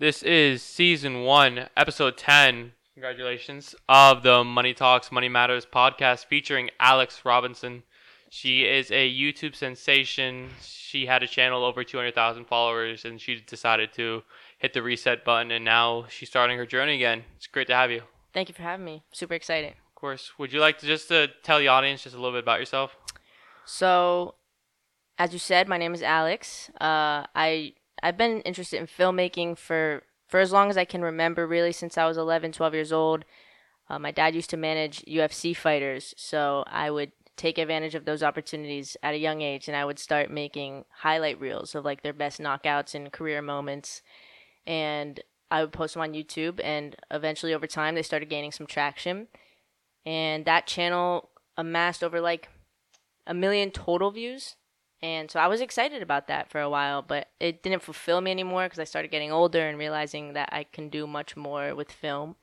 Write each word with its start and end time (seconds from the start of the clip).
This 0.00 0.24
is 0.24 0.60
season 0.60 1.22
one, 1.22 1.68
episode 1.76 2.16
10. 2.16 2.72
Congratulations. 2.94 3.76
Of 3.88 4.24
the 4.24 4.42
Money 4.42 4.74
Talks, 4.74 5.12
Money 5.12 5.28
Matters 5.28 5.64
podcast 5.64 6.26
featuring 6.26 6.70
Alex 6.80 7.20
Robinson. 7.24 7.84
She 8.28 8.64
is 8.64 8.90
a 8.90 9.08
YouTube 9.08 9.54
sensation. 9.54 10.48
She 10.60 11.06
had 11.06 11.22
a 11.22 11.28
channel 11.28 11.64
over 11.64 11.84
200,000 11.84 12.44
followers 12.46 13.04
and 13.04 13.20
she 13.20 13.40
decided 13.40 13.92
to 13.92 14.24
hit 14.58 14.72
the 14.72 14.82
reset 14.82 15.24
button 15.24 15.52
and 15.52 15.64
now 15.64 16.06
she's 16.08 16.28
starting 16.28 16.58
her 16.58 16.66
journey 16.66 16.96
again. 16.96 17.22
It's 17.36 17.46
great 17.46 17.68
to 17.68 17.76
have 17.76 17.92
you. 17.92 18.02
Thank 18.32 18.48
you 18.48 18.54
for 18.56 18.62
having 18.62 18.84
me. 18.84 19.04
Super 19.12 19.34
excited. 19.34 19.74
Of 19.74 19.94
course. 19.94 20.32
Would 20.38 20.52
you 20.52 20.58
like 20.58 20.78
to 20.78 20.86
just 20.86 21.12
uh, 21.12 21.28
tell 21.44 21.60
the 21.60 21.68
audience 21.68 22.02
just 22.02 22.16
a 22.16 22.18
little 22.18 22.32
bit 22.32 22.42
about 22.42 22.58
yourself? 22.58 22.96
So, 23.64 24.34
as 25.18 25.32
you 25.32 25.38
said, 25.38 25.68
my 25.68 25.78
name 25.78 25.94
is 25.94 26.02
Alex. 26.02 26.68
Uh, 26.80 27.30
I 27.36 27.74
I've 28.04 28.18
been 28.18 28.42
interested 28.42 28.78
in 28.78 28.86
filmmaking 28.86 29.56
for 29.56 30.02
for 30.28 30.38
as 30.38 30.52
long 30.52 30.68
as 30.68 30.76
I 30.76 30.84
can 30.84 31.00
remember, 31.00 31.46
really, 31.46 31.72
since 31.72 31.96
I 31.96 32.06
was 32.06 32.18
11, 32.18 32.52
12 32.52 32.74
years 32.74 32.92
old. 32.92 33.24
Uh, 33.88 33.98
my 33.98 34.10
dad 34.10 34.34
used 34.34 34.50
to 34.50 34.56
manage 34.58 35.02
UFC 35.06 35.56
fighters, 35.56 36.12
so 36.18 36.64
I 36.66 36.90
would 36.90 37.12
take 37.36 37.56
advantage 37.56 37.94
of 37.94 38.04
those 38.04 38.22
opportunities 38.22 38.96
at 39.02 39.14
a 39.14 39.18
young 39.18 39.40
age, 39.40 39.68
and 39.68 39.76
I 39.76 39.86
would 39.86 39.98
start 39.98 40.30
making 40.30 40.84
highlight 40.98 41.40
reels 41.40 41.74
of 41.74 41.84
like 41.84 42.02
their 42.02 42.12
best 42.12 42.40
knockouts 42.40 42.94
and 42.94 43.10
career 43.10 43.40
moments, 43.40 44.02
and 44.66 45.20
I 45.50 45.62
would 45.62 45.72
post 45.72 45.94
them 45.94 46.02
on 46.02 46.12
YouTube. 46.12 46.60
And 46.62 46.96
eventually, 47.10 47.54
over 47.54 47.66
time, 47.66 47.94
they 47.94 48.02
started 48.02 48.28
gaining 48.28 48.52
some 48.52 48.66
traction, 48.66 49.28
and 50.04 50.44
that 50.44 50.66
channel 50.66 51.30
amassed 51.56 52.04
over 52.04 52.20
like 52.20 52.50
a 53.26 53.32
million 53.32 53.70
total 53.70 54.10
views 54.10 54.56
and 55.04 55.30
so 55.30 55.38
I 55.38 55.48
was 55.48 55.60
excited 55.60 56.00
about 56.00 56.28
that 56.28 56.48
for 56.48 56.62
a 56.62 56.70
while, 56.70 57.02
but 57.02 57.28
it 57.38 57.62
didn't 57.62 57.82
fulfill 57.82 58.22
me 58.22 58.30
anymore 58.30 58.64
because 58.64 58.78
I 58.78 58.84
started 58.84 59.10
getting 59.10 59.30
older 59.30 59.68
and 59.68 59.78
realizing 59.78 60.32
that 60.32 60.48
I 60.50 60.64
can 60.64 60.88
do 60.88 61.06
much 61.06 61.36
more 61.36 61.74
with 61.74 61.92
film. 61.92 62.36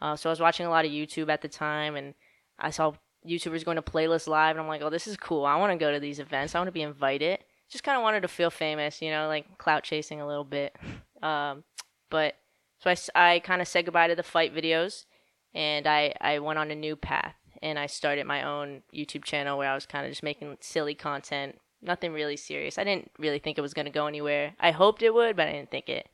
Uh, 0.00 0.14
so 0.14 0.30
I 0.30 0.32
was 0.32 0.38
watching 0.38 0.66
a 0.66 0.70
lot 0.70 0.84
of 0.84 0.92
YouTube 0.92 1.28
at 1.28 1.42
the 1.42 1.48
time, 1.48 1.96
and 1.96 2.14
I 2.60 2.70
saw 2.70 2.92
YouTubers 3.26 3.64
going 3.64 3.74
to 3.74 3.82
Playlist 3.82 4.28
Live, 4.28 4.52
and 4.54 4.60
I'm 4.60 4.68
like, 4.68 4.82
oh, 4.82 4.90
this 4.90 5.08
is 5.08 5.16
cool. 5.16 5.44
I 5.44 5.56
want 5.56 5.72
to 5.72 5.84
go 5.84 5.90
to 5.90 5.98
these 5.98 6.20
events. 6.20 6.54
I 6.54 6.60
want 6.60 6.68
to 6.68 6.72
be 6.72 6.82
invited. 6.82 7.40
Just 7.68 7.82
kind 7.82 7.96
of 7.96 8.04
wanted 8.04 8.20
to 8.20 8.28
feel 8.28 8.50
famous, 8.50 9.02
you 9.02 9.10
know, 9.10 9.26
like 9.26 9.58
clout 9.58 9.82
chasing 9.82 10.20
a 10.20 10.26
little 10.26 10.44
bit. 10.44 10.76
Um, 11.22 11.64
but 12.08 12.36
so 12.78 12.88
I, 12.88 12.96
I 13.34 13.40
kind 13.40 13.60
of 13.60 13.68
said 13.68 13.84
goodbye 13.84 14.08
to 14.08 14.14
the 14.14 14.22
fight 14.22 14.54
videos, 14.54 15.04
and 15.52 15.86
I, 15.86 16.14
I 16.18 16.38
went 16.38 16.58
on 16.58 16.70
a 16.70 16.74
new 16.74 16.96
path. 16.96 17.34
And 17.60 17.78
I 17.78 17.84
started 17.84 18.24
my 18.24 18.42
own 18.42 18.84
YouTube 18.94 19.24
channel 19.24 19.58
where 19.58 19.70
I 19.70 19.74
was 19.74 19.84
kind 19.84 20.06
of 20.06 20.12
just 20.12 20.22
making 20.22 20.56
silly 20.62 20.94
content, 20.94 21.58
nothing 21.82 22.12
really 22.12 22.36
serious. 22.36 22.78
I 22.78 22.84
didn't 22.84 23.10
really 23.18 23.38
think 23.38 23.58
it 23.58 23.62
was 23.62 23.74
going 23.74 23.86
to 23.86 23.92
go 23.92 24.06
anywhere. 24.06 24.54
I 24.60 24.70
hoped 24.70 25.02
it 25.02 25.14
would, 25.14 25.36
but 25.36 25.48
I 25.48 25.52
didn't 25.52 25.70
think 25.70 25.88
it. 25.88 26.08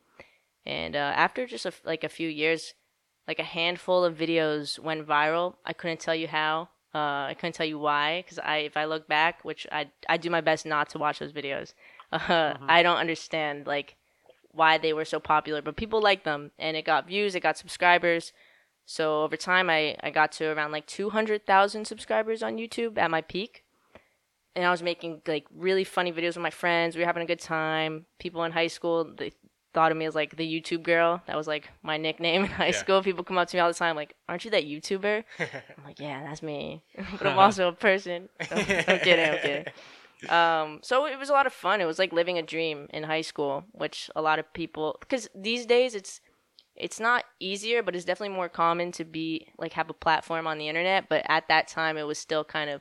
And 0.64 0.97
uh, 0.97 1.12
after 1.14 1.47
just 1.47 1.67
a, 1.67 1.72
like 1.84 2.05
a 2.05 2.09
few 2.09 2.28
years, 2.28 2.75
like 3.28 3.39
a 3.39 3.45
handful 3.45 4.05
of 4.05 4.17
videos 4.17 4.78
went 4.78 5.06
viral. 5.06 5.55
I 5.64 5.72
couldn't 5.72 6.00
tell 6.00 6.14
you 6.14 6.28
how. 6.28 6.69
Uh, 6.94 7.28
I 7.28 7.37
couldn't 7.39 7.55
tell 7.55 7.67
you 7.67 7.78
why, 7.78 8.22
because 8.22 8.39
I, 8.39 8.59
if 8.59 8.77
I 8.77 8.87
look 8.87 9.06
back, 9.06 9.44
which 9.44 9.67
I, 9.70 9.91
I 10.09 10.17
do 10.17 10.31
my 10.31 10.41
best 10.41 10.64
not 10.64 10.89
to 10.91 10.98
watch 10.98 11.19
those 11.19 11.33
videos. 11.33 11.75
Uh, 12.11 12.19
mm-hmm. 12.20 12.64
I 12.69 12.83
don't 12.83 12.97
understand 12.97 13.67
like 13.67 13.97
why 14.53 14.78
they 14.78 14.92
were 14.92 15.05
so 15.05 15.20
popular, 15.20 15.61
but 15.61 15.77
people 15.77 16.00
liked 16.00 16.25
them, 16.25 16.53
and 16.59 16.77
it 16.77 16.87
got 16.87 17.06
views, 17.06 17.34
it 17.34 17.41
got 17.41 17.59
subscribers. 17.59 18.33
So 18.87 19.22
over 19.25 19.37
time, 19.37 19.69
I, 19.69 19.97
I 20.00 20.11
got 20.11 20.33
to 20.33 20.47
around 20.47 20.72
like 20.72 20.87
200,000 20.87 21.84
subscribers 21.84 22.42
on 22.42 22.56
YouTube 22.56 22.97
at 22.97 23.11
my 23.11 23.20
peak 23.20 23.66
and 24.57 24.65
I 24.65 24.71
was 24.71 24.83
making 24.83 25.21
like 25.27 25.47
really 25.55 25.85
funny 25.85 26.12
videos 26.12 26.35
with 26.35 26.39
my 26.39 26.51
friends. 26.51 26.97
We 26.97 27.03
were 27.03 27.07
having 27.07 27.23
a 27.23 27.27
good 27.27 27.39
time. 27.39 28.07
People 28.19 28.43
in 28.45 28.53
high 28.53 28.67
school 28.69 29.05
they 29.17 29.33
thought 29.75 29.93
of 29.93 29.99
me 29.99 30.07
as 30.07 30.15
like 30.15 30.35
the 30.37 30.61
YouTube 30.61 30.83
girl. 30.83 31.23
That 31.27 31.37
was 31.37 31.47
like 31.47 31.69
my 31.83 31.99
nickname 31.99 32.45
in 32.45 32.51
high 32.51 32.69
yeah. 32.69 32.73
school. 32.73 33.03
People 33.03 33.23
come 33.23 33.37
up 33.37 33.49
to 33.49 33.57
me 33.57 33.61
all 33.61 33.69
the 33.69 33.75
time 33.75 33.95
like, 33.95 34.17
"Aren't 34.29 34.45
you 34.47 34.51
that 34.53 34.65
YouTuber?" 34.65 35.23
I'm 35.39 35.84
like, 35.84 36.01
"Yeah, 36.01 36.23
that's 36.25 36.43
me." 36.43 36.83
but 37.19 37.27
I'm 37.27 37.39
also 37.39 37.69
a 37.69 37.72
person. 37.72 38.31
I'm 38.50 38.65
kidding. 38.65 39.31
I'm 39.31 39.39
kidding. 39.39 39.67
Um, 40.31 40.81
so 40.83 41.06
it 41.06 41.19
was 41.19 41.28
a 41.28 41.33
lot 41.33 41.47
of 41.47 41.53
fun. 41.53 41.83
It 41.83 41.84
was 41.84 41.99
like 41.99 42.15
living 42.15 42.38
a 42.38 42.43
dream 42.43 42.88
in 42.91 43.03
high 43.03 43.21
school, 43.21 43.65
which 43.73 44.11
a 44.17 44.23
lot 44.23 44.38
of 44.38 44.50
people 44.55 44.97
because 45.00 45.28
these 45.34 45.67
days 45.67 45.94
it's 45.94 46.23
it's 46.75 46.99
not 46.99 47.25
easier, 47.41 47.83
but 47.83 47.94
it's 47.94 48.06
definitely 48.06 48.34
more 48.34 48.49
common 48.49 48.93
to 48.93 49.05
be 49.05 49.49
like 49.59 49.75
have 49.75 49.91
a 49.91 49.94
platform 49.94 50.47
on 50.47 50.56
the 50.56 50.69
internet. 50.69 51.11
But 51.11 51.27
at 51.28 51.49
that 51.49 51.69
time, 51.69 51.99
it 51.99 52.05
was 52.05 52.19
still 52.19 52.44
kind 52.44 52.71
of 52.71 52.81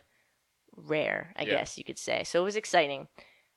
rare, 0.75 1.33
I 1.35 1.43
yeah. 1.43 1.51
guess 1.51 1.77
you 1.77 1.83
could 1.83 1.97
say. 1.97 2.23
So 2.23 2.41
it 2.41 2.43
was 2.43 2.55
exciting. 2.55 3.07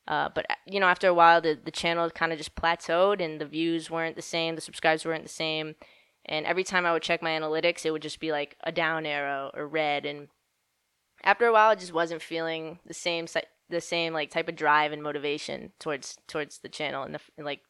Uh, 0.08 0.30
but 0.34 0.46
uh, 0.50 0.54
you 0.66 0.80
know, 0.80 0.86
after 0.86 1.06
a 1.06 1.14
while, 1.14 1.40
the 1.40 1.58
the 1.62 1.70
channel 1.70 2.08
kind 2.10 2.32
of 2.32 2.38
just 2.38 2.54
plateaued, 2.54 3.22
and 3.22 3.38
the 3.40 3.46
views 3.46 3.90
weren't 3.90 4.16
the 4.16 4.22
same, 4.22 4.54
the 4.54 4.60
subscribers 4.62 5.04
weren't 5.04 5.22
the 5.22 5.28
same, 5.28 5.74
and 6.24 6.46
every 6.46 6.64
time 6.64 6.86
I 6.86 6.92
would 6.92 7.02
check 7.02 7.22
my 7.22 7.30
analytics, 7.30 7.84
it 7.84 7.90
would 7.90 8.02
just 8.02 8.18
be 8.18 8.32
like 8.32 8.56
a 8.64 8.72
down 8.72 9.04
arrow 9.04 9.50
or 9.52 9.68
red. 9.68 10.06
And 10.06 10.28
after 11.22 11.46
a 11.46 11.52
while, 11.52 11.70
I 11.70 11.74
just 11.74 11.92
wasn't 11.92 12.22
feeling 12.22 12.78
the 12.86 12.94
same 12.94 13.26
the 13.68 13.82
same 13.82 14.14
like 14.14 14.30
type 14.30 14.48
of 14.48 14.56
drive 14.56 14.92
and 14.92 15.02
motivation 15.02 15.72
towards 15.78 16.16
towards 16.26 16.58
the 16.58 16.70
channel, 16.70 17.02
and, 17.02 17.14
the, 17.14 17.20
and 17.36 17.44
like 17.44 17.60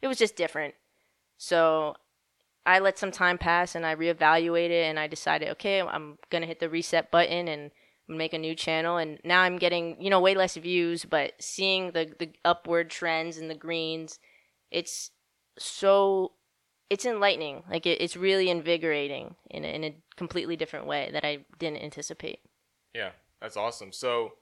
it 0.00 0.08
was 0.08 0.18
just 0.18 0.34
different. 0.34 0.74
So 1.38 1.94
I 2.66 2.80
let 2.80 2.98
some 2.98 3.12
time 3.12 3.38
pass, 3.38 3.76
and 3.76 3.86
I 3.86 3.94
reevaluated, 3.94 4.82
and 4.82 4.98
I 4.98 5.06
decided, 5.06 5.50
okay, 5.50 5.80
I'm 5.80 6.18
gonna 6.28 6.46
hit 6.46 6.58
the 6.58 6.68
reset 6.68 7.12
button 7.12 7.46
and 7.46 7.70
make 8.08 8.32
a 8.32 8.38
new 8.38 8.54
channel 8.54 8.96
and 8.96 9.18
now 9.24 9.40
i'm 9.40 9.56
getting 9.56 9.96
you 10.00 10.10
know 10.10 10.20
way 10.20 10.34
less 10.34 10.56
views 10.56 11.04
but 11.04 11.32
seeing 11.40 11.92
the 11.92 12.12
the 12.18 12.30
upward 12.44 12.90
trends 12.90 13.38
and 13.38 13.48
the 13.48 13.54
greens 13.54 14.18
it's 14.70 15.10
so 15.58 16.32
it's 16.92 17.06
enlightening. 17.06 17.62
Like 17.70 17.86
it, 17.86 18.02
it's 18.02 18.18
really 18.18 18.50
invigorating 18.50 19.34
in 19.50 19.64
a, 19.64 19.68
in 19.68 19.82
a 19.82 19.96
completely 20.16 20.56
different 20.56 20.86
way 20.86 21.08
that 21.12 21.24
i 21.24 21.38
didn't 21.58 21.82
anticipate. 21.82 22.40
Yeah 22.94 23.10
that's 23.40 23.56
awesome. 23.56 23.92
So 23.92 24.32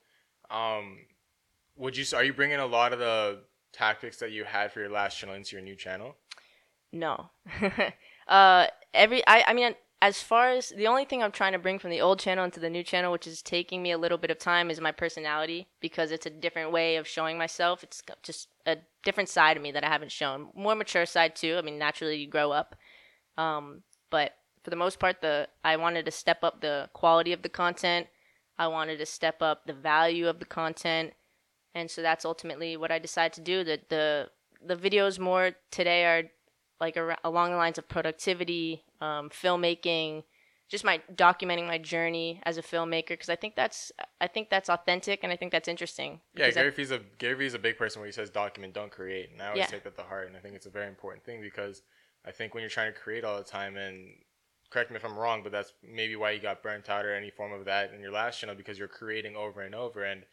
um 0.50 0.98
would 1.77 1.97
you 1.97 2.04
are 2.16 2.25
you 2.25 2.32
bringing 2.32 2.59
a 2.59 2.66
lot 2.66 2.92
of 2.92 2.98
the 2.98 3.42
tactics 3.72 4.16
that 4.19 4.32
you 4.32 4.44
had 4.44 4.72
for 4.72 4.81
your 4.81 4.91
last 4.91 5.16
channel 5.19 5.37
into 5.37 5.54
your 5.54 5.65
new 5.65 5.77
channel? 5.77 6.16
No. 6.92 7.31
Uh 8.27 8.69
every 8.94 9.27
i 9.27 9.42
i 9.48 9.53
mean 9.53 9.75
as 10.02 10.22
far 10.22 10.50
as 10.50 10.70
the 10.70 10.86
only 10.86 11.04
thing 11.04 11.22
I'm 11.22 11.32
trying 11.32 11.52
to 11.52 11.58
bring 11.58 11.78
from 11.78 11.90
the 11.90 12.00
old 12.00 12.18
channel 12.18 12.44
into 12.44 12.58
the 12.58 12.70
new 12.70 12.82
channel, 12.82 13.12
which 13.12 13.26
is 13.26 13.42
taking 13.42 13.82
me 13.82 13.92
a 13.92 13.98
little 13.98 14.16
bit 14.16 14.30
of 14.30 14.38
time, 14.38 14.70
is 14.70 14.80
my 14.80 14.92
personality 14.92 15.68
because 15.80 16.10
it's 16.10 16.24
a 16.24 16.30
different 16.30 16.72
way 16.72 16.96
of 16.96 17.06
showing 17.06 17.36
myself. 17.36 17.82
It's 17.82 18.02
just 18.22 18.48
a 18.64 18.78
different 19.04 19.28
side 19.28 19.58
of 19.58 19.62
me 19.62 19.72
that 19.72 19.84
I 19.84 19.88
haven't 19.88 20.12
shown. 20.12 20.48
More 20.54 20.74
mature 20.74 21.04
side 21.04 21.36
too. 21.36 21.56
I 21.58 21.62
mean, 21.62 21.78
naturally 21.78 22.16
you 22.16 22.26
grow 22.26 22.50
up, 22.50 22.76
um, 23.36 23.82
but 24.10 24.36
for 24.62 24.70
the 24.70 24.76
most 24.76 24.98
part, 24.98 25.20
the 25.20 25.48
I 25.64 25.76
wanted 25.76 26.06
to 26.06 26.10
step 26.10 26.42
up 26.42 26.60
the 26.60 26.88
quality 26.94 27.32
of 27.32 27.42
the 27.42 27.48
content. 27.50 28.06
I 28.58 28.68
wanted 28.68 28.98
to 28.98 29.06
step 29.06 29.42
up 29.42 29.66
the 29.66 29.72
value 29.74 30.28
of 30.28 30.38
the 30.38 30.46
content, 30.46 31.12
and 31.74 31.90
so 31.90 32.00
that's 32.00 32.24
ultimately 32.24 32.76
what 32.76 32.90
I 32.90 32.98
decided 32.98 33.34
to 33.34 33.40
do. 33.42 33.64
That 33.64 33.90
the 33.90 34.30
the 34.64 34.76
videos 34.76 35.18
more 35.18 35.52
today 35.70 36.04
are 36.04 36.22
like 36.80 36.96
along 37.24 37.50
the 37.50 37.56
lines 37.56 37.76
of 37.76 37.88
productivity, 37.88 38.84
um, 39.00 39.30
filmmaking, 39.30 40.24
just 40.68 40.84
my 40.84 41.00
documenting 41.14 41.66
my 41.66 41.78
journey 41.78 42.40
as 42.44 42.56
a 42.56 42.62
filmmaker 42.62 43.08
because 43.08 43.28
I 43.28 43.36
think 43.36 43.56
that's 43.56 43.90
I 44.20 44.28
think 44.28 44.50
that's 44.50 44.68
authentic 44.68 45.20
and 45.22 45.32
I 45.32 45.36
think 45.36 45.52
that's 45.52 45.68
interesting. 45.68 46.20
Yeah, 46.34 46.50
Gary 46.50 46.70
Vee's 46.70 46.90
a 46.90 47.00
Gary 47.18 47.34
Vee's 47.34 47.54
a 47.54 47.58
big 47.58 47.76
person 47.76 48.00
where 48.00 48.06
he 48.06 48.12
says 48.12 48.30
document, 48.30 48.74
don't 48.74 48.92
create, 48.92 49.30
and 49.32 49.42
I 49.42 49.48
always 49.48 49.60
yeah. 49.60 49.66
take 49.66 49.84
that 49.84 49.96
to 49.96 50.02
heart, 50.02 50.28
and 50.28 50.36
I 50.36 50.40
think 50.40 50.54
it's 50.54 50.66
a 50.66 50.70
very 50.70 50.88
important 50.88 51.24
thing 51.24 51.40
because 51.40 51.82
I 52.24 52.30
think 52.30 52.54
when 52.54 52.62
you're 52.62 52.70
trying 52.70 52.92
to 52.92 52.98
create 52.98 53.24
all 53.24 53.38
the 53.38 53.44
time 53.44 53.76
and 53.76 54.08
correct 54.70 54.90
me 54.90 54.96
if 54.96 55.04
I'm 55.04 55.18
wrong, 55.18 55.42
but 55.42 55.52
that's 55.52 55.72
maybe 55.82 56.16
why 56.16 56.30
you 56.30 56.40
got 56.40 56.62
burnt 56.62 56.88
out 56.88 57.04
or 57.04 57.14
any 57.14 57.30
form 57.30 57.52
of 57.52 57.64
that 57.64 57.92
in 57.92 58.00
your 58.00 58.12
last 58.12 58.38
channel 58.38 58.54
because 58.54 58.78
you're 58.78 58.88
creating 58.88 59.36
over 59.36 59.62
and 59.62 59.74
over 59.74 60.04
and 60.04 60.24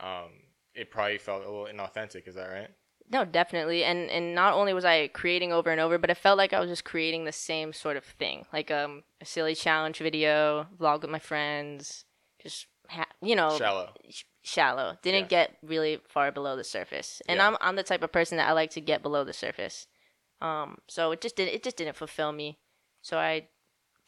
um, 0.00 0.30
it 0.74 0.90
probably 0.90 1.18
felt 1.18 1.44
a 1.44 1.50
little 1.50 1.66
inauthentic. 1.66 2.26
Is 2.26 2.34
that 2.36 2.46
right? 2.46 2.70
No, 3.12 3.26
definitely. 3.26 3.84
And 3.84 4.10
and 4.10 4.34
not 4.34 4.54
only 4.54 4.72
was 4.72 4.86
I 4.86 5.08
creating 5.08 5.52
over 5.52 5.70
and 5.70 5.80
over, 5.80 5.98
but 5.98 6.08
it 6.08 6.16
felt 6.16 6.38
like 6.38 6.54
I 6.54 6.60
was 6.60 6.70
just 6.70 6.84
creating 6.84 7.24
the 7.24 7.32
same 7.32 7.74
sort 7.74 7.98
of 7.98 8.04
thing, 8.04 8.46
like 8.54 8.70
um, 8.70 9.02
a 9.20 9.26
silly 9.26 9.54
challenge 9.54 9.98
video, 9.98 10.66
vlog 10.80 11.02
with 11.02 11.10
my 11.10 11.18
friends, 11.18 12.06
just 12.42 12.66
ha- 12.88 13.04
you 13.20 13.36
know, 13.36 13.58
shallow. 13.58 13.90
Sh- 14.08 14.22
shallow. 14.42 14.96
Didn't 15.02 15.24
yeah. 15.24 15.44
get 15.44 15.56
really 15.62 16.00
far 16.08 16.32
below 16.32 16.56
the 16.56 16.64
surface. 16.64 17.20
And 17.28 17.36
yeah. 17.36 17.48
I'm 17.48 17.56
I'm 17.60 17.76
the 17.76 17.82
type 17.82 18.02
of 18.02 18.12
person 18.12 18.38
that 18.38 18.48
I 18.48 18.52
like 18.52 18.70
to 18.70 18.80
get 18.80 19.02
below 19.02 19.24
the 19.24 19.34
surface. 19.34 19.86
Um, 20.40 20.78
so 20.88 21.12
it 21.12 21.20
just 21.20 21.36
didn't 21.36 21.54
it 21.54 21.62
just 21.62 21.76
didn't 21.76 21.96
fulfill 21.96 22.32
me. 22.32 22.60
So 23.02 23.18
I 23.18 23.48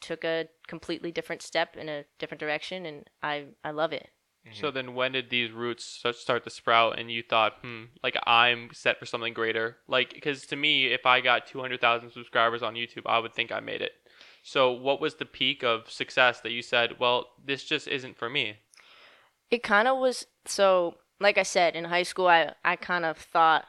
took 0.01 0.23
a 0.23 0.47
completely 0.67 1.11
different 1.11 1.43
step 1.43 1.77
in 1.77 1.89
a 1.89 2.05
different 2.17 2.39
direction, 2.39 2.87
and 2.87 3.07
I 3.21 3.45
I 3.63 3.69
love 3.69 3.93
it. 3.93 4.09
Mm-hmm. 4.45 4.61
So 4.61 4.69
then, 4.69 4.93
when 4.93 5.13
did 5.13 5.29
these 5.29 5.51
roots 5.51 6.03
start 6.13 6.43
to 6.43 6.49
sprout, 6.49 6.99
and 6.99 7.09
you 7.09 7.23
thought, 7.23 7.53
hmm, 7.61 7.85
like 8.03 8.15
I'm 8.27 8.69
set 8.73 8.99
for 8.99 9.05
something 9.05 9.33
greater? 9.33 9.77
Like, 9.87 10.13
because 10.13 10.45
to 10.47 10.55
me, 10.55 10.87
if 10.87 11.05
I 11.05 11.21
got 11.21 11.47
200,000 11.47 12.11
subscribers 12.11 12.61
on 12.61 12.75
YouTube, 12.75 13.03
I 13.05 13.17
would 13.17 13.33
think 13.33 13.51
I 13.51 13.59
made 13.59 13.81
it. 13.81 13.93
So, 14.43 14.71
what 14.71 15.01
was 15.01 15.15
the 15.15 15.25
peak 15.25 15.63
of 15.63 15.89
success 15.89 16.41
that 16.41 16.51
you 16.51 16.61
said, 16.61 16.99
well, 16.99 17.29
this 17.43 17.63
just 17.63 17.87
isn't 17.87 18.17
for 18.17 18.29
me? 18.29 18.57
It 19.49 19.63
kind 19.63 19.87
of 19.87 19.97
was. 19.97 20.27
So, 20.45 20.97
like 21.19 21.39
I 21.39 21.43
said, 21.43 21.75
in 21.75 21.85
high 21.85 22.03
school, 22.03 22.27
I 22.27 22.53
I 22.63 22.75
kind 22.75 23.05
of 23.05 23.17
thought, 23.17 23.65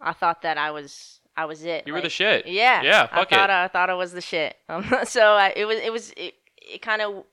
I 0.00 0.12
thought 0.12 0.42
that 0.42 0.58
I 0.58 0.70
was 0.70 1.20
I 1.36 1.46
was 1.46 1.64
it. 1.64 1.84
You 1.86 1.94
like, 1.94 2.02
were 2.02 2.06
the 2.06 2.10
shit. 2.10 2.46
Yeah. 2.46 2.82
Yeah. 2.82 3.08
I 3.10 3.24
thought 3.24 3.48
I, 3.48 3.64
I 3.64 3.68
thought 3.68 3.88
I 3.88 3.94
was 3.94 4.12
the 4.12 4.20
shit. 4.20 4.56
Um, 4.68 4.84
so 5.04 5.22
I, 5.22 5.54
it 5.56 5.64
was 5.64 5.78
it 5.78 5.90
was 5.90 6.10
it, 6.16 6.34
it 6.56 6.82
kind 6.82 7.00
of 7.00 7.24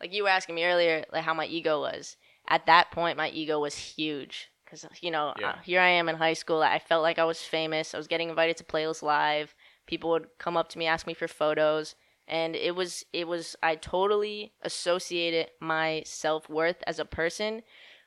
like 0.00 0.12
you 0.12 0.22
were 0.22 0.28
asking 0.28 0.54
me 0.54 0.64
earlier, 0.64 1.04
like 1.12 1.24
how 1.24 1.34
my 1.34 1.46
ego 1.46 1.80
was. 1.80 2.16
At 2.48 2.66
that 2.66 2.90
point, 2.90 3.16
my 3.16 3.28
ego 3.30 3.58
was 3.60 3.76
huge 3.76 4.50
because 4.64 4.86
you 5.00 5.10
know 5.10 5.34
yeah. 5.38 5.50
uh, 5.50 5.56
here 5.64 5.80
I 5.80 5.88
am 5.88 6.08
in 6.08 6.16
high 6.16 6.34
school. 6.34 6.62
I 6.62 6.78
felt 6.78 7.02
like 7.02 7.18
I 7.18 7.24
was 7.24 7.42
famous. 7.42 7.94
I 7.94 7.98
was 7.98 8.06
getting 8.06 8.28
invited 8.28 8.56
to 8.58 8.64
Playlist 8.64 9.02
Live. 9.02 9.54
People 9.86 10.10
would 10.10 10.28
come 10.38 10.56
up 10.56 10.68
to 10.70 10.78
me, 10.78 10.86
ask 10.86 11.06
me 11.06 11.14
for 11.14 11.28
photos, 11.28 11.94
and 12.26 12.56
it 12.56 12.74
was 12.74 13.04
it 13.12 13.28
was 13.28 13.56
I 13.62 13.76
totally 13.76 14.52
associated 14.62 15.50
my 15.60 16.02
self 16.04 16.48
worth 16.48 16.82
as 16.86 16.98
a 16.98 17.04
person 17.04 17.62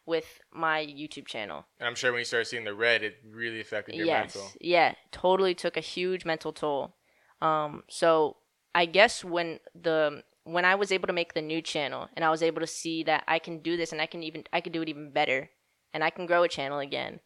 with 0.05 0.41
my 0.51 0.83
YouTube 0.85 1.27
channel. 1.27 1.65
And 1.79 1.87
I'm 1.87 1.95
sure 1.95 2.11
when 2.11 2.19
you 2.19 2.25
started 2.25 2.45
seeing 2.45 2.63
the 2.63 2.73
red, 2.73 3.03
it 3.03 3.17
really 3.29 3.61
affected 3.61 3.95
your 3.95 4.07
yes, 4.07 4.35
mental. 4.35 4.51
Yeah, 4.59 4.95
totally 5.11 5.53
took 5.53 5.77
a 5.77 5.81
huge 5.81 6.25
mental 6.25 6.51
toll. 6.51 6.95
Um, 7.41 7.83
so 7.87 8.37
I 8.73 8.85
guess 8.85 9.23
when 9.23 9.59
the 9.79 10.23
when 10.49 10.65
I 10.65 10.75
was 10.75 10.91
able 10.91 11.07
to 11.07 11.13
make 11.13 11.33
the 11.33 11.41
new 11.41 11.61
channel 11.61 12.09
and 12.15 12.25
I 12.25 12.29
was 12.29 12.43
able 12.43 12.61
to 12.61 12.67
see 12.67 13.03
that 13.03 13.23
I 13.27 13.39
can 13.39 13.59
do 13.59 13.77
this 13.77 13.91
and 13.91 14.01
I 14.01 14.05
can 14.05 14.23
even 14.23 14.43
I 14.51 14.61
can 14.61 14.71
do 14.71 14.81
it 14.81 14.89
even 14.89 15.11
better 15.11 15.49
and 15.93 16.03
I 16.03 16.09
can 16.09 16.25
grow 16.25 16.43
a 16.43 16.47
channel 16.47 16.79
again, 16.79 17.19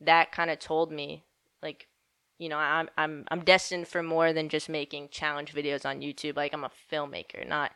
that 0.00 0.32
kind 0.32 0.50
of 0.50 0.58
told 0.58 0.90
me 0.90 1.24
like 1.62 1.86
you 2.38 2.48
know, 2.48 2.56
I'm 2.56 2.88
I'm 2.96 3.26
I'm 3.28 3.44
destined 3.44 3.86
for 3.86 4.02
more 4.02 4.32
than 4.32 4.48
just 4.48 4.68
making 4.68 5.10
challenge 5.10 5.52
videos 5.52 5.84
on 5.84 6.00
YouTube. 6.00 6.36
Like 6.36 6.54
I'm 6.54 6.64
a 6.64 6.70
filmmaker, 6.90 7.46
not 7.46 7.72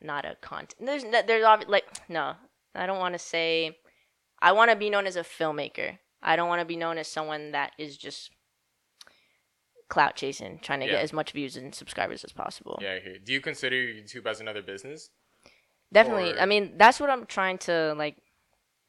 not 0.00 0.24
a 0.24 0.36
content. 0.40 0.86
There's 0.86 1.04
there's 1.26 1.66
like 1.68 1.86
no, 2.08 2.34
I 2.74 2.86
don't 2.86 3.00
want 3.00 3.14
to 3.14 3.18
say 3.18 3.78
I 4.40 4.52
want 4.52 4.70
to 4.70 4.76
be 4.76 4.90
known 4.90 5.06
as 5.06 5.16
a 5.16 5.22
filmmaker. 5.22 5.98
I 6.22 6.36
don't 6.36 6.48
want 6.48 6.60
to 6.60 6.66
be 6.66 6.76
known 6.76 6.98
as 6.98 7.08
someone 7.08 7.50
that 7.52 7.72
is 7.78 7.96
just 7.96 8.30
clout 9.88 10.16
chasing, 10.16 10.58
trying 10.60 10.80
to 10.80 10.86
yeah. 10.86 10.92
get 10.92 11.02
as 11.02 11.12
much 11.12 11.32
views 11.32 11.56
and 11.56 11.74
subscribers 11.74 12.24
as 12.24 12.32
possible. 12.32 12.78
Yeah, 12.82 12.94
I 12.94 13.00
hear. 13.00 13.18
Do 13.18 13.32
you 13.32 13.40
consider 13.40 13.76
YouTube 13.76 14.26
as 14.26 14.40
another 14.40 14.62
business? 14.62 15.10
Definitely. 15.92 16.32
Or... 16.32 16.40
I 16.40 16.46
mean, 16.46 16.72
that's 16.76 17.00
what 17.00 17.10
I'm 17.10 17.26
trying 17.26 17.58
to 17.58 17.94
like 17.96 18.16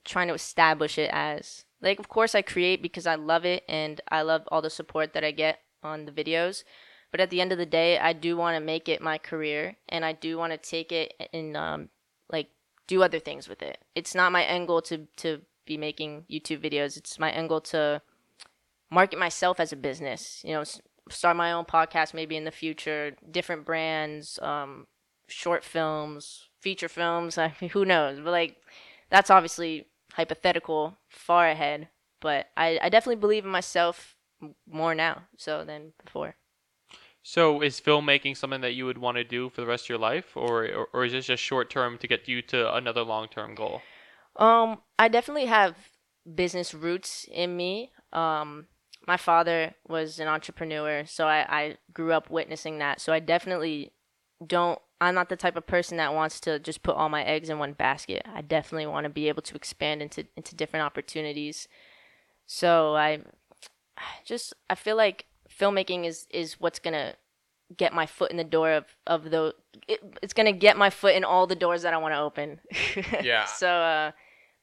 trying 0.06 0.28
to 0.30 0.34
establish 0.34 0.98
it 0.98 1.10
as. 1.14 1.66
Like 1.82 2.00
of 2.00 2.10
course 2.10 2.34
I 2.34 2.42
create 2.42 2.82
because 2.82 3.06
I 3.06 3.16
love 3.16 3.46
it 3.46 3.64
and 3.68 4.02
I 4.10 4.24
love 4.24 4.44
all 4.52 4.62
the 4.62 4.70
support 4.70 5.14
that 5.14 5.24
I 5.24 5.32
get 5.32 5.60
on 5.84 6.06
the 6.06 6.12
videos. 6.12 6.64
But 7.12 7.22
at 7.22 7.30
the 7.30 7.40
end 7.40 7.52
of 7.52 7.58
the 7.58 7.66
day, 7.66 8.00
I 8.00 8.14
do 8.14 8.36
want 8.36 8.56
to 8.56 8.60
make 8.60 8.90
it 8.90 9.02
my 9.02 9.18
career 9.18 9.78
and 9.88 10.04
I 10.04 10.14
do 10.14 10.38
want 10.38 10.52
to 10.52 10.58
take 10.58 10.92
it 10.92 11.14
and 11.32 11.56
um 11.56 11.90
like 12.32 12.50
do 12.88 13.04
other 13.04 13.20
things 13.20 13.48
with 13.48 13.62
it. 13.62 13.78
It's 13.94 14.16
not 14.16 14.32
my 14.32 14.44
end 14.44 14.68
goal 14.68 14.82
to 14.84 15.08
to 15.18 15.42
be 15.66 15.78
making 15.78 16.26
YouTube 16.32 16.64
videos. 16.64 16.98
It's 16.98 17.20
my 17.20 17.30
end 17.30 17.50
goal 17.50 17.62
to 17.62 18.02
market 18.90 19.20
myself 19.20 19.60
as 19.60 19.72
a 19.72 19.76
business. 19.76 20.42
You 20.46 20.54
know, 20.54 20.64
start 21.10 21.38
my 21.38 21.52
own 21.52 21.66
podcast 21.66 22.14
maybe 22.14 22.36
in 22.36 22.46
the 22.46 22.52
future, 22.52 23.16
different 23.30 23.66
brands, 23.66 24.40
um, 24.42 24.88
short 25.28 25.64
films, 25.64 26.50
feature 26.62 26.90
films. 26.90 27.38
I 27.38 27.54
mean, 27.62 27.70
who 27.70 27.86
knows? 27.86 28.20
But 28.20 28.32
like, 28.32 28.58
that's 29.10 29.30
obviously 29.30 29.88
hypothetical, 30.14 30.98
far 31.10 31.48
ahead. 31.48 31.90
But 32.20 32.48
I, 32.58 32.80
I 32.82 32.90
definitely 32.90 33.18
believe 33.18 33.46
in 33.46 33.52
myself 33.52 34.16
more 34.70 34.96
now 34.96 35.24
so 35.38 35.64
than 35.64 35.94
before. 36.04 36.36
So 37.24 37.62
is 37.62 37.82
filmmaking 37.82 38.38
something 38.38 38.62
that 38.62 38.74
you 38.74 38.86
would 38.86 38.98
want 38.98 39.18
to 39.18 39.24
do 39.24 39.50
for 39.50 39.60
the 39.60 39.68
rest 39.68 39.86
of 39.86 39.90
your 39.90 39.98
life, 39.98 40.38
or 40.38 40.66
or, 40.66 40.88
or 40.94 41.06
is 41.06 41.12
this 41.12 41.26
just 41.26 41.44
short 41.44 41.70
term 41.70 41.98
to 41.98 42.08
get 42.08 42.28
you 42.28 42.42
to 42.44 42.74
another 42.74 43.04
long 43.04 43.28
term 43.28 43.54
goal? 43.54 43.82
Um, 44.38 44.80
I 44.98 45.10
definitely 45.10 45.48
have 45.48 45.76
business 46.36 46.74
roots 46.74 47.28
in 47.30 47.58
me. 47.58 47.92
Um, 48.14 48.68
my 49.08 49.18
father 49.18 49.74
was 49.88 50.20
an 50.20 50.28
entrepreneur, 50.28 51.06
so 51.06 51.28
I, 51.28 51.46
I 51.50 51.78
grew 51.94 52.12
up 52.12 52.30
witnessing 52.30 52.80
that. 52.80 53.00
So 53.00 53.14
I 53.14 53.20
definitely 53.20 53.94
don't. 54.46 54.80
I'm 55.00 55.16
not 55.16 55.30
the 55.30 55.36
type 55.38 55.56
of 55.56 55.66
person 55.66 55.98
that 55.98 56.14
wants 56.14 56.40
to 56.42 56.60
just 56.60 56.84
put 56.84 56.96
all 56.96 57.08
my 57.08 57.24
eggs 57.24 57.50
in 57.50 57.58
one 57.58 57.74
basket. 57.74 58.24
I 58.26 58.42
definitely 58.42 58.88
want 58.88 59.06
to 59.06 59.10
be 59.10 59.30
able 59.30 59.44
to 59.44 59.56
expand 59.56 60.02
into 60.02 60.26
into 60.36 60.56
different 60.56 60.86
opportunities. 60.86 61.68
So 62.46 62.96
I 62.96 63.22
just 64.26 64.54
I 64.70 64.76
feel 64.76 64.98
like 64.98 65.26
filmmaking 65.50 66.06
is 66.06 66.28
is 66.30 66.60
what's 66.60 66.80
gonna 66.80 67.14
get 67.76 67.94
my 67.94 68.06
foot 68.06 68.32
in 68.32 68.38
the 68.38 68.44
door 68.44 68.72
of 68.72 68.86
of 69.06 69.32
the 69.32 69.56
it, 69.88 70.02
it's 70.22 70.34
gonna 70.34 70.52
get 70.52 70.76
my 70.78 70.90
foot 70.90 71.16
in 71.16 71.24
all 71.24 71.48
the 71.48 71.56
doors 71.56 71.84
that 71.84 71.94
I 71.94 71.98
want 71.98 72.14
to 72.14 72.20
open. 72.20 72.60
yeah. 73.24 73.46
So, 73.46 73.70
uh, 73.70 74.12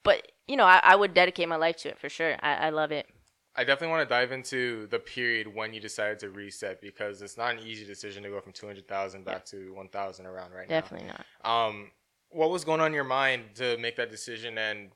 but 0.02 0.32
you 0.46 0.56
know, 0.56 0.64
I, 0.64 0.80
I 0.82 0.96
would 0.96 1.14
dedicate 1.14 1.48
my 1.48 1.56
life 1.56 1.76
to 1.78 1.88
it 1.88 1.98
for 1.98 2.10
sure. 2.10 2.36
I, 2.42 2.66
I 2.66 2.70
love 2.70 2.92
it. 2.92 3.06
I 3.56 3.62
definitely 3.62 3.96
want 3.96 4.08
to 4.08 4.12
dive 4.12 4.32
into 4.32 4.88
the 4.88 4.98
period 4.98 5.54
when 5.54 5.72
you 5.72 5.80
decided 5.80 6.18
to 6.20 6.30
reset 6.30 6.80
because 6.80 7.22
it's 7.22 7.36
not 7.36 7.54
an 7.54 7.60
easy 7.60 7.84
decision 7.84 8.22
to 8.24 8.28
go 8.28 8.40
from 8.40 8.52
two 8.52 8.66
hundred 8.66 8.88
thousand 8.88 9.24
back 9.24 9.44
yeah. 9.52 9.58
to 9.58 9.74
one 9.74 9.88
thousand 9.88 10.26
around 10.26 10.52
right 10.52 10.68
definitely 10.68 11.06
now. 11.06 11.12
Definitely 11.12 11.28
not. 11.44 11.68
Um, 11.68 11.90
what 12.30 12.50
was 12.50 12.64
going 12.64 12.80
on 12.80 12.88
in 12.88 12.94
your 12.94 13.04
mind 13.04 13.44
to 13.56 13.78
make 13.78 13.96
that 13.96 14.10
decision, 14.10 14.58
and 14.58 14.90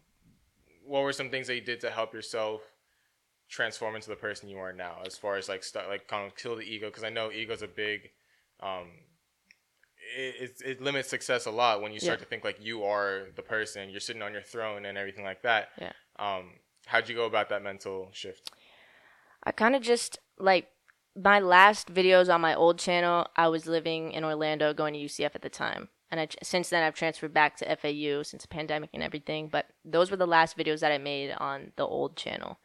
what 0.85 1.03
were 1.03 1.13
some 1.13 1.31
things 1.31 1.47
that 1.47 1.55
you 1.55 1.61
did 1.61 1.81
to 1.81 1.91
help 1.91 2.13
yourself 2.13 2.63
transform 3.49 3.95
into 3.95 4.11
the 4.11 4.17
person 4.17 4.49
you 4.49 4.59
are 4.59 4.73
now 4.73 4.99
as 5.07 5.17
far 5.17 5.37
as 5.37 5.49
like 5.49 5.65
st- 5.65 5.89
like 5.89 6.07
kind 6.07 6.27
of 6.27 6.37
kill 6.37 6.55
the 6.55 6.63
ego 6.63 6.89
because 6.89 7.03
i 7.03 7.09
know 7.09 7.33
ego's 7.33 7.63
a 7.63 7.67
big 7.67 8.11
um 8.61 8.89
it, 10.17 10.35
it, 10.41 10.63
it, 10.65 10.81
limits 10.81 11.09
success 11.09 11.47
a 11.47 11.51
lot 11.51 11.83
when 11.83 11.93
you 11.93 11.99
start 11.99 12.19
yeah. 12.19 12.25
to 12.25 12.29
think 12.29 12.45
like 12.45 12.63
you 12.63 12.85
are 12.85 13.27
the 13.37 13.43
person 13.43 13.89
you're 13.91 14.01
sitting 14.01 14.23
on 14.23 14.33
your 14.33 14.43
throne 14.43 14.85
and 14.85 14.99
everything 14.99 15.25
like 15.25 15.43
that 15.43 15.69
yeah 15.81 15.93
um 16.19 16.51
how'd 16.89 17.09
you 17.09 17.15
go 17.15 17.25
about 17.25 17.49
that 17.49 17.63
mental 17.63 18.09
shift 18.13 18.51
i 19.45 19.53
kind 19.53 19.75
of 19.75 19.83
just 19.83 20.19
like 20.39 20.69
my 21.17 21.41
last 21.41 21.93
videos 21.93 22.33
on 22.33 22.41
my 22.41 22.55
old 22.55 22.79
channel 22.79 23.27
i 23.37 23.49
was 23.49 23.67
living 23.67 24.13
in 24.13 24.25
orlando 24.25 24.75
going 24.75 24.95
to 24.95 25.01
ucf 25.01 25.35
at 25.35 25.43
the 25.43 25.49
time 25.49 25.89
and 26.11 26.21
I, 26.21 26.29
since 26.43 26.71
then 26.71 26.83
I've 26.83 26.95
transferred 26.95 27.35
back 27.35 27.59
to 27.59 27.77
FAU 27.77 28.23
since 28.23 28.41
the 28.41 28.49
pandemic 28.49 28.89
and 28.95 29.03
everything. 29.03 29.49
But 29.49 29.67
those 29.85 30.11
were 30.11 30.17
the 30.17 30.27
last 30.27 30.57
videos 30.57 30.81
that 30.81 30.91
I 30.91 30.97
made 30.97 31.33
on 31.33 31.73
the 31.77 31.85
old 31.85 32.17
channel 32.17 32.59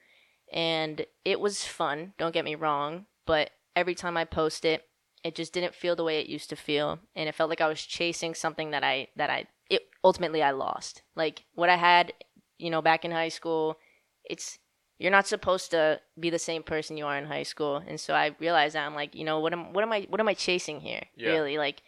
and 0.54 1.06
it 1.26 1.40
was 1.40 1.66
fun, 1.66 2.14
don't 2.18 2.34
get 2.34 2.46
me 2.46 2.56
wrong, 2.56 3.08
but 3.26 3.50
every 3.76 3.96
time 3.96 4.16
I 4.16 4.24
post 4.24 4.66
it, 4.66 4.86
it 5.24 5.36
just 5.36 5.52
didn't 5.52 5.74
feel 5.74 5.96
the 5.96 6.04
way 6.04 6.20
it 6.20 6.28
used 6.28 6.50
to 6.50 6.56
feel 6.56 7.00
and 7.16 7.28
it 7.28 7.36
felt 7.36 7.50
like 7.50 7.62
I 7.62 7.68
was 7.68 7.82
chasing 7.82 8.36
something 8.36 8.72
that 8.72 8.84
I 8.84 9.08
that 9.16 9.30
I 9.30 9.48
it 9.70 9.84
ultimately 10.04 10.44
I 10.44 10.52
lost. 10.52 11.02
Like 11.16 11.46
what 11.56 11.70
I 11.70 11.78
had, 11.78 12.14
you 12.60 12.70
know, 12.70 12.82
back 12.82 13.04
in 13.04 13.12
high 13.12 13.30
school, 13.30 13.78
it's 14.26 14.60
you're 15.00 15.12
not 15.12 15.28
supposed 15.28 15.72
to 15.72 16.00
be 16.20 16.30
the 16.30 16.40
same 16.40 16.64
person 16.64 16.98
you 16.98 17.06
are 17.06 17.18
in 17.18 17.26
high 17.26 17.44
school. 17.44 17.84
And 17.86 18.00
so 18.00 18.14
I 18.14 18.36
realized 18.40 18.76
that 18.76 18.86
I'm 18.86 18.96
like, 18.96 19.16
you 19.16 19.26
know, 19.26 19.40
what 19.40 19.54
am 19.54 19.74
what 19.74 19.84
am 19.84 19.92
I 19.92 20.08
what 20.10 20.22
am 20.22 20.28
I 20.28 20.34
chasing 20.34 20.80
here? 20.80 21.04
Yeah. 21.16 21.32
Really? 21.32 21.58
Like 21.58 21.84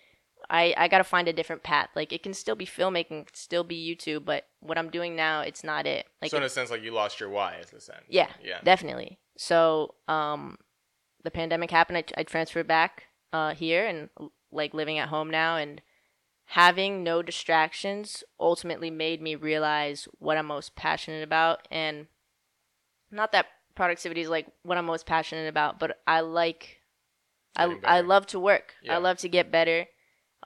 I, 0.50 0.74
I 0.78 0.88
gotta 0.88 1.04
find 1.04 1.28
a 1.28 1.34
different 1.34 1.64
path. 1.64 1.90
Like 1.96 2.12
it 2.12 2.24
can 2.24 2.34
still 2.34 2.56
be 2.56 2.66
filmmaking, 2.66 3.28
still 3.34 3.64
be 3.64 3.76
YouTube, 3.76 4.26
but 4.26 4.46
what 4.60 4.78
I'm 4.78 4.90
doing 4.90 5.16
now, 5.16 5.42
it's 5.42 5.64
not 5.64 5.86
it. 5.86 6.08
Like 6.22 6.32
so 6.32 6.38
in 6.38 6.44
a 6.44 6.50
sense, 6.50 6.70
like 6.70 6.84
you 6.84 6.92
lost 6.92 7.20
your 7.20 7.30
why, 7.30 7.56
in 7.56 7.78
a 7.78 7.82
sense. 7.82 8.04
Yeah, 8.10 8.30
yeah, 8.44 8.60
definitely. 8.64 9.20
So 9.38 9.96
um, 10.08 10.58
the 11.24 11.32
pandemic 11.32 11.72
happened. 11.72 11.98
I, 11.98 12.04
I 12.18 12.24
transferred 12.24 12.68
back 12.68 13.06
uh, 13.34 13.54
here 13.54 13.86
and 13.86 14.10
like 14.52 14.74
living 14.74 14.98
at 15.00 15.10
home 15.10 15.30
now, 15.30 15.58
and 15.58 15.82
having 16.46 17.04
no 17.04 17.22
distractions 17.22 18.24
ultimately 18.40 18.92
made 18.92 19.22
me 19.22 19.36
realize 19.36 20.08
what 20.20 20.38
I'm 20.38 20.48
most 20.48 20.76
passionate 20.76 21.24
about, 21.24 21.68
and 21.72 22.08
not 23.16 23.32
that 23.32 23.48
productivity 23.76 24.22
is 24.22 24.30
like 24.30 24.48
what 24.64 24.78
I'm 24.78 24.86
most 24.86 25.06
passionate 25.06 25.48
about, 25.48 25.80
but 25.80 26.00
I 26.06 26.22
like. 26.22 26.78
I, 27.58 27.74
I 27.86 28.02
love 28.02 28.28
to 28.28 28.40
work. 28.40 28.74
Yeah. 28.84 28.96
I 28.96 28.98
love 28.98 29.18
to 29.20 29.30
get 29.30 29.50
better 29.50 29.88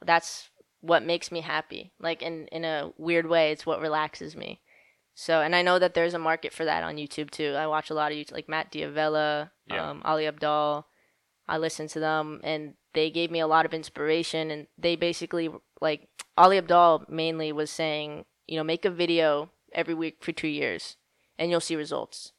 that's 0.06 0.50
what 0.82 1.04
makes 1.04 1.32
me 1.32 1.42
happy. 1.42 1.92
Like 2.00 2.22
in 2.22 2.48
in 2.48 2.66
a 2.66 2.92
weird 2.98 3.28
way, 3.28 3.52
it's 3.52 3.66
what 3.66 3.82
relaxes 3.82 4.36
me. 4.36 4.62
So, 5.16 5.42
and 5.42 5.56
I 5.56 5.62
know 5.62 5.80
that 5.80 5.94
there's 5.94 6.14
a 6.14 6.20
market 6.20 6.54
for 6.54 6.64
that 6.66 6.84
on 6.84 6.96
YouTube 6.96 7.30
too. 7.30 7.54
I 7.58 7.68
watch 7.68 7.90
a 7.90 7.94
lot 7.94 8.12
of 8.12 8.18
YouTube, 8.18 8.32
like 8.32 8.48
Matt 8.48 8.72
D'Avella, 8.72 9.52
yeah. 9.68 9.90
um, 9.90 10.02
Ali 10.06 10.24
Abdaal. 10.24 10.86
I 11.48 11.58
listen 11.58 11.88
to 11.90 12.00
them, 12.00 12.40
and 12.44 12.76
they 12.94 13.10
gave 13.10 13.30
me 13.30 13.40
a 13.40 13.48
lot 13.48 13.66
of 13.66 13.74
inspiration. 13.74 14.50
And 14.50 14.68
they 14.78 14.96
basically, 14.96 15.50
like 15.82 16.08
Ali 16.38 16.62
Abdaal 16.62 17.10
mainly 17.10 17.52
was 17.52 17.70
saying, 17.70 18.26
you 18.48 18.56
know, 18.56 18.64
make 18.64 18.86
a 18.86 18.90
video 18.90 19.50
every 19.74 19.94
week 19.94 20.18
for 20.22 20.32
two 20.32 20.48
years, 20.48 20.96
and 21.38 21.52
you'll 21.52 21.60
see 21.60 21.76
results. 21.76 22.32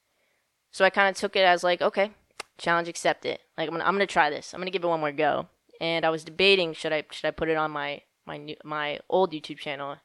So 0.71 0.85
I 0.85 0.91
kind 0.91 1.09
of 1.09 1.17
took 1.17 1.37
it 1.37 1.45
as 1.45 1.65
like, 1.65 1.83
okay, 1.83 2.13
challenge 2.59 2.89
accepted. 2.89 3.39
Like 3.59 3.69
I'm 3.69 3.75
gonna, 3.75 3.85
I'm 3.85 3.95
gonna 3.95 4.07
try 4.07 4.31
this. 4.31 4.55
I'm 4.55 4.61
gonna 4.61 4.71
give 4.71 4.85
it 4.85 4.89
one 4.89 5.01
more 5.01 5.13
go 5.13 5.49
and 5.81 6.05
I 6.05 6.11
was 6.11 6.25
debating 6.25 6.75
should 6.75 6.93
I 6.93 7.05
should 7.11 7.27
I 7.27 7.31
put 7.31 7.49
it 7.49 7.57
on 7.57 7.71
my 7.71 8.03
my 8.27 8.37
new, 8.37 8.57
my 8.63 9.01
old 9.09 9.33
YouTube 9.33 9.59
channel, 9.59 9.97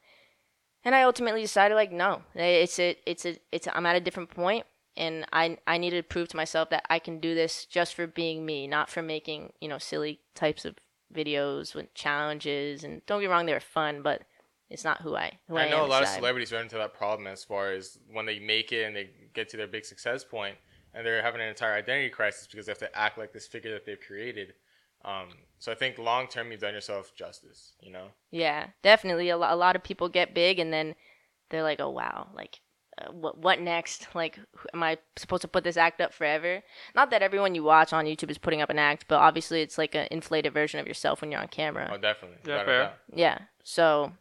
and 0.82 0.94
I 0.94 1.02
ultimately 1.02 1.42
decided 1.42 1.74
like 1.74 1.92
no, 1.92 2.22
it's 2.34 2.78
a 2.78 2.96
it's 3.06 3.26
a 3.26 3.36
it's 3.52 3.66
a, 3.66 3.76
I'm 3.76 3.86
at 3.86 3.96
a 3.96 4.00
different 4.00 4.30
point, 4.30 4.64
and 4.96 5.26
I 5.32 5.58
I 5.66 5.78
needed 5.78 5.98
to 5.98 6.08
prove 6.08 6.28
to 6.28 6.36
myself 6.36 6.70
that 6.70 6.86
I 6.88 6.98
can 6.98 7.20
do 7.20 7.34
this 7.34 7.66
just 7.66 7.94
for 7.94 8.06
being 8.06 8.46
me, 8.46 8.66
not 8.66 8.88
for 8.88 9.02
making 9.02 9.52
you 9.60 9.68
know 9.68 9.78
silly 9.78 10.20
types 10.34 10.64
of 10.64 10.76
videos 11.14 11.74
with 11.74 11.92
challenges. 11.94 12.82
And 12.82 13.04
don't 13.06 13.20
get 13.20 13.28
me 13.28 13.32
wrong, 13.32 13.46
they 13.46 13.52
were 13.52 13.60
fun, 13.60 14.02
but 14.02 14.22
it's 14.70 14.84
not 14.84 15.02
who 15.02 15.14
I 15.14 15.38
who 15.48 15.56
I, 15.56 15.66
I 15.66 15.70
know 15.70 15.84
a 15.84 15.86
lot 15.86 16.02
inside. 16.02 16.14
of 16.14 16.18
celebrities 16.18 16.52
run 16.52 16.62
into 16.62 16.76
that 16.76 16.94
problem 16.94 17.26
as 17.26 17.44
far 17.44 17.72
as 17.72 17.98
when 18.10 18.26
they 18.26 18.38
make 18.38 18.72
it 18.72 18.84
and 18.84 18.96
they 18.96 19.10
get 19.36 19.48
to 19.50 19.56
their 19.56 19.68
big 19.68 19.84
success 19.84 20.24
point 20.24 20.56
and 20.96 21.06
they're 21.06 21.22
having 21.22 21.40
an 21.40 21.48
entire 21.48 21.74
identity 21.74 22.08
crisis 22.08 22.48
because 22.50 22.66
they 22.66 22.70
have 22.70 22.78
to 22.78 22.98
act 22.98 23.18
like 23.18 23.32
this 23.32 23.46
figure 23.46 23.72
that 23.72 23.84
they've 23.84 24.00
created. 24.00 24.54
Um, 25.04 25.28
so 25.58 25.70
I 25.70 25.74
think 25.74 25.98
long 25.98 26.26
term, 26.26 26.50
you've 26.50 26.60
done 26.60 26.74
yourself 26.74 27.14
justice. 27.14 27.74
You 27.80 27.92
know. 27.92 28.08
Yeah, 28.30 28.68
definitely. 28.82 29.28
A, 29.28 29.36
lo- 29.36 29.52
a 29.52 29.56
lot 29.56 29.76
of 29.76 29.84
people 29.84 30.08
get 30.08 30.34
big, 30.34 30.58
and 30.58 30.72
then 30.72 30.94
they're 31.50 31.62
like, 31.62 31.80
"Oh 31.80 31.90
wow, 31.90 32.28
like 32.34 32.60
uh, 32.98 33.12
what 33.12 33.38
what 33.38 33.60
next? 33.60 34.08
Like, 34.14 34.38
am 34.72 34.82
I 34.82 34.96
supposed 35.16 35.42
to 35.42 35.48
put 35.48 35.64
this 35.64 35.76
act 35.76 36.00
up 36.00 36.14
forever? 36.14 36.62
Not 36.94 37.10
that 37.10 37.22
everyone 37.22 37.54
you 37.54 37.62
watch 37.62 37.92
on 37.92 38.06
YouTube 38.06 38.30
is 38.30 38.38
putting 38.38 38.62
up 38.62 38.70
an 38.70 38.78
act, 38.78 39.04
but 39.06 39.20
obviously 39.20 39.60
it's 39.60 39.78
like 39.78 39.94
an 39.94 40.08
inflated 40.10 40.54
version 40.54 40.80
of 40.80 40.86
yourself 40.86 41.20
when 41.20 41.30
you're 41.30 41.40
on 41.40 41.48
camera. 41.48 41.90
Oh, 41.92 41.98
definitely. 41.98 42.38
Yeah, 42.46 42.64
fair. 42.64 42.92
Yeah. 43.14 43.38
So, 43.62 44.12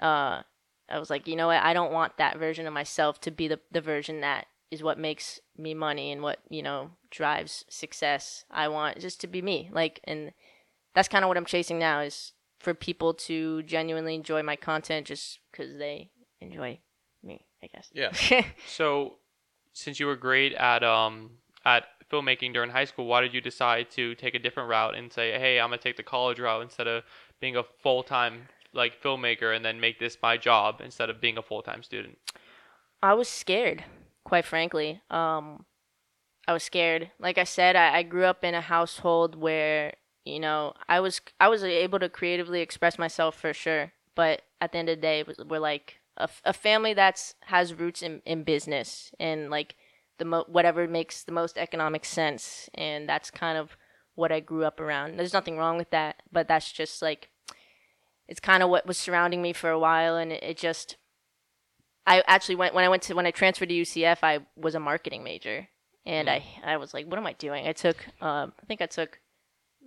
uh, 0.00 0.42
I 0.88 0.98
was 0.98 1.10
like, 1.10 1.28
you 1.28 1.36
know 1.36 1.46
what? 1.46 1.62
I 1.62 1.72
don't 1.72 1.92
want 1.92 2.18
that 2.18 2.38
version 2.38 2.66
of 2.66 2.72
myself 2.72 3.20
to 3.22 3.30
be 3.30 3.46
the 3.46 3.60
the 3.70 3.80
version 3.80 4.20
that 4.20 4.46
is 4.74 4.82
what 4.82 4.98
makes 4.98 5.40
me 5.56 5.72
money 5.72 6.12
and 6.12 6.20
what 6.20 6.40
you 6.50 6.62
know 6.62 6.90
drives 7.10 7.64
success. 7.68 8.44
I 8.50 8.68
want 8.68 8.98
just 8.98 9.20
to 9.22 9.26
be 9.26 9.40
me. 9.40 9.70
Like, 9.72 10.00
and 10.04 10.32
that's 10.94 11.08
kind 11.08 11.24
of 11.24 11.28
what 11.28 11.36
I'm 11.36 11.46
chasing 11.46 11.78
now 11.78 12.00
is 12.00 12.32
for 12.58 12.74
people 12.74 13.14
to 13.14 13.62
genuinely 13.62 14.14
enjoy 14.14 14.42
my 14.42 14.56
content 14.56 15.06
just 15.06 15.38
because 15.50 15.78
they 15.78 16.10
enjoy 16.40 16.80
me. 17.22 17.46
I 17.62 17.68
guess. 17.68 17.88
Yeah. 17.94 18.44
So, 18.66 19.14
since 19.72 19.98
you 19.98 20.06
were 20.06 20.16
great 20.16 20.52
at 20.52 20.84
um 20.84 21.30
at 21.64 21.84
filmmaking 22.10 22.52
during 22.52 22.70
high 22.70 22.84
school, 22.84 23.06
why 23.06 23.20
did 23.22 23.32
you 23.32 23.40
decide 23.40 23.90
to 23.92 24.14
take 24.16 24.34
a 24.34 24.38
different 24.38 24.68
route 24.68 24.94
and 24.94 25.12
say, 25.12 25.38
"Hey, 25.38 25.58
I'm 25.58 25.70
gonna 25.70 25.78
take 25.78 25.96
the 25.96 26.02
college 26.02 26.38
route 26.38 26.62
instead 26.62 26.86
of 26.86 27.04
being 27.40 27.56
a 27.56 27.62
full 27.82 28.02
time 28.02 28.48
like 28.72 29.00
filmmaker 29.00 29.54
and 29.54 29.64
then 29.64 29.78
make 29.78 30.00
this 30.00 30.18
my 30.20 30.36
job 30.36 30.80
instead 30.84 31.08
of 31.08 31.20
being 31.20 31.38
a 31.38 31.42
full 31.42 31.62
time 31.62 31.82
student?" 31.82 32.18
I 33.02 33.12
was 33.12 33.28
scared, 33.28 33.84
quite 34.34 34.44
frankly. 34.44 35.00
Um, 35.10 35.64
I 36.48 36.52
was 36.52 36.64
scared. 36.64 37.12
Like 37.20 37.38
I 37.38 37.44
said, 37.44 37.76
I, 37.76 37.98
I 37.98 38.02
grew 38.02 38.24
up 38.24 38.42
in 38.42 38.52
a 38.56 38.60
household 38.60 39.36
where 39.36 39.94
you 40.24 40.40
know 40.40 40.74
I 40.88 40.98
was 40.98 41.20
I 41.38 41.46
was 41.46 41.62
able 41.62 42.00
to 42.00 42.08
creatively 42.08 42.60
express 42.60 42.98
myself 42.98 43.38
for 43.38 43.52
sure. 43.52 43.92
But 44.16 44.42
at 44.60 44.72
the 44.72 44.78
end 44.78 44.88
of 44.88 44.96
the 44.96 45.02
day, 45.02 45.24
we're 45.48 45.60
like 45.60 46.00
a, 46.16 46.28
a 46.44 46.52
family 46.52 46.94
that's 46.94 47.36
has 47.42 47.74
roots 47.74 48.02
in, 48.02 48.22
in 48.26 48.42
business 48.42 49.12
and 49.20 49.50
like 49.50 49.76
the 50.18 50.24
mo- 50.24 50.46
whatever 50.48 50.88
makes 50.88 51.22
the 51.22 51.30
most 51.30 51.56
economic 51.56 52.04
sense, 52.04 52.68
and 52.74 53.08
that's 53.08 53.30
kind 53.30 53.56
of 53.56 53.76
what 54.16 54.32
I 54.32 54.40
grew 54.40 54.64
up 54.64 54.80
around. 54.80 55.16
There's 55.16 55.32
nothing 55.32 55.58
wrong 55.58 55.76
with 55.76 55.90
that, 55.90 56.24
but 56.32 56.48
that's 56.48 56.72
just 56.72 57.00
like 57.00 57.28
it's 58.26 58.40
kind 58.40 58.64
of 58.64 58.68
what 58.68 58.84
was 58.84 58.98
surrounding 58.98 59.42
me 59.42 59.52
for 59.52 59.70
a 59.70 59.78
while, 59.78 60.16
and 60.16 60.32
it, 60.32 60.42
it 60.42 60.56
just 60.56 60.96
I 62.06 62.22
actually 62.26 62.56
went 62.56 62.74
when 62.74 62.84
I 62.84 62.88
went 62.88 63.02
to 63.04 63.14
when 63.14 63.26
I 63.26 63.30
transferred 63.30 63.70
to 63.70 63.74
UCF. 63.74 64.18
I 64.22 64.40
was 64.56 64.74
a 64.74 64.80
marketing 64.80 65.24
major, 65.24 65.68
and 66.04 66.28
I 66.28 66.44
I 66.64 66.76
was 66.76 66.92
like, 66.92 67.06
what 67.06 67.18
am 67.18 67.26
I 67.26 67.32
doing? 67.34 67.66
I 67.66 67.72
took 67.72 67.96
um, 68.20 68.52
I 68.62 68.66
think 68.66 68.82
I 68.82 68.86
took 68.86 69.20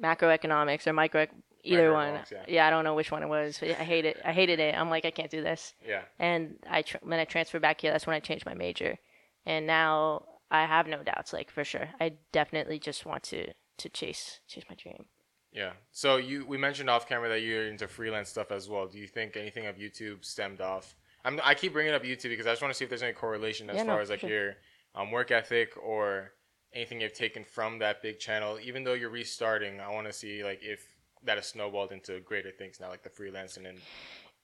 macroeconomics 0.02 0.88
or 0.88 0.94
micro 0.94 1.28
either 1.64 1.94
one. 1.94 2.14
Microeconomics, 2.14 2.46
yeah. 2.48 2.68
I 2.68 2.70
don't 2.70 2.84
know 2.84 2.96
which 2.96 3.12
one 3.12 3.24
it 3.24 3.30
was. 3.30 3.62
I 3.62 3.68
hate 3.74 4.06
it. 4.06 4.20
I 4.26 4.32
hated 4.32 4.60
it. 4.60 4.76
I'm 4.76 4.90
like, 4.90 5.06
I 5.06 5.12
can't 5.12 5.32
do 5.32 5.44
this. 5.44 5.74
Yeah. 5.88 6.02
And 6.20 6.56
I 6.70 6.82
tr- 6.82 6.98
when 7.02 7.20
I 7.20 7.26
transferred 7.26 7.62
back 7.62 7.82
here, 7.82 7.92
that's 7.92 8.08
when 8.08 8.16
I 8.16 8.20
changed 8.20 8.46
my 8.46 8.54
major, 8.56 8.98
and 9.46 9.68
now 9.68 10.24
I 10.50 10.66
have 10.66 10.88
no 10.88 11.04
doubts. 11.04 11.34
Like 11.34 11.52
for 11.52 11.64
sure, 11.64 11.90
I 12.00 12.14
definitely 12.32 12.80
just 12.80 13.06
want 13.06 13.24
to 13.24 13.54
to 13.78 13.90
chase 13.90 14.40
chase 14.48 14.64
my 14.70 14.76
dream. 14.76 15.06
Yeah. 15.52 15.74
So 15.92 16.18
you 16.18 16.46
we 16.46 16.58
mentioned 16.58 16.90
off 16.90 17.08
camera 17.08 17.30
that 17.30 17.42
you're 17.42 17.68
into 17.68 17.88
freelance 17.88 18.30
stuff 18.30 18.52
as 18.52 18.68
well. 18.68 18.88
Do 18.88 18.98
you 18.98 19.08
think 19.08 19.38
anything 19.38 19.68
of 19.68 19.78
YouTube 19.78 20.26
stemmed 20.26 20.62
off? 20.62 20.96
I'm, 21.26 21.40
I 21.44 21.54
keep 21.56 21.74
bringing 21.74 21.94
up 21.94 22.04
YouTube 22.04 22.30
because 22.30 22.48
I 22.48 22.52
just 22.52 22.62
want 22.62 22.74
to 22.74 22.78
see 22.78 22.86
if 22.86 22.90
there's 22.90 23.04
any 23.04 23.14
correlation 23.14 23.70
as 23.70 23.78
Yeah, 23.78 23.84
no, 23.84 23.94
far 23.94 24.02
as 24.02 24.10
like 24.10 24.22
sure. 24.22 24.30
your 24.30 24.54
um, 24.96 25.12
work 25.12 25.32
ethic 25.32 25.74
or 25.82 26.32
anything 26.74 27.02
you've 27.02 27.14
taken 27.14 27.44
from 27.44 27.80
that 27.80 28.02
big 28.02 28.20
channel. 28.20 28.60
Even 28.62 28.84
though 28.84 28.94
you're 28.94 29.10
restarting, 29.10 29.80
I 29.80 29.90
want 29.90 30.08
to 30.08 30.14
see 30.14 30.44
like 30.44 30.60
if 30.62 30.86
that 31.24 31.38
has 31.38 31.48
snowballed 31.48 31.92
into 31.92 32.20
greater 32.22 32.52
things 32.52 32.80
now, 32.80 32.90
like 32.90 33.04
the 33.04 33.10
freelancing 33.10 33.68
and 33.68 33.80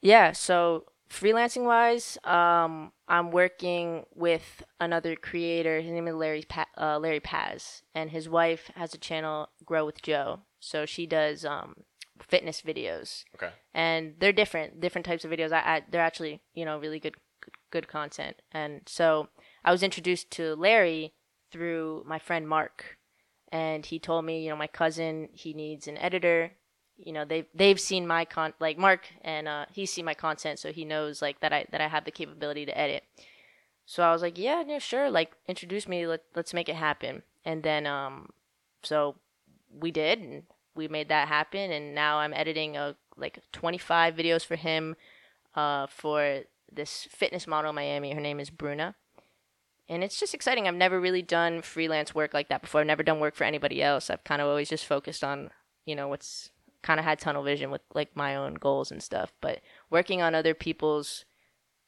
Yeah, 0.01 0.32
so 0.32 0.86
freelancing 1.10 1.63
wise, 1.65 2.18
um, 2.24 2.92
I'm 3.08 3.32
working 3.32 4.06
with 4.15 4.63
another 4.80 5.15
creator. 5.15 5.80
His 5.82 5.92
name 5.92 6.08
is 6.08 6.15
Larry 6.15 6.44
pa- 6.48 6.65
uh, 6.77 6.98
Larry 7.00 7.20
Paz, 7.20 7.84
and 7.94 8.10
his 8.10 8.27
wife 8.27 8.72
has 8.75 8.94
a 8.94 8.98
channel, 8.98 9.50
Grow 9.65 9.86
with 9.86 10.01
Jo. 10.01 10.42
So 10.60 10.86
she 10.86 11.06
does 11.06 11.46
um, 11.46 11.75
fitness 12.27 12.62
videos, 12.62 13.24
okay. 13.36 13.51
and 13.74 14.15
they're 14.20 14.34
different, 14.34 14.80
different 14.80 15.06
types 15.06 15.25
of 15.25 15.32
videos. 15.32 15.51
I, 15.51 15.60
I 15.60 15.82
they're 15.89 16.01
actually 16.01 16.42
you 16.53 16.65
know 16.65 16.80
really 16.80 17.00
good, 17.00 17.15
good, 17.42 17.53
good 17.72 17.88
content. 17.88 18.42
And 18.51 18.82
so 18.86 19.30
I 19.63 19.72
was 19.72 19.84
introduced 19.84 20.32
to 20.32 20.56
Larry 20.56 21.13
through 21.51 22.03
my 22.08 22.20
friend 22.20 22.48
Mark, 22.48 22.98
and 23.51 23.86
he 23.86 24.00
told 24.00 24.25
me, 24.25 24.44
you 24.44 24.50
know, 24.50 24.56
my 24.56 24.68
cousin 24.68 25.30
he 25.34 25.53
needs 25.53 25.88
an 25.88 25.98
editor 25.98 26.53
you 26.98 27.12
know 27.12 27.25
they've 27.25 27.46
they've 27.53 27.80
seen 27.80 28.06
my 28.08 28.25
con 28.25 28.53
like 28.60 28.77
Mark 28.77 29.08
and 29.22 29.48
uh, 29.48 29.65
he's 29.72 29.92
seen 29.92 30.06
my 30.06 30.13
content, 30.13 30.60
so 30.60 30.72
he 30.72 30.86
knows 30.86 31.22
like 31.22 31.39
that 31.39 31.51
I 31.51 31.65
that 31.72 31.82
I 31.82 31.88
have 31.88 32.06
the 32.06 32.12
capability 32.12 32.65
to 32.65 32.77
edit. 32.77 33.03
So 33.86 34.03
I 34.03 34.12
was 34.12 34.22
like, 34.22 34.38
yeah, 34.38 34.63
yeah, 34.65 34.80
sure. 34.80 35.10
Like 35.10 35.34
introduce 35.48 35.88
me. 35.88 36.08
Let 36.08 36.22
let's 36.36 36.53
make 36.53 36.70
it 36.70 36.75
happen. 36.75 37.24
And 37.44 37.63
then 37.63 37.86
um, 37.86 38.30
so 38.84 39.15
we 39.70 39.92
did, 39.92 40.20
and 40.20 40.44
we 40.75 40.88
made 40.88 41.10
that 41.10 41.27
happen. 41.27 41.72
And 41.72 41.96
now 41.96 42.18
I'm 42.18 42.34
editing 42.34 42.77
a 42.77 42.96
like 43.18 43.39
25 43.51 44.15
videos 44.15 44.46
for 44.46 44.56
him, 44.56 44.96
uh, 45.56 45.88
for 45.88 46.42
this 46.72 47.08
fitness 47.12 47.48
model 47.48 47.70
in 47.70 47.75
Miami. 47.75 48.13
Her 48.13 48.22
name 48.22 48.39
is 48.39 48.50
Bruna. 48.50 48.96
And 49.89 50.03
it's 50.03 50.20
just 50.20 50.34
exciting. 50.34 50.68
I've 50.68 50.75
never 50.75 51.00
really 51.00 51.22
done 51.22 51.62
freelance 51.62 52.15
work 52.15 52.34
like 52.34 52.50
that 52.50 52.62
before. 52.62 52.82
I've 52.82 52.88
never 52.88 53.03
done 53.03 53.20
work 53.20 53.36
for 53.36 53.44
anybody 53.44 53.84
else. 53.84 54.10
I've 54.10 54.24
kind 54.24 54.42
of 54.42 54.48
always 54.48 54.70
just 54.70 54.86
focused 54.86 55.24
on, 55.24 55.50
you 55.86 55.96
know, 55.96 56.08
what's 56.08 56.51
kind 56.82 57.00
of 57.00 57.06
had 57.06 57.20
tunnel 57.20 57.44
vision 57.44 57.72
with 57.72 57.82
like 57.94 58.15
my 58.15 58.36
own 58.36 58.56
goals 58.56 58.92
and 58.92 59.03
stuff. 59.03 59.34
But 59.42 59.60
working 59.89 60.22
on 60.22 60.36
other 60.36 60.53
people's 60.53 61.25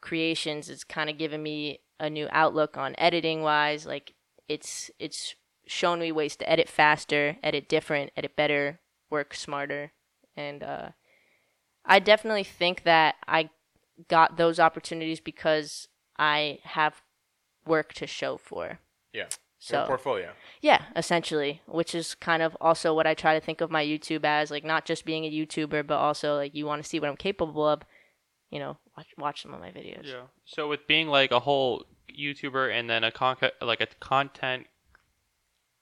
creations 0.01 0.69
is 0.69 0.83
kind 0.83 1.09
of 1.09 1.17
given 1.17 1.41
me 1.41 1.79
a 1.99 2.09
new 2.09 2.27
outlook 2.31 2.77
on 2.77 2.95
editing 2.97 3.41
wise. 3.41 3.85
Like 3.85 4.13
it's 4.47 4.91
it's 4.99 5.35
shown 5.67 5.99
me 5.99 6.11
ways 6.11 6.35
to 6.37 6.49
edit 6.49 6.69
faster, 6.69 7.37
edit 7.43 7.67
different, 7.69 8.11
edit 8.15 8.35
better, 8.35 8.79
work 9.09 9.33
smarter, 9.33 9.91
and 10.35 10.63
uh, 10.63 10.89
I 11.85 11.99
definitely 11.99 12.43
think 12.43 12.83
that 12.83 13.15
I 13.27 13.49
got 14.09 14.37
those 14.37 14.59
opportunities 14.59 15.19
because 15.19 15.87
I 16.17 16.59
have 16.63 17.01
work 17.65 17.93
to 17.93 18.07
show 18.07 18.37
for. 18.37 18.79
Yeah. 19.13 19.27
So 19.57 19.79
Your 19.79 19.87
portfolio. 19.87 20.31
yeah, 20.61 20.83
essentially, 20.95 21.61
which 21.65 21.95
is 21.95 22.13
kind 22.13 22.43
of 22.43 22.55
also 22.61 22.93
what 22.93 23.07
I 23.07 23.15
try 23.15 23.33
to 23.33 23.43
think 23.43 23.61
of 23.61 23.71
my 23.71 23.83
YouTube 23.83 24.23
as, 24.23 24.51
like 24.51 24.63
not 24.63 24.85
just 24.85 25.05
being 25.05 25.25
a 25.25 25.31
YouTuber, 25.31 25.87
but 25.87 25.95
also 25.97 26.35
like 26.35 26.53
you 26.53 26.67
want 26.67 26.83
to 26.83 26.87
see 26.87 26.99
what 26.99 27.09
I'm 27.09 27.15
capable 27.15 27.67
of. 27.67 27.81
You 28.51 28.59
know, 28.59 28.77
watch 28.95 29.07
watch 29.17 29.41
some 29.41 29.53
of 29.55 29.59
my 29.59 29.71
videos. 29.71 30.03
Yeah. 30.05 30.25
So 30.45 30.67
with 30.69 30.85
being 30.87 31.07
like 31.07 31.31
a 31.31 31.39
whole 31.39 31.85
YouTuber 32.15 32.71
and 32.77 32.87
then 32.89 33.03
a 33.03 33.11
con- 33.11 33.37
like 33.59 33.81
a 33.81 33.87
content 33.99 34.67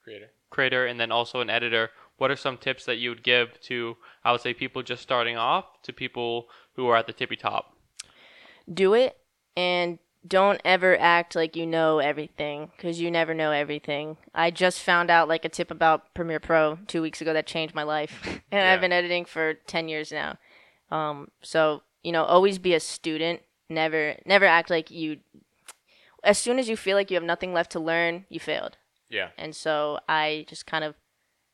Creator. 0.04 0.30
creator 0.50 0.86
and 0.86 1.00
then 1.00 1.10
also 1.10 1.40
an 1.40 1.50
editor, 1.50 1.90
what 2.18 2.30
are 2.30 2.36
some 2.36 2.58
tips 2.58 2.84
that 2.84 2.96
you 2.96 3.08
would 3.08 3.22
give 3.24 3.60
to 3.62 3.96
I 4.22 4.32
would 4.32 4.40
say 4.40 4.54
people 4.54 4.82
just 4.82 5.02
starting 5.02 5.36
off 5.36 5.82
to 5.82 5.92
people 5.92 6.48
who 6.76 6.86
are 6.88 6.96
at 6.96 7.06
the 7.06 7.12
tippy 7.12 7.36
top? 7.36 7.74
Do 8.72 8.94
it 8.94 9.16
and 9.56 9.98
don't 10.26 10.60
ever 10.64 10.98
act 10.98 11.34
like 11.34 11.54
you 11.54 11.66
know 11.66 11.98
everything 11.98 12.70
because 12.76 13.00
you 13.00 13.10
never 13.10 13.34
know 13.34 13.50
everything. 13.50 14.16
I 14.34 14.50
just 14.50 14.80
found 14.80 15.10
out 15.10 15.28
like 15.28 15.44
a 15.44 15.50
tip 15.50 15.70
about 15.70 16.14
Premiere 16.14 16.40
Pro 16.40 16.78
two 16.86 17.02
weeks 17.02 17.20
ago 17.20 17.32
that 17.34 17.46
changed 17.46 17.74
my 17.74 17.82
life, 17.82 18.22
and 18.24 18.42
Yeah. 18.52 18.72
I've 18.72 18.80
been 18.80 18.92
editing 18.92 19.26
for 19.26 19.54
ten 19.54 19.88
years 19.88 20.10
now. 20.10 20.38
Um, 20.90 21.30
so 21.42 21.82
you 22.02 22.12
know, 22.12 22.24
always 22.24 22.58
be 22.58 22.74
a 22.74 22.80
student. 22.80 23.42
Never, 23.68 24.16
never 24.24 24.44
act 24.44 24.70
like 24.70 24.90
you. 24.90 25.18
As 26.22 26.38
soon 26.38 26.58
as 26.58 26.68
you 26.68 26.76
feel 26.76 26.96
like 26.96 27.10
you 27.10 27.16
have 27.16 27.24
nothing 27.24 27.52
left 27.52 27.72
to 27.72 27.80
learn, 27.80 28.24
you 28.28 28.40
failed. 28.40 28.78
Yeah. 29.10 29.28
And 29.38 29.54
so 29.54 29.98
I 30.08 30.44
just 30.48 30.66
kind 30.66 30.84
of 30.84 30.94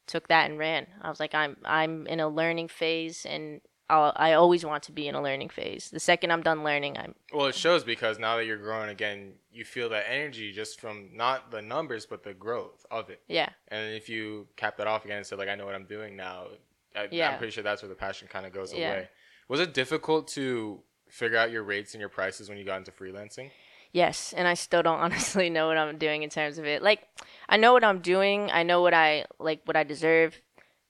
took 0.07 0.29
that 0.29 0.49
and 0.51 0.59
ran. 0.59 0.87
I 1.03 1.09
was 1.11 1.21
like, 1.21 1.35
I'm 1.35 1.57
I'm 1.65 2.07
in 2.07 2.21
a 2.21 2.29
learning 2.29 2.69
phase, 2.69 3.25
and 3.25 3.61
I'll, 3.89 4.13
I 4.17 4.33
always 4.35 4.65
want 4.65 4.83
to 4.85 4.93
be 4.93 5.09
in 5.09 5.15
a 5.15 5.23
learning 5.23 5.49
phase. 5.49 5.91
The 5.91 6.01
second 6.01 6.31
I'm 6.33 6.43
done 6.43 6.63
learning, 6.65 6.97
I'm 6.97 7.15
Well, 7.33 7.47
it 7.47 7.55
shows 7.57 7.83
because 7.85 8.19
now 8.19 8.37
that 8.37 8.45
you're 8.47 8.57
growing 8.57 8.89
again, 8.89 9.33
you 9.53 9.65
feel 9.65 9.89
that 9.91 10.07
energy 10.09 10.53
just 10.53 10.81
from 10.81 11.11
not 11.13 11.51
the 11.51 11.61
numbers 11.61 12.07
but 12.07 12.23
the 12.23 12.33
growth 12.35 12.87
of 12.91 13.11
it. 13.11 13.21
yeah. 13.29 13.49
And 13.69 13.95
if 13.95 14.09
you 14.09 14.47
cap 14.57 14.77
that 14.77 14.87
off 14.87 15.05
again 15.05 15.17
and 15.19 15.27
say 15.27 15.35
like, 15.37 15.49
I 15.49 15.57
know 15.57 15.67
what 15.67 15.75
I'm 15.75 15.87
doing 15.87 16.15
now, 16.17 16.47
I, 16.95 17.09
Yeah. 17.11 17.31
I'm 17.31 17.39
pretty 17.39 17.51
sure 17.51 17.65
that's 17.65 17.83
where 17.83 17.89
the 17.89 17.95
passion 17.97 18.29
kind 18.29 18.47
of 18.47 18.53
goes 18.53 18.73
Yeah. 18.73 18.89
away. 18.91 19.09
Was 19.49 19.59
it 19.59 19.75
difficult 19.75 20.29
to 20.29 20.83
figure 21.09 21.37
out 21.37 21.51
your 21.51 21.65
rates 21.65 21.93
and 21.95 22.01
your 22.01 22.09
prices 22.11 22.49
when 22.49 22.59
you 22.59 22.65
got 22.65 22.77
into 22.79 22.93
freelancing? 22.93 23.51
Yes, 23.93 24.33
and 24.33 24.47
I 24.47 24.55
still 24.55 24.83
don't 24.85 25.01
honestly 25.07 25.51
know 25.51 25.67
what 25.67 25.77
I'm 25.79 25.99
doing 25.99 26.23
in 26.23 26.31
terms 26.31 26.59
of 26.59 26.65
it. 26.65 26.81
Like 26.81 27.09
I 27.51 27.57
know 27.59 27.73
what 27.75 27.85
I'm 27.85 28.01
doing, 28.01 28.51
I 28.51 28.63
know 28.63 28.81
what 28.81 28.95
I 28.95 29.27
like 29.39 29.61
what 29.67 29.77
I 29.77 29.83
deserve, 29.85 30.41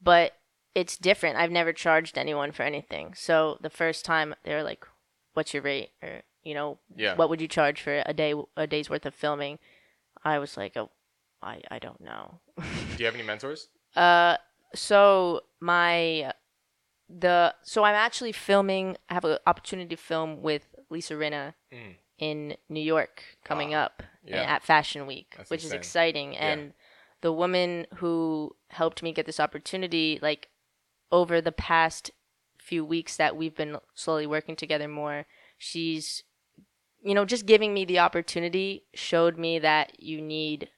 but 0.00 0.33
it's 0.75 0.97
different. 0.97 1.37
I've 1.37 1.50
never 1.50 1.73
charged 1.73 2.17
anyone 2.17 2.52
for 2.52 2.62
anything. 2.62 3.14
So 3.14 3.59
the 3.61 3.71
first 3.71 4.05
time 4.05 4.35
they 4.45 4.55
were 4.55 4.62
like, 4.62 4.85
"What's 5.35 5.52
your 5.55 5.62
rate?" 5.64 5.90
or 6.02 6.23
you 6.45 6.55
know, 6.55 6.79
Yeah. 6.95 7.17
"What 7.17 7.29
would 7.31 7.40
you 7.40 7.49
charge 7.49 7.81
for 7.83 8.02
a 8.07 8.14
day 8.14 8.35
a 8.57 8.67
day's 8.67 8.88
worth 8.90 9.07
of 9.07 9.14
filming?" 9.14 9.59
I 10.23 10.38
was 10.38 10.57
like, 10.57 10.76
"Oh, 10.76 10.90
I 11.43 11.62
I 11.71 11.79
don't 11.81 12.00
know. 12.00 12.40
Do 12.57 12.62
you 12.99 13.07
have 13.07 13.14
any 13.14 13.25
mentors? 13.25 13.69
Uh, 13.97 14.37
so 14.75 15.40
my 15.61 16.33
the 17.09 17.55
so 17.62 17.83
I'm 17.85 17.97
actually 17.97 18.33
filming. 18.33 18.97
I 19.09 19.14
have 19.14 19.25
an 19.25 19.38
opportunity 19.47 19.97
to 19.97 20.00
film 20.00 20.43
with 20.43 20.69
Lisa 20.90 21.14
Rinna 21.14 21.55
Mm. 21.73 21.97
In 22.20 22.56
New 22.68 22.80
York 22.80 23.24
coming 23.44 23.74
Ah, 23.74 23.84
up 23.86 24.02
yeah. 24.24 24.42
at 24.42 24.62
Fashion 24.62 25.06
Week, 25.06 25.34
That's 25.36 25.50
which 25.50 25.64
is 25.64 25.72
exciting. 25.72 26.36
And 26.36 26.74
the 27.22 27.32
woman 27.32 27.86
who 27.96 28.54
helped 28.68 29.02
me 29.02 29.12
get 29.12 29.26
this 29.26 29.40
opportunity, 29.40 30.18
like 30.22 30.48
over 31.10 31.40
the 31.40 31.50
past 31.52 32.10
few 32.58 32.84
weeks 32.84 33.16
that 33.16 33.36
we've 33.36 33.56
been 33.56 33.78
slowly 33.94 34.26
working 34.26 34.54
together 34.54 34.86
more, 34.86 35.26
she's, 35.58 36.22
you 37.02 37.14
know, 37.14 37.24
just 37.24 37.46
giving 37.46 37.72
me 37.74 37.84
the 37.84 37.98
opportunity 37.98 38.84
showed 38.94 39.38
me 39.38 39.58
that 39.58 39.98
you 39.98 40.20
need, 40.20 40.68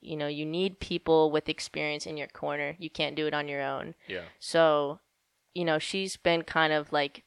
you 0.00 0.16
know, 0.16 0.26
you 0.28 0.46
need 0.46 0.80
people 0.80 1.30
with 1.30 1.48
experience 1.48 2.06
in 2.06 2.16
your 2.16 2.26
corner. 2.28 2.74
You 2.78 2.88
can't 2.90 3.14
do 3.16 3.26
it 3.26 3.34
on 3.34 3.48
your 3.48 3.62
own. 3.62 3.94
Yeah. 4.08 4.24
So, 4.38 5.00
you 5.54 5.64
know, 5.64 5.78
she's 5.78 6.16
been 6.16 6.42
kind 6.42 6.72
of 6.72 6.90
like 6.92 7.22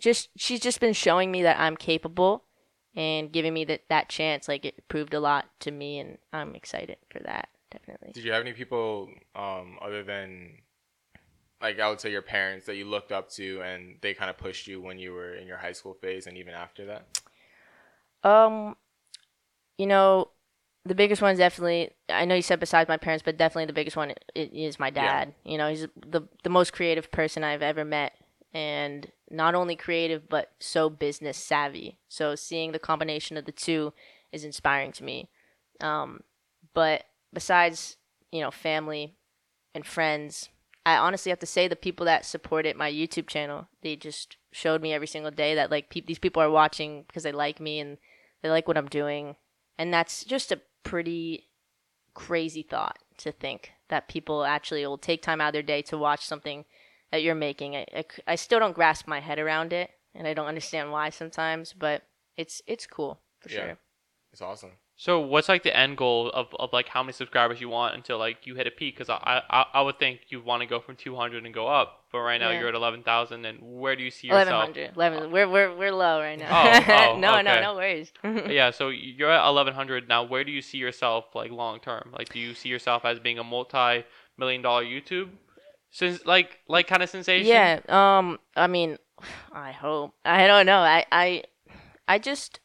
just 0.00 0.30
she's 0.36 0.60
just 0.60 0.80
been 0.80 0.92
showing 0.92 1.30
me 1.30 1.42
that 1.42 1.58
I'm 1.60 1.76
capable 1.76 2.44
and 2.96 3.30
giving 3.30 3.54
me 3.54 3.64
that 3.64 3.82
that 3.88 4.08
chance. 4.08 4.48
Like 4.48 4.64
it 4.64 4.88
proved 4.88 5.14
a 5.14 5.20
lot 5.20 5.50
to 5.60 5.70
me 5.70 5.98
and 5.98 6.18
I'm 6.32 6.54
excited 6.54 6.96
for 7.10 7.20
that, 7.20 7.48
definitely. 7.70 8.12
Did 8.12 8.24
you 8.24 8.32
have 8.32 8.42
any 8.42 8.52
people 8.52 9.08
um, 9.34 9.78
other 9.80 10.02
than 10.02 10.58
like 11.60 11.78
I 11.78 11.88
would 11.88 12.00
say 12.00 12.10
your 12.10 12.22
parents 12.22 12.66
that 12.66 12.76
you 12.76 12.86
looked 12.86 13.12
up 13.12 13.30
to 13.32 13.60
and 13.62 13.96
they 14.00 14.14
kind 14.14 14.30
of 14.30 14.38
pushed 14.38 14.66
you 14.66 14.80
when 14.80 14.98
you 14.98 15.12
were 15.12 15.34
in 15.34 15.46
your 15.46 15.58
high 15.58 15.72
school 15.72 15.94
phase 15.94 16.26
and 16.26 16.36
even 16.36 16.54
after 16.54 16.86
that? 16.86 17.20
Um 18.28 18.76
you 19.78 19.86
know, 19.86 20.28
the 20.84 20.94
biggest 20.94 21.22
one 21.22 21.32
is 21.32 21.38
definitely 21.38 21.90
I 22.08 22.24
know 22.24 22.34
you 22.34 22.42
said 22.42 22.60
besides 22.60 22.88
my 22.88 22.96
parents, 22.96 23.22
but 23.22 23.36
definitely 23.36 23.66
the 23.66 23.72
biggest 23.72 23.96
one 23.96 24.14
is 24.34 24.78
my 24.78 24.90
dad. 24.90 25.02
Yeah. 25.02 25.24
dad. 25.24 25.34
You 25.44 25.58
know, 25.58 25.68
he's 25.68 25.86
the 25.94 26.22
the 26.42 26.50
most 26.50 26.72
creative 26.72 27.10
person 27.10 27.44
I've 27.44 27.62
ever 27.62 27.84
met 27.84 28.12
and 28.52 29.12
not 29.30 29.54
only 29.54 29.76
creative 29.76 30.28
but 30.28 30.52
so 30.58 30.90
business 30.90 31.36
savvy. 31.36 31.98
So 32.08 32.34
seeing 32.34 32.72
the 32.72 32.78
combination 32.78 33.36
of 33.36 33.44
the 33.44 33.52
two 33.52 33.92
is 34.32 34.44
inspiring 34.44 34.92
to 34.92 35.04
me. 35.04 35.28
Um 35.80 36.20
but 36.74 37.04
besides, 37.32 37.96
you 38.30 38.40
know, 38.40 38.50
family 38.50 39.14
and 39.74 39.86
friends, 39.86 40.48
I 40.84 40.96
honestly 40.96 41.30
have 41.30 41.38
to 41.40 41.46
say 41.46 41.68
the 41.68 41.76
people 41.76 42.06
that 42.06 42.24
supported 42.24 42.76
my 42.76 42.90
YouTube 42.90 43.26
channel, 43.26 43.68
they 43.82 43.96
just 43.96 44.36
showed 44.52 44.82
me 44.82 44.92
every 44.92 45.06
single 45.06 45.30
day 45.30 45.54
that 45.54 45.70
like 45.70 45.90
peop 45.90 46.06
these 46.06 46.18
people 46.18 46.42
are 46.42 46.50
watching 46.50 47.04
because 47.06 47.22
they 47.22 47.32
like 47.32 47.60
me 47.60 47.78
and 47.78 47.98
they 48.42 48.50
like 48.50 48.66
what 48.66 48.78
I'm 48.78 48.88
doing. 48.88 49.36
And 49.78 49.92
that's 49.92 50.24
just 50.24 50.52
a 50.52 50.60
pretty 50.82 51.48
crazy 52.14 52.62
thought 52.62 52.98
to 53.18 53.32
think 53.32 53.72
that 53.88 54.08
people 54.08 54.44
actually 54.44 54.84
will 54.86 54.98
take 54.98 55.22
time 55.22 55.40
out 55.40 55.48
of 55.48 55.52
their 55.52 55.62
day 55.62 55.82
to 55.82 55.98
watch 55.98 56.24
something 56.24 56.64
that 57.10 57.22
you're 57.22 57.34
making. 57.34 57.76
I, 57.76 57.86
I, 57.94 58.04
I 58.26 58.34
still 58.36 58.58
don't 58.58 58.74
grasp 58.74 59.06
my 59.06 59.20
head 59.20 59.38
around 59.38 59.72
it 59.72 59.90
and 60.14 60.26
I 60.26 60.34
don't 60.34 60.46
understand 60.46 60.92
why 60.92 61.10
sometimes, 61.10 61.72
but 61.72 62.02
it's 62.36 62.62
it's 62.66 62.86
cool 62.86 63.20
for 63.40 63.48
Yeah. 63.48 63.56
sure. 63.56 63.78
It's 64.32 64.42
awesome. 64.42 64.70
So 64.96 65.18
what's 65.18 65.48
like 65.48 65.62
the 65.62 65.74
end 65.74 65.96
goal 65.96 66.30
of, 66.30 66.48
of 66.58 66.74
like 66.74 66.88
how 66.88 67.02
many 67.02 67.14
subscribers 67.14 67.58
you 67.58 67.70
want 67.70 67.94
until 67.94 68.18
like 68.18 68.46
you 68.46 68.54
hit 68.54 68.66
a 68.66 68.70
peak? 68.70 68.94
Because 68.96 69.08
I, 69.08 69.42
I 69.48 69.64
I 69.74 69.80
would 69.80 69.98
think 69.98 70.20
you 70.28 70.42
want 70.42 70.60
to 70.60 70.66
go 70.66 70.78
from 70.78 70.94
200 70.94 71.42
and 71.46 71.54
go 71.54 71.66
up, 71.66 72.04
but 72.12 72.18
right 72.18 72.38
now 72.38 72.50
Yeah. 72.50 72.60
you're 72.60 72.68
at 72.68 72.74
11,000. 72.74 73.46
And 73.46 73.58
where 73.62 73.96
do 73.96 74.02
you 74.02 74.10
see 74.10 74.26
yourself? 74.28 74.68
1100. 74.68 74.96
11 74.96 75.30
we're, 75.32 75.48
we're, 75.48 75.74
we're 75.74 75.92
low 75.92 76.20
right 76.20 76.38
now. 76.38 76.50
Oh, 76.52 77.14
oh, 77.14 77.18
no, 77.18 77.40
no, 77.40 77.60
no 77.62 77.74
worries. 77.76 78.12
yeah, 78.50 78.70
so 78.70 78.90
you're 78.90 79.30
at 79.30 79.42
1100 79.46 80.06
now. 80.06 80.22
Where 80.22 80.44
do 80.44 80.52
you 80.52 80.60
see 80.60 80.76
yourself 80.78 81.34
like 81.34 81.50
long 81.50 81.80
term? 81.80 82.10
Like, 82.16 82.28
do 82.30 82.38
you 82.38 82.52
see 82.52 82.68
yourself 82.68 83.06
as 83.06 83.18
being 83.18 83.38
a 83.38 83.44
multi-million 83.44 84.60
dollar 84.62 84.84
YouTube, 84.84 85.30
since 85.90 86.24
like 86.24 86.60
like 86.68 86.86
kind 86.86 87.02
of 87.02 87.10
sensation? 87.10 87.46
Yeah. 87.46 87.80
Um. 87.88 88.38
I 88.56 88.66
mean, 88.66 88.98
I 89.52 89.72
hope. 89.72 90.14
I 90.24 90.46
don't 90.46 90.66
know. 90.66 90.78
I. 90.78 91.04
I. 91.10 91.44
I 92.08 92.18
just. 92.18 92.60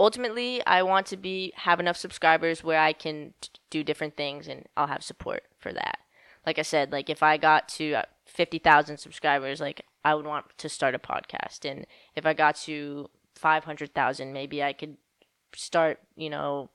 Ultimately, 0.00 0.64
I 0.64 0.82
want 0.84 1.06
to 1.08 1.16
be 1.16 1.52
have 1.56 1.80
enough 1.80 1.96
subscribers 1.96 2.62
where 2.62 2.78
I 2.78 2.92
can 2.92 3.34
t- 3.40 3.50
do 3.68 3.82
different 3.82 4.16
things, 4.16 4.46
and 4.46 4.66
I'll 4.76 4.86
have 4.86 5.02
support 5.02 5.42
for 5.58 5.72
that. 5.72 5.98
Like 6.46 6.58
I 6.58 6.62
said, 6.62 6.92
like 6.92 7.10
if 7.10 7.22
I 7.22 7.36
got 7.36 7.68
to 7.70 7.94
uh, 7.94 8.02
fifty 8.24 8.58
thousand 8.58 8.98
subscribers, 8.98 9.60
like 9.60 9.84
I 10.04 10.14
would 10.14 10.26
want 10.26 10.46
to 10.58 10.68
start 10.68 10.94
a 10.94 10.98
podcast, 11.00 11.68
and 11.68 11.84
if 12.14 12.24
I 12.26 12.32
got 12.32 12.54
to 12.56 13.10
five 13.34 13.64
hundred 13.64 13.92
thousand, 13.92 14.32
maybe 14.32 14.62
I 14.62 14.72
could 14.72 14.96
start. 15.52 15.98
You 16.14 16.30
know, 16.30 16.70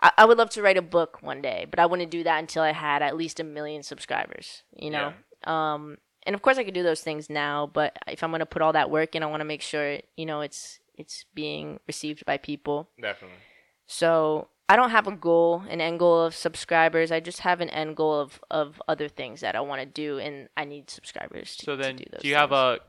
I, 0.00 0.12
I 0.18 0.24
would 0.24 0.38
love 0.38 0.50
to 0.50 0.62
write 0.62 0.76
a 0.76 0.82
book 0.82 1.18
one 1.22 1.42
day, 1.42 1.66
but 1.70 1.78
I 1.78 1.86
wouldn't 1.86 2.10
do 2.10 2.24
that 2.24 2.38
until 2.38 2.62
I 2.62 2.72
had 2.72 3.02
at 3.02 3.16
least 3.16 3.40
a 3.40 3.44
million 3.44 3.82
subscribers. 3.82 4.62
You 4.76 4.90
know, 4.90 5.12
um, 5.44 5.98
and 6.24 6.34
of 6.34 6.42
course 6.42 6.58
I 6.58 6.64
could 6.64 6.74
do 6.74 6.82
those 6.82 7.00
things 7.00 7.30
now, 7.30 7.70
but 7.72 7.96
if 8.06 8.22
I'm 8.22 8.30
gonna 8.30 8.46
put 8.46 8.62
all 8.62 8.72
that 8.72 8.90
work 8.90 9.14
in, 9.14 9.22
I 9.22 9.26
want 9.26 9.40
to 9.40 9.46
make 9.46 9.62
sure 9.62 9.98
you 10.16 10.26
know 10.26 10.40
it's 10.40 10.80
it's 10.96 11.24
being 11.34 11.80
received 11.86 12.24
by 12.26 12.36
people. 12.36 12.90
Definitely. 13.00 13.38
So 13.86 14.48
I 14.68 14.76
don't 14.76 14.90
have 14.90 15.06
a 15.06 15.12
goal, 15.16 15.62
an 15.70 15.80
end 15.80 15.98
goal 15.98 16.20
of 16.24 16.34
subscribers. 16.34 17.10
I 17.10 17.20
just 17.20 17.40
have 17.40 17.60
an 17.60 17.70
end 17.70 17.96
goal 17.96 18.20
of 18.20 18.40
of 18.50 18.82
other 18.86 19.08
things 19.08 19.40
that 19.40 19.56
I 19.56 19.60
want 19.60 19.80
to 19.80 19.86
do, 19.86 20.18
and 20.18 20.48
I 20.56 20.64
need 20.64 20.90
subscribers. 20.90 21.56
To, 21.56 21.64
So 21.64 21.76
to 21.76 21.82
then, 21.82 21.96
do, 21.96 22.04
do, 22.04 22.10
those 22.12 22.24
you 22.24 22.34
have 22.34 22.52
a 22.52 22.80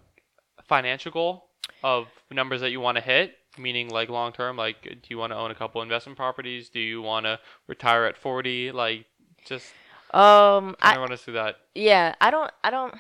financial 0.67 1.12
goal 1.12 1.45
of 1.84 2.08
numbers 2.30 2.62
that 2.62 2.72
you 2.72 2.82
want 2.82 2.98
to 2.98 3.02
hit? 3.02 3.34
Meaning, 3.60 3.89
like 3.89 4.10
long 4.10 4.32
term, 4.32 4.58
like 4.58 4.82
do 4.84 5.08
you 5.10 5.17
want 5.17 5.32
to 5.32 5.38
own 5.38 5.52
a 5.52 5.56
couple 5.56 5.82
investment 5.82 6.17
properties? 6.17 6.69
Do 6.69 6.80
you 6.80 7.02
want 7.02 7.26
to 7.26 7.39
retire 7.67 8.06
at 8.06 8.17
40? 8.17 8.72
Like, 8.72 9.06
just 9.45 9.67
um 10.13 10.76
I 10.82 10.98
run 10.98 11.12
us 11.12 11.22
through 11.22 11.36
that. 11.36 11.58
yeah 11.76 12.15
I 12.19 12.32
don't 12.32 12.52
I 12.63 12.72
don't 12.72 12.95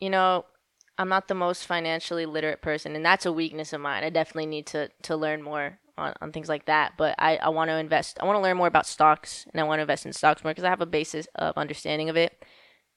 you 0.00 0.10
know 0.10 0.44
I'm 0.98 1.08
not 1.08 1.28
the 1.28 1.34
most 1.34 1.66
financially 1.66 2.24
literate 2.26 2.62
person, 2.62 2.94
and 2.94 3.04
that's 3.04 3.26
a 3.26 3.32
weakness 3.32 3.72
of 3.72 3.80
mine. 3.80 4.04
I 4.04 4.10
definitely 4.10 4.46
need 4.46 4.66
to 4.68 4.90
to 5.02 5.16
learn 5.16 5.42
more 5.42 5.78
on, 5.98 6.14
on 6.20 6.32
things 6.32 6.48
like 6.48 6.66
that. 6.66 6.92
But 6.96 7.16
I, 7.18 7.36
I 7.36 7.48
want 7.48 7.70
to 7.70 7.76
invest. 7.76 8.18
I 8.20 8.24
want 8.26 8.36
to 8.36 8.42
learn 8.42 8.56
more 8.56 8.68
about 8.68 8.86
stocks, 8.86 9.46
and 9.52 9.60
I 9.60 9.64
want 9.64 9.78
to 9.78 9.82
invest 9.82 10.06
in 10.06 10.12
stocks 10.12 10.44
more 10.44 10.52
because 10.52 10.64
I 10.64 10.70
have 10.70 10.80
a 10.80 10.86
basis 10.86 11.26
of 11.34 11.56
understanding 11.56 12.08
of 12.08 12.16
it. 12.16 12.44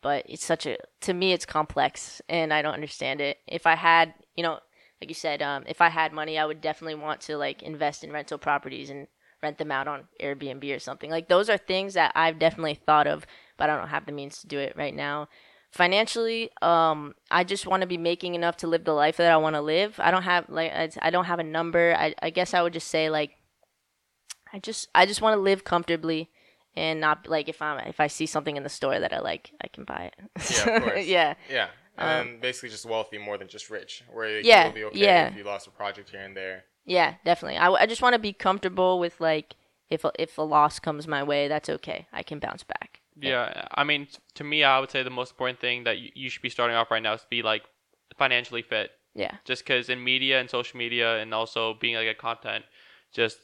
But 0.02 0.26
it's 0.30 0.46
such 0.46 0.66
a 0.68 0.78
to 1.02 1.14
me 1.14 1.34
it's 1.34 1.46
complex, 1.46 2.22
and 2.30 2.54
I 2.54 2.62
don't 2.62 2.76
understand 2.76 3.20
it. 3.20 3.40
If 3.48 3.66
I 3.66 3.76
had, 3.76 4.14
you 4.36 4.44
know, 4.44 4.60
like 5.02 5.10
you 5.10 5.16
said, 5.16 5.42
um, 5.42 5.64
if 5.68 5.82
I 5.82 5.90
had 5.90 6.12
money, 6.12 6.38
I 6.38 6.46
would 6.46 6.62
definitely 6.62 6.96
want 6.96 7.22
to 7.22 7.38
like 7.38 7.62
invest 7.62 8.04
in 8.04 8.12
rental 8.12 8.38
properties 8.38 8.90
and 8.90 9.08
rent 9.44 9.58
them 9.58 9.72
out 9.72 9.88
on 9.88 10.08
Airbnb 10.22 10.76
or 10.76 10.80
something. 10.80 11.12
Like 11.12 11.28
those 11.28 11.50
are 11.50 11.58
things 11.58 11.94
that 11.94 12.12
I've 12.16 12.40
definitely 12.40 12.76
thought 12.76 13.08
of, 13.08 13.26
but 13.58 13.70
I 13.70 13.78
don't 13.78 13.90
have 13.90 14.06
the 14.06 14.12
means 14.12 14.42
to 14.42 14.48
do 14.48 14.58
it 14.60 14.76
right 14.76 14.96
now. 14.96 15.30
Financially 15.70 16.50
um 16.62 17.14
i 17.30 17.44
just 17.44 17.68
want 17.68 17.82
to 17.82 17.88
be 17.88 17.98
making 17.98 18.36
enough 18.36 18.56
to 18.56 18.68
live 18.68 18.86
the 18.86 18.94
life 18.94 19.18
that 19.18 19.32
i 19.32 19.38
want 19.38 19.56
to 19.56 19.62
live. 19.62 20.00
I 20.00 20.12
don't 20.12 20.24
have 20.24 20.46
like 20.50 20.72
I, 20.72 21.10
don't 21.10 21.26
have 21.26 21.40
a 21.40 21.44
number. 21.44 21.94
I, 21.96 22.16
I 22.22 22.30
guess 22.30 22.54
i 22.54 22.62
would 22.62 22.74
just 22.74 22.88
say 22.88 23.10
like 23.10 23.32
i 24.54 24.60
just 24.60 24.88
i 24.96 25.06
just 25.06 25.22
want 25.22 25.36
to 25.36 25.42
live 25.42 25.66
comfortably 25.66 26.30
and 26.76 27.02
not 27.02 27.28
like 27.28 27.50
if 27.50 27.62
i'm 27.62 27.80
if 27.80 28.00
i 28.00 28.08
see 28.08 28.26
something 28.26 28.56
in 28.56 28.64
the 28.64 28.70
store 28.70 28.98
that 28.98 29.14
i 29.14 29.20
like 29.20 29.52
i 29.62 29.68
can 29.68 29.84
buy 29.84 30.12
it. 30.14 30.16
Yeah, 30.56 30.70
of 30.78 30.84
course. 30.84 31.06
yeah 31.06 31.34
Yeah. 31.98 32.22
And 32.22 32.42
basically 32.42 32.70
just 32.70 32.86
wealthy 32.86 33.18
more 33.18 33.38
than 33.38 33.48
just 33.48 33.70
rich. 33.70 34.04
Where 34.12 34.40
Um, 34.40 34.46
Yeah, 34.46 34.64
you'll 34.66 34.74
be 34.74 34.84
okay 34.86 35.00
yeah. 35.00 35.28
if 35.30 35.38
you 35.38 35.44
lost 35.44 35.68
a 35.68 35.72
project 35.72 36.10
here 36.12 36.22
and 36.22 36.36
there. 36.36 36.66
yeah 36.86 37.16
definitely 37.26 37.58
i, 37.58 37.66
w- 37.66 37.82
I 37.84 37.86
just 37.86 38.02
want 38.02 38.14
to 38.14 38.20
be 38.20 38.32
comfortable 38.32 38.98
with 39.00 39.20
like 39.20 39.56
if 39.90 40.06
a, 40.06 40.12
if 40.18 40.38
a 40.38 40.42
loss 40.42 40.80
comes 40.80 41.06
my 41.08 41.22
way 41.24 41.48
that's 41.50 41.70
okay 41.70 42.08
i 42.14 42.24
can 42.24 42.40
bounce 42.40 42.64
back 42.64 43.02
Yeah, 43.20 43.68
I 43.74 43.84
mean, 43.84 44.06
t- 44.06 44.20
to 44.36 44.44
me, 44.44 44.64
I 44.64 44.80
would 44.80 44.92
say 44.92 45.02
the 45.04 45.10
most 45.22 45.32
important 45.32 45.60
thing 45.60 45.84
that 45.86 45.98
you, 45.98 46.10
you 46.22 46.30
should 46.30 46.44
be 46.44 46.50
starting 46.58 46.78
off 46.78 46.92
right 46.92 47.02
now 47.02 47.14
is 47.14 47.22
to 47.22 47.28
be 47.30 47.42
like 47.42 47.64
financially 48.18 48.62
fit. 48.62 48.92
yeah 49.16 49.36
Just 49.50 49.64
because 49.66 49.90
in 49.90 50.04
media 50.04 50.40
and 50.40 50.48
social 50.50 50.78
media, 50.78 51.08
and 51.22 51.34
also 51.34 51.74
being 51.84 51.96
like 51.96 52.08
a 52.08 52.14
content, 52.28 52.64
just 53.20 53.38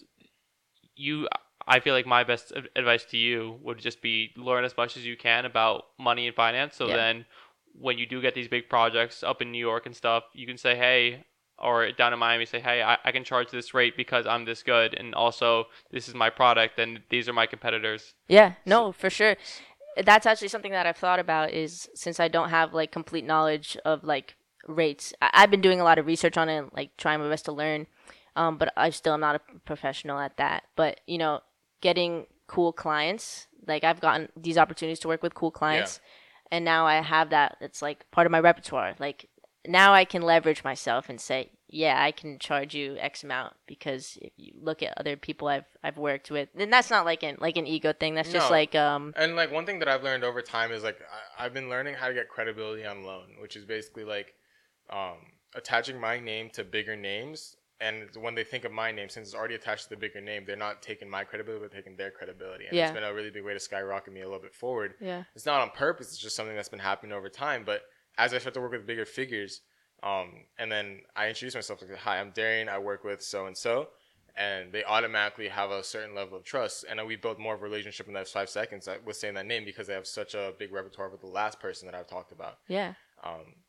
you, 0.95 1.27
I 1.67 1.79
feel 1.79 1.93
like 1.93 2.05
my 2.05 2.23
best 2.23 2.51
advice 2.75 3.05
to 3.05 3.17
you 3.17 3.57
would 3.63 3.79
just 3.79 4.01
be 4.01 4.31
learn 4.37 4.63
as 4.65 4.75
much 4.77 4.97
as 4.97 5.05
you 5.05 5.17
can 5.17 5.45
about 5.45 5.85
money 5.99 6.27
and 6.27 6.35
finance. 6.35 6.75
So 6.75 6.87
Yeah. 6.87 6.95
then, 6.95 7.25
when 7.73 7.97
you 7.97 8.05
do 8.05 8.21
get 8.21 8.35
these 8.35 8.47
big 8.47 8.69
projects 8.69 9.23
up 9.23 9.41
in 9.41 9.51
New 9.51 9.59
York 9.59 9.85
and 9.85 9.95
stuff, 9.95 10.23
you 10.33 10.45
can 10.47 10.57
say, 10.57 10.75
hey. 10.75 11.25
Or 11.59 11.91
down 11.91 12.13
in 12.13 12.19
Miami, 12.19 12.45
say, 12.47 12.59
hey, 12.59 12.81
I, 12.81 12.97
I 13.05 13.11
can 13.11 13.23
charge 13.23 13.51
this 13.51 13.75
rate 13.75 13.95
because 13.95 14.25
I'm 14.25 14.43
this 14.43 14.63
good, 14.63 14.95
and 14.95 15.13
also 15.13 15.65
this 15.91 16.09
is 16.09 16.15
my 16.15 16.31
product, 16.31 16.79
and 16.79 17.01
these 17.11 17.29
are 17.29 17.33
my 17.33 17.45
competitors. 17.45 18.15
Yeah, 18.27 18.53
no, 18.65 18.91
for 18.91 19.09
sure. 19.09 19.37
That's 20.03 20.25
actually 20.25 20.47
something 20.47 20.71
that 20.71 20.87
I've 20.87 20.97
thought 20.97 21.19
about 21.19 21.51
is 21.51 21.87
since 21.93 22.19
I 22.19 22.27
don't 22.27 22.49
have 22.49 22.73
like 22.73 22.91
complete 22.91 23.23
knowledge 23.23 23.77
of 23.85 24.03
like 24.03 24.35
rates. 24.67 25.13
I- 25.21 25.29
I've 25.33 25.51
been 25.51 25.61
doing 25.61 25.79
a 25.79 25.83
lot 25.83 25.99
of 25.99 26.07
research 26.07 26.37
on 26.37 26.49
it, 26.49 26.73
like 26.73 26.97
trying 26.97 27.19
my 27.19 27.29
best 27.29 27.45
to 27.45 27.51
learn. 27.51 27.85
Um, 28.35 28.57
but 28.57 28.73
I 28.75 28.89
still 28.89 29.13
am 29.13 29.19
not 29.21 29.35
a 29.35 29.59
professional 29.59 30.17
at 30.19 30.37
that. 30.37 30.63
But 30.75 31.01
you 31.05 31.19
know, 31.19 31.41
getting 31.81 32.25
cool 32.47 32.73
clients, 32.73 33.47
like 33.67 33.83
I've 33.83 34.01
gotten 34.01 34.29
these 34.35 34.57
opportunities 34.57 34.99
to 35.01 35.07
work 35.07 35.21
with 35.21 35.35
cool 35.35 35.51
clients, 35.51 35.99
and 36.53 36.63
now 36.63 36.85
I 36.85 37.01
have 37.01 37.31
that. 37.31 37.57
It's 37.61 37.81
like 37.81 38.09
part 38.11 38.27
of 38.27 38.31
my 38.31 38.39
repertoire. 38.39 38.93
Like 38.99 39.27
now 39.67 39.91
I 39.91 40.05
can 40.05 40.21
leverage 40.21 40.63
myself 40.63 41.09
and 41.09 41.19
say, 41.19 41.49
yeah, 41.67 41.99
I 41.99 42.11
can 42.11 42.37
charge 42.37 42.75
you 42.75 42.95
X 42.99 43.23
amount 43.23 43.55
because 43.65 44.19
if 44.21 44.33
you 44.37 44.53
look 44.61 44.83
at 44.83 44.93
other 44.95 45.17
people 45.17 45.47
I've 45.47 45.65
I've 45.83 45.97
worked 45.97 46.29
with, 46.29 46.49
and 46.55 46.71
that's 46.71 46.91
not 46.91 47.05
like 47.05 47.23
an 47.23 47.37
like 47.39 47.57
an 47.57 47.65
ego 47.65 47.91
thing. 47.91 48.13
That's 48.13 48.31
just 48.31 48.49
No. 48.49 48.53
like 48.53 48.75
um 48.75 49.13
And 49.17 49.35
like 49.35 49.51
one 49.51 49.65
thing 49.65 49.79
that 49.79 49.87
I've 49.87 50.03
learned 50.03 50.23
over 50.23 50.43
time 50.43 50.71
is 50.71 50.83
like 50.83 50.99
I, 51.01 51.45
I've 51.45 51.55
been 51.55 51.69
learning 51.69 51.95
how 51.95 52.07
to 52.07 52.13
get 52.13 52.29
credibility 52.29 52.85
on 52.85 53.03
loan, 53.03 53.37
which 53.41 53.55
is 53.55 53.65
basically 53.65 54.03
like 54.03 54.35
um, 54.91 55.17
attaching 55.55 55.99
my 55.99 56.19
name 56.19 56.51
to 56.51 56.63
bigger 56.63 56.95
names. 56.95 57.55
And 57.83 57.95
when 58.25 58.33
they 58.33 58.45
think 58.45 58.63
of 58.65 58.71
my 58.71 58.89
name, 58.91 59.09
since 59.09 59.27
it's 59.27 59.35
already 59.35 59.55
attached 59.55 59.83
to 59.85 59.89
the 59.89 59.97
bigger 59.97 60.21
name, 60.21 60.41
they're 60.45 60.55
not 60.67 60.81
taking 60.81 61.09
my 61.09 61.23
credibility, 61.29 61.61
but 61.65 61.71
taking 61.79 61.95
their 61.97 62.11
credibility. 62.11 62.65
And 62.67 62.75
Yeah. 62.75 62.85
it's 62.85 62.93
been 62.93 63.03
a 63.03 63.13
really 63.13 63.29
big 63.37 63.43
way 63.43 63.53
to 63.53 63.59
skyrocket 63.59 64.13
me 64.13 64.21
a 64.21 64.25
little 64.25 64.39
bit 64.47 64.55
forward. 64.55 64.95
yeah 64.99 65.23
It's 65.35 65.45
not 65.45 65.61
on 65.61 65.69
purpose. 65.71 66.07
It's 66.07 66.17
just 66.27 66.35
something 66.37 66.55
that's 66.55 66.69
been 66.69 66.79
happening 66.91 67.11
over 67.11 67.29
time. 67.29 67.61
But 67.65 67.81
as 68.17 68.33
I 68.33 68.37
start 68.37 68.53
to 68.53 68.61
work 68.61 68.71
with 68.71 68.85
bigger 68.87 69.05
figures, 69.05 69.61
um, 70.01 70.45
and 70.57 70.71
then 70.71 71.01
I 71.15 71.27
introduce 71.29 71.55
myself 71.55 71.81
like, 71.81 71.97
"Hi, 71.99 72.19
I'm 72.19 72.31
Darian. 72.31 72.69
I 72.69 72.77
work 72.77 73.03
with 73.03 73.21
so 73.21 73.45
and 73.47 73.57
so," 73.57 73.89
and 74.35 74.71
they 74.73 74.83
automatically 74.83 75.47
have 75.49 75.69
a 75.71 75.83
certain 75.83 76.13
level 76.15 76.37
of 76.37 76.43
trust. 76.43 76.85
And 76.89 76.99
then 76.99 77.05
we 77.07 77.15
built 77.15 77.37
more 77.39 77.53
of 77.55 77.61
a 77.61 77.63
relationship 77.63 78.07
in 78.07 78.13
those 78.13 78.31
five 78.31 78.49
seconds 78.49 78.87
uh, 78.87 78.97
with 79.05 79.15
saying 79.17 79.35
that 79.35 79.45
name 79.45 79.63
because 79.65 79.87
they 79.87 79.93
have 79.93 80.07
such 80.07 80.33
a 80.35 80.53
big 80.57 80.71
repertoire 80.71 81.09
with 81.09 81.21
the 81.21 81.27
last 81.27 81.59
person 81.59 81.85
that 81.87 81.95
I've 81.95 82.07
talked 82.07 82.31
about. 82.31 82.59
yeah 82.67 82.93
Um, 83.23 83.62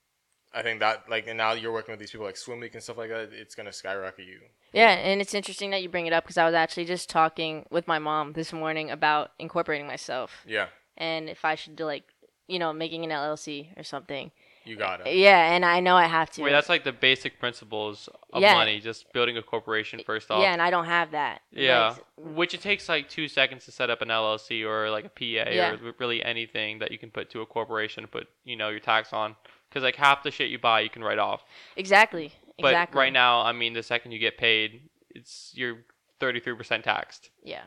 I 0.55 0.63
think 0.63 0.81
that 0.81 1.05
like, 1.09 1.27
and 1.27 1.37
now 1.39 1.53
you're 1.53 1.73
working 1.73 1.93
with 1.93 2.01
these 2.01 2.11
people 2.11 2.27
like 2.27 2.37
Swim 2.37 2.61
Week 2.61 2.75
and 2.75 2.83
stuff 2.83 2.97
like 2.99 3.11
that. 3.11 3.31
It's 3.33 3.55
gonna 3.55 3.73
skyrocket 3.73 4.27
you. 4.27 4.41
yeah, 4.73 4.91
and 4.93 5.21
it's 5.21 5.35
interesting 5.35 5.71
that 5.71 5.83
you 5.83 5.89
bring 5.89 6.07
it 6.07 6.13
up 6.13 6.25
because 6.25 6.39
I 6.39 6.45
was 6.45 6.55
actually 6.55 6.85
just 6.87 7.09
talking 7.11 7.67
with 7.71 7.87
my 7.89 7.99
mom 7.99 8.33
this 8.35 8.53
morning 8.53 8.91
about 8.91 9.33
incorporating 9.39 9.87
myself 9.87 10.43
Yeah, 10.47 10.67
and 10.97 11.29
if 11.29 11.45
I 11.45 11.55
should 11.57 11.77
do 11.77 11.85
like 11.85 12.05
you 12.47 12.59
know 12.59 12.73
making 12.73 13.05
an 13.05 13.11
LLC 13.11 13.77
or 13.79 13.83
something. 13.83 14.31
you 14.67 14.77
got 14.77 15.07
it. 15.07 15.15
Yeah, 15.17 15.53
and 15.55 15.63
I 15.65 15.81
know 15.81 15.95
I 15.97 16.07
have 16.07 16.31
to. 16.33 16.43
Wait, 16.43 16.51
that's 16.53 16.69
like 16.71 16.85
the 16.85 16.93
basic 16.93 17.39
principles 17.39 18.09
of 18.33 18.41
Yeah. 18.43 18.55
money. 18.55 18.81
Just 18.81 19.13
building 19.13 19.37
a 19.37 19.43
corporation 19.43 20.01
first 20.07 20.31
off. 20.31 20.41
yeah, 20.43 20.53
and 20.53 20.63
I 20.63 20.71
don't 20.71 20.87
have 20.87 21.11
that. 21.13 21.43
Yeah, 21.51 21.89
Like, 21.89 21.99
which 22.37 22.55
it 22.55 22.61
takes 22.63 22.89
like 22.89 23.09
two 23.11 23.29
seconds 23.29 23.65
to 23.67 23.73
set 23.73 23.91
up 23.91 24.01
an 24.03 24.09
LLC 24.09 24.63
or 24.65 24.91
like 24.91 25.05
a 25.05 25.09
PA 25.11 25.51
Yeah. 25.51 25.73
or 25.73 25.95
really 25.99 26.23
anything 26.25 26.79
that 26.81 26.91
you 26.93 26.99
can 26.99 27.11
put 27.11 27.29
to 27.31 27.41
a 27.43 27.47
corporation 27.47 28.05
to 28.05 28.09
put 28.09 28.29
you 28.45 28.57
know 28.57 28.69
your 28.71 28.81
tax 28.81 29.13
on. 29.13 29.37
Because 29.75 29.83
like 29.83 29.97
half 29.97 30.23
the 30.23 30.31
shit 30.31 30.51
you 30.51 30.59
buy 30.61 30.81
you 30.81 30.91
can 30.91 31.03
write 31.03 31.19
off. 31.19 31.45
exactly. 31.77 32.33
But 32.61 32.69
exactly. 32.69 33.01
right 33.01 33.13
now, 33.13 33.41
I 33.41 33.51
mean, 33.51 33.73
the 33.73 33.83
second 33.83 34.13
you 34.13 34.21
get 34.21 34.39
paid, 34.39 34.83
it's 35.11 35.51
you're 35.55 35.79
33% 36.21 36.85
taxed. 36.85 37.31
Yeah. 37.43 37.65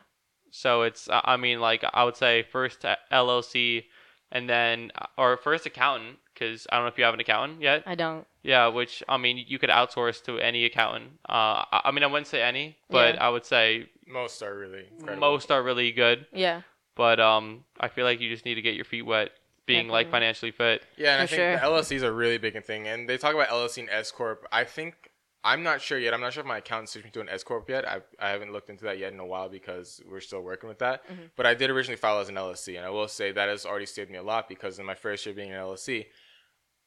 So 0.50 0.84
it's 0.84 1.10
I 1.10 1.22
I 1.26 1.38
mean 1.38 1.60
like 1.60 1.84
I 1.94 2.06
would 2.06 2.16
say 2.16 2.44
first 2.44 2.86
LLC 3.12 3.84
and 4.32 4.50
then 4.50 4.92
uh, 4.96 5.06
or 5.18 5.36
first 5.36 5.66
accountant 5.66 6.20
because 6.34 6.66
I 6.72 6.76
don't 6.78 6.86
know 6.86 6.90
if 6.90 6.98
you 6.98 7.04
have 7.04 7.14
an 7.14 7.20
accountant 7.20 7.62
yet. 7.62 7.84
I 7.86 7.96
don't. 7.96 8.26
Yeah, 8.44 8.68
which 8.68 9.04
I 9.10 9.18
mean 9.18 9.44
you 9.46 9.60
could 9.60 9.70
outsource 9.70 10.24
to 10.24 10.40
any 10.40 10.64
accountant. 10.66 11.20
Uh, 11.28 11.66
I 11.72 11.82
I 11.86 11.92
mean 11.92 12.04
I 12.04 12.08
wouldn't 12.08 12.28
say 12.28 12.42
any, 12.42 12.78
but 12.90 13.16
Yeah. 13.16 13.26
I 13.26 13.30
would 13.30 13.46
say 13.46 13.90
Most 14.08 14.42
are 14.42 14.58
really 14.58 14.86
incredible. 14.90 15.20
most 15.20 15.52
are 15.52 15.62
really 15.62 15.92
good. 15.92 16.26
Yeah. 16.32 16.62
But 16.96 17.20
um, 17.20 17.66
I 17.80 17.90
feel 17.90 18.06
like 18.06 18.22
you 18.22 18.30
just 18.30 18.46
need 18.46 18.56
to 18.56 18.62
get 18.62 18.74
your 18.74 18.86
feet 18.86 19.04
wet, 19.04 19.30
being 19.68 19.88
like 19.90 20.10
financially 20.10 20.52
fit. 20.52 20.84
Yeah, 20.96 21.14
and 21.14 21.22
I 21.22 21.28
think 21.28 21.40
sure. 21.40 21.52
the 21.52 21.62
LLC 21.62 21.92
is 21.98 22.04
a 22.04 22.12
really 22.12 22.38
big 22.40 22.64
thing, 22.64 22.88
and 22.88 23.08
they 23.08 23.18
talk 23.18 23.36
about 23.36 23.50
LLC 23.50 23.80
and 23.80 23.90
S 23.90 24.12
corp. 24.12 24.48
I 24.52 24.64
think 24.64 25.12
I'm 25.44 25.62
not 25.62 25.82
sure 25.82 26.00
yet. 26.00 26.14
I'm 26.14 26.22
not 26.22 26.34
sure 26.34 26.42
if 26.42 26.48
my 26.48 26.58
accountant 26.58 26.90
switched 26.90 27.06
me 27.06 27.12
to 27.12 27.22
an 27.22 27.30
S 27.30 27.44
corp 27.44 27.70
yet. 27.70 27.88
I 27.88 28.02
I 28.20 28.30
haven't 28.30 28.52
looked 28.54 28.70
into 28.70 28.86
that 28.86 28.98
yet 28.98 29.14
in 29.14 29.20
a 29.20 29.26
while 29.26 29.50
because 29.50 30.02
we're 30.10 30.22
still 30.22 30.42
working 30.42 30.70
with 30.70 30.80
that. 30.80 31.08
Mhm. 31.08 31.30
But 31.36 31.46
I 31.46 31.54
did 31.54 31.70
originally 31.70 31.98
file 31.98 32.20
as 32.20 32.30
an 32.30 32.36
LLC, 32.36 32.78
and 32.78 32.86
I 32.86 32.90
will 32.90 33.08
say 33.08 33.32
that 33.32 33.50
has 33.50 33.66
already 33.66 33.86
saved 33.86 34.10
me 34.10 34.18
a 34.18 34.24
lot 34.24 34.50
because 34.50 34.80
in 34.80 34.86
my 34.86 34.96
first 34.96 35.26
year 35.26 35.36
being 35.36 35.52
an 35.52 35.60
LLC, 35.60 36.08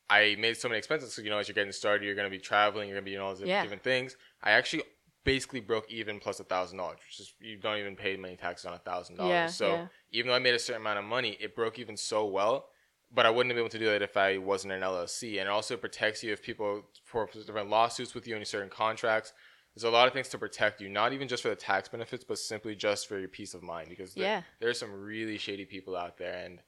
I 0.09 0.35
made 0.39 0.57
so 0.57 0.69
many 0.69 0.79
expenses. 0.79 1.13
So 1.15 1.23
you 1.23 1.31
know, 1.31 1.39
as 1.39 1.49
you're 1.49 1.55
getting 1.55 1.73
started, 1.73 2.05
you're 2.05 2.15
gonna 2.17 2.31
be 2.31 2.39
traveling, 2.41 2.89
you're 2.89 2.97
gonna 2.97 3.05
be 3.05 3.13
doing 3.13 3.23
all 3.23 3.35
these 3.35 3.47
Yeah. 3.47 3.63
different 3.63 3.83
things. 3.85 4.17
I 4.43 4.53
actually 4.53 4.83
basically 5.23 5.61
broke 5.61 5.91
even 5.91 6.19
plus 6.19 6.41
a 6.41 6.45
thousand 6.45 6.79
dollars, 6.79 6.99
which 7.07 7.21
is 7.21 7.35
you 7.41 7.59
don't 7.59 7.77
even 7.77 7.95
pay 7.95 8.17
many 8.17 8.37
taxes 8.37 8.65
on 8.65 8.73
a 8.73 8.79
thousand 8.79 9.17
Yeah, 9.17 9.23
dollars. 9.23 9.55
So 9.55 9.69
yeah. 9.75 9.87
Even 10.13 10.29
though 10.29 10.37
I 10.37 10.41
made 10.41 10.55
a 10.55 10.59
certain 10.59 10.83
amount 10.83 10.99
of 10.99 11.05
money, 11.05 11.37
it 11.41 11.55
broke 11.55 11.79
even 11.79 11.97
so 11.97 12.27
well. 12.27 12.67
But 13.13 13.27
I 13.27 13.31
wouldn't 13.31 13.51
have 13.51 13.57
been 13.57 13.63
able 13.65 13.71
to 13.71 13.79
do 13.79 13.87
that 13.87 14.03
if 14.03 14.17
I 14.17 14.39
wasn't 14.39 14.73
an 14.73 14.83
LLC. 14.83 15.41
And 15.41 15.49
it 15.49 15.49
also 15.49 15.77
protects 15.77 16.23
you 16.23 16.33
if 16.33 16.43
people 16.43 16.83
for 17.05 17.27
different 17.27 17.69
lawsuits 17.69 18.15
with 18.15 18.27
you 18.27 18.37
and 18.37 18.47
certain 18.47 18.71
contracts. 18.71 19.33
There's 19.75 19.83
a 19.85 19.91
lot 19.91 20.07
of 20.07 20.13
things 20.13 20.29
to 20.29 20.39
protect 20.39 20.81
you, 20.81 20.89
not 20.89 21.13
even 21.13 21.27
just 21.27 21.43
for 21.43 21.49
the 21.49 21.57
tax 21.57 21.89
benefits, 21.89 22.25
but 22.25 22.39
simply 22.39 22.77
just 22.77 23.09
for 23.09 23.19
your 23.19 23.29
peace 23.29 23.53
of 23.55 23.63
mind. 23.63 23.89
Because 23.89 24.17
yeah. 24.17 24.25
there- 24.25 24.45
there's 24.61 24.79
some 24.79 24.93
really 24.93 25.39
shady 25.39 25.65
people 25.65 25.97
out 25.97 26.19
there, 26.19 26.45
and 26.45 26.61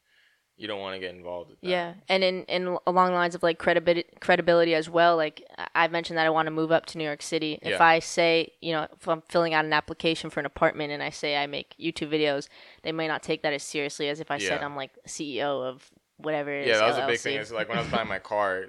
you 0.57 0.69
don't 0.69 0.81
want 0.81 0.95
to 0.95 1.01
get 1.01 1.15
involved 1.15 1.51
with 1.51 1.61
that. 1.63 1.69
Yeah, 1.69 1.95
and 2.09 2.23
in, 2.23 2.45
in 2.45 2.77
along 2.87 3.09
the 3.09 3.15
lines 3.15 3.35
of 3.35 3.43
like 3.43 3.59
credibility 3.59 4.05
credibility 4.21 4.75
as 4.75 4.89
well. 4.89 5.17
Like 5.17 5.45
I- 5.59 5.69
I've 5.75 5.91
mentioned 5.93 6.19
that 6.19 6.27
I 6.27 6.31
want 6.31 6.47
to 6.47 6.51
move 6.51 6.71
up 6.71 6.87
to 6.87 6.99
New 6.99 7.05
York 7.05 7.23
City. 7.23 7.59
If 7.63 7.71
Yeah. 7.71 7.85
I 7.85 7.99
say, 7.99 8.53
you 8.61 8.73
know, 8.73 8.87
if 8.93 9.09
I'm 9.09 9.23
filling 9.23 9.55
out 9.55 9.65
an 9.65 9.73
application 9.73 10.31
for 10.31 10.41
an 10.41 10.47
apartment 10.47 10.93
and 10.93 11.03
I 11.03 11.11
say 11.11 11.37
I 11.37 11.47
make 11.47 11.75
YouTube 11.81 12.11
videos, 12.11 12.49
they 12.83 12.93
may 12.93 13.09
not 13.09 13.23
take 13.23 13.43
that 13.43 13.53
as 13.53 13.63
seriously 13.63 14.09
as 14.09 14.21
if 14.21 14.31
I 14.31 14.39
said 14.39 14.63
I'm 14.63 14.77
like 14.77 14.91
CEO 15.07 15.63
of 15.67 15.91
whatever. 16.19 16.51
It 16.53 16.63
is, 16.63 16.69
Yeah, 16.69 16.79
that 16.79 16.87
was 16.89 16.99
a 16.99 17.07
big 17.07 17.19
thing. 17.19 17.37
Is 17.39 17.51
like 17.51 17.69
when 17.69 17.79
I 17.79 17.83
was 17.83 17.91
buying 17.91 18.09
my 18.09 18.19
car, 18.21 18.67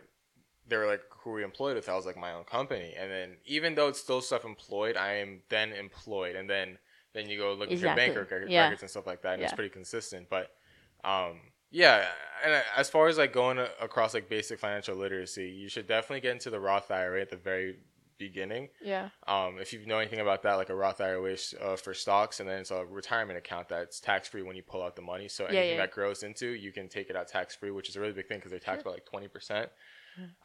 they 0.67 0.77
were 0.77 0.87
like, 0.87 1.01
"Who 1.19 1.33
are 1.35 1.39
you 1.39 1.45
employed 1.45 1.75
with?" 1.75 1.89
I 1.89 1.93
was 1.95 2.05
like, 2.05 2.17
"My 2.17 2.31
own 2.31 2.45
company." 2.45 2.95
And 2.97 3.11
then 3.11 3.35
even 3.45 3.75
though 3.75 3.89
it's 3.89 3.99
still 3.99 4.21
self-employed, 4.21 4.95
I 4.97 5.15
am 5.15 5.41
then 5.49 5.73
employed, 5.73 6.35
and 6.37 6.49
then 6.49 6.79
then 7.13 7.29
you 7.29 7.37
go 7.37 7.53
look 7.53 7.69
at 7.71 7.77
your 7.77 7.93
bank 7.95 8.13
Exactly. 8.13 8.21
record, 8.21 8.49
Yeah. 8.49 8.63
records 8.63 8.81
and 8.81 8.89
stuff 8.89 9.05
like 9.05 9.21
that, 9.21 9.33
and 9.35 9.43
it's 9.43 9.53
pretty 9.53 9.69
consistent. 9.69 10.29
But 10.29 10.55
um, 11.03 11.41
yeah, 11.73 12.05
and 12.45 12.63
as 12.77 12.89
far 12.89 13.07
as 13.07 13.17
like 13.17 13.33
going 13.33 13.57
across 13.81 14.13
like 14.13 14.29
basic 14.29 14.59
financial 14.59 14.95
literacy, 14.95 15.49
you 15.49 15.67
should 15.67 15.87
definitely 15.87 16.21
get 16.21 16.31
into 16.31 16.49
the 16.51 16.59
Roth 16.59 16.91
IRA 16.91 17.19
at 17.19 17.31
the 17.31 17.35
very 17.35 17.77
beginning. 18.19 18.69
yeah, 18.79 19.09
Um, 19.27 19.57
if 19.59 19.73
you 19.73 19.83
know 19.87 19.97
anything 19.97 20.19
about 20.19 20.43
that, 20.43 20.53
like 20.53 20.69
a 20.69 20.75
Roth 20.75 21.01
IRA 21.01 21.23
is, 21.23 21.55
uh, 21.59 21.75
for 21.75 21.95
stocks, 21.95 22.39
and 22.39 22.47
then 22.47 22.59
it's 22.59 22.69
a 22.71 22.85
retirement 22.85 23.39
account 23.39 23.69
that's 23.69 23.99
tax 23.99 24.27
free 24.27 24.43
when 24.43 24.55
you 24.55 24.61
pull 24.61 24.83
out 24.83 24.95
the 24.95 25.01
money. 25.01 25.27
So 25.27 25.45
anything 25.45 25.71
yeah. 25.71 25.77
that 25.77 25.91
grows 25.91 26.21
into, 26.21 26.47
you 26.47 26.71
can 26.71 26.87
take 26.87 27.09
it 27.09 27.15
out 27.15 27.27
tax 27.27 27.55
free, 27.55 27.71
which 27.71 27.89
is 27.89 27.95
a 27.95 27.99
really 27.99 28.13
big 28.13 28.27
thing 28.27 28.37
because 28.37 28.51
they're 28.51 28.59
taxed 28.59 28.85
by 28.85 28.91
like 28.91 29.05
twenty 29.05 29.27
percent. 29.27 29.69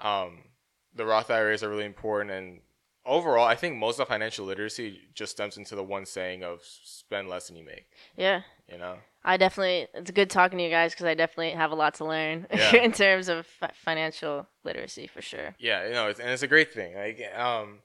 Um, 0.00 0.44
the 0.94 1.04
Roth 1.04 1.30
IRAs 1.30 1.62
are 1.62 1.68
really 1.68 1.84
important, 1.84 2.30
and 2.30 2.60
overall, 3.04 3.46
I 3.46 3.54
think 3.54 3.76
most 3.76 4.00
of 4.00 4.08
financial 4.08 4.46
literacy 4.46 5.00
just 5.14 5.32
stems 5.32 5.56
into 5.56 5.74
the 5.74 5.82
one 5.82 6.06
saying 6.06 6.42
of 6.42 6.60
spend 6.62 7.28
less 7.28 7.48
than 7.48 7.56
you 7.56 7.64
make. 7.64 7.86
yeah. 8.16 8.42
You 8.70 8.78
know, 8.78 8.96
I 9.28 9.36
definitely. 9.36 9.86
It's 9.94 10.10
good 10.10 10.30
talking 10.30 10.58
to 10.58 10.64
you 10.64 10.70
guys 10.70 10.92
because 10.92 11.06
I 11.06 11.14
definitely 11.14 11.50
have 11.52 11.70
a 11.70 11.74
lot 11.74 11.94
to 11.96 12.04
learn 12.06 12.46
Yeah. 12.52 12.76
in 12.76 12.92
terms 12.92 13.28
of 13.28 13.46
fi- 13.46 13.70
financial 13.74 14.46
literacy 14.64 15.06
for 15.06 15.20
sure. 15.22 15.54
yeah, 15.58 15.86
you 15.86 15.92
know, 15.92 16.08
it's, 16.08 16.18
and 16.18 16.30
it's 16.30 16.42
a 16.42 16.48
great 16.48 16.72
thing. 16.72 16.94
Like, 16.96 17.20
um, 17.36 17.80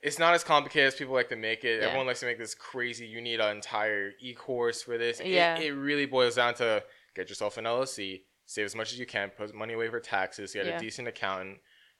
it's 0.00 0.18
not 0.20 0.34
as 0.34 0.44
complicated 0.44 0.86
as 0.88 0.94
people 0.94 1.14
like 1.14 1.28
to 1.30 1.36
make 1.36 1.64
it. 1.64 1.80
Yeah. 1.80 1.86
Everyone 1.88 2.06
likes 2.06 2.20
to 2.20 2.26
make 2.26 2.38
this 2.38 2.54
crazy. 2.54 3.06
You 3.06 3.20
need 3.20 3.40
an 3.40 3.56
entire 3.56 4.12
e-course 4.20 4.80
for 4.82 4.96
this. 4.96 5.18
It- 5.18 5.26
Yeah. 5.26 5.58
It, 5.58 5.70
really 5.70 6.06
boils 6.06 6.36
down 6.36 6.54
to 6.54 6.84
get 7.16 7.28
yourself 7.28 7.56
an 7.58 7.64
LLC, 7.64 8.20
save 8.46 8.64
as 8.66 8.76
much 8.76 8.92
as 8.92 9.00
you 9.00 9.06
can, 9.06 9.30
put 9.30 9.52
money 9.52 9.74
away 9.74 9.88
for 9.90 9.98
taxes, 9.98 10.52
get 10.54 10.66
Yeah. 10.66 10.76
a 10.76 10.80
decent 10.80 11.08
accountant, 11.08 11.58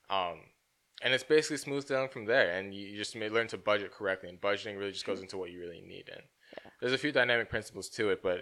um, 0.09 0.39
and 1.03 1.13
it's 1.13 1.25
basically 1.25 1.57
smooth 1.57 1.89
down 1.89 2.09
from 2.09 2.27
there. 2.27 2.51
And 2.53 2.73
you, 2.73 2.87
you 2.87 2.97
just 2.97 3.17
may 3.17 3.29
learn 3.29 3.49
to 3.49 3.59
budget 3.59 3.91
correctly. 3.93 4.29
And 4.29 4.41
budgeting 4.41 4.79
really 4.79 4.93
just 4.93 5.05
goes 5.05 5.21
into 5.21 5.37
what 5.37 5.51
you 5.51 5.59
really 5.59 5.81
need. 5.81 6.09
And 6.13 6.23
there's 6.81 6.93
a 6.93 6.99
few 6.99 7.11
dynamic 7.13 7.51
principles 7.51 7.89
to 7.91 8.11
it, 8.11 8.23
but 8.23 8.39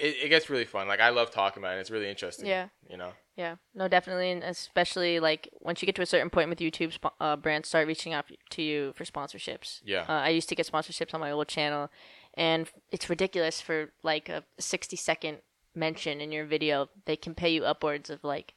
it, 0.00 0.16
it 0.24 0.28
gets 0.28 0.48
really 0.50 0.64
fun. 0.64 0.88
Like 0.88 1.00
I 1.00 1.10
love 1.10 1.30
talking 1.30 1.62
about 1.62 1.76
it. 1.76 1.80
It's 1.80 1.90
really 1.90 2.08
interesting. 2.08 2.46
Yeah. 2.46 2.68
You 2.88 2.96
know. 2.96 3.12
Yeah, 3.36 3.54
no, 3.74 3.88
definitely, 3.88 4.30
and 4.32 4.42
especially 4.42 5.18
like 5.18 5.48
once 5.60 5.80
you 5.80 5.86
get 5.86 5.94
to 5.96 6.02
a 6.02 6.06
certain 6.06 6.28
point 6.28 6.50
with 6.50 6.58
YouTube, 6.58 6.92
uh, 7.20 7.36
brands 7.36 7.68
start 7.68 7.86
reaching 7.86 8.12
out 8.12 8.26
to 8.50 8.60
you 8.62 8.92
for 8.96 9.04
sponsorships. 9.04 9.80
Yeah. 9.82 10.04
Uh, 10.06 10.12
I 10.12 10.28
used 10.28 10.50
to 10.50 10.54
get 10.54 10.66
sponsorships 10.70 11.14
on 11.14 11.20
my 11.20 11.30
old 11.30 11.48
channel, 11.48 11.90
and 12.34 12.68
it's 12.90 13.08
ridiculous 13.08 13.60
for 13.62 13.92
like 14.02 14.28
a 14.28 14.44
sixty 14.58 14.96
second 14.96 15.38
mention 15.74 16.20
in 16.20 16.32
your 16.32 16.44
video. 16.44 16.90
They 17.06 17.16
can 17.16 17.34
pay 17.34 17.48
you 17.48 17.64
upwards 17.64 18.10
of 18.10 18.22
like, 18.24 18.52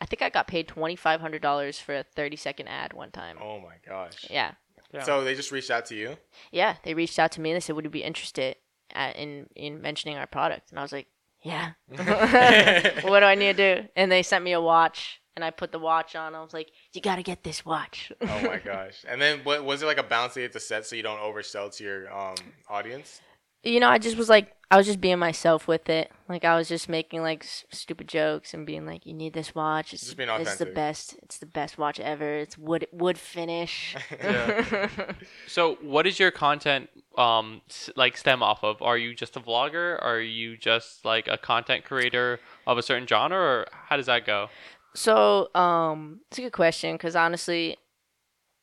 I 0.00 0.06
think 0.06 0.22
I 0.22 0.30
got 0.30 0.46
paid 0.46 0.66
twenty 0.66 0.96
five 0.96 1.20
hundred 1.20 1.42
dollars 1.42 1.78
for 1.78 1.94
a 1.94 2.02
thirty 2.04 2.36
second 2.36 2.68
ad 2.68 2.94
one 2.94 3.10
time. 3.10 3.36
Oh 3.42 3.60
my 3.60 3.74
gosh. 3.86 4.24
Yeah, 4.30 4.52
Yeah. 4.94 5.02
So 5.02 5.24
they 5.24 5.34
just 5.34 5.52
reached 5.52 5.70
out 5.70 5.84
to 5.86 5.94
you. 5.94 6.16
yeah. 6.52 6.76
They 6.84 6.94
reached 6.94 7.18
out 7.18 7.32
to 7.32 7.40
me 7.42 7.50
and 7.50 7.56
they 7.56 7.60
said, 7.60 7.76
"Would 7.76 7.84
you 7.84 7.90
be 7.90 8.02
interested 8.04 8.56
at, 8.92 9.16
in 9.16 9.46
in 9.54 9.80
mentioning 9.80 10.16
our 10.16 10.26
product?" 10.26 10.70
And 10.70 10.78
I 10.78 10.82
was 10.82 10.92
like, 10.92 11.06
"Yeah." 11.42 11.72
what 11.88 13.20
do 13.20 13.26
I 13.26 13.34
need 13.34 13.56
to 13.56 13.76
do? 13.76 13.88
And 13.96 14.10
they 14.10 14.22
sent 14.22 14.44
me 14.44 14.52
a 14.52 14.60
watch, 14.60 15.20
and 15.36 15.44
I 15.44 15.50
put 15.50 15.72
the 15.72 15.78
watch 15.78 16.14
on. 16.14 16.34
I 16.34 16.42
was 16.42 16.52
like, 16.52 16.70
you 16.92 17.00
gotta 17.00 17.22
get 17.22 17.42
this 17.42 17.64
watch. 17.64 18.12
Oh 18.20 18.42
my 18.42 18.58
gosh! 18.58 19.04
And 19.08 19.20
then 19.20 19.40
what 19.44 19.64
was 19.64 19.82
it 19.82 19.86
like 19.86 19.98
a 19.98 20.02
balance 20.02 20.36
you 20.36 20.42
had 20.42 20.52
to 20.52 20.60
set 20.60 20.86
so 20.86 20.96
you 20.96 21.02
don't 21.02 21.20
oversell 21.20 21.74
to 21.76 21.84
your 21.84 22.12
um 22.12 22.36
audience? 22.68 23.20
You 23.62 23.80
know, 23.80 23.88
I 23.88 23.98
just 23.98 24.16
was 24.16 24.28
like, 24.28 24.54
I 24.70 24.76
was 24.76 24.86
just 24.86 25.00
being 25.02 25.18
myself 25.18 25.68
with 25.68 25.88
it. 25.90 26.10
Like 26.28 26.44
I 26.44 26.56
was 26.56 26.66
just 26.68 26.88
making 26.88 27.20
like 27.20 27.44
s- 27.44 27.64
stupid 27.70 28.08
jokes 28.08 28.54
and 28.54 28.64
being 28.66 28.86
like, 28.86 29.04
you 29.04 29.12
need 29.12 29.34
this 29.34 29.54
watch. 29.54 29.92
It's, 29.92 30.04
Just 30.04 30.16
being 30.16 30.30
it's 30.30 30.38
the 30.38 30.50
authentic. 30.52 30.74
best. 30.74 31.16
It's 31.22 31.38
the 31.38 31.46
best 31.46 31.76
watch 31.76 32.00
ever. 32.00 32.36
It's 32.36 32.56
wood 32.56 32.86
wood 32.92 33.18
finish. 33.18 33.94
Yeah. 34.22 34.86
So, 35.46 35.74
what 35.82 36.06
is 36.06 36.18
your 36.18 36.30
content 36.30 36.88
um 37.18 37.60
s- 37.68 37.90
like 37.96 38.16
stem 38.16 38.42
off 38.42 38.64
of? 38.64 38.80
Are 38.80 38.96
you 38.96 39.14
just 39.14 39.36
a 39.36 39.40
vlogger? 39.40 40.02
Are 40.02 40.20
you 40.20 40.56
just 40.56 41.04
like 41.04 41.28
a 41.28 41.36
content 41.36 41.84
creator 41.84 42.40
of 42.66 42.78
a 42.78 42.82
certain 42.82 43.06
genre, 43.06 43.36
or 43.38 43.66
how 43.88 43.96
does 43.98 44.06
that 44.06 44.24
go? 44.24 44.48
So, 44.94 45.48
um, 45.54 46.20
it's 46.28 46.38
a 46.38 46.42
good 46.42 46.52
question 46.52 46.94
because 46.94 47.14
honestly, 47.16 47.76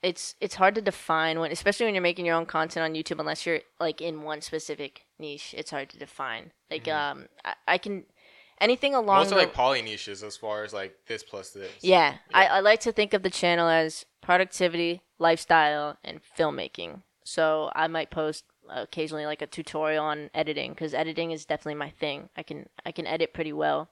it's 0.02 0.36
it's 0.40 0.56
hard 0.56 0.76
to 0.76 0.82
define 0.82 1.40
when 1.40 1.52
especially 1.52 1.86
when 1.86 1.96
you're 1.96 2.02
making 2.02 2.26
your 2.26 2.36
own 2.36 2.46
content 2.46 2.84
on 2.84 2.94
YouTube 2.94 3.20
unless 3.20 3.46
you're 3.46 3.60
like 3.80 4.02
in 4.02 4.22
one 4.22 4.42
specific 4.42 5.06
niche. 5.18 5.54
It's 5.58 5.72
hard 5.72 5.90
to 5.90 6.00
define. 6.00 6.52
Like 6.72 6.86
mm-hmm. 6.86 7.20
um 7.20 7.28
I, 7.44 7.54
I, 7.68 7.78
can 7.78 8.06
anything 8.62 8.96
along 8.96 9.20
most 9.20 9.30
the, 9.30 9.36
like 9.36 9.54
poly 9.54 9.82
niches 9.82 10.24
as 10.24 10.38
far 10.38 10.64
as 10.64 10.74
like 10.74 10.96
this 11.08 11.24
plus 11.24 11.52
this. 11.52 11.72
Yeah, 11.82 12.12
yeah. 12.12 12.38
I, 12.38 12.46
I 12.46 12.60
like 12.62 12.80
to 12.82 12.92
think 12.92 13.14
of 13.14 13.24
the 13.24 13.30
channel 13.30 13.68
as 13.68 14.06
productivity, 14.22 15.02
lifestyle, 15.18 15.98
and 16.04 16.22
filmmaking. 16.38 17.02
So 17.24 17.70
I 17.76 17.88
might 17.88 18.10
post 18.10 18.46
occasionally 18.70 19.26
like 19.26 19.42
a 19.42 19.48
tutorial 19.48 20.06
on 20.06 20.30
editing 20.34 20.72
because 20.72 20.94
editing 20.94 21.32
is 21.32 21.46
definitely 21.46 21.76
my 21.76 21.90
thing. 21.90 22.30
I 22.38 22.44
can 22.44 22.68
I 22.86 22.92
can 22.92 23.06
edit 23.06 23.34
pretty 23.34 23.54
well. 23.54 23.90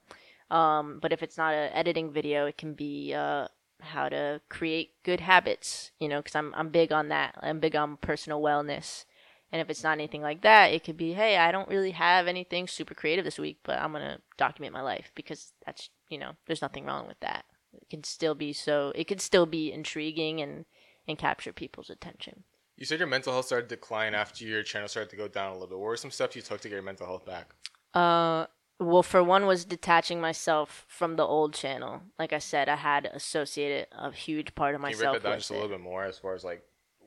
Um, 0.50 1.00
but 1.02 1.12
if 1.12 1.22
it's 1.22 1.38
not 1.38 1.54
an 1.54 1.72
editing 1.74 2.12
video, 2.12 2.46
it 2.46 2.58
can 2.58 2.74
be 2.74 3.14
uh, 3.14 3.48
how 3.80 4.10
to 4.10 4.42
create 4.50 4.92
good 5.04 5.22
habits. 5.22 5.92
You 6.00 6.10
know, 6.10 6.20
because 6.20 6.36
I'm 6.36 6.54
I'm 6.56 6.70
big 6.70 6.92
on 6.92 7.10
that. 7.10 7.36
I'm 7.42 7.60
big 7.60 7.76
on 7.76 7.98
personal 7.98 8.42
wellness. 8.42 9.06
And 9.52 9.62
if 9.62 9.70
it's 9.70 9.84
not 9.84 9.94
anything 9.94 10.22
like 10.22 10.42
that, 10.42 10.74
it 10.74 10.84
could 10.84 10.98
be, 10.98 11.14
hey, 11.14 11.38
I 11.38 11.54
don't 11.54 11.70
really 11.70 11.92
have 11.92 12.28
anything 12.28 12.68
super 12.68 12.94
creative 12.94 13.24
this 13.24 13.40
week, 13.40 13.60
but 13.64 13.80
I'm 13.80 13.94
gonna 13.94 14.20
document 14.38 14.74
my 14.74 14.82
life 14.82 15.12
because 15.16 15.54
that's 15.66 15.90
you 16.10 16.18
know, 16.18 16.32
there's 16.46 16.62
nothing 16.62 16.86
wrong 16.86 17.08
with 17.08 17.20
that. 17.22 17.46
It 17.74 17.90
can 17.90 18.04
still 18.04 18.36
be 18.36 18.54
so. 18.54 18.92
It 18.96 19.06
could 19.06 19.22
still 19.22 19.46
be 19.46 19.72
intriguing 19.72 20.42
and 20.42 20.66
and 21.08 21.18
capture 21.18 21.54
people's 21.54 21.90
attention. 21.90 22.44
You 22.76 22.86
said 22.86 23.00
your 23.00 23.08
mental 23.08 23.34
health 23.34 23.46
started 23.46 23.70
to 23.70 23.76
decline 23.76 24.14
after 24.14 24.46
your 24.46 24.62
channel 24.62 24.88
started 24.88 25.10
to 25.10 25.16
go 25.16 25.28
down 25.28 25.50
a 25.50 25.54
little 25.54 25.68
bit. 25.68 25.80
What 25.80 25.86
were 25.86 25.98
some 25.98 26.12
steps 26.12 26.36
you 26.36 26.42
took 26.42 26.62
to 26.62 26.70
get 26.70 26.76
your 26.76 26.84
mental 26.84 27.08
health 27.08 27.26
back? 27.26 27.54
Uh, 27.94 28.46
well, 28.80 29.04
for 29.04 29.24
one 29.24 29.46
was 29.46 29.66
detaching 29.66 30.22
myself 30.22 30.86
from 30.88 31.16
the 31.16 31.24
old 31.24 31.54
channel. 31.54 32.02
Like 32.20 32.34
I 32.34 32.40
said, 32.40 32.70
I 32.70 32.76
had 32.76 33.06
associated 33.06 33.88
a 33.92 34.12
huge 34.12 34.54
part 34.56 34.76
of 34.76 34.82
myself. 34.82 35.00
Can 35.00 35.06
you 35.06 35.12
break 35.12 35.24
that 35.24 35.30
down 35.30 35.38
just 35.40 35.50
a 35.50 35.54
little 35.54 35.70
bit 35.70 35.82
more 35.82 36.04
as 36.04 36.18
far 36.20 36.36
as 36.36 36.44
like 36.44 36.62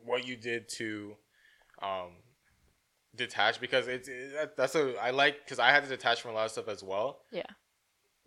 what 0.05 0.27
you 0.27 0.37
did 0.37 0.69
to 0.71 1.15
um, 1.83 2.11
detach? 3.15 3.61
Because 3.61 3.87
it's 3.89 4.09
it, 4.09 4.57
that's 4.57 4.75
a 4.75 4.95
I 5.01 5.11
like 5.11 5.45
because 5.45 5.59
I 5.59 5.71
had 5.71 5.85
to 5.85 5.89
detach 5.89 6.23
from 6.23 6.33
a 6.33 6.35
lot 6.35 6.47
of 6.47 6.51
stuff 6.51 6.69
as 6.69 6.83
well. 6.83 7.21
Yeah 7.31 7.45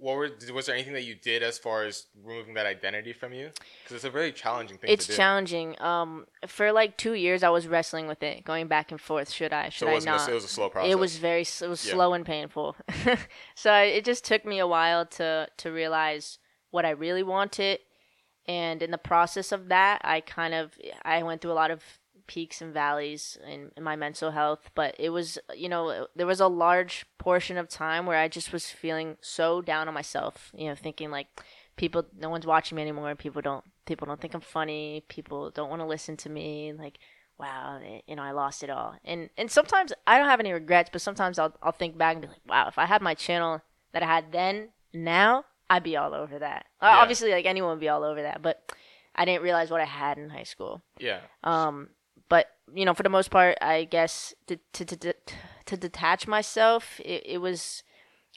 what 0.04 0.18
were 0.18 0.30
was 0.54 0.66
there 0.66 0.76
anything 0.76 0.92
that 0.94 1.06
you 1.06 1.16
did 1.16 1.42
as 1.44 1.58
far 1.58 1.86
as 1.86 2.08
removing 2.22 2.56
that 2.56 2.66
identity 2.66 3.14
from 3.14 3.32
you? 3.32 3.52
Because 3.84 3.96
it's 3.96 4.04
a 4.04 4.10
very 4.10 4.34
challenging 4.34 4.78
thing 4.78 4.90
it's 4.92 5.08
challenging. 5.08 5.82
Um 5.82 6.26
for 6.46 6.74
like 6.74 6.98
two 6.98 7.14
years 7.14 7.42
i 7.42 7.50
was 7.50 7.68
wrestling 7.68 8.08
with 8.08 8.22
it 8.22 8.44
going 8.44 8.68
back 8.68 8.92
and 8.92 9.00
forth 9.00 9.32
should 9.32 9.54
i 9.54 9.70
should 9.70 9.88
so 9.88 9.96
i 9.96 10.00
not 10.00 10.28
a, 10.28 10.32
it 10.32 10.34
was 10.34 10.44
a 10.44 10.48
slow 10.50 10.70
process 10.70 10.92
it 10.92 11.00
was 11.00 11.18
very 11.18 11.42
it 11.42 11.70
was 11.70 11.86
yeah. 11.86 11.94
slow 11.94 12.14
and 12.14 12.26
painful. 12.26 12.76
So 13.56 13.72
I, 13.72 13.84
it 13.84 14.04
just 14.04 14.26
took 14.26 14.46
me 14.46 14.60
a 14.60 14.68
while 14.68 15.06
to 15.06 15.48
to 15.58 15.72
realize 15.72 16.38
what 16.72 16.86
i 16.86 16.90
really 16.90 17.24
wanted 17.24 17.80
and 18.46 18.82
in 18.82 18.92
the 18.92 18.98
process 18.98 19.54
of 19.54 19.70
that 19.70 20.02
i 20.04 20.20
kind 20.20 20.54
of 20.54 20.74
i 21.04 21.24
went 21.24 21.42
through 21.42 21.54
a 21.54 21.62
lot 21.64 21.72
of 21.72 21.82
peaks 22.28 22.62
and 22.62 22.74
valleys 22.74 23.38
in, 23.48 23.72
in, 23.76 23.84
my 23.84 23.96
mental 23.96 24.32
health, 24.32 24.70
but 24.76 24.96
it 25.00 25.10
was, 25.10 25.38
you 25.56 25.70
know, 25.70 26.08
there 26.16 26.28
was 26.28 26.40
a 26.40 26.48
large 26.48 27.06
portion 27.18 27.58
of 27.58 27.68
time 27.70 28.06
where 28.06 28.18
I 28.18 28.28
just 28.28 28.54
was 28.54 28.68
feeling 28.68 29.18
so 29.22 29.62
down 29.62 29.88
on 29.88 29.94
myself, 29.94 30.52
you 30.56 30.68
know, 30.68 30.76
thinking 30.76 31.12
like 31.12 31.28
people, 31.76 32.06
no 32.18 32.30
one's 32.30 32.46
watching 32.46 32.76
me 32.76 32.82
anymore. 32.82 33.16
People 33.16 33.42
don't, 33.42 33.64
people 33.86 34.06
don't 34.06 34.22
think 34.22 34.34
I'm 34.34 34.42
funny. 34.42 35.04
People 35.08 35.52
don't 35.52 35.70
want 35.70 35.82
to 35.82 35.88
listen 35.88 36.18
to 36.18 36.30
me. 36.30 36.74
Like, 36.74 37.00
wow, 37.38 37.80
eh, 37.84 38.02
you 38.08 38.16
know, 38.16 38.24
I 38.24 38.32
lost 38.32 38.64
it 38.64 38.70
all. 38.70 38.96
And, 39.04 39.30
and 39.38 39.50
sometimes 39.50 39.92
I 40.08 40.18
don't 40.18 40.30
have 40.30 40.40
any 40.40 40.52
regrets, 40.52 40.90
but 40.92 41.02
sometimes 41.02 41.40
I'll, 41.40 41.56
I'll 41.62 41.72
think 41.72 41.98
back 41.98 42.16
and 42.16 42.22
be 42.22 42.28
like, 42.28 42.42
wow, 42.48 42.68
if 42.68 42.78
I 42.78 42.86
had 42.86 43.02
my 43.02 43.14
channel 43.14 43.62
that 43.92 44.04
I 44.04 44.08
had 44.08 44.32
then, 44.32 44.70
now, 44.94 45.46
I'd 45.70 45.84
be 45.84 45.98
all 45.98 46.14
over 46.14 46.40
that. 46.40 46.68
Yeah. 46.82 46.98
Obviously, 46.98 47.32
like 47.32 47.46
anyone 47.46 47.72
would 47.72 47.80
be 47.80 47.90
all 47.90 48.04
over 48.04 48.22
that, 48.22 48.42
but 48.42 48.72
I 49.16 49.26
didn't 49.26 49.44
realize 49.44 49.72
what 49.72 49.82
I 49.82 49.86
had 49.86 50.18
in 50.18 50.30
high 50.30 50.44
school. 50.44 50.82
Yeah. 51.00 51.22
Um, 51.44 51.90
you 52.74 52.86
know, 52.86 52.94
for 52.94 53.04
the 53.04 53.10
most 53.10 53.32
part, 53.32 53.58
I 53.62 53.86
guess 53.86 54.34
to 54.48 54.58
to 54.74 54.86
to, 54.86 55.14
to 55.66 55.78
detach 55.78 56.28
myself, 56.28 57.00
it, 57.04 57.24
it 57.26 57.38
was 57.40 57.84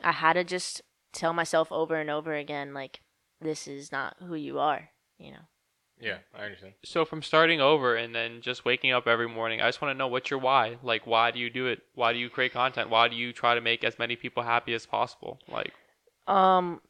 I 0.02 0.12
had 0.12 0.34
to 0.34 0.44
just 0.44 0.82
tell 1.12 1.32
myself 1.32 1.70
over 1.70 1.96
and 1.96 2.10
over 2.10 2.34
again, 2.34 2.74
like 2.74 3.00
this 3.40 3.66
is 3.68 3.92
not 3.92 4.16
who 4.20 4.34
you 4.34 4.58
are. 4.58 4.90
You 5.18 5.32
know. 5.32 5.46
Yeah, 5.98 6.18
I 6.34 6.44
understand. 6.44 6.74
So 6.84 7.06
from 7.06 7.22
starting 7.22 7.60
over 7.60 7.96
and 7.96 8.14
then 8.14 8.42
just 8.42 8.66
waking 8.66 8.92
up 8.92 9.06
every 9.06 9.28
morning, 9.28 9.62
I 9.62 9.68
just 9.68 9.80
want 9.80 9.94
to 9.94 9.98
know 9.98 10.08
what's 10.08 10.30
your 10.30 10.38
why? 10.38 10.76
Like, 10.82 11.06
why 11.06 11.30
do 11.30 11.38
you 11.38 11.48
do 11.48 11.68
it? 11.68 11.80
Why 11.94 12.12
do 12.12 12.18
you 12.18 12.28
create 12.28 12.52
content? 12.52 12.90
Why 12.90 13.08
do 13.08 13.16
you 13.16 13.32
try 13.32 13.54
to 13.54 13.62
make 13.62 13.82
as 13.82 13.98
many 13.98 14.14
people 14.14 14.42
happy 14.42 14.74
as 14.74 14.84
possible? 14.84 15.38
Like, 15.48 15.72
um, 16.26 16.82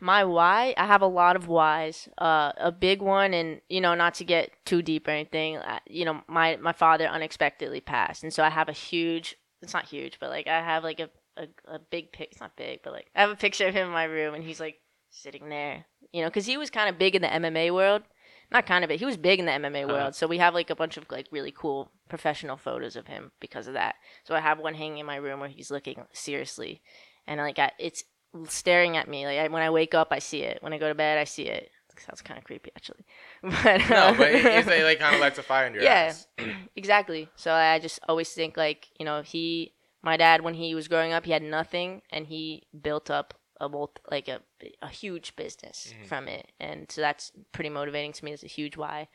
my 0.00 0.24
why 0.24 0.74
i 0.76 0.86
have 0.86 1.02
a 1.02 1.06
lot 1.06 1.36
of 1.36 1.48
whys. 1.48 2.08
Uh, 2.18 2.52
a 2.56 2.72
big 2.72 3.02
one 3.02 3.34
and 3.34 3.60
you 3.68 3.80
know 3.80 3.94
not 3.94 4.14
to 4.14 4.24
get 4.24 4.50
too 4.64 4.82
deep 4.82 5.06
or 5.06 5.10
anything 5.10 5.58
you 5.86 6.04
know 6.04 6.22
my 6.28 6.56
my 6.56 6.72
father 6.72 7.06
unexpectedly 7.06 7.80
passed 7.80 8.22
and 8.22 8.32
so 8.32 8.42
i 8.42 8.50
have 8.50 8.68
a 8.68 8.72
huge 8.72 9.36
it's 9.60 9.74
not 9.74 9.86
huge 9.86 10.18
but 10.20 10.30
like 10.30 10.46
i 10.46 10.60
have 10.60 10.82
like 10.82 11.00
a 11.00 11.10
a, 11.36 11.46
a 11.66 11.78
big 11.78 12.12
pic 12.12 12.28
it's 12.30 12.40
not 12.40 12.56
big 12.56 12.80
but 12.82 12.92
like 12.92 13.06
i 13.14 13.20
have 13.20 13.30
a 13.30 13.36
picture 13.36 13.66
of 13.66 13.74
him 13.74 13.86
in 13.86 13.92
my 13.92 14.04
room 14.04 14.34
and 14.34 14.44
he's 14.44 14.60
like 14.60 14.76
sitting 15.10 15.48
there 15.48 15.84
you 16.12 16.22
know 16.22 16.28
because 16.28 16.46
he 16.46 16.56
was 16.56 16.70
kind 16.70 16.88
of 16.88 16.98
big 16.98 17.14
in 17.14 17.22
the 17.22 17.28
mma 17.28 17.72
world. 17.72 18.02
Not 18.50 18.66
kind 18.66 18.84
of 18.84 18.90
it 18.90 18.98
he 18.98 19.06
was 19.06 19.16
big 19.16 19.38
in 19.38 19.46
the 19.46 19.52
mma 19.52 19.84
uh-huh. 19.84 19.92
world 19.92 20.14
so 20.14 20.26
we 20.26 20.36
have 20.38 20.52
like 20.52 20.68
a 20.68 20.76
bunch 20.76 20.98
of 20.98 21.06
like 21.10 21.26
really 21.30 21.52
cool 21.56 21.90
professional 22.10 22.58
photos 22.58 22.96
of 22.96 23.06
him 23.06 23.32
because 23.40 23.66
of 23.66 23.72
that. 23.72 23.94
So 24.24 24.34
i 24.34 24.40
have 24.40 24.58
one 24.58 24.74
hanging 24.74 24.98
in 24.98 25.06
my 25.06 25.16
room 25.16 25.40
where 25.40 25.48
he's 25.48 25.70
looking 25.70 26.04
seriously 26.12 26.82
and 27.26 27.40
like 27.40 27.58
I, 27.58 27.72
it's 27.78 28.04
staring 28.48 28.96
at 28.96 29.08
me. 29.08 29.26
Like 29.26 29.38
I, 29.38 29.48
when 29.48 29.62
I 29.62 29.70
wake 29.70 29.94
up, 29.94 30.08
I 30.10 30.18
see 30.18 30.42
it. 30.42 30.62
When 30.62 30.72
I 30.72 30.78
go 30.78 30.88
to 30.88 30.94
bed, 30.94 31.18
I 31.18 31.24
see 31.24 31.44
it. 31.44 31.70
it 31.90 32.00
sounds 32.00 32.22
kind 32.22 32.38
of 32.38 32.44
creepy, 32.44 32.70
actually. 32.76 33.04
But 33.42 33.88
no, 33.90 34.14
but 34.16 34.32
it's 34.32 34.66
like, 34.66 34.82
like 34.82 34.98
kind 34.98 35.14
of 35.14 35.20
lights 35.20 35.38
a 35.38 35.42
fire 35.42 35.66
in 35.66 35.74
your 35.74 35.82
yeah, 35.92 36.14
exactly. 36.76 37.28
So 37.36 37.52
I 37.52 37.78
just 37.78 38.00
always 38.08 38.30
think 38.30 38.56
like 38.56 38.88
you 38.98 39.04
know 39.04 39.22
he, 39.22 39.74
my 40.02 40.16
dad, 40.16 40.42
when 40.42 40.54
he 40.54 40.74
was 40.74 40.88
growing 40.88 41.12
up, 41.12 41.24
he 41.24 41.32
had 41.32 41.42
nothing, 41.42 42.02
and 42.10 42.26
he 42.26 42.64
built 42.80 43.10
up 43.10 43.34
a 43.60 43.68
multi, 43.68 44.00
like 44.10 44.28
a 44.28 44.40
a 44.80 44.88
huge 44.88 45.36
business 45.36 45.92
mm-hmm. 45.92 46.06
from 46.06 46.28
it, 46.28 46.52
and 46.60 46.90
so 46.90 47.00
that's 47.00 47.32
pretty 47.52 47.70
motivating 47.70 48.12
to 48.12 48.24
me. 48.24 48.32
It's 48.32 48.44
a 48.44 48.48
huge 48.48 48.76
why. 48.76 49.08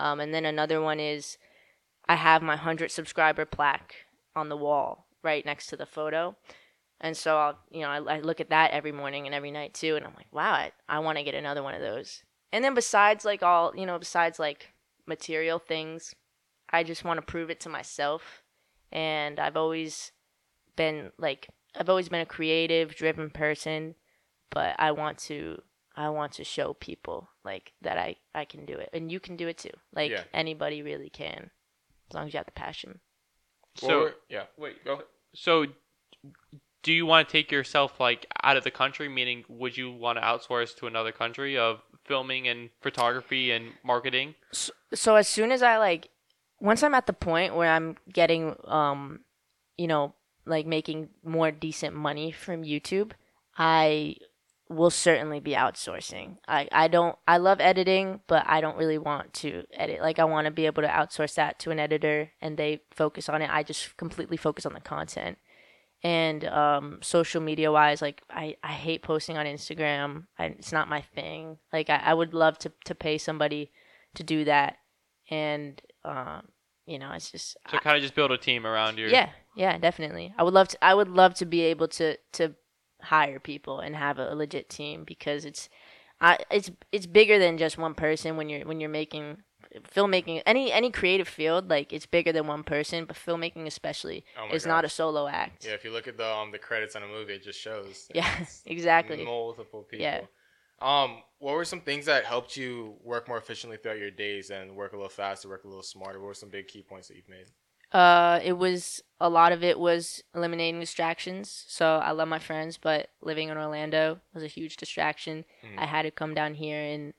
Um, 0.00 0.20
and 0.20 0.32
then 0.32 0.46
another 0.46 0.80
one 0.80 1.00
is, 1.00 1.36
I 2.08 2.16
have 2.16 2.40
my 2.40 2.56
hundred 2.56 2.90
subscriber 2.90 3.44
plaque 3.44 3.94
on 4.34 4.48
the 4.48 4.56
wall 4.56 5.06
right 5.22 5.44
next 5.44 5.66
to 5.68 5.76
the 5.76 5.86
photo. 5.86 6.36
And 7.02 7.16
so 7.16 7.36
I'll, 7.36 7.58
you 7.70 7.80
know, 7.80 7.88
I, 7.88 8.16
I 8.16 8.20
look 8.20 8.40
at 8.40 8.50
that 8.50 8.70
every 8.70 8.92
morning 8.92 9.26
and 9.26 9.34
every 9.34 9.50
night 9.50 9.74
too, 9.74 9.96
and 9.96 10.06
I'm 10.06 10.14
like, 10.16 10.32
wow, 10.32 10.52
I, 10.52 10.72
I 10.88 11.00
want 11.00 11.18
to 11.18 11.24
get 11.24 11.34
another 11.34 11.62
one 11.62 11.74
of 11.74 11.80
those. 11.80 12.22
And 12.52 12.64
then 12.64 12.74
besides 12.74 13.24
like 13.24 13.42
all, 13.42 13.72
you 13.76 13.86
know, 13.86 13.98
besides 13.98 14.38
like 14.38 14.72
material 15.06 15.58
things, 15.58 16.14
I 16.70 16.84
just 16.84 17.04
want 17.04 17.18
to 17.18 17.26
prove 17.26 17.50
it 17.50 17.60
to 17.60 17.68
myself. 17.68 18.42
And 18.92 19.40
I've 19.40 19.56
always 19.56 20.12
been 20.76 21.10
like, 21.18 21.48
I've 21.74 21.88
always 21.88 22.08
been 22.08 22.20
a 22.20 22.26
creative, 22.26 22.94
driven 22.94 23.30
person, 23.30 23.96
but 24.50 24.76
I 24.78 24.92
want 24.92 25.18
to, 25.18 25.60
I 25.96 26.08
want 26.10 26.32
to 26.32 26.44
show 26.44 26.74
people 26.74 27.28
like 27.44 27.72
that 27.82 27.98
I, 27.98 28.16
I 28.34 28.44
can 28.44 28.64
do 28.64 28.74
it, 28.74 28.90
and 28.92 29.10
you 29.10 29.20
can 29.20 29.36
do 29.36 29.48
it 29.48 29.58
too. 29.58 29.72
Like 29.94 30.10
yeah. 30.10 30.24
anybody 30.32 30.82
really 30.82 31.10
can, 31.10 31.50
as 32.10 32.14
long 32.14 32.26
as 32.26 32.32
you 32.32 32.38
have 32.38 32.46
the 32.46 32.52
passion. 32.52 33.00
So 33.76 33.88
well, 33.88 34.10
yeah, 34.28 34.44
wait, 34.56 34.84
go. 34.84 35.02
So 35.34 35.66
do 36.82 36.92
you 36.92 37.06
want 37.06 37.28
to 37.28 37.32
take 37.32 37.50
yourself 37.50 38.00
like 38.00 38.26
out 38.42 38.56
of 38.56 38.64
the 38.64 38.70
country? 38.70 39.08
Meaning 39.08 39.44
would 39.48 39.76
you 39.76 39.90
want 39.92 40.18
to 40.18 40.22
outsource 40.22 40.74
to 40.76 40.86
another 40.86 41.12
country 41.12 41.56
of 41.56 41.80
filming 42.04 42.48
and 42.48 42.70
photography 42.80 43.52
and 43.52 43.72
marketing? 43.84 44.34
So, 44.52 44.72
so 44.94 45.14
as 45.16 45.28
soon 45.28 45.52
as 45.52 45.62
i 45.62 45.78
like 45.78 46.08
once 46.60 46.82
i'm 46.82 46.94
at 46.94 47.06
the 47.06 47.12
point 47.12 47.54
where 47.54 47.70
i'm 47.70 47.96
getting 48.12 48.56
um 48.64 49.20
you 49.76 49.86
know 49.86 50.14
like 50.44 50.66
making 50.66 51.08
more 51.24 51.50
decent 51.50 51.94
money 51.94 52.30
from 52.30 52.62
youtube 52.62 53.12
i 53.56 54.16
will 54.68 54.90
certainly 54.90 55.38
be 55.38 55.52
outsourcing. 55.52 56.38
I 56.48 56.66
i 56.72 56.88
don't 56.88 57.16
i 57.28 57.36
love 57.36 57.60
editing 57.60 58.20
but 58.26 58.44
i 58.46 58.60
don't 58.60 58.78
really 58.78 58.96
want 58.98 59.34
to 59.34 59.64
edit. 59.72 60.00
Like 60.00 60.18
i 60.18 60.24
want 60.24 60.46
to 60.46 60.50
be 60.50 60.66
able 60.66 60.82
to 60.82 60.88
outsource 60.88 61.34
that 61.34 61.58
to 61.60 61.70
an 61.70 61.78
editor 61.78 62.30
and 62.40 62.56
they 62.56 62.82
focus 62.90 63.28
on 63.28 63.42
it. 63.42 63.50
I 63.52 63.62
just 63.62 63.96
completely 63.96 64.36
focus 64.36 64.64
on 64.64 64.72
the 64.72 64.80
content 64.80 65.38
and 66.02 66.44
um, 66.46 66.98
social 67.00 67.40
media 67.40 67.70
wise 67.70 68.02
like 68.02 68.22
I, 68.30 68.56
I 68.62 68.72
hate 68.72 69.02
posting 69.02 69.36
on 69.36 69.46
instagram. 69.46 70.26
I, 70.38 70.46
it's 70.46 70.72
not 70.72 70.88
my 70.88 71.00
thing. 71.00 71.58
Like 71.72 71.90
I, 71.90 71.96
I 71.96 72.14
would 72.14 72.34
love 72.34 72.58
to, 72.58 72.72
to 72.86 72.94
pay 72.94 73.18
somebody 73.18 73.70
to 74.14 74.22
do 74.22 74.44
that. 74.44 74.76
And 75.30 75.80
um, 76.04 76.48
you 76.86 76.98
know 76.98 77.12
it's 77.12 77.30
just 77.30 77.56
so 77.70 77.78
kind 77.78 77.96
of 77.96 78.02
just 78.02 78.14
build 78.14 78.32
a 78.32 78.38
team 78.38 78.66
around 78.66 78.98
you. 78.98 79.06
Yeah 79.06 79.30
yeah 79.56 79.78
definitely. 79.78 80.34
I 80.36 80.42
would 80.42 80.54
love 80.54 80.68
to 80.68 80.84
i 80.84 80.94
would 80.94 81.08
love 81.08 81.34
to 81.34 81.46
be 81.46 81.62
able 81.62 81.88
to 81.88 82.16
to 82.32 82.54
hire 83.02 83.40
people 83.40 83.80
and 83.80 83.96
have 83.96 84.18
a, 84.18 84.32
a 84.32 84.34
legit 84.34 84.68
team 84.68 85.04
because 85.04 85.44
it's 85.44 85.68
I, 86.20 86.38
it's 86.50 86.70
it's 86.92 87.06
bigger 87.06 87.38
than 87.38 87.58
just 87.58 87.76
one 87.78 87.94
person 87.94 88.36
when 88.36 88.48
you're 88.48 88.64
when 88.64 88.80
you're 88.80 88.90
making 88.90 89.38
filmmaking 89.94 90.42
any 90.46 90.72
any 90.72 90.90
creative 90.90 91.28
field 91.28 91.68
like 91.70 91.92
it's 91.92 92.06
bigger 92.06 92.32
than 92.32 92.46
one 92.46 92.62
person 92.62 93.04
but 93.04 93.16
filmmaking 93.16 93.66
especially 93.66 94.24
oh 94.38 94.52
is 94.52 94.66
not 94.66 94.84
a 94.84 94.88
solo 94.88 95.26
act 95.26 95.64
yeah 95.64 95.72
if 95.72 95.84
you 95.84 95.90
look 95.90 96.06
at 96.08 96.16
the 96.16 96.26
um 96.26 96.50
the 96.50 96.58
credits 96.58 96.94
on 96.96 97.02
a 97.02 97.06
movie 97.06 97.34
it 97.34 97.42
just 97.42 97.60
shows 97.60 98.08
yeah 98.14 98.44
exactly 98.66 99.24
multiple 99.24 99.82
people 99.82 100.02
yeah 100.02 100.20
Um, 100.80 101.22
what 101.38 101.54
were 101.54 101.64
some 101.64 101.80
things 101.80 102.06
that 102.06 102.24
helped 102.24 102.56
you 102.56 102.96
work 103.04 103.28
more 103.28 103.38
efficiently 103.38 103.76
throughout 103.76 103.98
your 103.98 104.10
days 104.10 104.50
and 104.50 104.74
work 104.74 104.92
a 104.92 104.96
little 104.96 105.08
faster, 105.08 105.48
work 105.48 105.62
a 105.64 105.68
little 105.68 105.82
smarter? 105.82 106.18
What 106.18 106.26
were 106.26 106.34
some 106.34 106.48
big 106.48 106.66
key 106.66 106.82
points 106.82 107.06
that 107.06 107.16
you've 107.16 107.28
made? 107.28 107.46
Uh, 107.92 108.40
it 108.42 108.54
was 108.54 109.00
a 109.20 109.28
lot 109.28 109.52
of 109.52 109.62
it 109.62 109.78
was 109.78 110.22
eliminating 110.34 110.80
distractions. 110.80 111.64
So 111.68 111.96
I 111.98 112.10
love 112.12 112.26
my 112.26 112.38
friends, 112.40 112.78
but 112.78 113.10
living 113.20 113.48
in 113.48 113.56
Orlando 113.56 114.20
was 114.34 114.42
a 114.42 114.48
huge 114.48 114.76
distraction. 114.76 115.44
Mm. 115.64 115.78
I 115.78 115.86
had 115.86 116.02
to 116.02 116.10
come 116.10 116.34
down 116.34 116.54
here, 116.54 116.80
and 116.80 117.12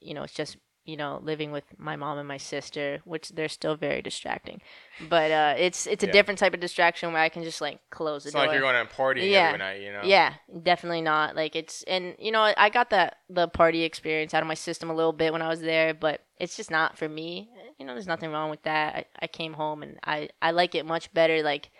you 0.00 0.14
know, 0.14 0.22
it's 0.22 0.32
just 0.32 0.56
you 0.84 0.96
know, 0.96 1.20
living 1.22 1.52
with 1.52 1.64
my 1.78 1.94
mom 1.94 2.18
and 2.18 2.26
my 2.26 2.38
sister, 2.38 3.00
which 3.04 3.28
they're 3.30 3.48
still 3.48 3.76
very 3.76 4.00
distracting. 4.00 4.60
But 5.08 5.30
uh, 5.30 5.54
it's 5.58 5.86
it's 5.86 6.02
a 6.02 6.06
yeah. 6.06 6.12
different 6.12 6.38
type 6.38 6.54
of 6.54 6.60
distraction 6.60 7.12
where 7.12 7.22
I 7.22 7.28
can 7.28 7.42
just 7.42 7.60
like 7.60 7.78
close 7.90 8.24
the 8.24 8.28
it's 8.28 8.34
door. 8.34 8.46
Like 8.46 8.52
you're 8.52 8.62
going 8.62 8.74
to 8.74 8.82
a 8.82 8.94
party 8.94 9.26
yeah. 9.26 9.48
every 9.48 9.58
night, 9.58 9.80
you 9.82 9.92
know. 9.92 10.00
Yeah, 10.02 10.34
definitely 10.62 11.02
not. 11.02 11.36
Like 11.36 11.54
it's 11.54 11.82
and 11.84 12.16
you 12.18 12.32
know 12.32 12.52
I 12.56 12.70
got 12.70 12.90
that 12.90 13.18
the 13.28 13.46
party 13.48 13.82
experience 13.82 14.32
out 14.32 14.42
of 14.42 14.48
my 14.48 14.54
system 14.54 14.90
a 14.90 14.94
little 14.94 15.12
bit 15.12 15.32
when 15.32 15.42
I 15.42 15.48
was 15.48 15.60
there, 15.60 15.92
but 15.92 16.22
it's 16.38 16.56
just 16.56 16.70
not 16.70 16.96
for 16.96 17.08
me. 17.08 17.50
You 17.78 17.86
know, 17.86 17.92
there's 17.92 18.06
nothing 18.06 18.32
wrong 18.32 18.50
with 18.50 18.62
that. 18.62 18.94
I, 18.94 19.04
I 19.22 19.26
came 19.26 19.52
home 19.52 19.82
and 19.82 19.98
I 20.04 20.30
I 20.40 20.52
like 20.52 20.74
it 20.74 20.86
much 20.86 21.12
better 21.12 21.42
like 21.42 21.70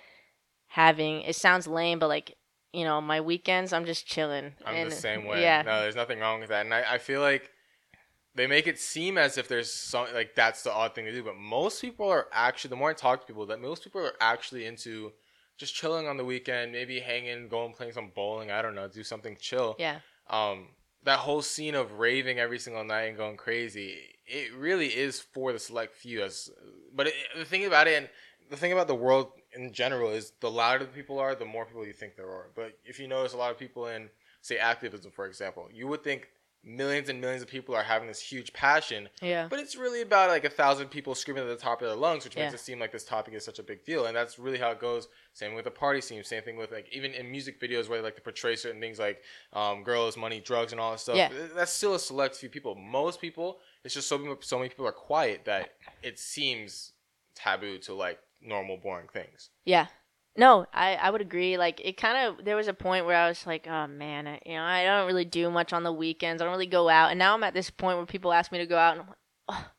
having. 0.67 1.23
It 1.23 1.37
sounds 1.37 1.67
lame, 1.67 1.99
but 1.99 2.09
like 2.09 2.37
you 2.73 2.85
know 2.85 3.01
my 3.01 3.23
weekends 3.23 3.73
I'm 3.73 3.87
just 3.87 4.07
chilling. 4.07 4.53
I'm 4.67 4.75
and, 4.75 4.93
the 4.93 4.95
same 4.95 5.25
way. 5.25 5.41
Yeah. 5.41 5.63
No, 5.63 5.81
there's 5.81 5.97
nothing 5.97 6.21
wrong 6.21 6.41
with 6.41 6.51
that, 6.51 6.67
and 6.67 6.75
I 6.75 6.85
I 6.95 6.99
feel 6.99 7.23
like 7.23 7.51
they 8.41 8.47
make 8.47 8.67
it 8.67 8.79
seem 8.79 9.19
as 9.19 9.37
if 9.37 9.49
there's 9.49 9.71
some 9.71 10.07
like 10.15 10.35
that's 10.35 10.63
the 10.63 10.73
odd 10.73 10.95
thing 10.95 11.05
to 11.05 11.13
do, 11.13 11.23
but 11.23 11.37
most 11.37 11.83
people 11.83 12.09
are 12.09 12.27
actually 12.33 12.71
the 12.71 12.77
more 12.77 12.91
I 12.91 12.95
talk 12.95 13.21
to 13.21 13.27
people, 13.27 13.45
that 13.47 13.61
most 13.61 13.85
people 13.85 14.01
are 14.01 14.15
actually 14.19 14.65
into 14.65 15.13
just 15.59 15.75
chilling 15.75 16.09
on 16.09 16.17
the 16.17 16.25
weekend, 16.25 16.73
maybe 16.73 17.01
hanging, 17.01 17.49
going 17.49 17.75
playing 17.75 17.93
some 17.93 18.11
bowling. 18.15 18.51
I 18.51 18.63
don't 18.63 18.75
know, 18.75 18.89
do 18.89 19.05
something 19.05 19.37
chill. 19.39 19.77
Yeah. 19.79 19.99
Um, 20.31 20.69
that 21.05 21.19
whole 21.19 21.43
scene 21.43 21.75
of 21.75 21.99
raving 21.99 22.39
every 22.39 22.59
single 22.59 22.83
night 22.83 23.03
and 23.03 23.17
going 23.19 23.37
crazy, 23.37 23.99
it 24.27 24.55
really 24.55 24.87
is 24.87 25.21
for 25.21 25.53
the 25.53 25.59
select 25.59 25.95
few. 25.95 26.23
As 26.23 26.49
but 26.95 27.09
it, 27.09 27.15
the 27.37 27.45
thing 27.45 27.67
about 27.67 27.89
it, 27.89 27.99
and 27.99 28.09
the 28.49 28.57
thing 28.57 28.73
about 28.73 28.87
the 28.87 28.95
world 28.95 29.33
in 29.55 29.71
general 29.71 30.11
is 30.11 30.33
the 30.41 30.51
louder 30.51 30.85
the 30.85 30.91
people 30.91 31.19
are, 31.19 31.35
the 31.35 31.45
more 31.45 31.67
people 31.67 31.87
you 31.87 31.93
think 31.93 32.17
there 32.17 32.31
are. 32.31 32.49
But 32.57 32.79
if 32.87 32.99
you 32.99 33.07
notice 33.07 33.35
a 33.35 33.37
lot 33.37 33.51
of 33.51 33.59
people 33.59 33.87
in 33.89 34.09
say 34.41 34.57
activism, 34.57 35.11
for 35.11 35.27
example, 35.27 35.69
you 35.71 35.87
would 35.89 36.03
think 36.03 36.31
millions 36.63 37.09
and 37.09 37.21
millions 37.21 37.43
of 37.43 37.49
people 37.49 37.75
are 37.75 37.83
having 37.83 38.07
this 38.07 38.21
huge 38.21 38.53
passion. 38.53 39.09
Yeah. 39.23 39.47
But 39.49 39.61
it's 39.61 39.77
really 39.77 40.03
about 40.03 40.29
like 40.29 40.45
a 40.45 40.51
thousand 40.51 40.89
people 40.89 41.15
screaming 41.15 41.43
at 41.43 41.49
the 41.49 41.57
top 41.57 41.81
of 41.81 41.89
their 41.89 41.97
lungs, 41.97 42.25
which 42.25 42.37
yeah. 42.37 42.45
makes 42.45 42.55
it 42.55 42.65
seem 42.65 42.79
like 42.79 42.93
this 42.93 43.05
topic 43.05 43.35
is 43.35 43.45
such 43.45 43.59
a 43.59 43.63
big 43.63 43.85
deal. 43.85 44.07
And 44.07 44.15
that's 44.15 44.39
really 44.39 44.59
how 44.59 44.71
it 44.71 44.81
goes. 44.81 45.09
Same 45.33 45.55
with 45.55 45.65
the 45.65 45.71
party 45.71 46.01
scene. 46.01 46.23
Same 46.23 46.43
thing 46.43 46.57
with 46.57 46.71
like 46.71 46.89
even 46.93 47.13
in 47.13 47.31
music 47.31 47.61
videos 47.61 47.89
where 47.89 47.99
they 47.99 48.05
like 48.05 48.17
to 48.17 48.23
portray 48.23 48.57
certain 48.57 48.81
things 48.81 48.99
like 48.99 49.23
um, 49.53 49.83
girls, 49.83 50.17
money, 50.17 50.41
drugs, 50.41 50.73
and 50.73 50.81
all 50.81 50.93
that 50.93 51.01
stuff. 51.01 51.17
Yeah. 51.17 51.31
That's 51.55 51.73
still 51.73 51.95
a 51.95 51.99
select 51.99 52.37
few 52.37 52.49
people. 52.49 52.75
Most 52.75 53.21
people, 53.21 53.59
it's 53.85 53.95
just 53.95 54.09
so 54.09 54.39
so 54.41 54.59
many 54.59 54.69
people 54.69 54.87
are 54.87 54.93
quiet 54.93 55.45
that 55.47 55.71
it 56.03 56.19
seems 56.19 56.93
taboo 57.35 57.79
to 57.79 57.95
like 57.95 58.19
normal, 58.43 58.77
boring 58.77 59.09
things. 59.13 59.51
Yeah. 59.65 59.87
No, 60.41 60.65
I, 60.73 60.95
I 60.95 61.11
would 61.11 61.21
agree. 61.21 61.59
Like 61.59 61.83
it 61.85 61.99
kind 61.99 62.17
of 62.17 62.47
there 62.47 62.57
was 62.57 62.67
a 62.67 62.73
point 62.73 63.05
where 63.05 63.15
I 63.15 63.29
was 63.29 63.47
like, 63.47 63.67
oh 63.69 63.87
man, 63.87 64.27
I, 64.27 64.41
you 64.47 64.55
know, 64.55 64.63
I 64.63 64.85
don't 64.85 65.07
really 65.07 65.27
do 65.27 65.51
much 65.51 65.75
on 65.75 65.83
the 65.83 65.93
weekends. 65.93 66.41
I 66.41 66.47
don't 66.47 66.53
really 66.53 66.65
go 66.65 66.89
out, 66.89 67.11
and 67.11 67.19
now 67.19 67.35
I'm 67.35 67.45
at 67.45 67.53
this 67.53 67.69
point 67.69 67.99
where 67.99 68.07
people 68.07 68.33
ask 68.33 68.51
me 68.51 68.57
to 68.57 68.65
go 68.65 68.79
out, 68.79 68.93
and 68.93 69.03
I'm 69.03 69.09
like, 69.09 69.19
oh, 69.51 69.71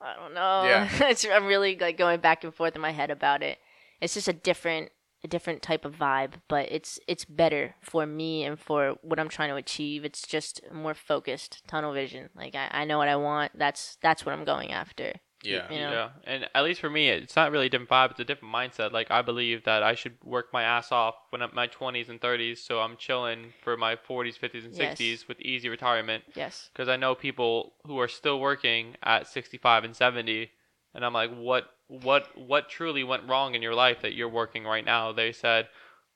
I 0.00 0.16
don't 0.16 0.32
know. 0.32 0.62
Yeah. 0.64 0.88
it's, 1.10 1.26
I'm 1.26 1.44
really 1.44 1.76
like 1.78 1.98
going 1.98 2.18
back 2.20 2.44
and 2.44 2.54
forth 2.54 2.74
in 2.74 2.80
my 2.80 2.92
head 2.92 3.10
about 3.10 3.42
it. 3.42 3.58
It's 4.00 4.14
just 4.14 4.26
a 4.26 4.32
different 4.32 4.90
a 5.22 5.28
different 5.28 5.60
type 5.60 5.84
of 5.84 5.96
vibe, 5.96 6.32
but 6.48 6.72
it's 6.72 6.98
it's 7.06 7.26
better 7.26 7.74
for 7.82 8.06
me 8.06 8.42
and 8.44 8.58
for 8.58 8.94
what 9.02 9.20
I'm 9.20 9.28
trying 9.28 9.50
to 9.50 9.56
achieve. 9.56 10.06
It's 10.06 10.26
just 10.26 10.62
more 10.72 10.94
focused, 10.94 11.62
tunnel 11.66 11.92
vision. 11.92 12.30
Like 12.34 12.54
I, 12.54 12.68
I 12.70 12.84
know 12.86 12.96
what 12.96 13.08
I 13.08 13.16
want. 13.16 13.52
That's 13.54 13.98
that's 14.00 14.24
what 14.24 14.32
I'm 14.32 14.46
going 14.46 14.72
after. 14.72 15.12
Yeah. 15.42 15.72
You 15.72 15.80
know? 15.80 15.90
Yeah. 15.90 16.08
And 16.24 16.48
at 16.54 16.64
least 16.64 16.80
for 16.80 16.90
me, 16.90 17.08
it's 17.08 17.36
not 17.36 17.50
really 17.50 17.66
a 17.66 17.68
different 17.68 17.90
vibe. 17.90 18.10
It's 18.12 18.20
a 18.20 18.24
different 18.24 18.54
mindset. 18.54 18.92
Like, 18.92 19.10
I 19.10 19.22
believe 19.22 19.64
that 19.64 19.82
I 19.82 19.94
should 19.94 20.16
work 20.24 20.52
my 20.52 20.62
ass 20.62 20.92
off 20.92 21.14
when 21.30 21.42
I'm 21.42 21.50
my 21.54 21.68
20s 21.68 22.08
and 22.08 22.20
30s. 22.20 22.58
So 22.58 22.80
I'm 22.80 22.96
chilling 22.96 23.52
for 23.62 23.76
my 23.76 23.96
40s, 23.96 24.38
50s, 24.38 24.64
and 24.64 24.74
60s 24.74 24.98
yes. 24.98 25.28
with 25.28 25.40
easy 25.40 25.68
retirement. 25.68 26.24
Yes. 26.34 26.70
Because 26.72 26.88
I 26.88 26.96
know 26.96 27.14
people 27.14 27.74
who 27.84 27.98
are 27.98 28.08
still 28.08 28.40
working 28.40 28.96
at 29.02 29.26
65 29.26 29.84
and 29.84 29.96
70. 29.96 30.50
And 30.94 31.04
I'm 31.04 31.14
like, 31.14 31.34
what, 31.34 31.70
what, 31.86 32.26
what 32.36 32.68
truly 32.68 33.04
went 33.04 33.28
wrong 33.28 33.54
in 33.54 33.62
your 33.62 33.74
life 33.74 34.02
that 34.02 34.14
you're 34.14 34.28
working 34.28 34.64
right 34.64 34.84
now? 34.84 35.12
They 35.12 35.32
said, 35.32 35.68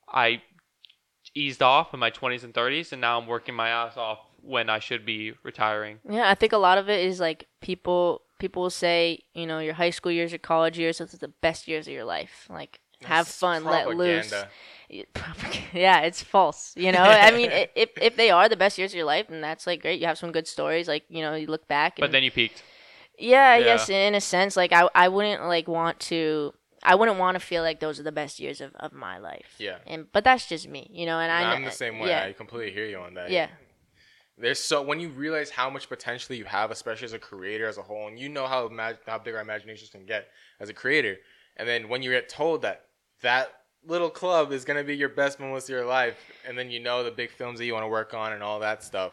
I 0.09 0.43
eased 1.35 1.63
off 1.63 1.95
in 1.95 2.01
my 2.01 2.11
20s 2.11 2.45
and 2.45 2.53
30s, 2.53 2.93
and 2.93 3.01
now 3.01 3.19
I'm 3.19 3.27
working 3.27 3.55
my 3.55 3.69
ass 3.69 3.97
off 3.97 4.19
when 4.43 4.69
I 4.69 4.79
should 4.79 5.07
be 5.07 5.33
retiring. 5.43 6.01
Yeah, 6.09 6.29
I 6.29 6.35
think 6.35 6.53
a 6.53 6.59
lot 6.59 6.77
of 6.77 6.91
it 6.91 7.05
is 7.07 7.19
like 7.19 7.49
people 7.61 8.24
people 8.39 8.63
will 8.63 8.71
say, 8.71 9.21
you 9.35 9.47
know, 9.47 9.59
your 9.59 9.75
high 9.75 9.91
school 9.91 10.13
years, 10.13 10.33
your 10.33 10.39
college 10.39 10.79
years, 10.79 10.99
those 10.99 11.15
are 11.15 11.19
the 11.19 11.29
best 11.29 11.69
years 11.69 11.87
of 11.87 11.93
your 11.93 12.05
life. 12.05 12.47
Like, 12.51 12.81
That's 13.01 13.09
have 13.09 13.29
fun, 13.29 13.63
propaganda. 13.63 13.97
let 13.97 13.97
loose. 13.97 14.35
Yeah, 15.73 16.01
it's 16.03 16.23
false. 16.23 16.73
You 16.77 16.93
know, 16.93 17.03
I 17.03 17.31
mean, 17.33 17.51
if 17.75 17.91
if 18.01 18.17
they 18.17 18.31
are 18.31 18.49
the 18.49 18.57
best 18.57 18.79
years 18.79 18.93
of 18.93 18.97
your 18.97 19.07
life, 19.07 19.27
then 19.29 19.41
that's 19.41 19.67
like 19.67 19.83
great. 19.83 20.01
You 20.01 20.07
have 20.07 20.19
some 20.19 20.31
good 20.31 20.47
stories. 20.47 20.87
Like, 20.87 21.05
you 21.09 21.23
know, 21.23 21.35
you 21.35 21.47
look 21.47 21.67
back. 21.67 21.97
but 21.99 22.13
then 22.13 22.23
you 22.23 22.31
peaked. 22.31 22.63
Yeah, 23.19 23.57
yeah, 23.57 23.65
yes, 23.65 23.89
in 23.89 24.15
a 24.15 24.21
sense. 24.21 24.57
Like, 24.57 24.73
I 24.73 24.89
I 24.95 25.09
wouldn't 25.09 25.43
like 25.47 25.67
want 25.67 25.99
to. 26.01 26.53
I 26.83 26.95
wouldn't 26.97 27.19
want 27.19 27.35
to 27.37 27.41
feel 27.41 27.63
like 27.63 27.81
those 27.81 27.99
are 27.99 28.03
the 28.03 28.13
best 28.13 28.39
years 28.39 28.61
of, 28.61 28.75
of 28.77 28.93
my 28.93 29.17
life. 29.19 29.55
Yeah. 29.59 29.79
And 29.87 30.07
but 30.13 30.23
that's 30.23 30.47
just 30.47 30.69
me, 30.69 30.91
you 30.93 31.07
know. 31.07 31.19
And 31.19 31.29
no, 31.29 31.49
I, 31.49 31.55
I'm 31.55 31.65
the 31.65 31.71
same 31.71 31.99
way. 31.99 32.11
Yeah. 32.11 32.27
I 32.29 32.33
completely 32.33 32.73
hear 32.73 32.87
you 32.87 32.99
on 32.99 33.15
that. 33.15 33.31
Yeah 33.31 33.49
there's 34.37 34.59
so 34.59 34.83
when 34.83 35.01
you 35.01 35.11
realize 35.11 35.51
how 35.51 35.71
much 35.71 35.89
potential 35.89 36.35
you 36.35 36.45
have, 36.45 36.71
especially 36.71 37.05
as 37.07 37.13
a 37.13 37.19
creator 37.19 37.69
as 37.69 37.79
a 37.79 37.83
whole, 37.83 38.09
and 38.09 38.19
you 38.19 38.29
know 38.29 38.47
how 38.47 38.69
imag- 38.69 38.99
how 39.07 39.19
big 39.19 39.35
our 39.35 39.41
imaginations 39.41 39.91
can 39.91 40.07
get 40.07 40.29
as 40.61 40.69
a 40.69 40.75
creator, 40.75 41.17
and 41.57 41.69
then 41.69 41.89
when 41.89 42.03
you 42.03 42.11
get 42.11 42.29
told 42.29 42.63
that 42.63 42.87
that 43.23 43.53
little 43.87 44.11
club 44.11 44.51
is 44.51 44.65
gonna 44.65 44.85
be 44.85 44.97
your 44.97 45.09
best 45.09 45.39
moments 45.39 45.67
of 45.67 45.71
your 45.71 45.87
life, 45.87 46.17
and 46.47 46.59
then 46.59 46.71
you 46.71 46.81
know 46.81 47.05
the 47.05 47.11
big 47.11 47.31
films 47.31 47.59
that 47.59 47.67
you 47.67 47.73
want 47.73 47.85
to 47.85 47.89
work 47.89 48.13
on 48.15 48.33
and 48.33 48.43
all 48.43 48.61
that 48.61 48.83
stuff, 48.83 49.13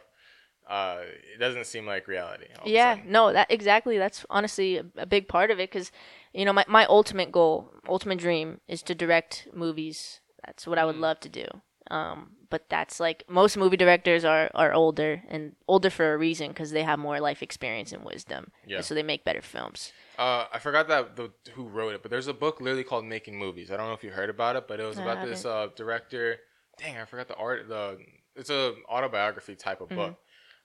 uh, 0.68 1.02
it 1.34 1.40
doesn't 1.40 1.66
seem 1.66 1.86
like 1.86 2.08
reality. 2.08 2.46
Yeah, 2.66 2.98
no, 3.06 3.34
that 3.34 3.52
exactly. 3.52 3.98
That's 3.98 4.26
honestly 4.30 4.78
a, 4.78 4.86
a 4.98 5.06
big 5.06 5.28
part 5.28 5.52
of 5.52 5.60
it 5.60 5.70
because, 5.70 5.92
you 6.34 6.46
know, 6.46 6.54
my 6.54 6.66
my 6.68 6.86
ultimate 6.86 7.32
goal, 7.32 7.72
ultimate 7.88 8.20
dream 8.20 8.62
is 8.68 8.82
to 8.84 8.96
direct 8.96 9.50
movies. 9.54 10.22
That's 10.46 10.66
what 10.66 10.80
I 10.80 10.86
would 10.86 10.96
mm. 10.96 11.02
love 11.02 11.20
to 11.22 11.30
do. 11.30 11.46
Um, 11.90 12.32
but 12.52 12.70
that's 12.70 13.00
like 13.00 13.24
most 13.28 13.58
movie 13.58 13.78
directors 13.78 14.24
are 14.24 14.52
are 14.54 14.74
older 14.74 15.24
and 15.28 15.56
older 15.68 15.90
for 15.90 16.14
a 16.14 16.18
reason 16.18 16.50
because 16.50 16.70
they 16.72 16.84
have 16.84 17.00
more 17.00 17.20
life 17.20 17.42
experience 17.42 17.92
and 17.92 18.04
wisdom. 18.04 18.52
Yeah. 18.68 18.78
And 18.78 18.86
so 18.86 18.94
they 18.94 19.02
make 19.02 19.24
better 19.24 19.42
films. 19.42 19.92
Uh, 20.20 20.46
I 20.54 20.60
forgot 20.60 20.88
that 20.90 21.16
the 21.16 21.32
who 21.54 21.64
wrote 21.64 21.96
it, 21.96 22.04
but 22.04 22.12
there's 22.12 22.28
a 22.28 22.34
book 22.34 22.62
literally 22.62 22.84
called 22.84 23.06
Making 23.06 23.40
Movies. 23.40 23.72
I 23.72 23.78
don't 23.78 23.88
know 23.88 23.94
if 23.94 24.04
you 24.04 24.12
heard 24.12 24.30
about 24.30 24.56
it, 24.58 24.68
but 24.68 24.80
it 24.80 24.84
was 24.84 25.00
I 25.00 25.04
about 25.04 25.18
haven't. 25.18 25.34
this 25.34 25.46
uh, 25.46 25.70
director. 25.76 26.38
Dang, 26.78 26.98
I 26.98 27.06
forgot 27.06 27.28
the 27.30 27.36
art. 27.36 27.68
The 27.68 27.98
it's 28.36 28.50
a 28.50 28.74
autobiography 28.88 29.56
type 29.56 29.82
of 29.82 29.88
mm-hmm. 29.88 29.98
book. 29.98 30.20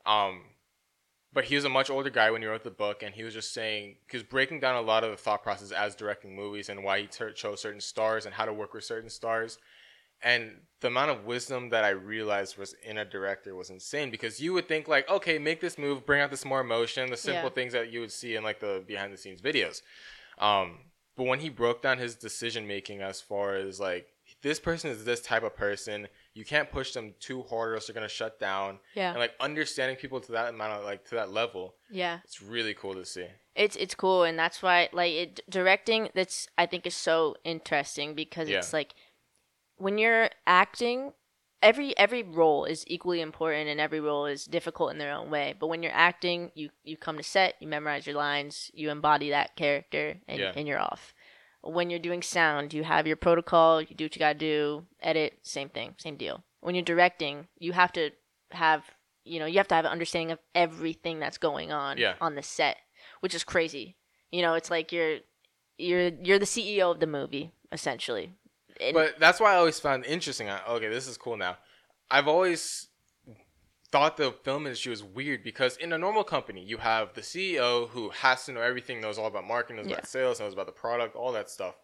Um, 0.05 0.43
but 1.33 1.45
he 1.45 1.55
was 1.55 1.65
a 1.65 1.69
much 1.69 1.91
older 1.91 2.11
guy 2.11 2.31
when 2.31 2.43
he 2.43 2.49
wrote 2.49 2.65
the 2.65 2.71
book, 2.71 3.03
and 3.03 3.15
he 3.15 3.23
was 3.23 3.35
just 3.35 3.55
saying 3.55 3.97
he 4.11 4.17
was 4.17 4.25
breaking 4.25 4.59
down 4.61 4.75
a 4.75 4.81
lot 4.81 5.05
of 5.05 5.11
the 5.11 5.17
thought 5.17 5.43
process 5.43 5.71
as 5.71 5.95
directing 5.95 6.35
movies 6.35 6.69
and 6.69 6.83
why 6.83 7.01
he 7.01 7.07
ter- 7.07 7.33
chose 7.33 7.61
certain 7.61 7.81
stars 7.81 8.27
and 8.27 8.35
how 8.35 8.45
to 8.45 8.53
work 8.53 8.75
with 8.75 8.85
certain 8.85 9.11
stars 9.11 9.59
and 10.23 10.53
the 10.81 10.89
amount 10.89 11.11
of 11.11 11.25
wisdom 11.25 11.71
that 11.71 11.85
I 11.85 11.91
realized 11.91 12.59
was 12.59 12.75
in 12.85 12.99
a 12.99 13.05
director 13.05 13.55
was 13.55 13.71
insane 13.71 14.11
because 14.11 14.41
you 14.41 14.53
would 14.53 14.69
think 14.69 14.89
like, 14.89 15.09
okay, 15.09 15.39
make 15.39 15.61
this 15.61 15.79
move, 15.79 16.05
bring 16.05 16.21
out 16.21 16.31
this 16.31 16.45
more 16.45 16.61
emotion, 16.61 17.11
the 17.11 17.17
simple 17.17 17.45
yeah. 17.45 17.55
things 17.55 17.73
that 17.73 17.91
you 17.91 18.01
would 18.01 18.13
see 18.13 18.37
in 18.37 18.45
like 18.45 18.61
the 18.61 18.85
behind 18.87 19.13
the 19.13 19.17
scenes 19.17 19.41
videos. 19.41 19.81
Um, 20.39 20.79
but 21.17 21.25
when 21.25 21.41
he 21.41 21.49
broke 21.49 21.81
down 21.81 21.99
his 21.99 22.15
decision 22.15 22.67
making 22.67 23.01
as 23.01 23.21
far 23.21 23.57
as 23.57 23.81
like 23.81 24.09
this 24.43 24.61
person 24.61 24.91
is 24.91 25.05
this 25.05 25.23
type 25.23 25.43
of 25.43 25.57
person, 25.57 26.09
you 26.35 26.45
can't 26.45 26.71
push 26.71 26.93
them 26.93 27.15
too 27.21 27.43
hard 27.43 27.71
or 27.71 27.75
else 27.77 27.87
they're 27.87 27.95
gonna 27.95 28.09
shut 28.09 28.39
down. 28.39 28.79
Yeah. 28.95 29.11
And 29.11 29.19
like 29.19 29.33
understanding 29.41 29.97
people 29.97 30.21
to 30.21 30.33
that 30.33 30.51
amount 30.51 30.75
of 30.75 30.85
like 30.85 31.09
to 31.09 31.15
that 31.15 31.31
level. 31.31 31.75
Yeah. 31.91 32.19
It's 32.23 32.43
really 32.43 32.75
cool 32.75 32.95
to 32.95 33.05
see. 33.07 33.27
It's 33.55 33.77
it's 33.77 33.95
cool 33.95 34.25
and 34.25 34.39
that's 34.39 34.63
why 34.63 34.91
like 34.93 35.13
it, 35.13 35.41
directing 35.49 36.11
that's 36.15 36.49
I 36.59 36.67
think 36.67 36.87
is 36.87 36.95
so 36.95 37.37
interesting 37.45 38.15
because 38.15 38.51
yeah. 38.51 38.59
it's 38.59 38.75
like 38.75 38.95
when 39.77 39.99
you're 39.99 40.31
acting 40.47 41.13
every 41.63 41.97
every 41.97 42.23
role 42.23 42.65
is 42.65 42.85
equally 42.87 43.21
important 43.21 43.69
and 43.69 43.81
every 43.81 44.01
role 44.01 44.27
is 44.27 44.45
difficult 44.45 44.93
in 44.93 44.99
their 44.99 45.13
own 45.13 45.31
way. 45.31 45.55
But 45.59 45.69
when 45.69 45.83
you're 45.83 45.93
acting 45.93 46.51
you 46.55 46.71
you 46.85 46.97
come 46.97 47.17
to 47.17 47.23
set 47.23 47.55
you 47.61 47.69
memorize 47.69 48.07
your 48.07 48.17
lines 48.17 48.71
you 48.75 48.91
embody 48.91 49.31
that 49.31 49.57
character 49.57 50.17
and, 50.29 50.39
yeah. 50.39 50.53
and 50.55 50.67
you're 50.67 50.79
off. 50.79 51.15
When 51.63 51.91
you're 51.91 51.99
doing 51.99 52.23
sound 52.23 52.73
you 52.73 52.85
have 52.85 53.07
your 53.07 53.17
protocol 53.17 53.81
you 53.81 53.95
do 53.95 54.05
what 54.05 54.15
you 54.15 54.21
got 54.21 54.35
to 54.35 54.39
do 54.39 54.87
edit 55.01 55.39
same 55.43 55.69
thing 55.69 55.95
same 55.99 56.17
deal. 56.17 56.45
When 56.61 56.75
you're 56.75 56.85
directing 56.85 57.49
you 57.59 57.73
have 57.73 57.93
to 57.93 58.11
have 58.53 58.85
you 59.25 59.39
know 59.39 59.47
you 59.47 59.57
have 59.57 59.69
to 59.69 59.75
have 59.75 59.85
an 59.85 59.93
understanding 59.93 60.31
of 60.31 60.39
everything 60.55 61.19
that's 61.19 61.39
going 61.39 61.73
on 61.73 61.99
yeah. 61.99 62.15
on 62.21 62.35
the 62.35 62.43
set 62.43 62.77
which 63.21 63.35
is 63.35 63.45
crazy. 63.45 63.97
You 64.31 64.43
know 64.43 64.55
it's 64.55 64.71
like 64.71 64.93
you're 64.93 65.19
you're 65.79 66.11
you're 66.23 66.39
the 66.39 66.47
ceo 66.47 66.91
of 66.91 67.01
the 67.01 67.07
movie 67.07 67.53
essentially 67.73 68.33
but 68.93 69.19
that's 69.19 69.41
why 69.41 69.53
I 69.53 69.57
always 69.57 69.81
found 69.81 70.05
interesting. 70.05 70.49
Okay, 70.51 70.89
this 70.89 71.07
is 71.07 71.17
cool 71.17 71.37
now. 71.37 71.57
I've 72.11 72.29
always 72.29 72.89
thought 73.93 74.17
the 74.17 74.33
film 74.45 74.67
industry 74.67 74.91
was 74.91 75.03
weird 75.03 75.45
because 75.45 75.77
in 75.77 75.93
a 75.93 75.99
normal 75.99 76.25
company, 76.25 76.63
you 76.63 76.79
have 76.79 77.15
the 77.15 77.21
CEO 77.21 77.89
who 77.91 78.11
has 78.11 78.45
to 78.47 78.53
know 78.53 78.61
everything, 78.61 79.01
knows 79.01 79.19
all 79.19 79.27
about 79.27 79.47
marketing, 79.47 79.77
knows 79.77 79.87
Yeah. 79.87 79.95
about 79.95 80.09
sales, 80.09 80.41
knows 80.41 80.53
about 80.53 80.67
the 80.67 80.73
product, 80.73 81.15
all 81.15 81.33
that 81.33 81.49
stuff. 81.51 81.77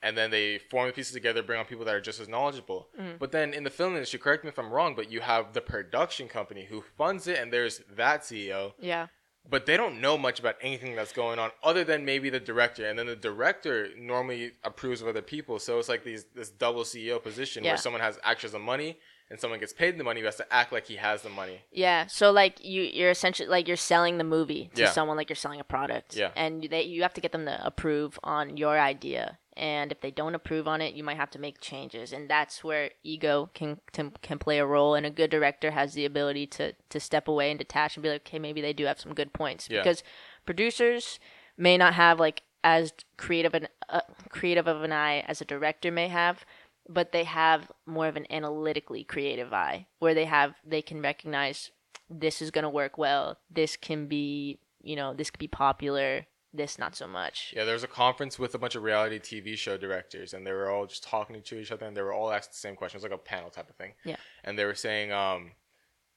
And 0.00 0.16
then 0.16 0.30
they 0.30 0.58
form 0.58 0.86
the 0.86 0.92
pieces 0.92 1.12
together, 1.12 1.42
bring 1.42 1.58
on 1.58 1.64
people 1.66 1.84
that 1.86 1.94
are 1.94 2.00
just 2.00 2.20
as 2.20 2.28
knowledgeable. 2.28 2.88
Mm-hmm. 2.98 3.16
But 3.18 3.32
then 3.32 3.52
in 3.52 3.64
the 3.64 3.70
film 3.70 3.94
industry, 3.94 4.20
correct 4.20 4.44
me 4.44 4.48
if 4.50 4.58
I'm 4.58 4.70
wrong, 4.70 4.94
but 4.94 5.10
you 5.10 5.20
have 5.20 5.54
the 5.54 5.60
production 5.60 6.28
company 6.28 6.66
who 6.66 6.84
funds 6.96 7.26
it, 7.26 7.38
and 7.38 7.52
there's 7.52 7.78
that 7.96 8.22
CEO 8.22 8.74
Yeah. 8.78 9.08
But 9.50 9.66
they 9.66 9.76
don't 9.76 10.00
know 10.00 10.16
much 10.18 10.38
about 10.40 10.56
anything 10.60 10.94
that's 10.94 11.12
going 11.12 11.38
on 11.38 11.50
other 11.62 11.84
than 11.84 12.04
maybe 12.04 12.30
the 12.30 12.40
director 12.40 12.86
and 12.88 12.98
then 12.98 13.06
the 13.06 13.16
director 13.16 13.88
normally 13.98 14.52
approves 14.64 15.00
of 15.02 15.08
other 15.08 15.22
people 15.22 15.58
so 15.58 15.78
it's 15.78 15.88
like 15.88 16.04
these 16.04 16.24
this 16.34 16.50
double 16.50 16.82
ceo 16.84 17.22
position 17.22 17.64
Yeah. 17.64 17.70
where 17.72 17.76
someone 17.78 18.02
has 18.02 18.18
actually 18.24 18.50
the 18.52 18.58
money 18.58 18.98
and 19.30 19.38
someone 19.38 19.60
gets 19.60 19.72
paid 19.74 19.98
the 19.98 20.04
money 20.04 20.20
who 20.20 20.26
has 20.26 20.36
to 20.36 20.52
act 20.52 20.72
like 20.72 20.86
he 20.86 20.96
has 20.96 21.22
the 21.22 21.28
money 21.28 21.60
Yeah. 21.70 22.06
So 22.06 22.30
like 22.30 22.64
you 22.64 22.82
you're 22.82 23.10
essentially 23.10 23.48
like 23.48 23.68
you're 23.68 23.76
selling 23.76 24.16
the 24.18 24.24
movie 24.24 24.70
to 24.74 24.82
Yeah. 24.82 24.90
someone 24.90 25.16
like 25.18 25.28
you're 25.28 25.36
selling 25.36 25.60
a 25.60 25.64
product. 25.64 26.16
Yeah. 26.16 26.30
And 26.34 26.62
they 26.70 26.82
you 26.82 27.02
have 27.02 27.12
to 27.14 27.20
get 27.20 27.32
them 27.32 27.44
to 27.44 27.58
approve 27.66 28.18
on 28.24 28.56
your 28.56 28.78
idea. 28.78 29.38
And 29.58 29.90
if 29.92 30.00
they 30.00 30.10
don't 30.10 30.34
approve 30.34 30.68
on 30.68 30.80
it, 30.80 30.94
you 30.94 31.02
might 31.02 31.16
have 31.16 31.30
to 31.32 31.38
make 31.38 31.60
changes. 31.60 32.12
And 32.12 32.30
that's 32.30 32.62
where 32.62 32.90
ego 33.02 33.50
can 33.54 33.80
can, 33.92 34.12
can 34.22 34.38
play 34.38 34.58
a 34.58 34.66
role. 34.66 34.94
And 34.94 35.04
a 35.04 35.10
good 35.10 35.30
director 35.30 35.72
has 35.72 35.94
the 35.94 36.04
ability 36.04 36.46
to 36.48 36.74
to 36.88 37.00
step 37.00 37.28
away 37.28 37.50
and 37.50 37.58
detach 37.58 37.96
and 37.96 38.02
be 38.02 38.10
like, 38.10 38.22
okay, 38.22 38.38
maybe 38.38 38.60
they 38.60 38.72
do 38.72 38.84
have 38.84 39.00
some 39.00 39.14
good 39.14 39.32
points. 39.32 39.68
Yeah. 39.68 39.80
Because 39.80 40.02
producers 40.46 41.18
may 41.56 41.76
not 41.76 41.94
have 41.94 42.20
like 42.20 42.42
as 42.64 42.92
creative 43.16 43.54
an 43.54 43.68
uh, 43.88 44.00
creative 44.30 44.66
of 44.66 44.82
an 44.82 44.92
eye 44.92 45.20
as 45.26 45.40
a 45.40 45.44
director 45.44 45.90
may 45.90 46.08
have 46.08 46.44
but 46.88 47.12
they 47.12 47.24
have 47.24 47.70
more 47.86 48.08
of 48.08 48.16
an 48.16 48.26
analytically 48.30 49.04
creative 49.04 49.52
eye 49.52 49.86
where 49.98 50.14
they 50.14 50.24
have 50.24 50.54
they 50.64 50.82
can 50.82 51.00
recognize 51.00 51.70
this 52.10 52.40
is 52.40 52.50
going 52.50 52.62
to 52.64 52.70
work 52.70 52.98
well 52.98 53.38
this 53.50 53.76
can 53.76 54.06
be 54.06 54.58
you 54.82 54.96
know 54.96 55.14
this 55.14 55.30
could 55.30 55.38
be 55.38 55.48
popular 55.48 56.26
this 56.52 56.78
not 56.78 56.96
so 56.96 57.06
much. 57.06 57.52
Yeah 57.56 57.64
there 57.64 57.74
was 57.74 57.84
a 57.84 57.88
conference 57.88 58.38
with 58.38 58.54
a 58.54 58.58
bunch 58.58 58.74
of 58.74 58.82
reality 58.82 59.18
tv 59.18 59.56
show 59.56 59.76
directors 59.76 60.32
and 60.34 60.46
they 60.46 60.52
were 60.52 60.70
all 60.70 60.86
just 60.86 61.02
talking 61.02 61.40
to 61.40 61.60
each 61.60 61.70
other 61.70 61.86
and 61.86 61.96
they 61.96 62.02
were 62.02 62.12
all 62.12 62.32
asked 62.32 62.52
the 62.52 62.56
same 62.58 62.76
questions, 62.76 63.02
like 63.02 63.12
a 63.12 63.18
panel 63.18 63.50
type 63.50 63.68
of 63.68 63.76
thing. 63.76 63.92
Yeah. 64.04 64.16
and 64.44 64.58
they 64.58 64.64
were 64.64 64.74
saying 64.74 65.12
um 65.12 65.52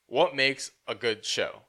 what 0.07 0.35
makes 0.35 0.71
a 0.87 0.95
good 0.95 1.23
show? 1.25 1.61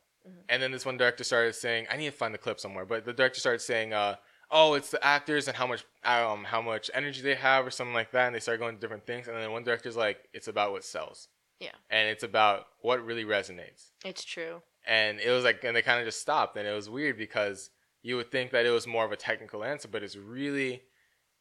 And 0.49 0.63
then 0.63 0.71
this 0.71 0.87
one 0.87 0.97
director 0.97 1.25
started 1.25 1.55
saying 1.55 1.87
i 1.91 1.97
need 1.97 2.07
to 2.07 2.13
find 2.13 2.33
the 2.33 2.39
clip 2.39 2.61
somewhere 2.61 2.85
but 2.87 3.05
the 3.05 3.13
director 3.13 3.41
started 3.41 3.61
saying 3.61 3.93
uh 3.93 4.15
oh 4.53 4.75
it's 4.75 4.91
the 4.91 5.05
actors 5.05 5.49
and 5.49 5.57
how 5.57 5.67
much 5.67 5.85
um 6.05 6.45
how 6.45 6.63
much 6.63 6.91
energy 6.95 7.23
they 7.23 7.35
have 7.35 7.67
or 7.67 7.71
something 7.71 7.95
like 7.95 8.13
that 8.13 8.27
and 8.27 8.35
they 8.35 8.39
started 8.41 8.61
going 8.61 8.75
to 8.77 8.81
different 8.81 9.05
things 9.07 9.27
and 9.27 9.37
then 9.37 9.51
one 9.51 9.65
director's 9.65 9.97
like 9.97 10.29
it's 10.33 10.47
about 10.47 10.71
what 10.71 10.85
sells. 10.85 11.27
Yeah. 11.59 11.71
and 11.91 12.09
it's 12.09 12.23
about 12.25 12.67
what 12.81 13.05
really 13.05 13.25
resonates. 13.25 13.91
It's 14.05 14.25
true. 14.25 14.63
And 14.87 15.21
it 15.21 15.31
was 15.31 15.43
like 15.45 15.65
and 15.65 15.75
they 15.77 15.83
kind 15.83 15.99
of 16.01 16.07
just 16.07 16.21
stopped 16.21 16.57
and 16.57 16.67
it 16.69 16.73
was 16.73 16.89
weird 16.91 17.17
because 17.17 17.71
you 18.03 18.17
would 18.17 18.31
think 18.31 18.51
that 18.51 18.67
it 18.67 18.71
was 18.71 18.87
more 18.87 19.05
of 19.05 19.13
a 19.13 19.17
technical 19.17 19.65
answer 19.65 19.89
but 19.89 20.03
it's 20.03 20.17
really 20.17 20.83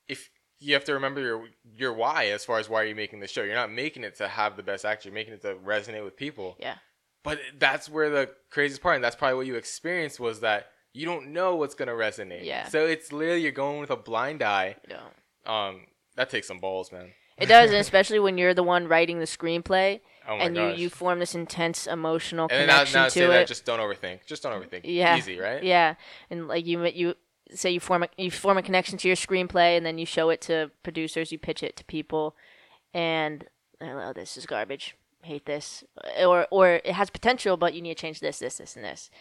if 0.07 0.29
you 0.61 0.75
have 0.75 0.85
to 0.85 0.93
remember 0.93 1.19
your 1.19 1.47
your 1.75 1.91
why 1.91 2.27
as 2.27 2.45
far 2.45 2.59
as 2.59 2.69
why 2.69 2.81
are 2.81 2.85
you're 2.85 2.95
making 2.95 3.19
the 3.19 3.27
show. 3.27 3.41
You're 3.41 3.55
not 3.55 3.71
making 3.71 4.03
it 4.03 4.15
to 4.17 4.27
have 4.27 4.55
the 4.55 4.63
best 4.63 4.85
actor. 4.85 5.09
You're 5.09 5.15
making 5.15 5.33
it 5.33 5.41
to 5.41 5.55
resonate 5.55 6.03
with 6.03 6.15
people. 6.15 6.55
Yeah. 6.59 6.75
But 7.23 7.39
that's 7.57 7.89
where 7.89 8.09
the 8.09 8.29
craziest 8.51 8.81
part 8.81 8.95
and 8.95 9.03
that's 9.03 9.15
probably 9.15 9.37
what 9.37 9.47
you 9.47 9.55
experienced 9.55 10.19
was 10.19 10.39
that 10.41 10.67
you 10.93 11.05
don't 11.05 11.33
know 11.33 11.55
what's 11.55 11.73
going 11.73 11.87
to 11.87 11.93
resonate. 11.95 12.45
Yeah. 12.45 12.67
so 12.67 12.85
it's 12.85 13.11
literally 13.11 13.41
you're 13.41 13.51
going 13.51 13.79
with 13.79 13.89
a 13.89 13.95
blind 13.95 14.43
eye. 14.43 14.75
Know 14.87 15.51
um 15.51 15.87
that 16.15 16.29
takes 16.29 16.47
some 16.47 16.59
balls 16.59 16.91
man 16.91 17.11
it 17.41 17.47
does 17.47 17.69
and 17.69 17.79
especially 17.87 18.19
when 18.19 18.37
you're 18.37 18.53
the 18.53 18.63
one 18.63 18.87
writing 18.87 19.19
the 19.19 19.25
screenplay 19.25 19.99
oh 20.27 20.37
my 20.37 20.43
and 20.43 20.55
gosh 20.55 20.77
you 20.77 20.83
you 20.83 20.89
form 20.89 21.19
this 21.19 21.35
intense 21.35 21.87
emotional 21.87 22.47
and 22.49 22.61
then 22.61 22.67
now, 22.67 22.73
connection 22.77 22.99
now 22.99 23.05
to 23.05 23.11
say 23.11 23.25
it. 23.25 23.27
that 23.27 23.47
just 23.47 23.65
don't 23.65 23.79
overthink. 23.79 24.25
Just 24.25 24.43
don't 24.43 24.61
overthink. 24.61 24.81
Yeah. 24.83 25.17
easy 25.17 25.39
right? 25.39 25.63
Yeah, 25.63 25.95
and 26.29 26.47
like 26.47 26.65
you 26.65 26.85
you 26.85 27.15
say 27.53 27.71
you 27.71 27.79
form 27.79 28.03
a 28.03 28.09
you 28.17 28.31
form 28.31 28.57
a 28.57 28.61
connection 28.61 28.97
to 28.99 29.07
your 29.07 29.17
screenplay, 29.17 29.77
and 29.77 29.85
then 29.85 29.97
you 29.97 30.05
show 30.05 30.29
it 30.29 30.41
to 30.41 30.71
producers, 30.83 31.31
you 31.31 31.37
pitch 31.37 31.63
it 31.63 31.75
to 31.77 31.83
people, 31.85 32.35
and 32.93 33.45
oh, 33.81 34.13
this 34.13 34.37
is 34.37 34.45
garbage. 34.45 34.95
Hate 35.23 35.45
this, 35.45 35.83
or 36.25 36.47
or 36.49 36.81
it 36.83 36.93
has 36.93 37.09
potential, 37.09 37.55
but 37.55 37.73
you 37.73 37.81
need 37.81 37.95
to 37.95 38.01
change 38.01 38.21
this, 38.21 38.39
this, 38.39 38.57
this, 38.57 38.75
and 38.75 38.83
this. 38.83 39.11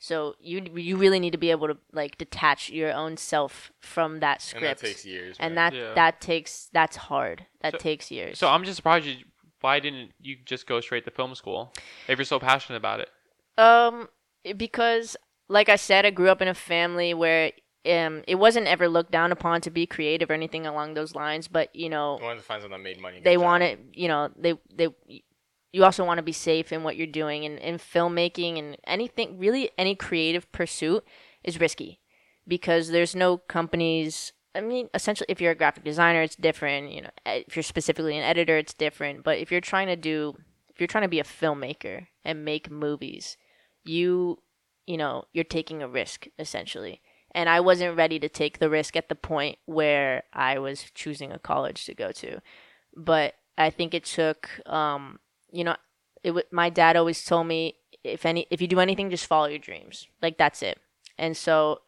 So 0.00 0.36
you 0.40 0.62
you 0.76 0.96
really 0.96 1.18
need 1.18 1.32
to 1.32 1.38
be 1.38 1.50
able 1.50 1.66
to 1.68 1.76
like 1.92 2.18
detach 2.18 2.70
your 2.70 2.92
own 2.92 3.16
self 3.16 3.72
from 3.80 4.20
that 4.20 4.40
script. 4.42 4.64
and 4.64 4.78
script, 4.78 4.80
that 4.82 4.86
takes 4.88 5.04
years 5.06 5.36
and 5.40 5.54
man. 5.54 5.72
that 5.72 5.76
Yeah. 5.78 5.94
that 5.94 6.20
takes 6.20 6.68
that's 6.72 6.96
hard. 6.96 7.46
That 7.62 7.72
So- 7.72 7.78
takes 7.78 8.10
years. 8.10 8.38
So 8.38 8.48
I'm 8.48 8.64
just 8.64 8.76
surprised 8.76 9.06
you. 9.06 9.16
Why 9.60 9.80
didn't 9.80 10.12
you 10.20 10.36
just 10.44 10.68
go 10.68 10.80
straight 10.80 11.04
to 11.06 11.10
film 11.10 11.34
school 11.34 11.72
if 12.06 12.16
you're 12.16 12.24
so 12.24 12.38
passionate 12.38 12.76
about 12.78 13.00
it? 13.00 13.10
Um, 13.60 14.08
because 14.56 15.16
like 15.48 15.68
I 15.68 15.74
said, 15.76 16.06
I 16.06 16.10
grew 16.10 16.28
up 16.28 16.40
in 16.40 16.46
a 16.48 16.54
family 16.54 17.12
where 17.12 17.50
um 17.86 18.22
it 18.28 18.36
wasn't 18.36 18.66
ever 18.68 18.88
looked 18.88 19.10
down 19.10 19.32
upon 19.32 19.60
to 19.62 19.70
be 19.70 19.84
creative 19.86 20.30
or 20.30 20.34
anything 20.34 20.64
along 20.66 20.94
those 20.94 21.14
lines. 21.16 21.48
But 21.48 21.74
you 21.74 21.88
know, 21.88 22.18
I 22.20 22.22
wanted 22.22 22.38
to 22.40 22.44
find 22.44 22.62
something 22.62 22.78
that 22.78 22.84
made 22.84 23.00
money. 23.00 23.16
they 23.20 23.34
Good 23.34 23.40
job. 23.40 23.44
want 23.44 23.62
it. 23.64 23.80
You 23.94 24.06
know, 24.08 24.30
they 24.36 24.54
they. 24.72 24.88
You 25.72 25.84
also 25.84 26.04
want 26.04 26.18
to 26.18 26.22
be 26.22 26.32
safe 26.32 26.72
in 26.72 26.82
what 26.82 26.96
you're 26.96 27.06
doing, 27.06 27.44
and 27.44 27.58
in 27.58 27.76
filmmaking 27.76 28.58
and 28.58 28.76
anything 28.86 29.38
really 29.38 29.70
any 29.76 29.94
creative 29.94 30.50
pursuit 30.52 31.04
is 31.44 31.60
risky 31.60 32.00
because 32.46 32.88
there's 32.88 33.14
no 33.14 33.36
companies. 33.36 34.32
I 34.54 34.62
mean, 34.62 34.88
essentially, 34.94 35.26
if 35.28 35.40
you're 35.40 35.52
a 35.52 35.56
graphic 35.56 35.84
designer, 35.84 36.22
it's 36.22 36.36
different. 36.36 36.90
You 36.90 37.02
know, 37.02 37.10
eh, 37.26 37.42
if 37.46 37.54
you're 37.54 37.62
specifically 37.62 38.16
an 38.16 38.24
editor, 38.24 38.56
it's 38.56 38.74
different. 38.74 39.22
But 39.22 39.38
if 39.38 39.52
you're 39.52 39.60
trying 39.60 39.88
to 39.88 39.96
do, 39.96 40.36
if 40.70 40.80
you're 40.80 40.88
trying 40.88 41.04
to 41.04 41.08
be 41.08 41.20
a 41.20 41.24
filmmaker 41.24 42.06
and 42.24 42.44
make 42.44 42.70
movies, 42.70 43.36
you, 43.84 44.38
you 44.86 44.96
know, 44.96 45.24
you're 45.32 45.44
taking 45.44 45.82
a 45.82 45.88
risk 45.88 46.26
essentially. 46.38 47.02
And 47.32 47.48
I 47.48 47.60
wasn't 47.60 47.96
ready 47.96 48.18
to 48.20 48.28
take 48.28 48.58
the 48.58 48.70
risk 48.70 48.96
at 48.96 49.10
the 49.10 49.14
point 49.14 49.58
where 49.66 50.22
I 50.32 50.58
was 50.58 50.90
choosing 50.94 51.30
a 51.30 51.38
college 51.38 51.84
to 51.84 51.94
go 51.94 52.10
to. 52.12 52.40
But 52.96 53.34
I 53.58 53.68
think 53.68 53.92
it 53.92 54.04
took, 54.04 54.48
um, 54.66 55.18
you 55.50 55.64
know, 55.64 55.76
it. 56.22 56.28
W- 56.30 56.46
my 56.50 56.70
dad 56.70 56.96
always 56.96 57.24
told 57.24 57.46
me 57.46 57.76
if 58.04 58.24
any, 58.26 58.46
if 58.50 58.60
you 58.60 58.68
do 58.68 58.80
anything, 58.80 59.10
just 59.10 59.26
follow 59.26 59.46
your 59.46 59.58
dreams. 59.58 60.06
Like 60.22 60.38
that's 60.38 60.62
it. 60.62 60.78
And 61.18 61.36
so 61.36 61.80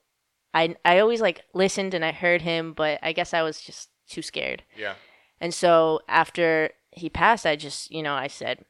I 0.55 0.77
I 0.85 0.99
always 0.99 1.21
like 1.21 1.43
listened 1.55 1.95
and 1.95 2.05
I 2.05 2.13
heard 2.13 2.43
him, 2.43 2.73
but 2.73 2.99
I 3.03 3.13
guess 3.13 3.35
I 3.35 3.43
was 3.43 3.61
just 3.61 3.91
too 4.09 4.23
scared. 4.23 4.63
Yeah. 4.77 4.95
And 5.41 5.55
so 5.55 6.01
after 6.09 6.71
he 6.91 7.09
passed, 7.09 7.47
I 7.47 7.57
just 7.57 7.91
you 7.91 8.03
know 8.03 8.15
I 8.15 8.27
said, 8.27 8.65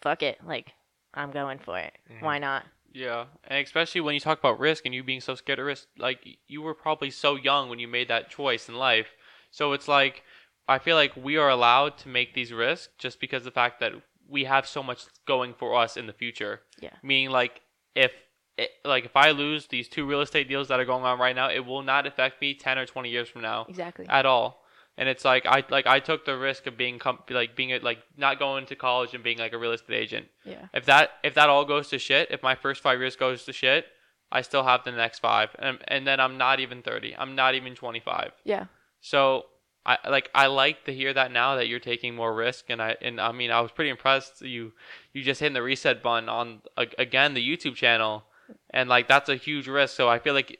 "Fuck 0.00 0.22
it, 0.22 0.38
like 0.44 0.72
I'm 1.14 1.30
going 1.30 1.58
for 1.58 1.78
it. 1.78 1.92
Mm-hmm. 2.10 2.24
Why 2.24 2.38
not?" 2.38 2.64
Yeah, 2.92 3.26
and 3.44 3.62
especially 3.62 4.00
when 4.00 4.14
you 4.14 4.20
talk 4.20 4.38
about 4.38 4.58
risk 4.58 4.86
and 4.86 4.94
you 4.94 5.04
being 5.04 5.20
so 5.20 5.34
scared 5.34 5.58
of 5.58 5.66
risk, 5.66 5.86
like 5.98 6.38
you 6.48 6.62
were 6.62 6.74
probably 6.74 7.10
so 7.10 7.36
young 7.36 7.68
when 7.68 7.78
you 7.78 7.86
made 7.86 8.08
that 8.08 8.30
choice 8.30 8.70
in 8.70 8.74
life. 8.74 9.08
So 9.50 9.74
it's 9.74 9.86
like 9.86 10.22
I 10.68 10.78
feel 10.78 10.96
like 10.96 11.12
we 11.16 11.36
are 11.36 11.48
allowed 11.48 11.96
to 11.98 12.08
make 12.08 12.34
these 12.34 12.52
risks 12.52 12.88
just 12.98 13.20
because 13.20 13.40
of 13.40 13.44
the 13.44 13.50
fact 13.52 13.80
that 13.80 13.92
we 14.28 14.44
have 14.44 14.66
so 14.66 14.82
much 14.82 15.04
going 15.26 15.54
for 15.54 15.74
us 15.76 15.96
in 15.96 16.06
the 16.06 16.12
future. 16.12 16.62
Yeah. 16.80 16.90
Meaning 17.02 17.30
like 17.30 17.60
if 17.94 18.12
it, 18.58 18.70
like 18.84 19.04
if 19.04 19.16
I 19.16 19.30
lose 19.30 19.66
these 19.68 19.88
two 19.88 20.06
real 20.06 20.20
estate 20.22 20.48
deals 20.48 20.68
that 20.68 20.80
are 20.80 20.84
going 20.84 21.04
on 21.04 21.18
right 21.18 21.36
now, 21.36 21.50
it 21.50 21.64
will 21.64 21.82
not 21.82 22.06
affect 22.06 22.40
me 22.40 22.54
10 22.54 22.78
or 22.78 22.86
20 22.86 23.08
years 23.10 23.28
from 23.28 23.42
now 23.42 23.66
Exactly. 23.68 24.06
at 24.08 24.26
all. 24.26 24.62
And 24.98 25.08
it's 25.10 25.24
like 25.26 25.44
I 25.46 25.62
like 25.68 25.86
I 25.86 26.00
took 26.00 26.24
the 26.24 26.36
risk 26.38 26.66
of 26.66 26.76
being 26.78 26.98
com- 26.98 27.18
like 27.28 27.54
being 27.54 27.72
a, 27.72 27.78
like 27.80 27.98
not 28.16 28.38
going 28.38 28.64
to 28.66 28.74
college 28.76 29.12
and 29.12 29.22
being 29.22 29.36
like 29.38 29.52
a 29.52 29.58
real 29.58 29.72
estate 29.72 29.94
agent. 29.94 30.26
Yeah. 30.44 30.66
If 30.72 30.86
that 30.86 31.10
if 31.22 31.34
that 31.34 31.50
all 31.50 31.66
goes 31.66 31.88
to 31.90 31.98
shit, 31.98 32.30
if 32.30 32.42
my 32.42 32.54
first 32.54 32.82
five 32.82 32.98
years 32.98 33.14
goes 33.14 33.44
to 33.44 33.52
shit, 33.52 33.84
I 34.32 34.40
still 34.40 34.64
have 34.64 34.84
the 34.84 34.92
next 34.92 35.18
five, 35.18 35.50
and 35.58 35.78
and 35.86 36.06
then 36.06 36.18
I'm 36.18 36.38
not 36.38 36.60
even 36.60 36.80
thirty. 36.82 37.14
I'm 37.14 37.34
not 37.34 37.54
even 37.54 37.74
twenty 37.74 38.00
five. 38.00 38.32
Yeah. 38.44 38.64
So 39.02 39.44
I 39.86 40.10
like 40.10 40.30
I 40.34 40.48
like 40.48 40.84
to 40.84 40.92
hear 40.92 41.14
that 41.14 41.30
now 41.30 41.54
that 41.56 41.68
you're 41.68 41.78
taking 41.78 42.14
more 42.14 42.34
risk, 42.34 42.66
and 42.68 42.82
I 42.82 42.96
and 43.00 43.20
I 43.20 43.30
mean 43.32 43.50
I 43.52 43.60
was 43.60 43.70
pretty 43.70 43.90
impressed. 43.90 44.42
You 44.42 44.72
you 45.12 45.22
just 45.22 45.40
hitting 45.40 45.54
the 45.54 45.62
reset 45.62 46.02
button 46.02 46.28
on 46.28 46.62
again 46.76 47.34
the 47.34 47.48
YouTube 47.48 47.76
channel, 47.76 48.24
and 48.70 48.88
like 48.88 49.06
that's 49.06 49.28
a 49.28 49.36
huge 49.36 49.68
risk. 49.68 49.96
So 49.96 50.08
I 50.08 50.18
feel 50.18 50.34
like. 50.34 50.58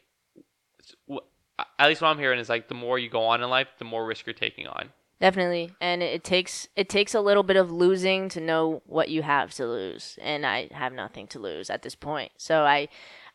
At 1.78 1.88
least 1.88 2.02
what 2.02 2.08
I'm 2.08 2.18
hearing 2.18 2.38
is 2.38 2.50
like 2.50 2.68
the 2.68 2.74
more 2.74 2.98
you 2.98 3.08
go 3.08 3.22
on 3.22 3.42
in 3.42 3.48
life, 3.48 3.68
the 3.78 3.86
more 3.86 4.04
risk 4.04 4.26
you're 4.26 4.34
taking 4.34 4.66
on. 4.66 4.90
Definitely, 5.18 5.72
and 5.80 6.02
it 6.02 6.22
takes 6.22 6.68
it 6.76 6.90
takes 6.90 7.14
a 7.14 7.20
little 7.22 7.42
bit 7.42 7.56
of 7.56 7.70
losing 7.72 8.28
to 8.28 8.40
know 8.40 8.82
what 8.84 9.08
you 9.08 9.22
have 9.22 9.54
to 9.54 9.66
lose, 9.66 10.18
and 10.20 10.44
I 10.44 10.68
have 10.72 10.92
nothing 10.92 11.26
to 11.28 11.38
lose 11.38 11.70
at 11.70 11.80
this 11.80 11.94
point. 11.94 12.32
So 12.36 12.64
I, 12.64 12.88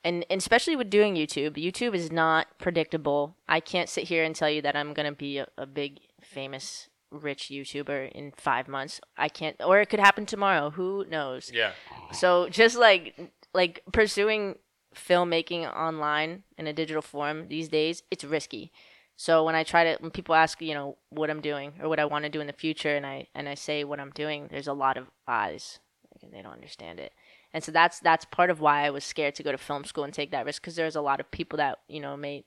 and, 0.03 0.25
and 0.29 0.39
especially 0.39 0.75
with 0.75 0.89
doing 0.89 1.15
YouTube, 1.15 1.57
YouTube 1.57 1.93
is 1.93 2.11
not 2.11 2.47
predictable. 2.57 3.35
I 3.47 3.59
can't 3.59 3.89
sit 3.89 4.05
here 4.05 4.23
and 4.23 4.35
tell 4.35 4.49
you 4.49 4.61
that 4.61 4.75
I'm 4.75 4.93
gonna 4.93 5.11
be 5.11 5.37
a, 5.37 5.47
a 5.57 5.65
big 5.65 5.99
famous 6.21 6.89
rich 7.11 7.49
YouTuber 7.51 8.11
in 8.11 8.31
five 8.35 8.67
months. 8.67 9.01
I 9.17 9.29
can't, 9.29 9.55
or 9.63 9.81
it 9.81 9.89
could 9.89 9.99
happen 9.99 10.25
tomorrow. 10.25 10.69
Who 10.71 11.05
knows? 11.09 11.51
Yeah. 11.53 11.71
So 12.13 12.49
just 12.49 12.77
like 12.77 13.31
like 13.53 13.83
pursuing 13.91 14.55
filmmaking 14.95 15.73
online 15.73 16.43
in 16.57 16.67
a 16.67 16.73
digital 16.73 17.01
form 17.01 17.47
these 17.47 17.69
days, 17.69 18.03
it's 18.11 18.23
risky. 18.23 18.71
So 19.17 19.43
when 19.43 19.55
I 19.55 19.63
try 19.63 19.83
to 19.83 20.01
when 20.01 20.11
people 20.11 20.35
ask, 20.35 20.61
you 20.61 20.73
know, 20.73 20.97
what 21.09 21.29
I'm 21.29 21.41
doing 21.41 21.73
or 21.81 21.89
what 21.89 21.99
I 21.99 22.05
want 22.05 22.23
to 22.23 22.29
do 22.29 22.41
in 22.41 22.47
the 22.47 22.53
future 22.53 22.95
and 22.95 23.05
I 23.05 23.27
and 23.35 23.47
I 23.47 23.55
say 23.55 23.83
what 23.83 23.99
I'm 23.99 24.11
doing, 24.11 24.47
there's 24.49 24.67
a 24.67 24.73
lot 24.73 24.97
of 24.97 25.11
eyes. 25.27 25.79
and 26.23 26.33
they 26.33 26.41
don't 26.41 26.53
understand 26.53 26.99
it. 26.99 27.13
And 27.53 27.63
so 27.63 27.71
that's 27.71 27.99
that's 27.99 28.25
part 28.25 28.49
of 28.49 28.61
why 28.61 28.85
I 28.85 28.89
was 28.89 29.03
scared 29.03 29.35
to 29.35 29.43
go 29.43 29.51
to 29.51 29.57
film 29.57 29.83
school 29.83 30.03
and 30.03 30.13
take 30.13 30.31
that 30.31 30.45
risk 30.45 30.61
because 30.61 30.75
there's 30.75 30.95
a 30.95 31.01
lot 31.01 31.19
of 31.19 31.31
people 31.31 31.57
that 31.57 31.79
you 31.87 31.99
know 31.99 32.15
may 32.15 32.45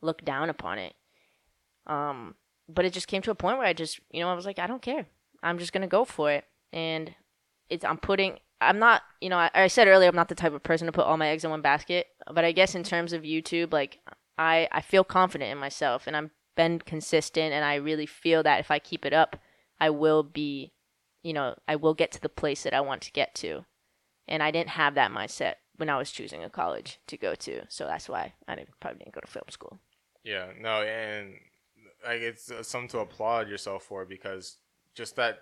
look 0.00 0.24
down 0.24 0.50
upon 0.50 0.78
it. 0.78 0.94
Um, 1.86 2.36
but 2.68 2.84
it 2.84 2.92
just 2.92 3.08
came 3.08 3.22
to 3.22 3.30
a 3.30 3.36
point 3.36 3.58
where 3.58 3.66
I 3.66 3.72
just 3.72 4.00
you 4.12 4.20
know 4.20 4.28
I 4.28 4.34
was 4.34 4.46
like 4.46 4.58
I 4.58 4.66
don't 4.66 4.82
care. 4.82 5.06
I'm 5.42 5.58
just 5.58 5.72
gonna 5.72 5.88
go 5.88 6.04
for 6.04 6.30
it, 6.30 6.44
and 6.72 7.14
it's 7.68 7.84
I'm 7.84 7.98
putting. 7.98 8.38
I'm 8.58 8.78
not, 8.78 9.02
you 9.20 9.28
know, 9.28 9.36
I, 9.36 9.50
I 9.54 9.66
said 9.66 9.86
earlier 9.86 10.08
I'm 10.08 10.16
not 10.16 10.30
the 10.30 10.34
type 10.34 10.54
of 10.54 10.62
person 10.62 10.86
to 10.86 10.92
put 10.92 11.04
all 11.04 11.18
my 11.18 11.28
eggs 11.28 11.44
in 11.44 11.50
one 11.50 11.60
basket. 11.60 12.06
But 12.32 12.46
I 12.46 12.52
guess 12.52 12.74
in 12.74 12.84
terms 12.84 13.12
of 13.12 13.22
YouTube, 13.22 13.72
like 13.72 14.00
I 14.38 14.68
I 14.72 14.80
feel 14.80 15.04
confident 15.04 15.52
in 15.52 15.58
myself, 15.58 16.06
and 16.06 16.16
I'm 16.16 16.30
been 16.56 16.78
consistent, 16.78 17.52
and 17.52 17.64
I 17.64 17.74
really 17.74 18.06
feel 18.06 18.42
that 18.44 18.60
if 18.60 18.70
I 18.70 18.78
keep 18.78 19.04
it 19.04 19.12
up, 19.12 19.36
I 19.78 19.90
will 19.90 20.22
be, 20.22 20.72
you 21.22 21.32
know, 21.34 21.56
I 21.68 21.76
will 21.76 21.94
get 21.94 22.12
to 22.12 22.20
the 22.20 22.30
place 22.30 22.62
that 22.62 22.72
I 22.72 22.80
want 22.80 23.02
to 23.02 23.12
get 23.12 23.34
to 23.36 23.66
and 24.28 24.42
I 24.42 24.50
didn't 24.50 24.70
have 24.70 24.94
that 24.94 25.10
mindset 25.10 25.54
when 25.76 25.90
I 25.90 25.98
was 25.98 26.10
choosing 26.10 26.42
a 26.42 26.50
college 26.50 26.98
to 27.06 27.16
go 27.16 27.34
to. 27.34 27.62
So 27.68 27.86
that's 27.86 28.08
why 28.08 28.32
I 28.48 28.54
didn't, 28.54 28.70
probably 28.80 28.98
didn't 29.00 29.14
go 29.14 29.20
to 29.20 29.26
film 29.26 29.44
school. 29.50 29.78
Yeah, 30.24 30.48
no, 30.60 30.82
and 30.82 31.34
like 32.04 32.20
it's 32.20 32.50
uh, 32.50 32.62
something 32.62 32.88
to 32.90 32.98
applaud 33.00 33.48
yourself 33.48 33.84
for 33.84 34.04
because 34.04 34.56
just 34.94 35.16
that 35.16 35.38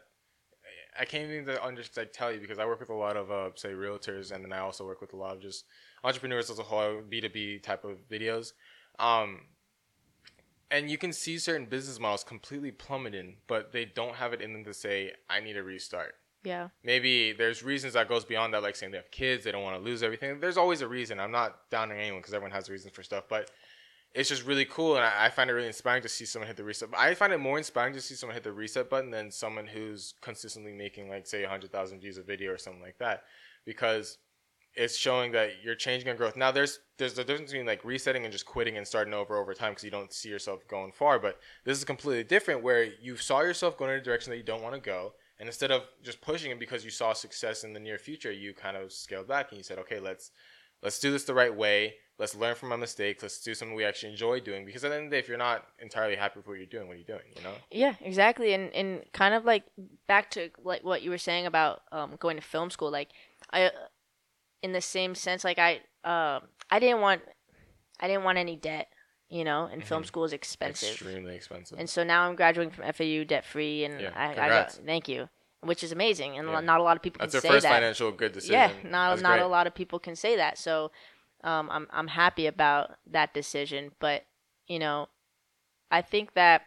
I 0.99 1.05
can't 1.05 1.30
even 1.30 1.49
understand 1.57 2.11
tell 2.12 2.32
you 2.32 2.41
because 2.41 2.59
I 2.59 2.66
work 2.66 2.80
with 2.80 2.91
a 2.91 2.95
lot 2.95 3.16
of 3.16 3.30
uh, 3.30 3.51
say 3.57 3.70
realtors 3.70 4.30
and 4.30 4.45
then 4.45 4.53
I 4.53 4.59
also 4.59 4.85
work 4.85 5.01
with 5.01 5.12
a 5.12 5.16
lot 5.16 5.37
of 5.37 5.43
just 5.43 5.64
entrepreneurs 6.03 6.51
as 6.51 6.59
a 6.59 6.62
whole 6.62 7.01
B 7.09 7.20
two 7.20 7.28
B 7.28 7.59
type 7.59 7.85
of 7.85 8.09
videos. 8.09 8.53
Um, 8.99 9.41
and 10.70 10.91
you 10.91 10.99
can 10.99 11.12
see 11.12 11.39
certain 11.39 11.66
business 11.66 11.99
models 11.99 12.24
completely 12.24 12.70
plummeting, 12.70 13.37
but 13.47 13.72
they 13.72 13.85
don't 13.85 14.16
have 14.16 14.32
it 14.32 14.41
in 14.41 14.53
them 14.53 14.64
to 14.64 14.74
say, 14.74 15.12
"I 15.28 15.41
need 15.41 15.57
a 15.57 15.62
restart." 15.62 16.14
Yeah. 16.45 16.68
Maybe 16.82 17.32
there's 17.32 17.62
reasons 17.62 17.95
that 17.95 18.09
goes 18.09 18.24
beyond 18.24 18.55
that, 18.55 18.62
like 18.62 18.76
saying 18.76 18.92
they 18.92 18.99
have 18.99 19.11
kids, 19.11 19.45
they 19.45 19.53
don't 19.53 19.62
want 19.62 19.76
to 19.76 19.82
lose 19.82 20.03
everything. 20.03 20.40
There's 20.40 20.57
always 20.59 20.82
a 20.82 20.88
reason. 20.88 21.18
I'm 21.18 21.32
not 21.32 21.70
downing 21.70 21.99
anyone 21.99 22.20
because 22.20 22.34
everyone 22.34 22.53
has 22.53 22.68
reasons 22.68 22.95
for 22.95 23.03
stuff, 23.03 23.24
but 23.28 23.51
it's 24.14 24.28
just 24.28 24.47
really 24.47 24.64
cool, 24.64 24.95
and 24.95 25.05
I, 25.05 25.26
I, 25.26 25.30
find 25.30 25.51
it 25.51 25.55
really 25.55 25.66
inspiring 25.66 26.03
to 26.03 26.09
see 26.09 26.24
someone 26.24 26.47
hit 26.47 26.57
the 26.57 26.62
reset. 26.62 26.88
I 26.97 27.14
find 27.14 27.32
it 27.32 27.38
more 27.38 27.59
inspiring 27.59 27.95
to 27.95 28.01
see 28.01 28.14
someone 28.14 28.34
hit 28.34 28.45
the 28.45 28.53
reset 28.53 28.88
button 28.88 29.11
than 29.11 29.32
someone 29.32 29.66
who's 29.66 30.14
consistently 30.20 30.72
making 30.72 31.09
like 31.09 31.26
say 31.26 31.42
100,000 31.42 32.01
views 32.01 32.16
a 32.16 32.22
video 32.22 32.53
or 32.53 32.59
something 32.59 32.82
like 32.82 32.99
that, 32.99 33.24
because 33.64 34.18
it's 34.76 34.97
showing 34.97 35.32
that 35.32 35.51
you're 35.64 35.74
changing 35.74 36.09
and 36.09 36.18
growth. 36.18 36.36
Now 36.36 36.53
there's 36.53 36.78
there's 36.97 37.18
a 37.18 37.24
difference 37.24 37.51
between 37.51 37.66
like 37.66 37.84
resetting 37.84 38.24
and 38.24 38.32
just 38.32 38.47
quitting 38.47 38.76
and 38.76 38.86
starting 38.86 39.14
over 39.14 39.36
over 39.36 39.53
time 39.53 39.72
because 39.72 39.84
you 39.84 39.90
don't 39.90 40.12
see 40.12 40.28
yourself 40.28 40.66
going 40.68 40.92
far. 40.92 41.18
But 41.18 41.38
this 41.64 41.78
is 41.78 41.84
completely 41.84 42.24
different 42.24 42.62
where 42.62 42.84
you 42.84 43.16
saw 43.16 43.40
yourself 43.40 43.76
going 43.76 43.92
in 43.92 43.99
a 43.99 44.03
direction 44.03 44.30
that 44.30 44.36
you 44.36 44.42
don't 44.45 44.62
want 44.62 44.74
to 44.74 44.80
go 44.80 45.12
and 45.39 45.49
instead 45.49 45.70
of 45.70 45.82
just 46.03 46.20
pushing 46.20 46.51
it 46.51 46.61
because 46.61 46.85
you 46.85 46.91
saw 46.91 47.12
success 47.12 47.64
in 47.64 47.72
the 47.72 47.80
near 47.80 47.99
future, 47.99 48.30
you 48.30 48.55
kind 48.55 48.76
of 48.76 48.93
scaled 48.93 49.28
back 49.28 49.51
and 49.51 49.59
you 49.59 49.64
said, 49.64 49.78
okay, 49.78 49.99
let's 49.99 50.30
let's 50.82 50.99
do 50.99 51.11
this 51.11 51.24
the 51.24 51.35
right 51.35 51.55
way. 51.55 51.95
Let's 52.16 52.37
learn 52.37 52.55
from 52.55 52.70
our 52.70 52.78
mistakes. 52.78 53.22
Let's 53.22 53.41
do 53.41 53.55
something 53.55 53.74
we 53.74 53.85
actually 53.85 54.12
enjoy 54.12 54.39
doing. 54.39 54.64
Because 54.64 54.85
at 54.85 54.91
the 54.91 54.97
end 54.97 55.07
of 55.07 55.11
the 55.11 55.16
day, 55.16 55.18
if 55.18 55.28
you're 55.28 55.37
not 55.37 55.64
entirely 55.80 56.14
happy 56.14 56.39
with 56.39 56.47
what 56.47 56.59
you're 56.59 56.66
doing, 56.66 56.87
what 56.87 56.95
are 56.95 57.01
you 57.01 57.05
doing? 57.05 57.22
You 57.37 57.43
know? 57.43 57.55
Yeah, 57.72 57.95
exactly. 58.01 58.55
And 58.55 58.72
and 58.72 59.03
kind 59.12 59.35
of 59.35 59.45
like 59.45 59.64
back 60.07 60.30
to 60.32 60.51
like 60.62 60.85
what 60.85 61.03
you 61.03 61.11
were 61.11 61.18
saying 61.18 61.47
about 61.47 61.82
um, 61.91 62.14
going 62.20 62.37
to 62.37 62.43
film 62.43 62.70
school. 62.70 62.93
Like 62.93 63.09
I, 63.53 63.72
in 64.62 64.72
the 64.72 64.80
same 64.80 65.16
sense, 65.16 65.43
like 65.43 65.59
I 65.59 65.80
uh, 66.05 66.41
I 66.70 66.78
didn't 66.78 67.01
want 67.01 67.22
I 67.99 68.07
didn't 68.07 68.22
want 68.22 68.39
any 68.39 68.55
debt 68.55 68.89
you 69.35 69.43
know, 69.43 69.64
and 69.64 69.80
mm-hmm. 69.80 69.89
film 69.89 70.05
school 70.05 70.22
is 70.22 70.32
expensive. 70.32 70.91
Extremely 70.91 71.35
expensive. 71.35 71.76
And 71.76 71.91
so 71.91 72.05
now 72.05 72.22
I'm 72.22 72.37
graduating 72.37 72.70
from 72.70 72.85
FAU 72.93 73.24
debt 73.24 73.45
free, 73.45 73.85
and 73.85 74.01
yeah, 74.01 74.12
I, 74.14 74.30
I 74.30 74.49
got, 74.49 74.70
thank 74.87 75.09
you, 75.09 75.28
which 75.61 75.82
is 75.82 75.91
amazing, 75.91 76.39
and 76.39 76.49
yeah. 76.49 76.61
not 76.61 76.78
a 76.78 76.85
lot 76.85 76.97
of 76.97 77.03
people 77.03 77.18
That's 77.18 77.32
can 77.32 77.41
say 77.41 77.49
that. 77.49 77.53
That's 77.55 77.62
their 77.64 77.70
first 77.72 77.80
financial 77.80 78.12
good 78.12 78.30
decision. 78.30 78.55
Yeah, 78.55 78.70
not 78.89 79.11
That's 79.11 79.22
not 79.22 79.39
great. 79.39 79.43
a 79.43 79.49
lot 79.49 79.66
of 79.66 79.74
people 79.74 79.99
can 79.99 80.14
say 80.14 80.37
that. 80.37 80.57
So, 80.57 80.93
um, 81.43 81.68
I'm 81.68 81.89
I'm 81.91 82.07
happy 82.07 82.47
about 82.47 82.93
that 83.11 83.35
decision, 83.35 83.91
but 83.99 84.24
you 84.68 84.78
know, 84.78 85.09
I 85.91 86.01
think 86.01 86.35
that 86.35 86.62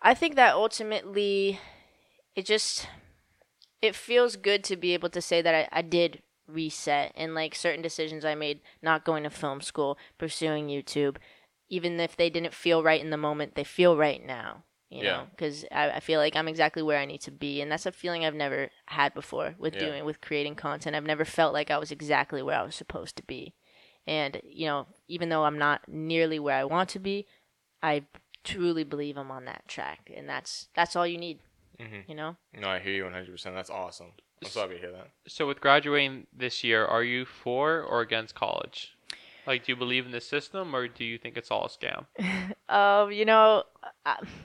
I 0.00 0.14
think 0.14 0.36
that 0.36 0.54
ultimately, 0.54 1.58
it 2.36 2.46
just 2.46 2.86
it 3.82 3.96
feels 3.96 4.36
good 4.36 4.62
to 4.62 4.76
be 4.76 4.94
able 4.94 5.08
to 5.08 5.20
say 5.20 5.42
that 5.42 5.56
I, 5.56 5.68
I 5.72 5.82
did 5.82 6.22
reset 6.52 7.12
and 7.16 7.34
like 7.34 7.54
certain 7.54 7.82
decisions 7.82 8.24
I 8.24 8.34
made, 8.34 8.60
not 8.82 9.04
going 9.04 9.24
to 9.24 9.30
film 9.30 9.60
school, 9.60 9.98
pursuing 10.18 10.68
YouTube, 10.68 11.16
even 11.68 11.98
if 12.00 12.16
they 12.16 12.30
didn't 12.30 12.54
feel 12.54 12.82
right 12.82 13.00
in 13.00 13.10
the 13.10 13.16
moment, 13.16 13.54
they 13.54 13.64
feel 13.64 13.96
right 13.96 14.24
now. 14.24 14.64
You 14.90 15.04
yeah. 15.04 15.10
know, 15.12 15.26
because 15.30 15.64
I, 15.70 15.90
I 15.90 16.00
feel 16.00 16.18
like 16.18 16.34
I'm 16.34 16.48
exactly 16.48 16.82
where 16.82 16.98
I 16.98 17.04
need 17.04 17.20
to 17.20 17.30
be, 17.30 17.60
and 17.60 17.70
that's 17.70 17.86
a 17.86 17.92
feeling 17.92 18.24
I've 18.24 18.34
never 18.34 18.70
had 18.86 19.14
before 19.14 19.54
with 19.56 19.74
yeah. 19.74 19.86
doing 19.86 20.04
with 20.04 20.20
creating 20.20 20.56
content. 20.56 20.96
I've 20.96 21.04
never 21.04 21.24
felt 21.24 21.54
like 21.54 21.70
I 21.70 21.78
was 21.78 21.92
exactly 21.92 22.42
where 22.42 22.58
I 22.58 22.64
was 22.64 22.74
supposed 22.74 23.14
to 23.16 23.22
be, 23.22 23.54
and 24.04 24.40
you 24.44 24.66
know, 24.66 24.88
even 25.06 25.28
though 25.28 25.44
I'm 25.44 25.58
not 25.58 25.82
nearly 25.86 26.40
where 26.40 26.56
I 26.56 26.64
want 26.64 26.88
to 26.90 26.98
be, 26.98 27.26
I 27.80 28.02
truly 28.42 28.82
believe 28.82 29.16
I'm 29.16 29.30
on 29.30 29.44
that 29.44 29.68
track, 29.68 30.10
and 30.14 30.28
that's 30.28 30.66
that's 30.74 30.96
all 30.96 31.06
you 31.06 31.18
need. 31.18 31.38
Mm-hmm. 31.78 32.10
You 32.10 32.16
know. 32.16 32.36
No, 32.58 32.68
I 32.68 32.80
hear 32.80 32.92
you 32.92 33.04
100. 33.04 33.30
percent 33.30 33.54
That's 33.54 33.70
awesome. 33.70 34.12
I'm 34.42 34.50
so 34.50 34.60
happy 34.62 34.74
to 34.74 34.80
hear 34.80 34.92
that. 34.92 35.08
So, 35.26 35.46
with 35.46 35.60
graduating 35.60 36.26
this 36.36 36.64
year, 36.64 36.84
are 36.84 37.02
you 37.02 37.24
for 37.24 37.82
or 37.82 38.00
against 38.00 38.34
college? 38.34 38.96
Like, 39.46 39.64
do 39.64 39.72
you 39.72 39.76
believe 39.76 40.06
in 40.06 40.12
the 40.12 40.20
system, 40.20 40.74
or 40.74 40.88
do 40.88 41.04
you 41.04 41.18
think 41.18 41.36
it's 41.36 41.50
all 41.50 41.64
a 41.64 41.68
scam? 41.68 42.06
um, 42.68 43.10
you 43.12 43.24
know, 43.24 43.64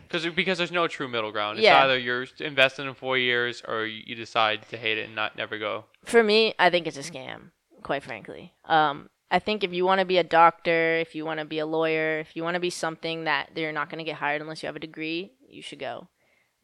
because 0.07 0.25
because 0.35 0.57
there's 0.57 0.71
no 0.71 0.87
true 0.87 1.07
middle 1.07 1.31
ground. 1.31 1.59
It's 1.59 1.65
yeah. 1.65 1.83
either 1.83 1.97
you're 1.97 2.25
investing 2.39 2.87
in 2.87 2.93
four 2.93 3.17
years, 3.17 3.61
or 3.67 3.85
you 3.85 4.15
decide 4.15 4.67
to 4.69 4.77
hate 4.77 4.97
it 4.97 5.05
and 5.05 5.15
not 5.15 5.37
never 5.37 5.57
go. 5.57 5.85
For 6.03 6.23
me, 6.23 6.55
I 6.59 6.69
think 6.69 6.87
it's 6.87 6.97
a 6.97 7.01
scam. 7.01 7.51
Quite 7.83 8.03
frankly, 8.03 8.53
um, 8.65 9.09
I 9.29 9.39
think 9.39 9.63
if 9.63 9.73
you 9.73 9.85
want 9.85 9.99
to 9.99 10.05
be 10.05 10.17
a 10.17 10.23
doctor, 10.23 10.97
if 10.97 11.13
you 11.13 11.25
want 11.25 11.39
to 11.39 11.45
be 11.45 11.59
a 11.59 11.65
lawyer, 11.65 12.19
if 12.19 12.35
you 12.35 12.43
want 12.43 12.55
to 12.55 12.59
be 12.59 12.69
something 12.69 13.25
that 13.25 13.49
you're 13.55 13.71
not 13.71 13.89
going 13.89 13.99
to 13.99 14.03
get 14.03 14.15
hired 14.15 14.41
unless 14.41 14.63
you 14.63 14.67
have 14.67 14.75
a 14.75 14.79
degree, 14.79 15.33
you 15.47 15.61
should 15.61 15.79
go. 15.79 16.07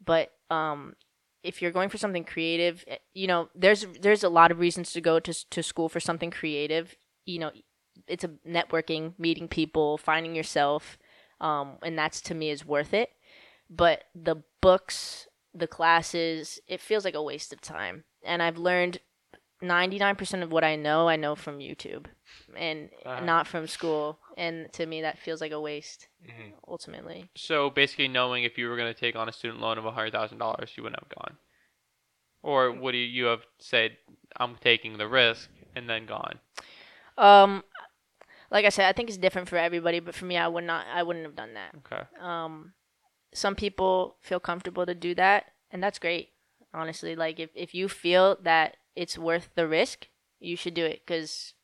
But 0.04 0.32
um, 0.50 0.94
if 1.42 1.60
you're 1.60 1.70
going 1.70 1.88
for 1.88 1.98
something 1.98 2.24
creative, 2.24 2.84
eh, 2.86 2.96
you 3.14 3.26
know, 3.26 3.48
there's 3.54 3.86
there's 4.00 4.24
a 4.24 4.28
lot 4.28 4.50
of 4.50 4.58
reasons 4.58 4.92
to 4.92 5.00
go 5.00 5.20
to 5.20 5.50
to 5.50 5.62
school 5.62 5.88
for 5.88 6.00
something 6.00 6.30
creative. 6.30 6.96
You 7.24 7.38
know, 7.40 7.50
it's 8.06 8.24
a 8.24 8.28
networking, 8.48 9.18
meeting 9.18 9.48
people, 9.48 9.98
finding 9.98 10.34
yourself, 10.34 10.98
um, 11.40 11.78
and 11.82 11.98
that's 11.98 12.20
to 12.22 12.34
me 12.34 12.50
is 12.50 12.64
worth 12.64 12.94
it. 12.94 13.10
But 13.68 14.04
the 14.14 14.36
books, 14.60 15.26
the 15.54 15.66
classes, 15.66 16.60
it 16.68 16.80
feels 16.80 17.04
like 17.04 17.14
a 17.14 17.22
waste 17.22 17.52
of 17.52 17.60
time. 17.60 18.04
And 18.24 18.42
I've 18.42 18.58
learned 18.58 19.00
99% 19.62 20.42
of 20.42 20.52
what 20.52 20.64
I 20.64 20.76
know, 20.76 21.08
I 21.08 21.16
know 21.16 21.34
from 21.34 21.58
YouTube 21.58 22.06
and 22.56 22.90
uh-huh. 23.04 23.24
not 23.24 23.46
from 23.46 23.66
school. 23.66 24.18
And 24.36 24.72
to 24.74 24.86
me, 24.86 25.02
that 25.02 25.18
feels 25.18 25.40
like 25.40 25.52
a 25.52 25.60
waste, 25.60 26.08
mm-hmm. 26.26 26.50
ultimately. 26.68 27.30
So 27.34 27.70
basically, 27.70 28.08
knowing 28.08 28.44
if 28.44 28.58
you 28.58 28.68
were 28.68 28.76
going 28.76 28.92
to 28.92 28.98
take 28.98 29.16
on 29.16 29.28
a 29.28 29.32
student 29.32 29.60
loan 29.60 29.78
of 29.78 29.84
$100,000, 29.84 30.76
you 30.76 30.82
wouldn't 30.82 31.02
have 31.02 31.08
gone. 31.08 31.36
Or 32.42 32.72
would 32.72 32.94
you 32.94 33.26
have 33.26 33.42
said, 33.58 33.96
I'm 34.36 34.56
taking 34.60 34.98
the 34.98 35.06
risk 35.06 35.48
and 35.76 35.88
then 35.88 36.06
gone? 36.06 36.40
Um, 37.16 37.62
like 38.50 38.64
I 38.64 38.70
said, 38.70 38.88
I 38.88 38.92
think 38.92 39.08
it's 39.08 39.18
different 39.18 39.48
for 39.48 39.56
everybody, 39.56 40.00
but 40.00 40.14
for 40.14 40.24
me, 40.24 40.36
I 40.36 40.48
would 40.48 40.64
not, 40.64 40.86
I 40.92 41.02
wouldn't 41.02 41.24
have 41.24 41.36
done 41.36 41.54
that. 41.54 41.74
Okay. 41.86 42.02
Um, 42.20 42.72
some 43.32 43.54
people 43.54 44.16
feel 44.20 44.40
comfortable 44.40 44.86
to 44.86 44.94
do 44.94 45.14
that, 45.14 45.52
and 45.70 45.82
that's 45.82 45.98
great. 45.98 46.30
Honestly, 46.74 47.14
like 47.14 47.38
if 47.38 47.50
if 47.54 47.74
you 47.74 47.88
feel 47.88 48.38
that 48.42 48.76
it's 48.96 49.18
worth 49.18 49.50
the 49.54 49.68
risk, 49.68 50.08
you 50.40 50.56
should 50.56 50.74
do 50.74 50.84
it 50.84 51.02
because 51.04 51.54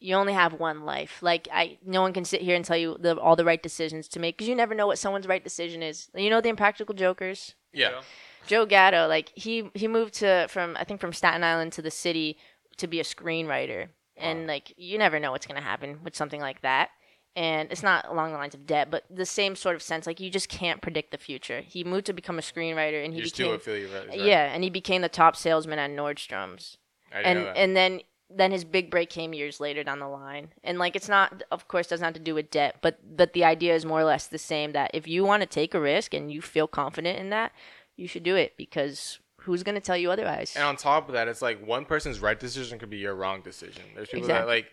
you 0.00 0.14
only 0.14 0.32
have 0.32 0.54
one 0.54 0.84
life. 0.84 1.18
Like 1.22 1.48
I, 1.52 1.78
no 1.84 2.00
one 2.00 2.12
can 2.12 2.24
sit 2.24 2.40
here 2.40 2.56
and 2.56 2.64
tell 2.64 2.76
you 2.76 2.96
the, 2.98 3.18
all 3.18 3.36
the 3.36 3.44
right 3.44 3.62
decisions 3.62 4.08
to 4.08 4.20
make 4.20 4.36
because 4.36 4.48
you 4.48 4.54
never 4.56 4.74
know 4.74 4.86
what 4.86 4.98
someone's 4.98 5.28
right 5.28 5.42
decision 5.44 5.82
is. 5.82 6.08
You 6.14 6.30
know 6.30 6.40
the 6.40 6.48
Impractical 6.48 6.94
Jokers. 6.94 7.54
Yeah. 7.72 8.00
Joe 8.46 8.66
Gatto, 8.66 9.06
like 9.06 9.30
he 9.34 9.70
he 9.74 9.86
moved 9.86 10.14
to 10.14 10.46
from 10.48 10.76
I 10.78 10.84
think 10.84 11.00
from 11.00 11.12
Staten 11.12 11.44
Island 11.44 11.72
to 11.74 11.82
the 11.82 11.90
city 11.90 12.38
to 12.78 12.86
be 12.86 12.98
a 12.98 13.04
screenwriter, 13.04 13.88
and 14.16 14.46
like 14.46 14.72
you 14.76 14.98
never 14.98 15.20
know 15.20 15.30
what's 15.30 15.46
gonna 15.46 15.60
happen 15.60 16.00
with 16.02 16.16
something 16.16 16.40
like 16.40 16.62
that 16.62 16.90
and 17.36 17.70
it's 17.70 17.82
not 17.82 18.06
along 18.08 18.32
the 18.32 18.38
lines 18.38 18.54
of 18.54 18.66
debt, 18.66 18.90
but 18.90 19.04
the 19.08 19.26
same 19.26 19.54
sort 19.54 19.76
of 19.76 19.82
sense. 19.82 20.06
Like 20.06 20.20
you 20.20 20.30
just 20.30 20.48
can't 20.48 20.82
predict 20.82 21.12
the 21.12 21.18
future. 21.18 21.60
He 21.60 21.84
moved 21.84 22.06
to 22.06 22.12
become 22.12 22.38
a 22.38 22.42
screenwriter, 22.42 23.04
and 23.04 23.12
he 23.12 23.20
You're 23.20 23.26
became 23.26 23.52
affiliate, 23.52 24.08
right? 24.08 24.18
yeah, 24.18 24.52
and 24.52 24.64
he 24.64 24.70
became 24.70 25.02
the 25.02 25.08
top 25.08 25.36
salesman 25.36 25.78
at 25.78 25.90
Nordstrom's. 25.90 26.76
I 27.12 27.20
and 27.20 27.38
know 27.38 27.44
that. 27.46 27.56
and 27.56 27.76
then 27.76 28.00
then 28.34 28.52
his 28.52 28.64
big 28.64 28.90
break 28.90 29.10
came 29.10 29.34
years 29.34 29.60
later 29.60 29.82
down 29.82 29.98
the 29.98 30.08
line. 30.08 30.48
And 30.62 30.78
like 30.78 30.96
it's 30.96 31.08
not, 31.08 31.42
of 31.50 31.68
course, 31.68 31.86
doesn't 31.86 32.04
have 32.04 32.14
to 32.14 32.20
do 32.20 32.34
with 32.34 32.50
debt, 32.50 32.76
but 32.82 32.98
but 33.16 33.32
the 33.32 33.44
idea 33.44 33.74
is 33.74 33.84
more 33.84 34.00
or 34.00 34.04
less 34.04 34.26
the 34.26 34.38
same. 34.38 34.72
That 34.72 34.90
if 34.94 35.06
you 35.06 35.24
want 35.24 35.42
to 35.42 35.46
take 35.46 35.74
a 35.74 35.80
risk 35.80 36.14
and 36.14 36.32
you 36.32 36.40
feel 36.40 36.66
confident 36.66 37.18
in 37.18 37.30
that, 37.30 37.52
you 37.96 38.06
should 38.06 38.22
do 38.22 38.36
it 38.36 38.56
because 38.56 39.18
who's 39.42 39.62
going 39.62 39.74
to 39.74 39.80
tell 39.80 39.96
you 39.96 40.10
otherwise? 40.10 40.52
And 40.54 40.64
on 40.64 40.76
top 40.76 41.08
of 41.08 41.14
that, 41.14 41.28
it's 41.28 41.42
like 41.42 41.64
one 41.66 41.84
person's 41.84 42.20
right 42.20 42.38
decision 42.38 42.78
could 42.78 42.90
be 42.90 42.98
your 42.98 43.14
wrong 43.14 43.42
decision. 43.42 43.82
There's 43.94 44.08
people 44.08 44.20
exactly. 44.20 44.46
that 44.46 44.52
like 44.52 44.66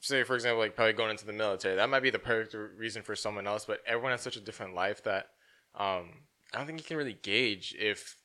say 0.00 0.22
for 0.22 0.36
example 0.36 0.60
like 0.60 0.76
probably 0.76 0.92
going 0.92 1.10
into 1.10 1.26
the 1.26 1.32
military 1.32 1.74
that 1.74 1.90
might 1.90 2.04
be 2.04 2.10
the 2.10 2.20
perfect 2.20 2.54
reason 2.78 3.02
for 3.02 3.16
someone 3.16 3.48
else 3.48 3.64
but 3.64 3.80
everyone 3.84 4.12
has 4.12 4.20
such 4.20 4.36
a 4.36 4.40
different 4.40 4.72
life 4.72 5.02
that 5.02 5.30
um, 5.74 6.10
i 6.54 6.58
don't 6.58 6.68
think 6.68 6.78
you 6.78 6.84
can 6.84 6.96
really 6.96 7.18
gauge 7.20 7.74
if 7.76 8.16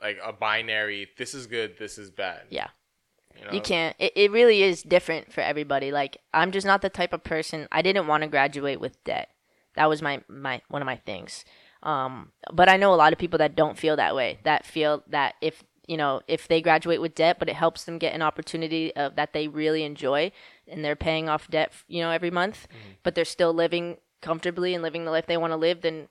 like 0.00 0.18
a 0.22 0.32
binary. 0.32 1.08
This 1.16 1.34
is 1.34 1.46
good. 1.46 1.78
This 1.78 1.98
is 1.98 2.10
bad. 2.10 2.42
Yeah. 2.50 2.68
You, 3.38 3.44
know? 3.44 3.52
You 3.52 3.60
can't. 3.60 3.96
It, 3.98 4.12
it 4.14 4.30
really 4.30 4.62
is 4.62 4.82
different 4.82 5.32
for 5.32 5.40
everybody. 5.40 5.90
Like 5.92 6.18
I'm 6.32 6.52
just 6.52 6.66
not 6.66 6.82
the 6.82 6.88
type 6.88 7.12
of 7.12 7.24
person. 7.24 7.68
I 7.72 7.82
didn't 7.82 8.06
want 8.06 8.22
to 8.22 8.28
graduate 8.28 8.80
with 8.80 9.02
debt. 9.04 9.30
That 9.76 9.88
was 9.88 10.02
my 10.02 10.22
my 10.28 10.62
one 10.68 10.82
of 10.82 10.86
my 10.86 10.96
things. 10.96 11.44
Um, 11.82 12.32
but 12.52 12.68
I 12.68 12.76
know 12.76 12.94
a 12.94 12.96
lot 12.96 13.12
of 13.12 13.18
people 13.18 13.38
that 13.38 13.54
don't 13.54 13.78
feel 13.78 13.96
that 13.96 14.14
way. 14.14 14.38
That 14.44 14.64
feel 14.64 15.02
that 15.08 15.34
if 15.40 15.62
you 15.86 15.96
know 15.96 16.22
if 16.26 16.48
they 16.48 16.60
graduate 16.60 17.00
with 17.00 17.14
debt, 17.14 17.38
but 17.38 17.48
it 17.48 17.56
helps 17.56 17.84
them 17.84 17.98
get 17.98 18.14
an 18.14 18.22
opportunity 18.22 18.94
of 18.96 19.16
that 19.16 19.32
they 19.32 19.48
really 19.48 19.84
enjoy, 19.84 20.32
and 20.66 20.84
they're 20.84 20.96
paying 20.96 21.28
off 21.28 21.48
debt, 21.48 21.72
you 21.88 22.02
know, 22.02 22.10
every 22.10 22.30
month, 22.30 22.66
mm-hmm. 22.68 22.92
but 23.02 23.14
they're 23.14 23.24
still 23.24 23.52
living 23.52 23.98
comfortably 24.22 24.74
and 24.74 24.82
living 24.82 25.04
the 25.04 25.10
life 25.10 25.26
they 25.26 25.36
want 25.36 25.52
to 25.52 25.56
live. 25.56 25.82
Then 25.82 26.08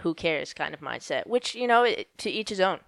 who 0.00 0.14
cares? 0.14 0.54
Kind 0.54 0.74
of 0.74 0.80
mindset. 0.80 1.26
Which 1.26 1.54
you 1.54 1.66
know, 1.66 1.84
it, 1.84 2.16
to 2.18 2.30
each 2.30 2.48
his 2.48 2.60
own. 2.60 2.80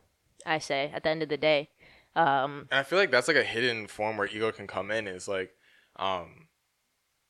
I 0.46 0.58
say 0.58 0.90
at 0.94 1.02
the 1.02 1.10
end 1.10 1.22
of 1.22 1.28
the 1.28 1.36
day. 1.36 1.70
Um, 2.16 2.68
and 2.70 2.80
I 2.80 2.82
feel 2.82 2.98
like 2.98 3.10
that's 3.10 3.28
like 3.28 3.36
a 3.36 3.44
hidden 3.44 3.86
form 3.86 4.16
where 4.16 4.28
ego 4.28 4.52
can 4.52 4.66
come 4.66 4.90
in. 4.90 5.06
Is 5.06 5.28
like, 5.28 5.50
um, 5.96 6.48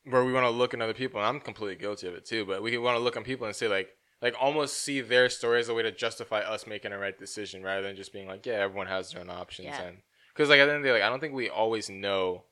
where 0.03 0.23
we 0.23 0.33
want 0.33 0.45
to 0.45 0.51
look 0.51 0.73
at 0.73 0.81
other 0.81 0.93
people, 0.93 1.19
and 1.19 1.27
I'm 1.27 1.39
completely 1.39 1.75
guilty 1.75 2.07
of 2.07 2.13
it 2.13 2.25
too. 2.25 2.45
But 2.45 2.61
we 2.61 2.77
want 2.77 2.97
to 2.97 3.03
look 3.03 3.17
on 3.17 3.23
people 3.23 3.47
and 3.47 3.55
say 3.55 3.67
like, 3.67 3.89
like 4.21 4.35
almost 4.39 4.77
see 4.77 5.01
their 5.01 5.29
story 5.29 5.59
as 5.59 5.69
a 5.69 5.73
way 5.73 5.83
to 5.83 5.91
justify 5.91 6.39
us 6.39 6.67
making 6.67 6.91
a 6.91 6.97
right 6.97 7.17
decision, 7.17 7.63
rather 7.63 7.81
than 7.81 7.95
just 7.95 8.13
being 8.13 8.27
like, 8.27 8.45
yeah, 8.45 8.53
everyone 8.53 8.87
has 8.87 9.11
their 9.11 9.21
own 9.21 9.29
options, 9.29 9.67
yeah. 9.67 9.81
and 9.81 9.97
because 10.33 10.49
like 10.49 10.59
at 10.59 10.65
the 10.65 10.71
end 10.71 10.77
of 10.77 10.83
the 10.83 10.89
day, 10.89 10.93
like 10.93 11.03
I 11.03 11.09
don't 11.09 11.19
think 11.19 11.33
we 11.33 11.49
always 11.49 11.89
know 11.89 12.43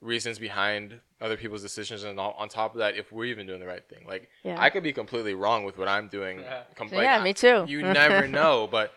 reasons 0.00 0.38
behind 0.38 0.98
other 1.20 1.36
people's 1.36 1.62
decisions 1.62 2.04
and 2.04 2.18
on 2.18 2.48
top 2.48 2.74
of 2.74 2.78
that 2.78 2.96
if 2.96 3.12
we're 3.12 3.26
even 3.26 3.46
doing 3.46 3.60
the 3.60 3.66
right 3.66 3.86
thing 3.86 4.02
like 4.08 4.30
yeah. 4.42 4.56
i 4.58 4.70
could 4.70 4.82
be 4.82 4.92
completely 4.92 5.34
wrong 5.34 5.64
with 5.64 5.76
what 5.76 5.88
i'm 5.88 6.08
doing 6.08 6.40
yeah, 6.40 6.62
Com- 6.74 6.88
like, 6.88 7.02
yeah 7.02 7.22
me 7.22 7.34
too 7.34 7.64
you 7.68 7.82
never 7.82 8.26
know 8.40 8.66
but 8.70 8.92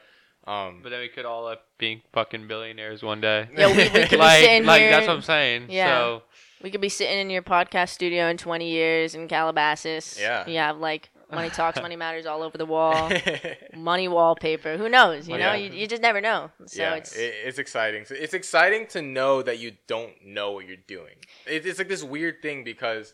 um, 0.46 0.80
but 0.84 0.90
then 0.90 1.00
we 1.00 1.08
could 1.08 1.26
all 1.26 1.48
end 1.48 1.58
up 1.58 1.66
being 1.78 2.02
fucking 2.12 2.48
billionaires 2.48 3.02
one 3.02 3.22
day. 3.22 3.48
Yeah, 3.58 3.68
we, 3.68 3.84
we 3.84 4.08
could 4.08 4.20
like, 4.20 4.42
be 4.42 4.46
sitting 4.46 4.66
like 4.66 4.82
here. 4.82 4.92
that's 4.92 5.08
what 5.08 5.16
I'm 5.16 5.22
saying. 5.22 5.68
Yeah. 5.70 5.98
So 5.98 6.24
we 6.62 6.72
could 6.72 6.82
be 6.82 6.90
sitting 6.90 7.18
in 7.18 7.30
your 7.30 7.42
podcast 7.42 7.90
studio 7.90 8.28
in 8.28 8.38
20 8.38 8.70
years 8.70 9.16
in 9.16 9.28
Calabasas. 9.28 10.18
Yeah. 10.20 10.48
You 10.48 10.58
have 10.58 10.78
like 10.78 11.10
money 11.32 11.50
talks, 11.50 11.82
money 11.82 11.96
matters 11.96 12.26
all 12.26 12.42
over 12.44 12.58
the 12.58 12.66
wall, 12.66 13.12
money 13.76 14.08
wallpaper. 14.08 14.78
Who 14.78 14.90
knows? 14.90 15.28
You 15.28 15.38
know, 15.38 15.54
yeah. 15.54 15.56
you, 15.56 15.72
you 15.72 15.88
just 15.88 16.02
never 16.02 16.22
know. 16.22 16.52
So 16.66 16.82
yeah, 16.82 16.96
it's 16.96 17.16
it, 17.16 17.34
it's 17.46 17.60
exciting. 17.60 18.06
So 18.06 18.16
it's 18.16 18.34
exciting 18.34 18.88
to 18.88 19.02
know 19.02 19.42
that 19.42 19.60
you 19.60 19.74
don't 19.88 20.14
know 20.26 20.52
what 20.52 20.68
you're 20.68 20.78
doing. 20.88 21.16
It, 21.46 21.66
it's 21.66 21.80
like 21.80 21.88
this 21.90 22.04
weird 22.04 22.42
thing 22.42 22.64
because, 22.64 23.14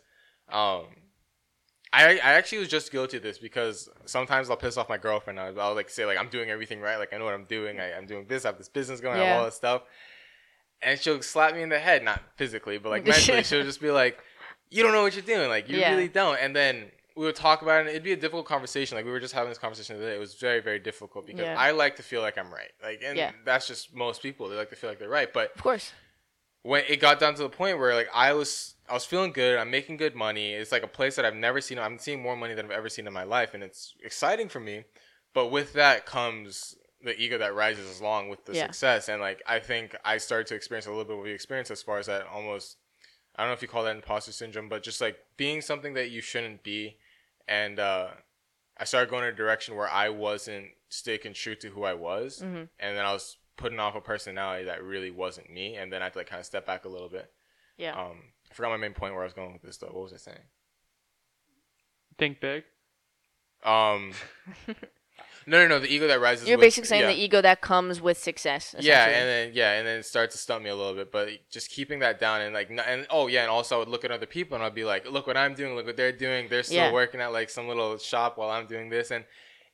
um, 0.51 0.85
I, 1.91 2.15
I 2.15 2.33
actually 2.33 2.59
was 2.59 2.67
just 2.67 2.91
guilty 2.91 3.17
of 3.17 3.23
this 3.23 3.39
because 3.39 3.89
sometimes 4.05 4.49
I'll 4.49 4.57
piss 4.57 4.77
off 4.77 4.89
my 4.89 4.97
girlfriend. 4.97 5.39
I'll, 5.39 5.59
I'll 5.59 5.75
like 5.75 5.89
say 5.89 6.05
like 6.05 6.19
I'm 6.19 6.29
doing 6.29 6.49
everything 6.49 6.81
right, 6.81 6.97
like 6.97 7.13
I 7.13 7.17
know 7.17 7.25
what 7.25 7.33
I'm 7.33 7.45
doing. 7.45 7.79
I, 7.79 7.93
I'm 7.93 8.05
doing 8.05 8.25
this. 8.27 8.45
I 8.45 8.49
have 8.49 8.57
this 8.57 8.69
business 8.69 9.01
going. 9.01 9.17
Yeah. 9.17 9.23
I 9.23 9.27
have 9.27 9.39
all 9.39 9.45
this 9.45 9.55
stuff, 9.55 9.81
and 10.83 10.99
she'll 10.99 11.21
slap 11.21 11.55
me 11.55 11.63
in 11.63 11.69
the 11.69 11.79
head, 11.79 12.03
not 12.03 12.21
physically, 12.35 12.77
but 12.77 12.89
like 12.89 13.05
mentally. 13.07 13.43
she'll 13.43 13.63
just 13.63 13.81
be 13.81 13.89
like, 13.89 14.19
"You 14.69 14.83
don't 14.83 14.91
know 14.91 15.01
what 15.01 15.15
you're 15.15 15.23
doing. 15.23 15.49
Like 15.49 15.67
you 15.67 15.79
yeah. 15.79 15.91
really 15.91 16.07
don't." 16.07 16.37
And 16.37 16.55
then 16.55 16.91
we 17.15 17.25
would 17.25 17.35
talk 17.35 17.63
about 17.63 17.77
it. 17.77 17.79
and 17.81 17.89
It'd 17.89 18.03
be 18.03 18.13
a 18.13 18.17
difficult 18.17 18.45
conversation. 18.45 18.95
Like 18.95 19.05
we 19.05 19.11
were 19.11 19.19
just 19.19 19.33
having 19.33 19.49
this 19.49 19.57
conversation 19.57 19.97
today. 19.97 20.15
It 20.15 20.19
was 20.19 20.35
very 20.35 20.61
very 20.61 20.79
difficult 20.79 21.25
because 21.25 21.41
yeah. 21.41 21.55
I 21.57 21.71
like 21.71 21.95
to 21.95 22.03
feel 22.03 22.21
like 22.21 22.37
I'm 22.37 22.51
right. 22.51 22.69
Like 22.83 23.01
and 23.03 23.33
that's 23.45 23.67
just 23.67 23.95
most 23.95 24.21
people. 24.21 24.47
They 24.47 24.55
like 24.55 24.69
to 24.69 24.75
feel 24.75 24.91
like 24.91 24.99
they're 24.99 25.09
right. 25.09 25.33
But 25.33 25.55
of 25.55 25.63
course, 25.63 25.91
when 26.63 26.83
it 26.87 26.99
got 26.99 27.19
down 27.19 27.35
to 27.35 27.43
the 27.43 27.49
point 27.49 27.79
where 27.79 27.95
like 27.95 28.09
I 28.13 28.33
was 28.33 28.75
I 28.89 28.93
was 28.93 29.05
feeling 29.05 29.31
good. 29.31 29.57
I'm 29.57 29.71
making 29.71 29.97
good 29.97 30.15
money. 30.15 30.53
It's 30.53 30.71
like 30.71 30.83
a 30.83 30.87
place 30.87 31.15
that 31.15 31.25
I've 31.25 31.35
never 31.35 31.61
seen. 31.61 31.79
I'm 31.79 31.99
seeing 31.99 32.21
more 32.21 32.35
money 32.35 32.53
than 32.53 32.65
I've 32.65 32.71
ever 32.71 32.89
seen 32.89 33.07
in 33.07 33.13
my 33.13 33.23
life, 33.23 33.53
and 33.53 33.63
it's 33.63 33.93
exciting 34.03 34.49
for 34.49 34.59
me. 34.59 34.83
But 35.33 35.47
with 35.47 35.73
that 35.73 36.05
comes 36.05 36.75
the 37.01 37.19
ego 37.19 37.37
that 37.37 37.55
rises 37.55 37.99
along 37.99 38.29
with 38.29 38.43
the 38.45 38.53
yeah. 38.53 38.65
success. 38.65 39.07
And 39.09 39.21
like 39.21 39.41
I 39.47 39.59
think 39.59 39.95
I 40.03 40.17
started 40.17 40.47
to 40.47 40.55
experience 40.55 40.85
a 40.85 40.89
little 40.89 41.05
bit 41.05 41.17
of 41.17 41.23
the 41.23 41.31
experience 41.31 41.71
as 41.71 41.81
far 41.81 41.97
as 41.97 42.07
that 42.07 42.25
almost 42.27 42.77
I 43.35 43.43
don't 43.43 43.51
know 43.51 43.53
if 43.53 43.61
you 43.61 43.69
call 43.69 43.83
that 43.85 43.95
imposter 43.95 44.33
syndrome, 44.33 44.67
but 44.67 44.83
just 44.83 44.99
like 44.99 45.17
being 45.37 45.61
something 45.61 45.93
that 45.93 46.09
you 46.11 46.19
shouldn't 46.19 46.61
be. 46.61 46.97
And 47.47 47.79
uh, 47.79 48.09
I 48.77 48.83
started 48.83 49.09
going 49.09 49.23
in 49.23 49.29
a 49.29 49.35
direction 49.35 49.75
where 49.75 49.87
I 49.87 50.09
wasn't 50.09 50.67
sticking 50.89 51.33
true 51.33 51.55
to 51.55 51.69
who 51.69 51.83
I 51.83 51.93
was, 51.93 52.39
mm-hmm. 52.39 52.63
and 52.79 52.97
then 52.97 53.05
I 53.05 53.13
was 53.13 53.37
putting 53.59 53.79
off 53.79 53.93
a 53.93 54.01
personality 54.01 54.65
that 54.65 54.81
really 54.83 55.11
wasn't 55.11 55.51
me, 55.51 55.75
and 55.75 55.91
then 55.91 56.01
I 56.01 56.05
had 56.05 56.13
to 56.13 56.19
like 56.19 56.29
kind 56.29 56.39
of 56.39 56.45
step 56.45 56.65
back 56.65 56.85
a 56.85 56.89
little 56.89 57.09
bit. 57.09 57.29
Yeah. 57.77 57.91
Um, 57.91 58.17
I 58.49 58.53
forgot 58.53 58.69
my 58.69 58.77
main 58.77 58.93
point 58.93 59.13
where 59.13 59.21
I 59.21 59.25
was 59.25 59.33
going 59.33 59.53
with 59.53 59.61
this 59.61 59.77
though. 59.77 59.87
What 59.87 60.03
was 60.03 60.13
I 60.13 60.17
saying? 60.17 60.39
Think 62.17 62.39
big. 62.39 62.63
Um. 63.63 64.13
no, 65.45 65.61
no, 65.61 65.67
no. 65.67 65.79
The 65.79 65.93
ego 65.93 66.07
that 66.07 66.21
rises. 66.21 66.47
You're 66.47 66.57
with, 66.57 66.65
basically 66.65 66.87
saying 66.87 67.01
yeah. 67.01 67.13
the 67.13 67.21
ego 67.21 67.41
that 67.41 67.59
comes 67.59 68.01
with 68.01 68.17
success. 68.17 68.75
Yeah, 68.79 69.05
and 69.05 69.27
then 69.27 69.51
yeah, 69.53 69.73
and 69.73 69.85
then 69.85 69.99
it 69.99 70.05
starts 70.05 70.35
to 70.35 70.41
stump 70.41 70.63
me 70.63 70.69
a 70.69 70.75
little 70.75 70.95
bit. 70.95 71.11
But 71.11 71.29
just 71.51 71.69
keeping 71.69 71.99
that 71.99 72.19
down 72.19 72.41
and 72.41 72.53
like, 72.53 72.69
and 72.69 73.05
oh 73.09 73.27
yeah, 73.27 73.41
and 73.41 73.49
also 73.49 73.75
I 73.75 73.79
would 73.79 73.89
look 73.89 74.05
at 74.05 74.11
other 74.11 74.25
people 74.25 74.55
and 74.55 74.63
I'd 74.63 74.73
be 74.73 74.85
like, 74.85 75.09
look 75.09 75.27
what 75.27 75.35
I'm 75.35 75.53
doing, 75.53 75.75
look 75.75 75.85
what 75.85 75.97
they're 75.97 76.13
doing. 76.13 76.47
They're 76.49 76.63
still 76.63 76.77
yeah. 76.77 76.93
working 76.93 77.19
at 77.19 77.33
like 77.33 77.49
some 77.49 77.67
little 77.67 77.97
shop 77.97 78.37
while 78.37 78.49
I'm 78.49 78.67
doing 78.67 78.89
this, 78.89 79.11
and 79.11 79.25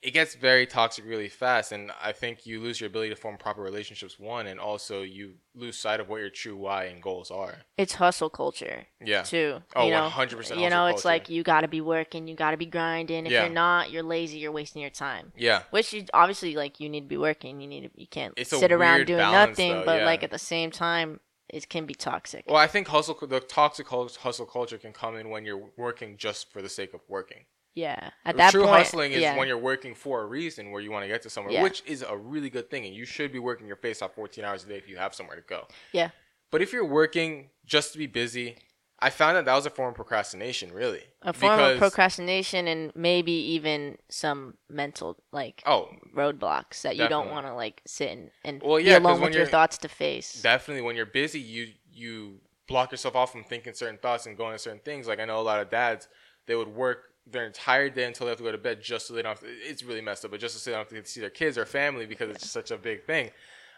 it 0.01 0.11
gets 0.11 0.35
very 0.35 0.67
toxic 0.67 1.05
really 1.05 1.27
fast 1.27 1.71
and 1.71 1.91
i 2.01 2.11
think 2.11 2.45
you 2.45 2.59
lose 2.59 2.79
your 2.79 2.87
ability 2.87 3.09
to 3.09 3.15
form 3.15 3.37
proper 3.37 3.61
relationships 3.61 4.19
one 4.19 4.47
and 4.47 4.59
also 4.59 5.01
you 5.01 5.33
lose 5.55 5.77
sight 5.77 5.99
of 5.99 6.09
what 6.09 6.17
your 6.17 6.29
true 6.29 6.55
why 6.55 6.85
and 6.85 7.01
goals 7.01 7.31
are 7.31 7.55
it's 7.77 7.95
hustle 7.95 8.29
culture 8.29 8.85
yeah 9.03 9.23
too 9.23 9.57
oh 9.75 9.85
you 9.85 9.91
know? 9.91 10.09
100% 10.09 10.59
you 10.59 10.69
know 10.69 10.85
it's 10.87 11.01
culture. 11.01 11.07
like 11.07 11.29
you 11.29 11.43
got 11.43 11.61
to 11.61 11.67
be 11.67 11.81
working 11.81 12.27
you 12.27 12.35
got 12.35 12.51
to 12.51 12.57
be 12.57 12.65
grinding 12.65 13.25
if 13.25 13.31
yeah. 13.31 13.43
you're 13.43 13.53
not 13.53 13.91
you're 13.91 14.03
lazy 14.03 14.37
you're 14.37 14.51
wasting 14.51 14.81
your 14.81 14.91
time 14.91 15.31
yeah 15.35 15.63
which 15.71 15.93
you 15.93 16.05
obviously 16.13 16.55
like 16.55 16.79
you 16.79 16.89
need 16.89 17.01
to 17.01 17.07
be 17.07 17.17
working 17.17 17.59
you 17.59 17.67
need 17.67 17.81
to 17.81 17.89
you 17.95 18.07
can't 18.07 18.33
it's 18.37 18.49
sit 18.49 18.71
around 18.71 19.05
doing 19.05 19.19
balance, 19.19 19.57
nothing 19.57 19.71
though, 19.73 19.85
but 19.85 19.99
yeah. 19.99 20.05
like 20.05 20.23
at 20.23 20.31
the 20.31 20.39
same 20.39 20.71
time 20.71 21.19
it 21.49 21.69
can 21.69 21.85
be 21.85 21.93
toxic. 21.93 22.45
Well, 22.47 22.57
I 22.57 22.67
think 22.67 22.87
hustle, 22.87 23.17
the 23.21 23.39
toxic 23.39 23.87
hustle 23.87 24.45
culture 24.45 24.77
can 24.77 24.93
come 24.93 25.15
in 25.15 25.29
when 25.29 25.45
you're 25.45 25.69
working 25.77 26.17
just 26.17 26.51
for 26.51 26.61
the 26.61 26.69
sake 26.69 26.93
of 26.93 27.01
working. 27.07 27.45
Yeah. 27.75 28.09
At 28.23 28.37
that 28.37 28.51
True 28.51 28.63
point, 28.63 28.77
hustling 28.77 29.11
is 29.11 29.21
yeah. 29.21 29.37
when 29.37 29.47
you're 29.47 29.57
working 29.57 29.93
for 29.93 30.21
a 30.21 30.25
reason 30.25 30.71
where 30.71 30.81
you 30.81 30.91
want 30.91 31.03
to 31.03 31.07
get 31.07 31.21
to 31.23 31.29
somewhere, 31.29 31.53
yeah. 31.53 31.63
which 31.63 31.83
is 31.85 32.03
a 32.07 32.15
really 32.17 32.49
good 32.49 32.69
thing. 32.69 32.85
And 32.85 32.95
you 32.95 33.05
should 33.05 33.31
be 33.31 33.39
working 33.39 33.67
your 33.67 33.75
face 33.75 34.01
off 34.01 34.15
14 34.15 34.43
hours 34.43 34.63
a 34.63 34.67
day 34.67 34.77
if 34.77 34.87
you 34.87 34.97
have 34.97 35.13
somewhere 35.13 35.35
to 35.35 35.41
go. 35.41 35.67
Yeah. 35.91 36.09
But 36.51 36.61
if 36.61 36.71
you're 36.71 36.85
working 36.85 37.49
just 37.65 37.91
to 37.91 37.97
be 37.97 38.07
busy, 38.07 38.55
I 38.99 39.09
found 39.09 39.35
that 39.35 39.45
that 39.45 39.53
was 39.53 39.65
a 39.65 39.69
form 39.69 39.89
of 39.89 39.95
procrastination, 39.95 40.71
really. 40.71 41.01
A 41.21 41.33
form 41.33 41.57
because, 41.57 41.73
of 41.73 41.79
procrastination 41.79 42.67
and 42.67 42.93
maybe 42.95 43.33
even 43.33 43.97
some 44.07 44.55
mental 44.69 45.17
like 45.33 45.61
oh 45.65 45.89
roadblocks 46.15 46.83
that 46.83 46.95
definitely. 46.95 47.03
you 47.03 47.09
don't 47.09 47.29
want 47.29 47.45
to 47.45 47.53
like 47.53 47.81
sit 47.85 48.11
and, 48.11 48.31
and 48.45 48.61
well, 48.63 48.79
yeah, 48.79 48.99
be 48.99 49.05
alone 49.05 49.21
with 49.21 49.33
your 49.33 49.47
thoughts 49.47 49.77
to 49.79 49.89
face. 49.89 50.41
Definitely, 50.41 50.83
when 50.83 50.95
you're 50.95 51.05
busy, 51.05 51.39
you 51.39 51.73
you 51.91 52.39
block 52.67 52.91
yourself 52.91 53.15
off 53.15 53.31
from 53.31 53.43
thinking 53.43 53.73
certain 53.73 53.97
thoughts 53.97 54.27
and 54.27 54.37
going 54.37 54.53
to 54.53 54.59
certain 54.59 54.79
things. 54.79 55.07
Like 55.07 55.19
I 55.19 55.25
know 55.25 55.39
a 55.39 55.43
lot 55.43 55.59
of 55.59 55.69
dads, 55.69 56.07
they 56.45 56.55
would 56.55 56.69
work 56.69 57.03
their 57.27 57.45
entire 57.45 57.89
day 57.89 58.05
until 58.05 58.25
they 58.25 58.31
have 58.31 58.37
to 58.37 58.43
go 58.43 58.51
to 58.51 58.57
bed 58.57 58.81
just 58.81 59.07
so 59.07 59.13
they 59.13 59.21
don't 59.21 59.31
have 59.31 59.39
to, 59.39 59.47
it's 59.47 59.83
really 59.83 60.01
messed 60.01 60.25
up, 60.25 60.31
but 60.31 60.39
just 60.39 60.57
so 60.57 60.69
they 60.69 60.75
don't 60.75 60.89
have 60.89 61.03
to 61.03 61.09
see 61.09 61.21
their 61.21 61.29
kids 61.29 61.57
or 61.57 61.65
family 61.65 62.05
because 62.05 62.29
it's 62.29 62.49
such 62.49 62.71
a 62.71 62.77
big 62.77 63.03
thing. 63.03 63.31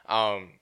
Um, 0.07 0.59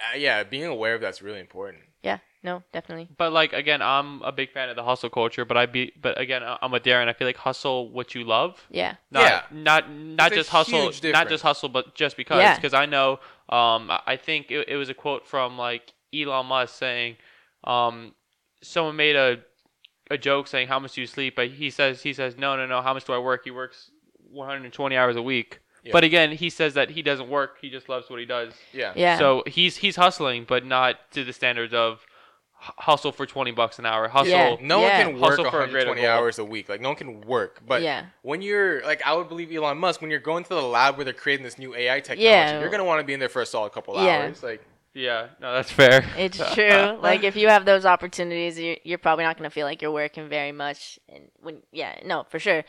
uh, 0.00 0.16
yeah, 0.16 0.42
being 0.44 0.66
aware 0.66 0.94
of 0.94 1.00
that's 1.00 1.22
really 1.22 1.40
important. 1.40 1.82
Yeah, 2.02 2.18
no, 2.42 2.62
definitely. 2.72 3.08
But 3.16 3.32
like 3.32 3.52
again, 3.52 3.82
I'm 3.82 4.22
a 4.22 4.32
big 4.32 4.50
fan 4.52 4.70
of 4.70 4.76
the 4.76 4.82
hustle 4.82 5.10
culture, 5.10 5.44
but 5.44 5.56
I 5.56 5.66
be 5.66 5.92
but 6.00 6.18
again, 6.18 6.42
I'm 6.44 6.70
with 6.70 6.82
Darren. 6.82 7.08
I 7.08 7.12
feel 7.12 7.28
like 7.28 7.36
hustle 7.36 7.90
what 7.90 8.14
you 8.14 8.24
love. 8.24 8.66
Yeah. 8.70 8.94
Not, 9.10 9.22
yeah. 9.22 9.42
Not 9.50 9.92
not 9.92 10.32
just 10.32 10.48
hustle, 10.48 10.90
not 11.04 11.28
just 11.28 11.42
hustle, 11.42 11.68
but 11.68 11.94
just 11.94 12.16
because. 12.16 12.56
Because 12.56 12.72
yeah. 12.72 12.80
I 12.80 12.86
know, 12.86 13.12
um, 13.50 13.90
I 14.06 14.16
think 14.16 14.50
it, 14.50 14.68
it 14.68 14.76
was 14.76 14.88
a 14.88 14.94
quote 14.94 15.26
from 15.26 15.58
like 15.58 15.92
Elon 16.14 16.46
Musk 16.46 16.78
saying, 16.78 17.16
um, 17.64 18.14
someone 18.62 18.96
made 18.96 19.16
a 19.16 19.40
a 20.10 20.18
joke 20.18 20.48
saying 20.48 20.68
how 20.68 20.78
much 20.78 20.94
do 20.94 21.00
you 21.00 21.06
sleep, 21.06 21.36
but 21.36 21.48
he 21.48 21.70
says 21.70 22.02
he 22.02 22.12
says 22.12 22.36
no 22.36 22.56
no 22.56 22.66
no 22.66 22.82
how 22.82 22.92
much 22.92 23.04
do 23.04 23.12
I 23.12 23.18
work? 23.18 23.42
He 23.44 23.50
works 23.50 23.90
120 24.30 24.96
hours 24.96 25.16
a 25.16 25.22
week. 25.22 25.60
Yeah. 25.84 25.92
But 25.92 26.04
again, 26.04 26.32
he 26.32 26.50
says 26.50 26.74
that 26.74 26.90
he 26.90 27.00
doesn't 27.00 27.30
work. 27.30 27.58
He 27.60 27.70
just 27.70 27.88
loves 27.88 28.10
what 28.10 28.20
he 28.20 28.26
does. 28.26 28.52
Yeah. 28.72 28.92
Yeah. 28.94 29.18
So 29.18 29.42
he's 29.46 29.76
he's 29.76 29.96
hustling, 29.96 30.44
but 30.46 30.66
not 30.66 31.10
to 31.12 31.24
the 31.24 31.32
standards 31.32 31.72
of 31.72 32.04
hustle 32.62 33.10
for 33.10 33.24
20 33.24 33.52
bucks 33.52 33.78
an 33.78 33.86
hour. 33.86 34.06
Hustle. 34.08 34.30
Yeah. 34.30 34.56
No 34.60 34.80
yeah. 34.80 35.04
one 35.04 35.12
can 35.14 35.20
work 35.22 35.38
120 35.38 36.06
hours 36.06 36.38
a 36.38 36.44
week. 36.44 36.68
Like 36.68 36.82
no 36.82 36.90
one 36.90 36.96
can 36.96 37.22
work. 37.22 37.62
But 37.66 37.80
yeah. 37.80 38.06
when 38.22 38.42
you're 38.42 38.84
like 38.84 39.00
I 39.06 39.14
would 39.14 39.28
believe 39.28 39.50
Elon 39.52 39.78
Musk 39.78 40.02
when 40.02 40.10
you're 40.10 40.20
going 40.20 40.42
to 40.44 40.50
the 40.50 40.62
lab 40.62 40.96
where 40.96 41.04
they're 41.04 41.14
creating 41.14 41.44
this 41.44 41.56
new 41.56 41.74
AI 41.74 42.00
technology, 42.00 42.24
yeah. 42.24 42.60
you're 42.60 42.68
going 42.68 42.80
to 42.80 42.84
want 42.84 43.00
to 43.00 43.04
be 43.04 43.14
in 43.14 43.20
there 43.20 43.30
for 43.30 43.40
a 43.40 43.46
solid 43.46 43.72
couple 43.72 43.94
yeah. 43.94 44.24
hours. 44.24 44.42
Like 44.42 44.62
yeah, 44.94 45.28
no, 45.40 45.54
that's 45.54 45.70
fair. 45.70 46.04
It's 46.16 46.38
true. 46.54 46.98
like 47.00 47.24
if 47.24 47.36
you 47.36 47.48
have 47.48 47.64
those 47.64 47.84
opportunities, 47.84 48.58
you're, 48.58 48.76
you're 48.82 48.98
probably 48.98 49.24
not 49.24 49.36
gonna 49.36 49.50
feel 49.50 49.66
like 49.66 49.82
you're 49.82 49.92
working 49.92 50.28
very 50.28 50.52
much. 50.52 50.98
And 51.08 51.30
when, 51.40 51.58
yeah, 51.72 51.98
no, 52.04 52.24
for 52.28 52.38
sure. 52.38 52.64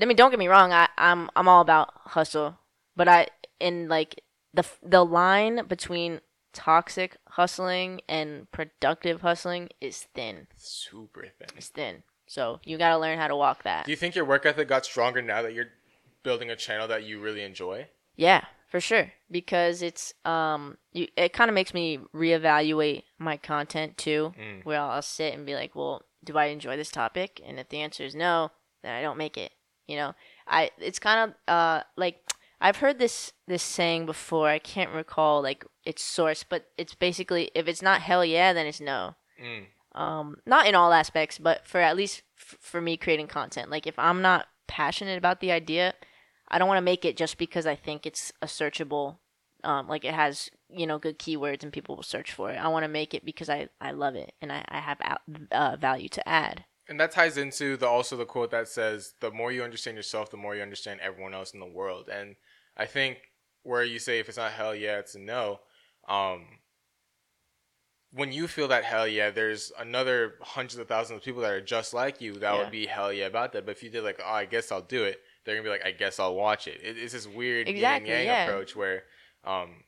I 0.00 0.04
mean, 0.04 0.16
don't 0.16 0.30
get 0.30 0.38
me 0.38 0.48
wrong. 0.48 0.72
I, 0.72 0.88
I'm 0.96 1.30
I'm 1.36 1.48
all 1.48 1.60
about 1.60 1.90
hustle, 1.94 2.58
but 2.96 3.08
I 3.08 3.28
in 3.60 3.88
like 3.88 4.22
the 4.54 4.64
the 4.82 5.04
line 5.04 5.66
between 5.66 6.20
toxic 6.52 7.18
hustling 7.28 8.00
and 8.08 8.50
productive 8.50 9.20
hustling 9.20 9.68
is 9.80 10.06
thin. 10.14 10.46
Super 10.56 11.26
thin. 11.38 11.48
It's 11.56 11.68
thin. 11.68 12.02
So 12.26 12.60
you 12.64 12.78
got 12.78 12.90
to 12.90 12.98
learn 12.98 13.18
how 13.18 13.28
to 13.28 13.36
walk 13.36 13.62
that. 13.64 13.84
Do 13.84 13.92
you 13.92 13.96
think 13.96 14.14
your 14.14 14.24
work 14.24 14.46
ethic 14.46 14.66
got 14.66 14.84
stronger 14.84 15.22
now 15.22 15.42
that 15.42 15.52
you're 15.54 15.68
building 16.22 16.50
a 16.50 16.56
channel 16.56 16.88
that 16.88 17.04
you 17.04 17.20
really 17.20 17.42
enjoy? 17.42 17.86
Yeah, 18.16 18.44
for 18.66 18.80
sure. 18.80 19.12
Because 19.30 19.82
it's 19.82 20.14
um, 20.24 20.76
you, 20.92 21.08
it 21.16 21.32
kind 21.32 21.48
of 21.48 21.54
makes 21.54 21.74
me 21.74 21.98
reevaluate 22.14 23.04
my 23.18 23.36
content 23.36 23.96
too. 23.96 24.32
Mm. 24.38 24.64
Where 24.64 24.80
I'll, 24.80 24.90
I'll 24.90 25.02
sit 25.02 25.34
and 25.34 25.46
be 25.46 25.54
like, 25.54 25.74
well, 25.74 26.02
do 26.24 26.36
I 26.36 26.46
enjoy 26.46 26.76
this 26.76 26.90
topic? 26.90 27.40
And 27.44 27.58
if 27.58 27.68
the 27.68 27.80
answer 27.80 28.04
is 28.04 28.14
no, 28.14 28.50
then 28.82 28.94
I 28.94 29.02
don't 29.02 29.18
make 29.18 29.36
it. 29.36 29.52
You 29.86 29.96
know, 29.96 30.14
I 30.46 30.70
it's 30.78 30.98
kind 30.98 31.30
of 31.30 31.54
uh 31.54 31.82
like 31.96 32.20
I've 32.60 32.78
heard 32.78 32.98
this 32.98 33.32
this 33.46 33.62
saying 33.62 34.06
before. 34.06 34.48
I 34.48 34.58
can't 34.58 34.92
recall 34.92 35.42
like 35.42 35.64
its 35.84 36.02
source, 36.02 36.42
but 36.42 36.66
it's 36.76 36.94
basically 36.94 37.50
if 37.54 37.68
it's 37.68 37.82
not 37.82 38.02
hell 38.02 38.24
yeah, 38.24 38.52
then 38.52 38.66
it's 38.66 38.80
no. 38.80 39.14
Mm. 39.42 39.66
Um, 39.92 40.36
not 40.44 40.66
in 40.66 40.74
all 40.74 40.92
aspects, 40.92 41.38
but 41.38 41.66
for 41.66 41.80
at 41.80 41.96
least 41.96 42.22
f- 42.36 42.58
for 42.60 42.80
me 42.80 42.96
creating 42.96 43.28
content. 43.28 43.70
Like 43.70 43.86
if 43.86 43.98
I'm 43.98 44.20
not 44.20 44.46
passionate 44.66 45.16
about 45.16 45.40
the 45.40 45.52
idea, 45.52 45.94
I 46.48 46.58
don't 46.58 46.68
want 46.68 46.78
to 46.78 46.82
make 46.82 47.04
it 47.04 47.16
just 47.16 47.38
because 47.38 47.66
I 47.66 47.74
think 47.74 48.06
it's 48.06 48.32
a 48.40 48.46
searchable, 48.46 49.18
um, 49.64 49.88
like 49.88 50.04
it 50.04 50.14
has 50.14 50.50
you 50.68 50.86
know 50.86 50.98
good 50.98 51.18
keywords 51.18 51.62
and 51.62 51.72
people 51.72 51.96
will 51.96 52.02
search 52.02 52.32
for 52.32 52.50
it. 52.50 52.56
I 52.56 52.68
want 52.68 52.84
to 52.84 52.88
make 52.88 53.14
it 53.14 53.24
because 53.24 53.48
I 53.48 53.68
I 53.80 53.92
love 53.92 54.14
it 54.14 54.34
and 54.40 54.52
I 54.52 54.64
I 54.68 54.80
have 54.80 54.98
out, 55.02 55.20
uh, 55.50 55.76
value 55.76 56.08
to 56.10 56.28
add. 56.28 56.64
And 56.88 57.00
that 57.00 57.10
ties 57.10 57.36
into 57.36 57.76
the 57.76 57.88
also 57.88 58.16
the 58.16 58.24
quote 58.26 58.50
that 58.52 58.68
says, 58.68 59.14
"The 59.20 59.30
more 59.32 59.50
you 59.50 59.64
understand 59.64 59.96
yourself, 59.96 60.30
the 60.30 60.36
more 60.36 60.54
you 60.54 60.62
understand 60.62 61.00
everyone 61.00 61.34
else 61.34 61.52
in 61.52 61.60
the 61.60 61.66
world." 61.66 62.08
And 62.08 62.36
I 62.76 62.86
think 62.86 63.18
where 63.62 63.82
you 63.82 63.98
say 63.98 64.20
if 64.20 64.28
it's 64.28 64.38
not 64.38 64.52
hell 64.52 64.74
yeah, 64.74 64.98
it's 64.98 65.14
a 65.16 65.18
no. 65.18 65.60
Um, 66.08 66.46
when 68.12 68.32
you 68.32 68.46
feel 68.48 68.68
that 68.68 68.84
hell 68.84 69.06
yeah, 69.06 69.30
there's 69.30 69.72
another 69.78 70.34
hundreds 70.40 70.78
of 70.78 70.88
thousands 70.88 71.18
of 71.18 71.24
people 71.24 71.42
that 71.42 71.52
are 71.52 71.60
just 71.60 71.92
like 71.92 72.20
you 72.20 72.34
that 72.34 72.52
Yeah. 72.54 72.62
would 72.62 72.70
be 72.70 72.86
hell 72.86 73.12
yeah 73.12 73.26
about 73.26 73.52
that. 73.52 73.66
But 73.66 73.72
if 73.72 73.82
you 73.82 73.90
did 73.90 74.04
like, 74.04 74.20
oh, 74.24 74.30
I 74.32 74.44
guess 74.46 74.70
I'll 74.72 74.80
do 74.80 75.04
it, 75.04 75.20
they're 75.46 75.54
gonna 75.54 75.64
be 75.64 75.70
like, 75.70 75.86
I 75.86 75.92
guess 75.92 76.20
I'll 76.20 76.34
watch 76.34 76.66
it. 76.66 76.80
it 76.82 76.98
it's 76.98 77.12
this 77.12 77.26
weird 77.26 77.68
Exactly, 77.68 78.10
yin 78.10 78.18
and 78.18 78.26
yang 78.26 78.36
yeah. 78.36 78.46
approach 78.46 78.76
where 78.76 79.04
um, 79.44 79.84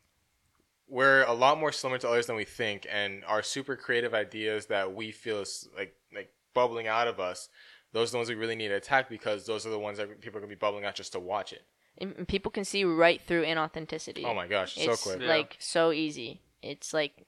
we're 0.88 1.24
a 1.24 1.32
lot 1.32 1.58
more 1.58 1.72
similar 1.72 1.98
to 1.98 2.08
others 2.08 2.26
than 2.26 2.36
we 2.36 2.44
think, 2.44 2.86
and 2.90 3.24
our 3.26 3.42
super 3.42 3.76
creative 3.76 4.14
ideas 4.14 4.66
that 4.66 4.94
we 4.94 5.10
feel 5.10 5.40
is 5.40 5.68
like 5.76 5.94
like 6.14 6.32
bubbling 6.54 6.86
out 6.86 7.08
of 7.08 7.20
us. 7.20 7.48
Those 7.92 8.10
are 8.10 8.12
the 8.12 8.16
ones 8.18 8.28
we 8.28 8.34
really 8.36 8.56
need 8.56 8.68
to 8.68 8.74
attack 8.74 9.08
because 9.08 9.46
those 9.46 9.66
are 9.66 9.70
the 9.70 9.78
ones 9.78 9.98
that 9.98 10.20
people 10.20 10.38
are 10.38 10.40
gonna 10.40 10.48
be 10.48 10.54
bubbling 10.54 10.84
out 10.84 10.94
just 10.94 11.12
to 11.12 11.20
watch 11.20 11.52
it. 11.52 11.62
And 11.98 12.14
and 12.16 12.28
people 12.28 12.50
can 12.50 12.64
see 12.64 12.84
right 12.84 13.20
through 13.20 13.44
inauthenticity. 13.44 14.24
Oh 14.24 14.34
my 14.34 14.46
gosh, 14.46 14.76
so 14.76 14.92
it's 14.92 15.02
quick. 15.02 15.20
Yeah. 15.20 15.28
like 15.28 15.56
so 15.58 15.92
easy. 15.92 16.40
It's 16.62 16.94
like 16.94 17.26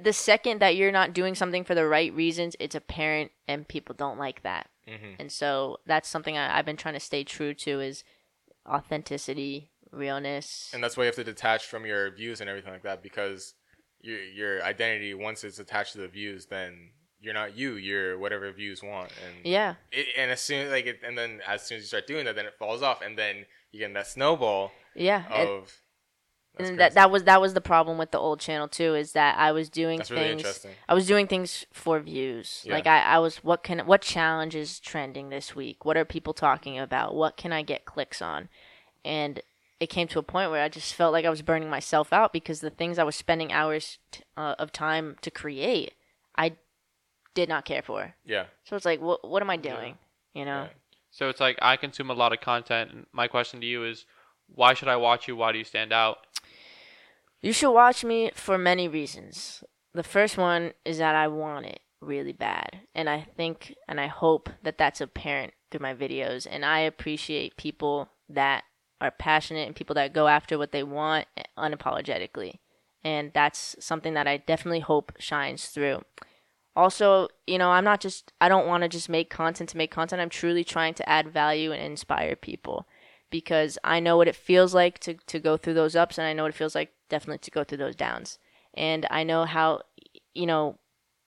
the 0.00 0.12
second 0.12 0.60
that 0.60 0.76
you're 0.76 0.92
not 0.92 1.12
doing 1.12 1.34
something 1.34 1.64
for 1.64 1.74
the 1.74 1.86
right 1.86 2.12
reasons, 2.14 2.56
it's 2.58 2.74
apparent, 2.74 3.30
and 3.48 3.66
people 3.66 3.94
don't 3.94 4.18
like 4.18 4.42
that. 4.42 4.68
Hmm 4.86 5.14
And 5.18 5.30
so 5.30 5.78
that's 5.86 6.08
something 6.08 6.36
I, 6.36 6.58
I've 6.58 6.66
been 6.66 6.76
trying 6.76 6.94
to 6.94 7.00
stay 7.00 7.24
true 7.24 7.54
to 7.54 7.80
is 7.80 8.04
authenticity, 8.68 9.70
realness. 9.90 10.70
And 10.72 10.82
that's 10.82 10.96
why 10.96 11.04
you 11.04 11.06
have 11.06 11.16
to 11.16 11.24
detach 11.24 11.66
from 11.66 11.84
your 11.84 12.10
views 12.10 12.40
and 12.40 12.48
everything 12.48 12.72
like 12.72 12.82
that 12.82 13.02
because 13.02 13.54
your 14.00 14.22
your 14.22 14.62
identity 14.64 15.14
once 15.14 15.44
it's 15.44 15.58
attached 15.58 15.92
to 15.92 15.98
the 15.98 16.08
views, 16.08 16.46
then 16.46 16.90
you're 17.20 17.34
not 17.34 17.56
you. 17.56 17.74
You're 17.76 18.18
whatever 18.18 18.50
views 18.52 18.82
want. 18.82 19.12
And 19.26 19.46
yeah, 19.46 19.74
it, 19.92 20.08
and 20.18 20.30
as 20.30 20.40
soon 20.40 20.70
like 20.70 20.86
it, 20.86 21.00
and 21.06 21.16
then 21.16 21.40
as 21.46 21.62
soon 21.62 21.76
as 21.76 21.84
you 21.84 21.86
start 21.86 22.06
doing 22.06 22.24
that, 22.24 22.34
then 22.34 22.46
it 22.46 22.54
falls 22.58 22.82
off, 22.82 23.00
and 23.00 23.16
then 23.16 23.46
you 23.70 23.78
get 23.78 23.94
that 23.94 24.08
snowball 24.08 24.72
yeah. 24.94 25.24
of. 25.30 25.72
That's 26.56 26.70
and 26.70 26.78
that 26.78 26.84
crazy. 26.90 26.94
that 26.94 27.10
was 27.10 27.24
that 27.24 27.40
was 27.40 27.54
the 27.54 27.60
problem 27.60 27.96
with 27.98 28.10
the 28.10 28.18
old 28.18 28.40
channel 28.40 28.68
too 28.68 28.94
is 28.94 29.12
that 29.12 29.38
I 29.38 29.52
was 29.52 29.70
doing 29.70 29.98
That's 29.98 30.10
really 30.10 30.28
things 30.28 30.40
interesting. 30.40 30.70
I 30.88 30.94
was 30.94 31.06
doing 31.06 31.26
things 31.26 31.64
for 31.72 31.98
views. 32.00 32.62
Yeah. 32.64 32.74
Like 32.74 32.86
I, 32.86 33.00
I 33.00 33.18
was 33.18 33.38
what 33.38 33.62
can 33.62 33.80
what 33.80 34.02
challenge 34.02 34.54
is 34.54 34.78
trending 34.78 35.30
this 35.30 35.56
week? 35.56 35.84
What 35.84 35.96
are 35.96 36.04
people 36.04 36.34
talking 36.34 36.78
about? 36.78 37.14
What 37.14 37.36
can 37.36 37.52
I 37.52 37.62
get 37.62 37.86
clicks 37.86 38.20
on? 38.20 38.48
And 39.04 39.40
it 39.80 39.88
came 39.88 40.06
to 40.08 40.18
a 40.18 40.22
point 40.22 40.50
where 40.50 40.62
I 40.62 40.68
just 40.68 40.94
felt 40.94 41.12
like 41.12 41.24
I 41.24 41.30
was 41.30 41.42
burning 41.42 41.68
myself 41.68 42.12
out 42.12 42.32
because 42.32 42.60
the 42.60 42.70
things 42.70 42.98
I 42.98 43.04
was 43.04 43.16
spending 43.16 43.50
hours 43.52 43.98
t- 44.12 44.22
uh, 44.36 44.54
of 44.58 44.70
time 44.70 45.16
to 45.22 45.30
create, 45.30 45.94
I 46.36 46.52
did 47.34 47.48
not 47.48 47.64
care 47.64 47.82
for. 47.82 48.14
Yeah. 48.24 48.44
So 48.62 48.76
it's 48.76 48.84
like, 48.84 49.00
what 49.00 49.28
what 49.28 49.42
am 49.42 49.50
I 49.50 49.56
doing? 49.56 49.96
You 50.34 50.44
know? 50.44 50.64
Yeah. 50.64 50.68
So 51.10 51.28
it's 51.28 51.40
like 51.40 51.58
I 51.60 51.76
consume 51.76 52.10
a 52.10 52.14
lot 52.14 52.32
of 52.32 52.40
content. 52.40 52.92
And 52.92 53.06
my 53.12 53.26
question 53.26 53.60
to 53.60 53.66
you 53.66 53.84
is, 53.84 54.04
why 54.54 54.74
should 54.74 54.88
I 54.88 54.96
watch 54.96 55.26
you? 55.26 55.34
Why 55.34 55.50
do 55.50 55.58
you 55.58 55.64
stand 55.64 55.92
out? 55.92 56.18
You 57.42 57.52
should 57.52 57.72
watch 57.72 58.04
me 58.04 58.30
for 58.34 58.56
many 58.56 58.86
reasons. 58.86 59.64
The 59.92 60.04
first 60.04 60.38
one 60.38 60.72
is 60.84 60.98
that 60.98 61.16
I 61.16 61.26
want 61.26 61.66
it 61.66 61.80
really 62.00 62.32
bad. 62.32 62.80
And 62.94 63.10
I 63.10 63.26
think 63.36 63.74
and 63.88 64.00
I 64.00 64.06
hope 64.06 64.48
that 64.62 64.78
that's 64.78 65.00
apparent 65.00 65.52
through 65.70 65.80
my 65.80 65.92
videos. 65.92 66.46
And 66.48 66.64
I 66.64 66.80
appreciate 66.80 67.56
people 67.56 68.08
that 68.28 68.64
are 69.00 69.10
passionate 69.10 69.66
and 69.66 69.74
people 69.74 69.94
that 69.94 70.12
go 70.12 70.28
after 70.28 70.56
what 70.56 70.70
they 70.70 70.84
want 70.84 71.26
eh, 71.36 71.42
unapologetically. 71.58 72.54
And 73.04 73.32
that's 73.34 73.74
something 73.80 74.14
that 74.14 74.28
I 74.28 74.36
definitely 74.36 74.80
hope 74.80 75.12
shines 75.18 75.66
through. 75.66 76.02
Also, 76.76 77.28
you 77.46 77.58
know, 77.58 77.70
I'm 77.70 77.84
not 77.84 78.00
just, 78.00 78.32
I 78.40 78.48
don't 78.48 78.68
want 78.68 78.84
to 78.84 78.88
just 78.88 79.08
make 79.08 79.28
content 79.28 79.68
to 79.70 79.76
make 79.76 79.90
content. 79.90 80.22
I'm 80.22 80.28
truly 80.28 80.62
trying 80.62 80.94
to 80.94 81.08
add 81.08 81.28
value 81.28 81.72
and 81.72 81.82
inspire 81.82 82.36
people 82.36 82.86
because 83.30 83.78
I 83.82 83.98
know 83.98 84.16
what 84.16 84.28
it 84.28 84.36
feels 84.36 84.72
like 84.72 85.00
to, 85.00 85.14
to 85.14 85.40
go 85.40 85.56
through 85.56 85.74
those 85.74 85.96
ups 85.96 86.16
and 86.16 86.26
I 86.26 86.32
know 86.32 86.44
what 86.44 86.54
it 86.54 86.56
feels 86.56 86.76
like 86.76 86.92
definitely 87.12 87.38
to 87.38 87.50
go 87.52 87.62
through 87.62 87.78
those 87.78 87.94
downs. 87.94 88.38
And 88.74 89.06
I 89.10 89.22
know 89.22 89.44
how, 89.44 89.82
you 90.34 90.46
know, 90.46 90.78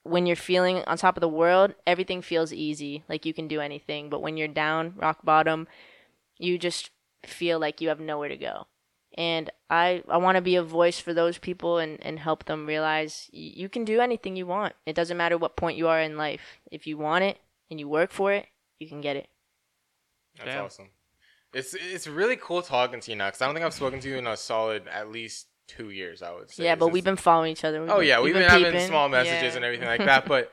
when 0.03 0.25
you're 0.25 0.35
feeling 0.35 0.83
on 0.85 0.97
top 0.97 1.15
of 1.15 1.21
the 1.21 1.27
world, 1.29 1.73
everything 1.87 2.21
feels 2.21 2.51
easy, 2.51 3.03
like 3.07 3.25
you 3.25 3.33
can 3.33 3.47
do 3.47 3.61
anything. 3.61 4.09
But 4.09 4.21
when 4.21 4.35
you're 4.35 4.47
down, 4.47 4.93
rock 4.97 5.19
bottom, 5.23 5.67
you 6.37 6.57
just 6.57 6.89
feel 7.25 7.59
like 7.59 7.81
you 7.81 7.89
have 7.89 7.99
nowhere 7.99 8.29
to 8.29 8.37
go. 8.37 8.67
And 9.17 9.49
I, 9.69 10.03
I 10.09 10.17
want 10.17 10.35
to 10.35 10.41
be 10.41 10.57
a 10.57 10.63
voice 10.63 10.99
for 10.99 11.13
those 11.13 11.37
people 11.37 11.77
and, 11.77 11.97
and 12.01 12.19
help 12.19 12.45
them 12.45 12.65
realize 12.65 13.29
y- 13.31 13.53
you 13.55 13.69
can 13.69 13.85
do 13.85 14.01
anything 14.01 14.35
you 14.35 14.45
want. 14.45 14.73
It 14.85 14.95
doesn't 14.95 15.15
matter 15.15 15.37
what 15.37 15.55
point 15.55 15.77
you 15.77 15.87
are 15.87 16.01
in 16.01 16.17
life. 16.17 16.59
If 16.69 16.85
you 16.85 16.97
want 16.97 17.23
it 17.23 17.37
and 17.71 17.79
you 17.79 17.87
work 17.87 18.11
for 18.11 18.33
it, 18.33 18.47
you 18.79 18.87
can 18.89 19.01
get 19.01 19.15
it. 19.15 19.27
That's 20.37 20.49
Damn. 20.49 20.65
awesome. 20.65 20.89
It's 21.53 21.73
it's 21.73 22.05
really 22.05 22.35
cool 22.35 22.61
talking 22.61 22.99
to 22.99 23.11
you 23.11 23.15
now 23.15 23.27
because 23.27 23.41
I 23.41 23.45
don't 23.45 23.55
think 23.55 23.65
I've 23.65 23.73
spoken 23.73 24.01
to 24.01 24.09
you 24.09 24.17
in 24.17 24.27
a 24.27 24.35
solid 24.35 24.89
at 24.89 25.09
least 25.09 25.47
two 25.67 25.89
years. 25.89 26.21
I 26.21 26.33
would 26.33 26.49
say. 26.49 26.63
yeah, 26.63 26.75
but 26.75 26.89
we've 26.89 27.03
been 27.03 27.15
following 27.17 27.51
each 27.51 27.63
other. 27.63 27.85
Oh 27.89 27.99
yeah, 27.99 28.21
we've 28.21 28.33
been, 28.33 28.49
having 28.49 28.71
peeping. 28.71 28.87
small 28.87 29.09
messages 29.09 29.53
Yeah. 29.53 29.55
and 29.55 29.65
everything 29.65 29.87
like 29.87 29.99
that, 30.05 30.25
but 30.27 30.51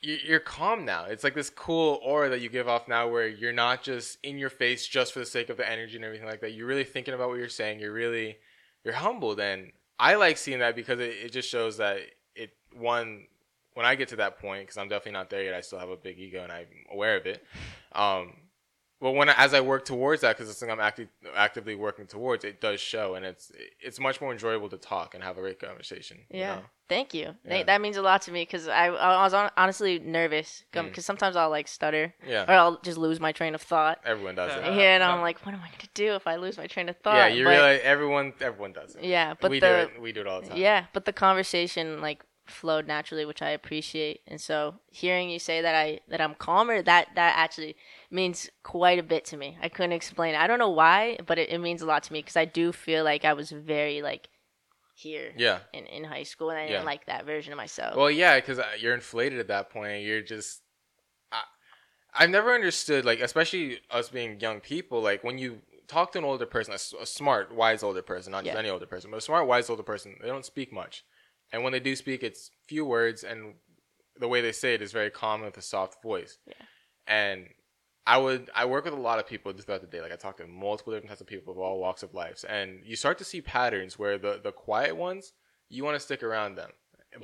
you- 0.00 0.18
you're 0.24 0.40
calm 0.40 0.84
now. 0.84 1.04
It's 1.04 1.22
like 1.24 1.34
this 1.34 1.50
cool 1.50 2.00
aura 2.02 2.28
that 2.30 2.40
you 2.40 2.48
give 2.48 2.68
off 2.68 2.88
now, 2.88 3.08
where 3.08 3.28
you're 3.28 3.52
not 3.52 3.82
just 3.82 4.18
in 4.22 4.38
your 4.38 4.50
face 4.50 4.86
just 4.86 5.12
for 5.12 5.18
the 5.18 5.26
sake 5.26 5.50
of 5.50 5.56
the 5.56 5.68
energy 5.68 5.96
and 5.96 6.04
everything 6.04 6.26
like 6.26 6.40
that. 6.40 6.52
You're 6.52 6.66
really 6.66 6.84
thinking 6.84 7.14
about 7.14 7.28
what 7.28 7.38
you're 7.38 7.48
saying. 7.48 7.80
You're 7.80 7.92
really 7.92 8.36
you're 8.84 8.94
humbled, 8.94 9.40
and 9.40 9.72
I 9.98 10.14
like 10.14 10.38
seeing 10.38 10.60
that 10.60 10.74
because 10.74 11.00
it, 11.00 11.10
it 11.24 11.32
just 11.32 11.48
shows 11.50 11.76
that 11.76 11.98
it 12.34 12.50
one 12.72 13.26
when 13.74 13.84
I 13.86 13.94
get 13.94 14.08
to 14.08 14.16
that 14.16 14.38
point 14.38 14.62
because 14.62 14.78
I'm 14.78 14.88
definitely 14.88 15.12
not 15.12 15.28
there 15.30 15.42
yet. 15.44 15.54
I 15.54 15.60
still 15.60 15.78
have 15.78 15.90
a 15.90 15.96
big 15.96 16.18
ego 16.18 16.42
and 16.42 16.50
I'm 16.50 16.66
aware 16.90 17.16
of 17.16 17.26
it. 17.26 17.42
Um, 17.92 18.32
well, 19.00 19.14
when 19.14 19.28
as 19.30 19.54
I 19.54 19.60
work 19.60 19.84
towards 19.84 20.20
that, 20.22 20.36
because 20.36 20.50
it's 20.50 20.58
something 20.58 20.72
I'm 20.78 20.84
active, 20.84 21.08
actively 21.34 21.74
working 21.74 22.06
towards, 22.06 22.44
it 22.44 22.60
does 22.60 22.80
show, 22.80 23.14
and 23.14 23.24
it's 23.24 23.50
it's 23.80 23.98
much 23.98 24.20
more 24.20 24.30
enjoyable 24.32 24.68
to 24.68 24.76
talk 24.76 25.14
and 25.14 25.24
have 25.24 25.38
a 25.38 25.40
great 25.40 25.58
conversation. 25.58 26.18
you 26.30 26.40
Yeah. 26.40 26.56
know? 26.56 26.62
Thank 26.88 27.14
you. 27.14 27.26
Th- 27.46 27.58
Yeah. 27.60 27.62
That 27.62 27.80
means 27.80 27.96
a 27.96 28.02
lot 28.02 28.22
to 28.22 28.32
me 28.32 28.42
because 28.42 28.66
I, 28.66 28.86
I 28.88 29.22
was 29.22 29.32
hon- 29.32 29.52
honestly 29.56 30.00
nervous 30.00 30.64
because 30.72 30.90
Mm. 30.90 31.02
sometimes 31.02 31.36
I'll 31.36 31.48
like 31.48 31.68
stutter 31.68 32.12
yeah. 32.26 32.44
or 32.48 32.54
I'll 32.54 32.80
just 32.80 32.98
lose 32.98 33.20
my 33.20 33.30
train 33.30 33.54
of 33.54 33.62
thought. 33.62 34.00
Everyone 34.04 34.34
does 34.34 34.50
Yeah. 34.50 34.72
it. 34.72 34.76
yeah, 34.76 34.94
and 34.96 35.04
I'm 35.04 35.20
like, 35.20 35.38
what 35.46 35.54
am 35.54 35.60
I 35.62 35.68
gonna 35.68 35.88
do 35.94 36.14
if 36.16 36.26
I 36.26 36.34
lose 36.36 36.58
my 36.58 36.66
train 36.66 36.88
of 36.88 36.96
thought? 36.98 37.14
Yeah, 37.14 37.28
you 37.28 37.44
But- 37.44 37.50
realize 37.50 37.80
everyone 37.84 38.32
everyone 38.40 38.72
does 38.72 38.96
it. 38.96 39.04
Yeah, 39.04 39.34
but 39.40 39.50
we 39.52 39.60
the 39.60 39.66
do 39.68 39.72
it. 39.94 40.00
We 40.02 40.12
do 40.12 40.20
it 40.22 40.26
all 40.26 40.40
the 40.42 40.48
time. 40.48 40.56
yeah, 40.58 40.86
but 40.92 41.04
the 41.04 41.12
conversation 41.12 42.00
like 42.00 42.24
flowed 42.50 42.86
naturally, 42.86 43.24
which 43.24 43.42
I 43.42 43.50
appreciate. 43.50 44.20
And 44.26 44.40
so 44.40 44.74
hearing 44.90 45.30
you 45.30 45.38
say 45.38 45.62
that 45.62 45.74
I 45.74 46.00
that 46.08 46.20
I'm 46.20 46.34
calmer, 46.34 46.82
that 46.82 47.08
that 47.14 47.34
actually 47.36 47.76
means 48.10 48.50
quite 48.62 48.98
a 48.98 49.02
bit 49.02 49.24
to 49.26 49.36
me. 49.36 49.56
I 49.62 49.68
couldn't 49.68 49.92
explain. 49.92 50.34
it. 50.34 50.38
I 50.40 50.46
don't 50.46 50.58
know 50.58 50.70
why, 50.70 51.18
but 51.26 51.38
it, 51.38 51.48
it 51.50 51.58
means 51.58 51.82
a 51.82 51.86
lot 51.86 52.02
to 52.04 52.12
me 52.12 52.20
because 52.20 52.36
I 52.36 52.44
do 52.44 52.72
feel 52.72 53.04
like 53.04 53.24
I 53.24 53.32
was 53.32 53.50
very 53.50 54.02
like 54.02 54.28
here 54.94 55.32
Yeah. 55.36 55.60
in, 55.72 55.86
in 55.86 56.04
high 56.04 56.24
school, 56.24 56.50
and 56.50 56.58
I 56.58 56.64
Yeah. 56.66 56.72
didn't 56.72 56.86
like 56.86 57.06
that 57.06 57.24
version 57.24 57.52
of 57.52 57.56
myself. 57.56 57.96
Well, 57.96 58.10
yeah, 58.10 58.36
because 58.36 58.60
you're 58.78 58.94
inflated 58.94 59.38
at 59.38 59.48
that 59.48 59.70
point. 59.70 60.04
You're 60.04 60.22
just. 60.22 60.60
I, 61.32 61.42
I've 62.12 62.30
never 62.30 62.52
understood, 62.52 63.04
like, 63.04 63.20
especially 63.20 63.80
us 63.90 64.08
being 64.08 64.40
young 64.40 64.60
people, 64.60 65.00
like, 65.00 65.22
when 65.22 65.38
you 65.38 65.60
talk 65.86 66.12
to 66.12 66.18
an 66.18 66.24
older 66.24 66.46
person, 66.46 66.74
a 66.74 67.06
smart, 67.06 67.54
wise 67.54 67.82
older 67.82 68.02
person, 68.02 68.32
not 68.32 68.44
just 68.44 68.54
Yeah. 68.54 68.58
any 68.60 68.68
older 68.68 68.86
person, 68.86 69.10
but 69.10 69.18
a 69.18 69.20
smart, 69.20 69.46
wise 69.46 69.70
older 69.70 69.82
person, 69.82 70.16
they 70.20 70.28
don't 70.28 70.44
speak 70.44 70.72
much. 70.72 71.04
And 71.52 71.62
when 71.62 71.72
they 71.72 71.80
do 71.80 71.96
speak, 71.96 72.22
it's 72.22 72.50
few 72.66 72.84
words, 72.84 73.24
and 73.24 73.54
the 74.18 74.28
way 74.28 74.40
they 74.40 74.52
say 74.52 74.74
it 74.74 74.82
is 74.82 74.92
very 74.92 75.10
calm 75.10 75.42
with 75.42 75.56
a 75.56 75.62
soft 75.62 76.02
voice. 76.02 76.38
Yeah. 76.46 76.54
And 77.06 77.48
I 78.06 78.18
would, 78.18 78.50
I 78.54 78.64
work 78.64 78.84
with 78.84 78.94
a 78.94 79.00
lot 79.00 79.18
of 79.18 79.26
people 79.26 79.52
throughout 79.52 79.82
the 79.82 79.86
day. 79.86 80.00
Like, 80.00 80.12
I 80.12 80.16
talk 80.16 80.38
to 80.38 80.46
multiple 80.46 80.92
different 80.92 81.10
types 81.10 81.20
of 81.20 81.26
people 81.26 81.52
of 81.52 81.58
all 81.58 81.78
walks 81.78 82.02
of 82.02 82.14
life. 82.14 82.44
And 82.48 82.80
you 82.84 82.96
start 82.96 83.18
to 83.18 83.24
see 83.24 83.40
patterns 83.40 83.98
where 83.98 84.18
the, 84.18 84.40
the 84.42 84.52
quiet 84.52 84.96
ones, 84.96 85.32
you 85.68 85.84
want 85.84 85.94
to 85.94 86.00
stick 86.00 86.22
around 86.22 86.56
them. 86.56 86.70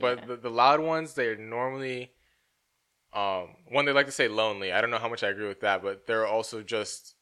But 0.00 0.18
Yeah. 0.18 0.26
the, 0.26 0.36
the 0.36 0.50
loud 0.50 0.80
ones, 0.80 1.14
they're 1.14 1.36
normally, 1.36 2.12
um, 3.12 3.56
one 3.70 3.84
they 3.84 3.92
like 3.92 4.06
to 4.06 4.12
say 4.12 4.28
lonely. 4.28 4.72
I 4.72 4.80
don't 4.80 4.90
know 4.90 4.98
how 4.98 5.08
much 5.08 5.24
I 5.24 5.28
agree 5.28 5.48
with 5.48 5.60
that, 5.60 5.82
but 5.82 6.06
they're 6.06 6.26
also 6.26 6.62
just, 6.62 7.15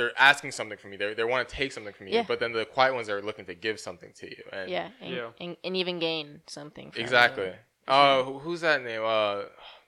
they're 0.00 0.18
asking 0.18 0.52
something 0.52 0.78
from 0.78 0.92
you. 0.92 0.98
They 0.98 1.14
they 1.14 1.24
want 1.24 1.46
to 1.48 1.54
take 1.54 1.72
something 1.72 1.92
from 1.92 2.06
you. 2.08 2.14
Yeah. 2.14 2.24
But 2.26 2.40
then 2.40 2.52
the 2.52 2.64
quiet 2.64 2.94
ones 2.94 3.08
are 3.08 3.20
looking 3.22 3.44
to 3.46 3.54
give 3.54 3.78
something 3.78 4.12
to 4.20 4.26
you. 4.28 4.42
And 4.52 4.70
yeah, 4.70 4.88
and, 5.00 5.14
Yeah. 5.14 5.30
And, 5.40 5.56
and 5.62 5.76
even 5.76 5.98
gain 5.98 6.40
something. 6.46 6.90
From 6.90 7.00
Exactly. 7.02 7.44
it. 7.44 7.58
Uh, 7.86 8.22
who- 8.22 8.38
who's 8.38 8.60
that 8.62 8.82
name? 8.82 9.02
Uh, 9.04 9.42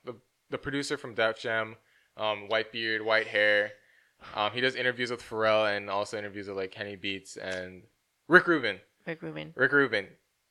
the 0.05 0.15
the 0.49 0.57
producer 0.57 0.97
from 0.97 1.15
Def 1.15 1.39
Jam, 1.39 1.75
um, 2.17 2.47
white 2.47 2.71
beard, 2.71 3.01
white 3.03 3.27
hair. 3.27 3.71
Um, 4.35 4.51
he 4.53 4.61
does 4.61 4.75
interviews 4.75 5.11
with 5.11 5.21
Pharrell 5.21 5.75
and 5.75 5.89
also 5.89 6.17
interviews 6.17 6.47
with 6.47 6.57
like 6.57 6.71
Kenny 6.71 6.95
Beats 6.95 7.35
and 7.37 7.83
Rick 8.27 8.47
Rubin. 8.47 8.79
Rick 9.05 9.21
Rubin. 9.21 9.51
Rick 9.55 9.71
Rubin, 9.73 10.07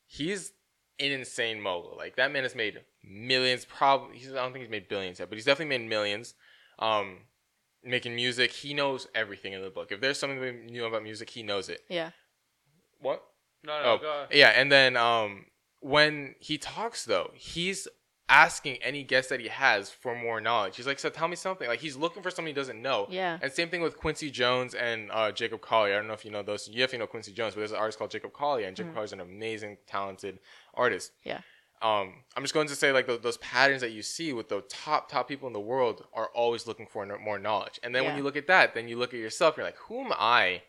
he's 0.06 0.52
an 1.00 1.10
insane 1.10 1.60
mogul. 1.60 1.94
Like 1.96 2.16
that 2.16 2.30
man 2.32 2.42
has 2.42 2.54
made 2.54 2.80
millions. 3.02 3.64
Probably, 3.64 4.18
he's, 4.18 4.30
I 4.32 4.36
don't 4.36 4.52
think 4.52 4.64
he's 4.64 4.70
made 4.70 4.88
billions 4.88 5.18
yet, 5.20 5.28
but 5.30 5.36
he's 5.36 5.46
definitely 5.46 5.78
made 5.78 5.88
millions. 5.88 6.34
Um, 6.78 7.18
making 7.84 8.14
music, 8.14 8.50
he 8.52 8.74
knows 8.74 9.08
everything 9.14 9.52
in 9.52 9.62
the 9.62 9.70
book. 9.70 9.90
If 9.92 10.00
there's 10.00 10.18
something 10.18 10.38
we 10.40 10.52
knew 10.52 10.84
about 10.84 11.02
music, 11.02 11.30
he 11.30 11.42
knows 11.42 11.68
it. 11.68 11.80
Yeah. 11.88 12.10
What? 13.00 13.22
No, 13.64 13.72
Oh, 13.84 13.98
go 13.98 14.10
ahead. 14.10 14.28
Yeah, 14.32 14.48
and 14.48 14.70
then 14.70 14.96
um, 14.96 15.46
when 15.80 16.34
he 16.40 16.58
talks 16.58 17.04
though, 17.04 17.30
he's 17.34 17.86
asking 18.28 18.76
any 18.82 19.02
guest 19.02 19.28
that 19.28 19.40
he 19.40 19.48
has 19.48 19.90
for 19.90 20.16
more 20.16 20.40
knowledge. 20.40 20.76
He's 20.76 20.86
like, 20.86 20.98
"So 20.98 21.10
tell 21.10 21.28
me 21.28 21.36
something." 21.36 21.68
Like 21.68 21.80
he's 21.80 21.96
looking 21.96 22.22
for 22.22 22.30
something 22.30 22.46
he 22.54 22.58
doesn't 22.58 22.80
know. 22.80 23.06
Yeah. 23.10 23.38
And 23.42 23.52
same 23.52 23.68
thing 23.68 23.82
with 23.82 23.96
Quincy 23.96 24.30
Jones 24.30 24.74
and 24.74 25.10
uh, 25.12 25.32
Jacob 25.32 25.60
Collier. 25.60 25.94
I 25.94 25.98
don't 25.98 26.06
know 26.08 26.14
if 26.14 26.24
you 26.24 26.30
know 26.30 26.42
those. 26.42 26.66
You 26.68 26.74
definitely 26.76 26.98
know 27.00 27.06
Quincy 27.08 27.32
Jones, 27.32 27.54
but 27.54 27.60
there's 27.60 27.72
an 27.72 27.78
artist 27.78 27.98
called 27.98 28.10
Jacob 28.10 28.32
Collier, 28.32 28.66
and 28.66 28.76
Jacob 28.76 28.92
Mhm. 28.92 28.94
Collier's 28.94 29.12
an 29.12 29.20
amazing, 29.20 29.76
talented 29.86 30.38
artist. 30.74 31.12
Yeah. 31.24 31.40
Um, 31.82 32.14
I'm 32.36 32.42
just 32.42 32.54
going 32.54 32.68
to 32.68 32.76
say 32.76 32.92
like 32.92 33.06
those, 33.06 33.20
those 33.20 33.36
patterns 33.38 33.80
that 33.80 33.90
you 33.90 34.02
see 34.02 34.32
with 34.32 34.48
the 34.48 34.60
top 34.68 35.10
top 35.10 35.28
people 35.28 35.46
in 35.48 35.52
the 35.52 35.60
world 35.60 36.04
are 36.14 36.28
always 36.34 36.66
looking 36.66 36.86
for 36.86 37.04
no- 37.04 37.18
more 37.18 37.38
knowledge. 37.38 37.80
And 37.82 37.94
then 37.94 38.04
when 38.04 38.16
you 38.16 38.22
look 38.22 38.36
at 38.36 38.46
that, 38.46 38.74
then 38.74 38.88
you 38.88 38.96
look 38.96 39.12
at 39.12 39.20
yourself. 39.20 39.56
You're 39.56 39.66
like, 39.66 39.76
who 39.76 40.00
am 40.04 40.12
I 40.16 40.62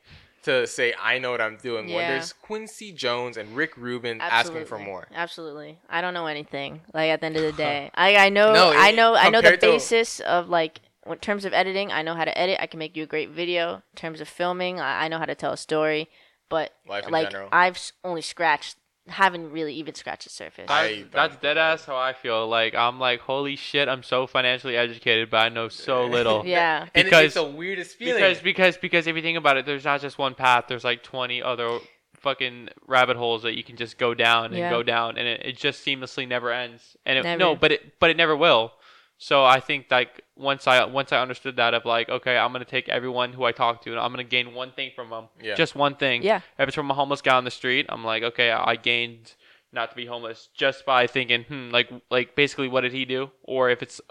to 0.43 0.67
say 0.67 0.93
I 1.01 1.19
know 1.19 1.31
what 1.31 1.39
I'm 1.39 1.57
doing? 1.57 1.85
When 1.85 2.07
there's 2.07 2.33
Quincy 2.33 2.91
Jones 2.91 3.37
and 3.37 3.55
Rick 3.55 3.77
Rubin 3.77 4.19
asking 4.21 4.65
for 4.65 4.77
more. 4.79 5.07
Absolutely. 5.13 5.77
I 5.89 6.01
don't 6.01 6.13
know 6.13 6.25
anything. 6.25 6.81
Like 6.93 7.09
at 7.11 7.19
the 7.21 7.27
end 7.27 7.37
of 7.37 7.43
the 7.43 7.51
day, 7.67 7.91
I 7.93 8.15
I 8.17 8.29
know 8.29 8.51
No, 8.53 8.73
I 8.75 8.91
know 8.91 9.15
I 9.15 9.29
know 9.29 9.39
the 9.41 9.49
compared 9.51 9.61
to- 9.61 9.67
basis 9.67 10.19
of 10.19 10.49
like 10.49 10.81
in 11.05 11.15
terms 11.17 11.45
of 11.45 11.53
editing. 11.53 11.91
I 11.91 12.01
know 12.01 12.15
how 12.15 12.25
to 12.25 12.35
edit. 12.37 12.57
I 12.59 12.65
can 12.65 12.79
make 12.79 12.97
you 12.97 13.03
a 13.03 13.07
great 13.07 13.29
video. 13.29 13.75
In 13.75 13.95
terms 13.95 14.19
of 14.19 14.27
filming, 14.27 14.79
I, 14.79 15.05
I 15.05 15.07
know 15.09 15.19
how 15.19 15.25
to 15.25 15.35
tell 15.35 15.53
a 15.53 15.57
story. 15.57 16.09
But 16.49 16.73
Life 16.87 17.05
in 17.07 17.11
like 17.11 17.29
general. 17.31 17.49
I've 17.51 17.79
only 18.03 18.21
scratched, 18.21 18.75
haven't 19.07 19.51
really 19.51 19.73
even 19.73 19.93
scratched 19.95 20.23
the 20.23 20.29
surface. 20.29 20.67
I- 20.69 21.05
That's, 21.11 21.31
that's 21.31 21.41
dead 21.41 21.57
ass 21.57 21.85
how 21.85 21.97
I 21.97 22.13
feel. 22.13 22.47
Like 22.47 22.73
I'm 22.75 22.99
like, 22.99 23.19
holy 23.19 23.55
shit, 23.55 23.87
I'm 23.89 24.03
so 24.03 24.27
financially 24.27 24.77
educated, 24.77 25.29
but 25.29 25.37
I 25.37 25.49
know 25.49 25.67
so 25.67 26.05
little. 26.05 26.43
yeah. 26.45 26.87
and 26.95 27.05
because- 27.05 27.25
it's 27.25 27.33
the 27.35 27.43
weirdest 27.43 27.97
feeling. 27.97 28.15
Because 28.15 28.39
because 28.41 28.77
because 28.77 29.07
if 29.07 29.15
you 29.15 29.21
think 29.21 29.37
about 29.37 29.57
it, 29.57 29.65
there's 29.65 29.85
not 29.85 30.01
just 30.01 30.17
one 30.17 30.35
path. 30.35 30.65
There's 30.67 30.83
like 30.83 31.03
20 31.03 31.41
other 31.43 31.79
fucking 32.15 32.69
rabbit 32.87 33.17
holes 33.17 33.43
that 33.43 33.57
you 33.57 33.63
can 33.65 33.75
just 33.75 33.97
go 33.97 34.13
down 34.13 34.45
and 34.45 34.55
Yeah. 34.55 34.69
go 34.69 34.81
down, 34.83 35.17
and 35.17 35.27
it, 35.27 35.41
it 35.45 35.57
just 35.57 35.85
seamlessly 35.85 36.25
never 36.25 36.51
ends. 36.53 36.95
And 37.05 37.17
it, 37.19 37.23
Never. 37.23 37.39
no, 37.39 37.55
but 37.55 37.73
it 37.73 37.99
but 37.99 38.09
it 38.09 38.15
never 38.17 38.35
will. 38.37 38.71
So 39.17 39.45
I 39.45 39.59
think 39.59 39.87
like 39.89 40.21
once 40.35 40.67
I 40.67 40.83
once 40.85 41.11
I 41.11 41.21
understood 41.21 41.55
that 41.57 41.73
of 41.73 41.85
like 41.85 42.09
okay, 42.09 42.37
I'm 42.37 42.51
gonna 42.51 42.65
take 42.65 42.89
everyone 42.89 43.33
who 43.33 43.43
I 43.45 43.51
talk 43.51 43.81
to 43.83 43.91
and 43.91 43.99
I'm 43.99 44.11
gonna 44.11 44.23
gain 44.23 44.53
one 44.53 44.71
thing 44.71 44.91
from 44.95 45.09
them, 45.09 45.29
Yeah. 45.41 45.55
just 45.55 45.75
one 45.75 45.95
thing. 45.95 46.23
Yeah. 46.23 46.41
If 46.59 46.67
it's 46.67 46.75
from 46.75 46.91
a 46.91 46.93
homeless 46.93 47.21
guy 47.21 47.35
on 47.35 47.43
the 47.45 47.51
street, 47.51 47.85
I'm 47.89 48.03
like 48.03 48.23
okay, 48.23 48.51
I 48.51 48.75
gained 48.75 49.33
not 49.71 49.89
to 49.91 49.95
be 49.95 50.05
homeless 50.05 50.49
just 50.53 50.85
by 50.85 51.07
thinking 51.07 51.43
hmm 51.43 51.69
like 51.71 51.89
like 52.11 52.35
basically 52.35 52.67
what 52.67 52.81
did 52.81 52.91
he 52.93 53.05
do? 53.05 53.31
Or 53.43 53.69
if 53.69 53.81
it's 53.81 54.01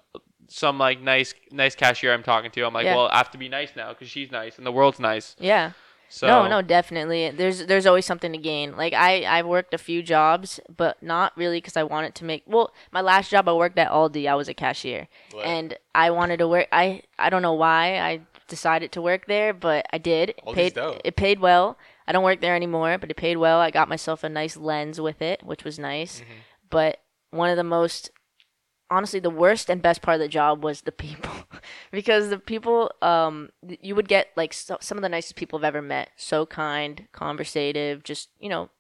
some 0.49 0.79
like 0.79 1.01
nice 1.01 1.35
nice 1.51 1.75
cashier 1.75 2.13
I'm 2.13 2.23
talking 2.23 2.51
to, 2.53 2.63
I'm 2.65 2.73
like 2.75 2.85
Yeah. 2.87 2.97
well 2.97 3.09
I 3.09 3.19
have 3.19 3.31
to 3.33 3.39
be 3.39 3.49
nice 3.49 3.71
now 3.77 3.91
because 3.93 4.09
she's 4.09 4.31
nice 4.31 4.57
and 4.57 4.67
the 4.67 4.73
world's 4.73 4.99
nice. 5.01 5.37
Yeah. 5.39 5.73
So 6.15 6.27
No, 6.27 6.47
no, 6.47 6.61
definitely. 6.61 7.31
There's 7.31 7.65
there's 7.65 7.87
always 7.87 8.05
something 8.05 8.33
to 8.33 8.39
gain. 8.39 8.77
Like 8.77 8.93
I 8.93 9.25
I've 9.25 9.47
worked 9.47 9.73
a 9.73 9.79
few 9.79 10.03
jobs, 10.03 10.61
but 10.77 11.03
not 11.03 11.33
really 11.39 11.57
because 11.57 11.75
I 11.79 11.85
wanted 11.85 12.15
to 12.17 12.27
make. 12.27 12.43
Well, 12.47 12.75
my 12.91 13.01
last 13.01 13.31
job 13.31 13.49
I 13.49 13.55
worked 13.55 13.79
at 13.79 13.91
Aldi. 13.91 14.29
I 14.29 14.35
was 14.35 14.47
a 14.47 14.53
cashier, 14.53 15.09
Right. 15.35 15.47
and 15.47 15.79
I 15.95 16.11
wanted 16.11 16.37
to 16.41 16.49
work. 16.49 16.69
I 16.71 17.03
I 17.19 17.31
don't 17.31 17.41
know 17.41 17.55
why 17.55 17.99
I 17.99 18.21
decided 18.47 18.93
to 18.93 19.01
work 19.01 19.25
there, 19.27 19.55
but 19.55 19.87
I 19.91 19.97
did. 19.97 20.31
It 20.31 20.45
Aldi's 20.45 20.55
paid 20.55 20.75
dope. 20.75 21.01
it 21.03 21.17
paid 21.17 21.41
well. 21.41 21.79
I 22.07 22.13
don't 22.13 22.25
work 22.25 22.43
there 22.43 22.55
anymore, 22.57 22.99
but 22.99 23.11
it 23.11 23.17
paid 23.17 23.39
well. 23.39 23.59
I 23.61 23.71
got 23.71 23.89
myself 23.89 24.23
a 24.23 24.29
nice 24.29 24.57
lens 24.59 25.01
with 25.01 25.23
it, 25.23 25.43
which 25.43 25.65
was 25.65 25.79
nice. 25.79 26.21
Mm-hmm. 26.21 26.33
But 26.69 27.01
one 27.31 27.49
of 27.49 27.57
the 27.57 27.65
most 27.65 28.11
honestly 28.93 29.21
the 29.21 29.31
worst 29.31 29.71
and 29.71 29.81
best 29.81 30.03
part 30.03 30.15
of 30.17 30.21
the 30.21 30.29
job 30.29 30.63
was 30.63 30.83
the 30.83 30.93
people. 30.93 31.33
Because 31.91 32.31
the 32.31 32.39
people 32.39 32.93
um 33.03 33.51
you 33.89 33.95
would 33.95 34.09
get 34.09 34.29
like 34.37 34.53
so, 34.53 34.77
some 34.81 34.99
of 34.99 35.03
the 35.03 35.09
nicest 35.09 35.37
people 35.37 35.59
i've 35.59 35.65
ever 35.73 35.83
met. 35.83 36.11
So 36.17 36.47
kind 36.47 37.07
conversative 37.13 38.03
just 38.03 38.29
you 38.39 38.49
know 38.49 38.71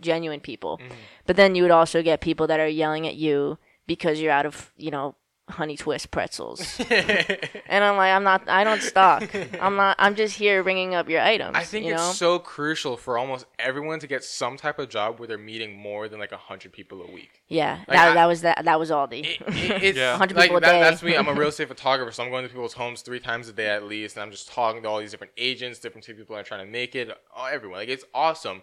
genuine 0.00 0.40
people. 0.40 0.80
But 1.26 1.36
then 1.36 1.54
you 1.54 1.62
would 1.64 1.76
also 1.80 2.02
get 2.02 2.20
people 2.20 2.46
that 2.46 2.60
are 2.60 2.68
yelling 2.68 3.06
at 3.06 3.16
you 3.16 3.58
because 3.86 4.20
you're 4.20 4.32
out 4.38 4.46
of 4.46 4.72
you 4.76 4.90
know 4.90 5.14
honey 5.48 5.76
twist 5.76 6.10
pretzels 6.10 6.80
and 6.90 7.84
i'm 7.84 7.96
like 7.96 8.10
i'm 8.12 8.24
not 8.24 8.48
i 8.48 8.64
don't 8.64 8.82
stock 8.82 9.22
i'm 9.60 9.76
not 9.76 9.94
i'm 10.00 10.16
just 10.16 10.36
here 10.36 10.60
ringing 10.60 10.92
up 10.92 11.08
your 11.08 11.20
items 11.20 11.52
I 11.54 11.62
think 11.62 11.86
you 11.86 11.92
it's 11.92 12.02
know 12.02 12.10
so 12.12 12.38
crucial 12.40 12.96
for 12.96 13.16
almost 13.16 13.46
everyone 13.60 14.00
to 14.00 14.08
get 14.08 14.24
some 14.24 14.56
type 14.56 14.80
of 14.80 14.88
job 14.88 15.20
where 15.20 15.28
they're 15.28 15.38
meeting 15.38 15.76
more 15.76 16.08
than 16.08 16.18
like 16.18 16.32
a 16.32 16.36
hundred 16.36 16.72
people 16.72 17.00
a 17.00 17.12
week. 17.12 17.42
yeah 17.46 17.76
Like, 17.86 17.96
that, 17.96 18.08
I- 18.10 18.14
that 18.14 18.26
was 18.26 18.40
that 18.40 18.64
that 18.64 18.80
was 18.80 18.90
aldi 18.90 19.20
It, 19.24 19.40
it, 19.46 19.82
it's 19.84 19.98
Yeah. 19.98 20.10
100 20.14 20.36
like 20.36 20.44
people 20.50 20.56
a 20.56 20.60
day. 20.62 20.80
that's 20.80 21.02
me. 21.04 21.14
I'm 21.16 21.28
a 21.28 21.34
real 21.34 21.48
estate 21.50 21.68
photographer, 21.76 22.10
so 22.10 22.24
I'm 22.24 22.30
going 22.30 22.42
to 22.42 22.48
people's 22.48 22.72
homes 22.74 23.02
three 23.02 23.20
times 23.20 23.48
a 23.48 23.52
day 23.52 23.68
at 23.68 23.84
least, 23.84 24.16
and 24.16 24.24
I'm 24.24 24.32
just 24.32 24.50
talking 24.50 24.82
to 24.82 24.88
all 24.88 24.98
these 24.98 25.12
different 25.12 25.32
agents, 25.36 25.78
different 25.78 26.04
people 26.06 26.24
that 26.34 26.40
are 26.40 26.42
trying 26.42 26.66
to 26.66 26.70
make 26.72 26.96
it, 26.96 27.08
all, 27.34 27.46
everyone. 27.46 27.78
Like 27.78 27.88
it's 27.88 28.04
awesome, 28.12 28.62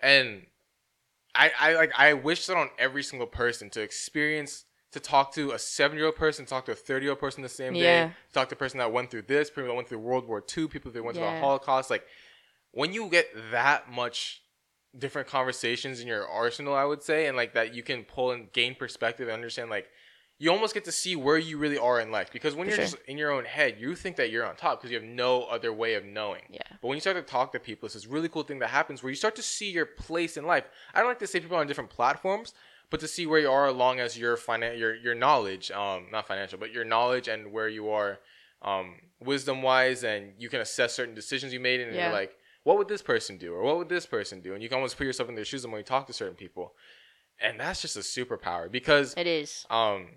and 0.00 0.46
I, 1.34 1.50
I 1.58 1.74
like 1.74 1.92
I 1.98 2.12
wish 2.14 2.46
that 2.46 2.56
on 2.56 2.68
every 2.78 3.02
single 3.02 3.26
person 3.26 3.68
to 3.70 3.80
experience 3.80 4.64
to 4.92 5.00
talk 5.00 5.32
to 5.34 5.52
a 5.52 5.58
seven 5.58 5.96
year 5.96 6.06
old 6.06 6.16
person, 6.16 6.44
talk 6.46 6.64
to 6.66 6.72
a 6.72 6.74
thirty 6.74 7.04
year 7.04 7.12
old 7.12 7.20
person 7.20 7.42
the 7.42 7.48
same 7.48 7.74
Yeah. 7.74 8.08
day, 8.08 8.12
talk 8.32 8.48
to 8.48 8.54
a 8.54 8.58
person 8.58 8.78
that 8.78 8.92
went 8.92 9.10
through 9.10 9.22
this, 9.22 9.48
people 9.50 9.66
that 9.66 9.74
went 9.74 9.88
through 9.88 9.98
World 10.00 10.26
War 10.26 10.42
II, 10.56 10.66
people 10.68 10.90
that 10.90 11.02
went 11.02 11.16
through 11.16 11.26
the 11.26 11.38
Holocaust. 11.40 11.90
Like 11.90 12.06
when 12.72 12.92
you 12.92 13.08
get 13.08 13.26
that 13.52 13.90
much 13.90 14.42
different 14.98 15.28
conversations 15.28 16.00
in 16.00 16.08
your 16.08 16.26
arsenal, 16.26 16.74
I 16.74 16.84
would 16.84 17.02
say, 17.02 17.26
and 17.26 17.36
like 17.36 17.54
that 17.54 17.74
you 17.74 17.82
can 17.82 18.04
pull 18.04 18.32
and 18.32 18.52
gain 18.52 18.74
perspective 18.74 19.28
and 19.28 19.34
understand 19.34 19.70
like 19.70 19.88
you 20.38 20.50
almost 20.50 20.72
get 20.72 20.86
to 20.86 20.92
see 20.92 21.14
where 21.14 21.36
you 21.36 21.58
really 21.58 21.76
are 21.76 22.00
in 22.00 22.10
life 22.10 22.32
because 22.32 22.54
when 22.54 22.64
For 22.64 22.70
you're 22.70 22.88
sure. 22.88 22.96
just 22.98 23.08
in 23.08 23.18
your 23.18 23.30
own 23.30 23.44
head, 23.44 23.76
you 23.78 23.94
think 23.94 24.16
that 24.16 24.30
you're 24.30 24.46
on 24.46 24.56
top 24.56 24.80
because 24.80 24.90
you 24.90 24.98
have 24.98 25.06
no 25.06 25.42
other 25.44 25.70
way 25.72 25.94
of 25.94 26.04
knowing. 26.04 26.42
Yeah. 26.48 26.62
But 26.80 26.88
when 26.88 26.96
you 26.96 27.00
start 27.02 27.16
to 27.18 27.22
talk 27.22 27.52
to 27.52 27.60
people, 27.60 27.86
it's 27.86 27.94
this 27.94 28.06
really 28.06 28.28
cool 28.30 28.42
thing 28.42 28.58
that 28.60 28.70
happens 28.70 29.02
where 29.02 29.10
you 29.10 29.16
start 29.16 29.36
to 29.36 29.42
see 29.42 29.70
your 29.70 29.84
place 29.84 30.38
in 30.38 30.46
life. 30.46 30.64
I 30.94 31.00
don't 31.00 31.08
like 31.08 31.18
to 31.18 31.26
say 31.26 31.40
people 31.40 31.58
are 31.58 31.60
on 31.60 31.66
different 31.66 31.90
platforms, 31.90 32.54
but 32.90 33.00
to 33.00 33.08
see 33.08 33.26
where 33.26 33.40
you 33.40 33.50
are 33.50 33.66
along 33.66 34.00
as 34.00 34.18
your 34.18 34.36
finan- 34.36 34.78
your 34.78 34.94
your 34.94 35.14
knowledge, 35.14 35.70
um, 35.70 36.08
not 36.10 36.26
financial, 36.26 36.58
but 36.58 36.72
your 36.72 36.84
knowledge 36.84 37.28
and 37.28 37.52
where 37.52 37.68
you 37.68 37.88
are, 37.90 38.18
um, 38.62 38.96
wisdom 39.20 39.62
wise, 39.62 40.04
and 40.04 40.34
you 40.38 40.48
can 40.48 40.60
assess 40.60 40.94
certain 40.94 41.14
decisions 41.14 41.52
you 41.52 41.60
made, 41.60 41.80
and 41.80 41.94
Yeah. 41.94 42.04
you're 42.04 42.12
like, 42.12 42.36
what 42.64 42.76
would 42.78 42.88
this 42.88 43.02
person 43.02 43.38
do, 43.38 43.54
or 43.54 43.62
what 43.62 43.78
would 43.78 43.88
this 43.88 44.06
person 44.06 44.40
do, 44.40 44.52
and 44.54 44.62
you 44.62 44.68
can 44.68 44.76
almost 44.76 44.96
put 44.96 45.06
yourself 45.06 45.28
in 45.28 45.34
their 45.34 45.44
shoes 45.44 45.66
when 45.66 45.76
you 45.76 45.82
talk 45.82 46.06
to 46.08 46.12
certain 46.12 46.36
people, 46.36 46.74
and 47.38 47.58
that's 47.58 47.80
just 47.80 47.96
a 47.96 48.00
superpower 48.00 48.70
because 48.70 49.14
it 49.16 49.26
is. 49.26 49.66
um 49.70 50.08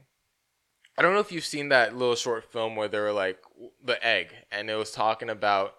I 0.97 1.01
don't 1.01 1.13
know 1.13 1.19
if 1.21 1.31
you've 1.31 1.45
seen 1.45 1.69
that 1.69 1.95
little 1.95 2.15
short 2.15 2.43
film 2.51 2.75
where 2.75 2.87
they 2.87 2.99
were 2.99 3.13
like 3.13 3.39
the 3.83 4.03
egg 4.05 4.33
and 4.51 4.69
it 4.69 4.75
was 4.75 4.91
talking 4.91 5.29
about 5.29 5.75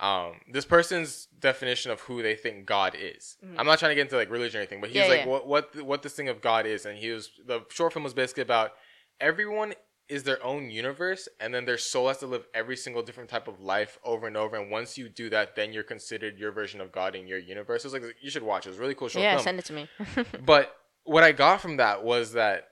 um 0.00 0.34
this 0.52 0.64
person's 0.64 1.26
definition 1.40 1.90
of 1.90 2.00
who 2.02 2.22
they 2.22 2.34
think 2.36 2.66
God 2.66 2.94
is. 2.98 3.36
I'm 3.56 3.66
not 3.66 3.78
trying 3.78 3.90
to 3.90 3.94
get 3.96 4.02
into 4.02 4.16
like 4.16 4.30
religion 4.30 4.58
or 4.58 4.62
anything, 4.62 4.80
but 4.80 4.90
he 4.90 4.98
Mm-hmm. 4.98 4.98
Yeah, 4.98 5.08
was 5.08 5.16
like 5.18 5.26
yeah. 5.26 5.32
what 5.32 5.74
what 5.74 5.82
what 5.84 6.02
this 6.02 6.14
thing 6.14 6.28
of 6.28 6.40
God 6.40 6.66
is 6.66 6.86
and 6.86 6.96
he 6.98 7.10
was 7.10 7.30
the 7.46 7.64
short 7.70 7.92
film 7.92 8.04
was 8.04 8.14
basically 8.14 8.42
about 8.42 8.72
everyone 9.20 9.74
is 10.08 10.22
their 10.22 10.42
own 10.42 10.70
universe 10.70 11.28
and 11.38 11.52
then 11.52 11.64
their 11.66 11.76
soul 11.76 12.08
has 12.08 12.16
to 12.18 12.26
live 12.26 12.46
every 12.54 12.76
single 12.76 13.02
different 13.02 13.28
type 13.28 13.46
of 13.46 13.60
life 13.60 13.98
over 14.04 14.26
and 14.26 14.36
over 14.38 14.56
and 14.56 14.70
once 14.70 14.96
you 14.96 15.06
do 15.08 15.28
that 15.28 15.54
then 15.54 15.70
you're 15.72 15.82
considered 15.82 16.38
your 16.38 16.50
version 16.50 16.80
of 16.80 16.90
God 16.92 17.14
in 17.14 17.26
your 17.26 17.38
universe. 17.38 17.84
It 17.84 17.88
was 17.88 17.92
like 17.94 18.16
you 18.22 18.30
should 18.30 18.42
watch 18.42 18.64
it. 18.66 18.70
It 18.70 18.72
was 18.72 18.78
really 18.78 18.94
cool 18.94 19.08
short 19.08 19.22
yeah 19.22 19.32
film. 19.34 19.42
send 19.44 19.58
it 19.58 19.64
to 19.66 19.72
me 19.72 19.88
But 20.44 20.74
what 21.04 21.24
I 21.24 21.32
got 21.32 21.60
from 21.60 21.76
that 21.78 22.04
was 22.04 22.32
that 22.32 22.68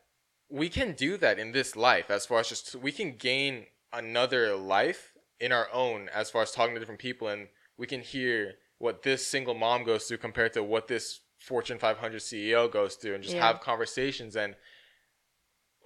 we 0.49 0.69
can 0.69 0.93
do 0.93 1.17
that 1.19 1.39
in 1.39 1.53
this 1.53 1.75
life 1.77 2.11
as 2.11 2.25
far 2.25 2.39
as 2.41 2.49
just 2.49 2.75
we 2.77 2.93
can 2.93 3.17
gain 3.17 3.67
another 3.93 4.55
life 4.55 5.13
in 5.41 5.53
our 5.53 5.69
own 5.73 6.09
as 6.15 6.31
far 6.31 6.43
as 6.43 6.53
talking 6.53 6.75
to 6.75 6.81
different 6.81 7.01
people 7.01 7.29
and 7.29 7.49
we 7.79 7.87
can 7.87 8.01
hear 8.01 8.55
what 8.79 9.03
this 9.03 9.27
single 9.27 9.55
mom 9.55 9.85
goes 9.85 10.05
through 10.05 10.19
compared 10.19 10.53
to 10.55 10.63
what 10.63 10.89
this 10.89 11.21
Fortune 11.39 11.79
500 11.79 12.21
CEO 12.21 12.71
goes 12.71 12.95
through 12.95 13.15
and 13.15 13.23
just 13.23 13.37
Yeah. 13.37 13.47
have 13.47 13.61
conversations. 13.61 14.37
And 14.37 14.55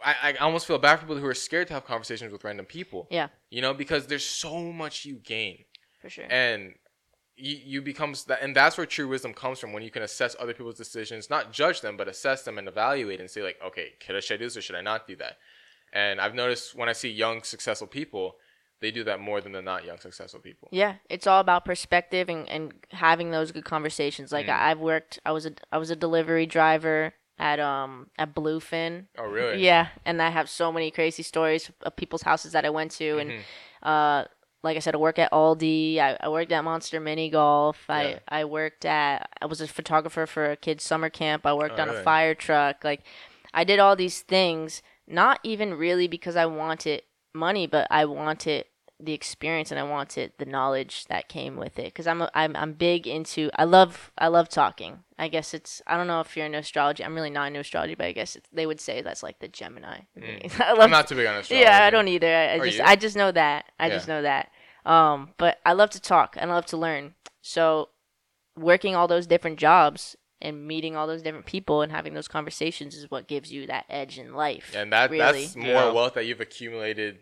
I, 0.05 0.15
I 0.23 0.35
almost 0.37 0.67
feel 0.67 0.79
bad 0.79 0.97
for 0.97 1.07
people 1.07 1.19
who 1.19 1.27
are 1.27 1.35
scared 1.35 1.69
to 1.69 1.75
have 1.75 1.85
conversations 1.85 2.33
with 2.33 2.45
random 2.45 2.67
people. 2.67 3.07
yeah. 3.11 3.29
You 3.51 3.61
know, 3.61 3.75
because 3.75 4.07
there's 4.07 4.25
so 4.25 4.73
much 4.73 5.05
you 5.05 5.17
gain. 5.17 5.65
For 6.01 6.09
sure. 6.09 6.25
And 6.31 6.75
you, 7.37 7.57
you 7.65 7.83
becomes 7.83 8.25
that 8.25 8.43
and 8.43 8.55
that's 8.55 8.77
where 8.77 8.87
true 8.87 9.09
wisdom 9.09 9.33
comes 9.35 9.59
from 9.59 9.73
when 9.73 9.83
you 9.83 9.91
can 9.91 10.03
assess 10.03 10.37
other 10.39 10.53
people's 10.53 10.77
decisions 10.77 11.31
not 11.31 11.53
judge 11.55 11.81
them 11.81 11.97
but 11.97 12.07
assess 12.07 12.43
them 12.43 12.59
and 12.59 12.69
evaluate 12.69 13.19
and 13.19 13.31
say 13.31 13.43
like 13.43 13.57
okay 13.65 13.93
should 14.01 14.15
I 14.17 14.37
do 14.37 14.45
this 14.45 14.59
or 14.59 14.63
should 14.63 14.77
I 14.77 14.83
not 14.83 15.07
do 15.07 15.17
that? 15.17 15.39
And 15.93 16.21
I've 16.21 16.35
noticed 16.35 16.75
when 16.75 16.89
I 16.89 16.93
see 16.93 17.09
young 17.11 17.43
successful 17.43 17.87
people 17.87 18.37
they 18.81 18.91
do 18.91 19.05
that 19.05 19.21
more 19.21 19.41
than 19.41 19.53
the 19.53 19.63
not 19.63 19.85
young 19.85 19.99
successful 19.99 20.41
people. 20.41 20.69
Yeah, 20.73 20.95
it's 21.09 21.27
all 21.27 21.41
about 21.41 21.65
perspective 21.65 22.29
and, 22.29 22.49
and 22.49 22.73
having 22.91 23.31
those 23.31 23.53
good 23.53 23.65
conversations. 23.65 24.33
Like 24.33 24.47
Mm. 24.47 24.53
I, 24.59 24.71
I've 24.71 24.81
worked, 24.81 25.19
I 25.25 25.33
was 25.33 25.47
a 25.47 25.53
I 25.73 25.79
was 25.79 25.91
a 25.91 25.97
delivery 25.97 26.47
driver 26.47 27.13
at 27.39 27.59
um 27.61 28.09
at 28.19 28.35
Bluefin. 28.35 29.07
Oh, 29.19 29.25
really? 29.25 29.59
Yeah, 29.63 29.89
and 30.05 30.21
I 30.23 30.31
have 30.31 30.49
so 30.49 30.71
many 30.73 30.91
crazy 30.91 31.23
stories 31.23 31.71
of 31.83 31.97
people's 31.97 32.23
houses 32.23 32.53
that 32.53 32.65
I 32.65 32.71
went 32.71 32.91
to, 32.93 33.19
and 33.19 33.31
Mhm. 33.33 33.41
uh, 33.83 34.25
like 34.63 34.77
I 34.77 34.81
said, 34.81 34.95
I 34.95 34.99
work 34.99 35.19
at 35.19 35.33
Aldi. 35.33 35.99
I, 35.99 36.19
I 36.21 36.29
worked 36.29 36.53
at 36.53 36.63
Monster 36.63 37.01
Mini 37.01 37.31
Golf. 37.31 37.85
Yeah. 37.89 38.19
I 38.29 38.41
I 38.41 38.45
worked 38.45 38.85
at 38.85 39.29
I 39.41 39.47
was 39.47 39.61
a 39.63 39.67
photographer 39.69 40.27
for 40.27 40.51
a 40.51 40.57
kids 40.57 40.85
summer 40.85 41.09
camp. 41.11 41.47
I 41.47 41.55
worked 41.55 41.79
Oh, 41.79 41.83
on 41.83 41.89
really? 41.89 42.01
a 42.01 42.05
fire 42.05 42.35
truck. 42.35 42.85
Like 42.85 43.01
I 43.55 43.65
did 43.65 43.79
all 43.79 43.97
these 43.97 44.21
things, 44.21 44.83
not 45.07 45.41
even 45.43 45.75
really 45.75 46.09
because 46.09 46.37
I 46.37 46.45
wanted 46.47 47.03
money, 47.35 47.67
but 47.67 47.87
I 47.91 48.05
wanted 48.05 48.65
the 49.03 49.13
experience 49.13 49.71
and 49.71 49.81
I 49.81 49.83
wanted 49.83 50.33
the 50.39 50.45
knowledge 50.45 51.07
that 51.07 51.29
came 51.29 51.57
with 51.57 51.79
it. 51.79 51.87
Because 51.87 52.07
I'm, 52.07 52.23
a, 52.23 52.31
I'm 52.35 52.55
I'm 52.57 52.73
big 52.73 53.07
into 53.07 53.51
I 53.57 53.65
love 53.65 54.13
I 54.19 54.29
love 54.29 54.49
talking. 54.49 55.05
I 55.19 55.29
guess 55.29 55.55
it's 55.55 55.83
I 55.87 55.97
don't 55.97 56.07
know 56.07 56.21
if 56.21 56.37
you're 56.37 56.47
into 56.47 56.59
astrology. 56.59 57.05
I'm 57.05 57.15
really 57.15 57.31
not 57.31 57.49
into 57.49 57.61
astrology, 57.61 57.95
but 57.95 58.07
I 58.07 58.13
guess 58.13 58.37
it's, 58.37 58.49
they 58.53 58.67
would 58.67 58.81
say 58.81 59.03
that's 59.03 59.23
like 59.23 59.39
the 59.41 59.49
Gemini. 59.49 60.01
Mm. 60.19 60.61
I 60.65 60.73
love 60.73 60.81
I'm 60.81 60.91
not 60.91 61.09
too 61.09 61.15
big 61.17 61.27
on 61.27 61.37
astrology. 61.37 61.65
yeah, 61.65 61.85
I 61.85 61.91
don't 61.91 62.09
either. 62.09 62.35
I, 62.35 62.55
I 62.55 62.59
just 62.59 62.79
you? 62.79 62.85
I 62.85 62.97
just 62.97 63.17
know 63.17 63.33
that. 63.33 63.67
I 63.79 63.91
just 63.91 64.09
know 64.09 64.23
that. 64.23 64.51
Um, 64.87 65.31
but 65.37 65.59
I 65.67 65.73
love 65.73 65.91
to 65.91 66.01
talk 66.01 66.37
and 66.39 66.51
I 66.51 66.55
love 66.55 66.67
to 66.67 66.77
learn. 66.77 67.15
So 67.43 67.91
working 68.57 68.95
all 68.95 69.09
those 69.09 69.27
different 69.27 69.59
jobs 69.59 70.17
and 70.43 70.67
meeting 70.67 70.97
all 70.97 71.07
those 71.07 71.23
different 71.23 71.47
people 71.47 71.83
and 71.83 71.93
having 71.93 72.15
those 72.15 72.29
conversations 72.29 72.95
is 72.95 73.11
what 73.11 73.29
gives 73.29 73.53
you 73.53 73.67
that 73.67 73.85
edge 73.91 74.19
in 74.19 74.35
life. 74.35 74.73
And 74.75 74.93
that 74.93 75.11
really. 75.11 75.43
that's 75.45 75.57
more 75.57 75.67
Yeah. 75.67 75.91
wealth 75.91 76.15
that 76.15 76.25
you've 76.25 76.41
accumulated, 76.41 77.19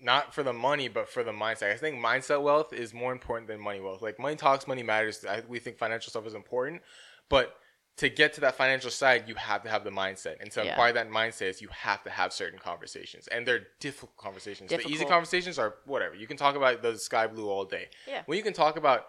not 0.00 0.34
for 0.34 0.42
the 0.42 0.52
money, 0.52 0.88
but 0.88 1.08
for 1.08 1.22
the 1.24 1.32
mindset. 1.32 1.72
I 1.72 1.76
think 1.76 1.96
mindset 1.96 2.42
wealth 2.42 2.72
is 2.72 2.94
more 2.94 3.12
important 3.12 3.48
than 3.48 3.60
money 3.60 3.80
wealth. 3.80 4.02
Like 4.02 4.18
money 4.18 4.36
talks, 4.36 4.66
money 4.66 4.82
matters. 4.82 5.24
I, 5.28 5.42
we 5.48 5.58
think 5.58 5.78
financial 5.78 6.10
stuff 6.10 6.26
is 6.26 6.34
important, 6.34 6.82
but 7.28 7.56
to 7.96 8.08
get 8.08 8.32
to 8.34 8.40
that 8.42 8.54
financial 8.54 8.92
side, 8.92 9.24
you 9.26 9.34
have 9.34 9.64
to 9.64 9.68
have 9.68 9.82
the 9.82 9.90
mindset, 9.90 10.36
and 10.40 10.52
to 10.52 10.64
Yeah. 10.64 10.70
acquire 10.72 10.92
that 10.92 11.10
mindset, 11.10 11.48
is 11.50 11.60
you 11.60 11.68
have 11.72 12.04
to 12.04 12.10
have 12.10 12.32
certain 12.32 12.58
conversations, 12.60 13.26
and 13.26 13.44
they're 13.44 13.66
difficult 13.80 14.16
conversations. 14.16 14.70
The 14.70 14.86
easy 14.86 15.04
conversations 15.04 15.58
are 15.58 15.74
whatever. 15.84 16.14
You 16.14 16.28
can 16.28 16.36
talk 16.36 16.54
about 16.54 16.80
the 16.80 16.96
sky 16.96 17.26
blue 17.26 17.48
all 17.50 17.64
day. 17.64 17.88
Yeah. 18.06 18.22
When 18.26 18.38
you 18.38 18.44
can 18.44 18.52
talk 18.52 18.76
about 18.76 19.06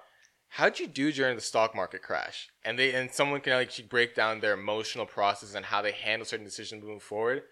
how'd 0.54 0.80
you 0.80 0.88
do 0.88 1.12
during 1.12 1.36
the 1.36 1.42
stock 1.42 1.76
market 1.76 2.02
crash, 2.02 2.50
and 2.66 2.80
they 2.80 2.92
and 2.96 3.12
someone 3.12 3.42
can 3.42 3.54
like 3.54 3.90
break 3.90 4.16
down 4.16 4.40
their 4.40 4.54
emotional 4.54 5.06
process 5.06 5.54
and 5.54 5.68
how 5.68 5.84
they 5.84 5.92
handle 5.92 6.26
certain 6.26 6.46
decisions 6.46 6.82
moving 6.82 7.00
forward. 7.00 7.44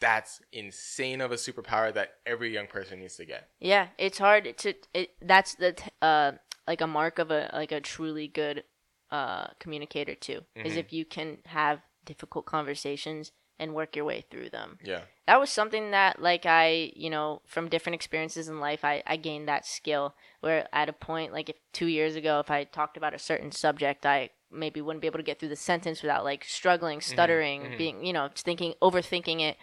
That's 0.00 0.40
insane 0.52 1.20
of 1.20 1.32
a 1.32 1.36
superpower 1.36 1.92
that 1.94 2.14
every 2.26 2.52
young 2.52 2.66
person 2.66 3.00
needs 3.00 3.16
to 3.16 3.24
get. 3.24 3.48
Yeah, 3.60 3.88
it's 3.98 4.18
hard 4.18 4.56
to 4.58 4.74
it. 4.92 5.10
That's 5.22 5.54
the 5.54 5.72
t- 5.72 5.90
uh 6.02 6.32
like 6.66 6.80
a 6.80 6.86
mark 6.86 7.18
of 7.18 7.30
a 7.30 7.50
like 7.52 7.72
a 7.72 7.80
truly 7.80 8.28
good 8.28 8.64
uh 9.10 9.48
communicator 9.58 10.14
too. 10.14 10.44
Is 10.56 10.74
Mhm. 10.74 10.78
if 10.78 10.92
you 10.92 11.04
can 11.04 11.38
have 11.46 11.80
difficult 12.04 12.44
conversations 12.44 13.32
and 13.58 13.72
work 13.72 13.94
your 13.94 14.04
way 14.04 14.20
through 14.30 14.50
them. 14.50 14.78
Yeah. 14.82 15.02
That 15.26 15.38
was 15.40 15.48
something 15.48 15.92
that 15.92 16.20
like 16.20 16.44
I, 16.44 16.92
you 16.96 17.08
know, 17.08 17.40
from 17.46 17.68
different 17.68 17.94
experiences 17.94 18.48
in 18.48 18.58
life, 18.60 18.84
I 18.84 19.02
I 19.06 19.16
gained 19.16 19.48
that 19.48 19.64
skill 19.64 20.14
where 20.40 20.68
at 20.72 20.88
a 20.88 20.92
point 20.92 21.32
like 21.32 21.48
if 21.48 21.56
2 21.72 21.86
years 21.86 22.16
ago 22.16 22.40
if 22.40 22.50
I 22.50 22.64
talked 22.64 22.96
about 22.96 23.14
a 23.14 23.18
certain 23.18 23.52
subject, 23.52 24.04
I 24.04 24.30
maybe 24.50 24.80
wouldn't 24.80 25.00
be 25.02 25.06
able 25.06 25.18
to 25.18 25.24
get 25.24 25.38
through 25.38 25.48
the 25.48 25.56
sentence 25.56 26.02
without 26.02 26.24
like 26.24 26.44
struggling, 26.44 27.00
stuttering, 27.00 27.62
mhm. 27.62 27.78
being, 27.78 28.04
you 28.04 28.12
know, 28.12 28.28
thinking 28.34 28.74
overthinking 28.82 29.40
it. 29.40 29.56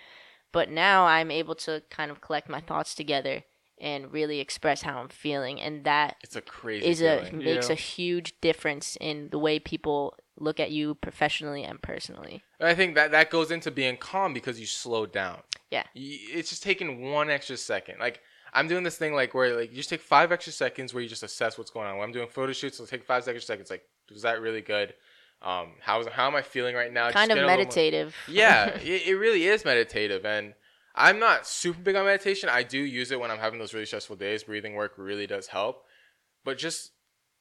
But 0.51 0.69
now 0.69 1.05
I'm 1.05 1.31
able 1.31 1.55
to 1.55 1.83
kind 1.89 2.11
of 2.11 2.21
collect 2.21 2.49
my 2.49 2.59
thoughts 2.59 2.93
together 2.95 3.43
and 3.79 4.11
really 4.13 4.39
express 4.39 4.83
how 4.83 4.99
I'm 4.99 5.09
feeling 5.09 5.59
and 5.59 5.83
that 5.85 6.17
It's 6.23 6.35
a 6.35 6.41
crazy 6.41 6.85
is 6.85 7.01
a 7.01 7.25
feeling. 7.25 7.43
makes 7.43 7.67
Yeah. 7.69 7.73
a 7.73 7.75
huge 7.75 8.39
difference 8.41 8.95
in 9.01 9.29
the 9.29 9.39
way 9.39 9.57
people 9.59 10.15
look 10.37 10.59
at 10.59 10.71
you 10.71 10.95
professionally 10.95 11.63
and 11.63 11.81
personally. 11.81 12.43
And 12.59 12.69
I 12.69 12.75
think 12.75 12.93
that 12.95 13.11
that 13.11 13.29
goes 13.31 13.49
into 13.49 13.71
being 13.71 13.97
calm 13.97 14.33
because 14.33 14.59
you 14.59 14.65
slow 14.67 15.05
down. 15.05 15.41
Yeah. 15.71 15.83
Y- 15.95 16.19
It's 16.33 16.49
just 16.49 16.63
taking 16.63 17.11
one 17.11 17.29
extra 17.29 17.57
second. 17.57 17.99
Like 17.99 18.21
I'm 18.53 18.67
doing 18.67 18.83
this 18.83 18.97
thing 18.97 19.13
like 19.15 19.33
where 19.33 19.55
like 19.55 19.71
you 19.71 19.77
just 19.77 19.89
take 19.89 20.01
five 20.01 20.31
extra 20.31 20.53
seconds 20.53 20.93
where 20.93 21.01
you 21.01 21.09
just 21.09 21.23
assess 21.23 21.57
what's 21.57 21.71
going 21.71 21.87
on. 21.87 21.97
When 21.97 22.05
I'm 22.05 22.11
doing 22.13 22.27
photo 22.27 22.51
shoots, 22.53 22.79
I'll 22.79 22.85
take 22.85 23.03
five 23.03 23.19
extra 23.27 23.41
seconds. 23.41 23.69
Like, 23.71 23.83
was 24.11 24.21
that 24.23 24.41
really 24.41 24.61
good? 24.61 24.93
Um, 25.41 25.71
how's 25.79 26.07
how 26.07 26.27
am 26.27 26.35
I 26.35 26.41
feeling 26.43 26.75
right 26.75 26.93
now? 26.93 27.05
Just 27.07 27.15
kind 27.15 27.31
of 27.31 27.35
get 27.35 27.43
a 27.43 27.47
little 27.47 27.57
more- 27.57 27.65
meditative. 27.65 28.15
yeah, 28.27 28.65
it, 28.77 29.07
it 29.07 29.15
really 29.15 29.45
is 29.47 29.65
meditative, 29.65 30.25
and 30.25 30.53
I'm 30.93 31.19
not 31.19 31.47
super 31.47 31.79
big 31.79 31.95
on 31.95 32.05
meditation. 32.05 32.49
I 32.49 32.63
do 32.63 32.77
use 32.79 33.11
it 33.11 33.19
when 33.19 33.31
I'm 33.31 33.39
having 33.39 33.59
those 33.59 33.73
really 33.73 33.85
stressful 33.85 34.17
days. 34.17 34.43
Breathing 34.43 34.75
work 34.75 34.93
really 34.97 35.25
does 35.27 35.47
help, 35.47 35.83
but 36.43 36.57
just 36.57 36.91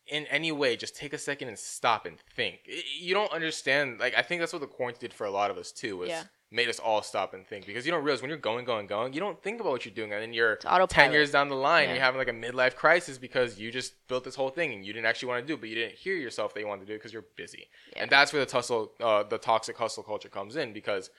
in 0.07 0.27
any 0.27 0.51
way, 0.51 0.77
just 0.77 0.97
take 0.97 1.13
a 1.13 1.19
second 1.19 1.49
and 1.49 1.59
stop 1.59 2.07
and 2.07 2.19
think. 2.35 2.61
You 2.99 3.15
don't 3.15 3.33
understand. 3.33 4.01
Like 4.01 4.15
I 4.17 4.23
think 4.23 4.41
that's 4.41 4.53
what 4.53 4.61
the 4.61 4.67
quarantine 4.67 5.01
did 5.01 5.13
for 5.15 5.27
a 5.27 5.31
lot 5.31 5.51
of 5.51 5.59
us 5.59 5.71
too. 5.71 5.97
Was 5.99 6.09
Yeah. 6.09 6.25
Made 6.53 6.69
us 6.69 6.81
all 6.81 7.01
stop 7.03 7.33
and 7.33 7.47
think 7.47 7.65
because 7.65 7.87
you 7.87 7.93
don't 7.93 8.03
realize 8.03 8.21
when 8.23 8.29
you're 8.29 8.39
going, 8.39 8.65
going, 8.65 8.87
going, 8.89 9.13
you 9.13 9.21
don't 9.21 9.41
think 9.43 9.61
about 9.61 9.71
what 9.71 9.85
you're 9.85 9.95
doing, 9.95 10.13
and 10.13 10.21
then 10.21 10.33
you're 10.33 10.57
ten 10.89 11.13
years 11.13 11.31
down 11.31 11.49
the 11.49 11.55
line, 11.55 11.85
Yeah. 11.89 11.95
you're 11.95 12.03
having 12.03 12.19
like 12.19 12.29
a 12.29 12.33
midlife 12.33 12.75
crisis 12.75 13.19
because 13.19 13.59
you 13.61 13.71
just 13.71 13.95
built 14.09 14.25
this 14.25 14.35
whole 14.35 14.51
thing 14.51 14.73
and 14.73 14.85
you 14.85 14.93
didn't 14.93 15.07
actually 15.07 15.29
want 15.29 15.43
to 15.43 15.47
do, 15.47 15.55
it, 15.55 15.61
but 15.61 15.69
you 15.69 15.77
didn't 15.77 15.95
hear 15.95 16.17
yourself 16.17 16.53
that 16.55 16.61
you 16.61 16.67
wanted 16.67 16.81
to 16.83 16.87
do 16.87 16.95
it 16.95 16.99
because 16.99 17.13
you're 17.13 17.27
busy. 17.37 17.69
Yeah. 17.95 18.03
And 18.03 18.11
that's 18.11 18.33
where 18.33 18.45
the 18.45 18.51
tussle, 18.51 18.93
uh, 19.01 19.23
the 19.23 19.39
toxic 19.39 19.77
hustle 19.79 20.03
culture 20.03 20.29
comes 20.29 20.57
in 20.57 20.73
because 20.73 21.11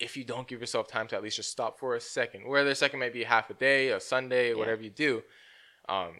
if 0.00 0.16
you 0.16 0.24
don't 0.24 0.46
give 0.48 0.60
yourself 0.60 0.88
time 0.88 1.06
to 1.08 1.16
at 1.16 1.22
least 1.22 1.36
just 1.36 1.50
stop 1.50 1.78
for 1.78 1.94
a 1.94 2.00
second, 2.00 2.46
whether 2.48 2.70
a 2.70 2.74
second 2.74 3.00
may 3.00 3.10
be 3.10 3.24
half 3.24 3.50
a 3.50 3.54
day, 3.54 3.88
a 3.90 4.00
Sunday, 4.00 4.50
Yeah. 4.50 4.54
whatever 4.56 4.80
you 4.82 4.90
do, 4.90 5.22
um, 5.88 6.14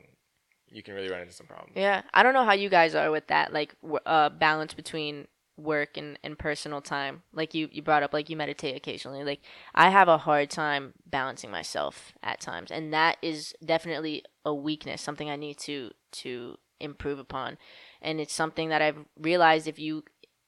you 0.71 0.83
can 0.83 0.93
really 0.95 1.09
run 1.09 1.23
into 1.23 1.33
some 1.33 1.47
problems. 1.47 1.73
Yeah, 1.77 2.03
I 2.13 2.23
don't 2.23 2.35
know 2.35 2.45
how 2.45 2.53
you 2.53 2.69
guys 2.69 2.95
are 2.95 3.11
with 3.11 3.29
that, 3.29 3.53
like 3.55 3.75
uh, 4.05 4.29
balance 4.29 4.75
between 4.75 5.27
work 5.59 5.97
and, 5.97 6.19
and 6.23 6.39
personal 6.39 6.81
time. 6.81 7.23
Like 7.33 7.53
you, 7.55 7.69
you 7.73 7.83
brought 7.83 8.03
up, 8.03 8.13
like 8.13 8.31
you 8.31 8.37
meditate 8.37 8.77
occasionally. 8.77 9.25
Like 9.25 9.41
I 9.75 9.91
have 9.91 10.09
a 10.09 10.19
hard 10.19 10.51
time 10.51 10.95
balancing 11.05 11.51
myself 11.51 12.13
at 12.23 12.41
times, 12.41 12.71
and 12.71 12.93
that 12.95 13.19
is 13.21 13.55
definitely 13.65 14.25
a 14.45 14.55
weakness, 14.55 15.03
something 15.03 15.29
I 15.29 15.37
need 15.37 15.59
to 15.59 15.91
to 16.13 16.57
improve 16.81 17.19
upon. 17.19 17.59
And 18.01 18.21
it's 18.21 18.33
something 18.35 18.69
that 18.69 18.81
I've 18.81 19.05
realized 19.19 19.67
if 19.67 19.79
you, 19.79 20.05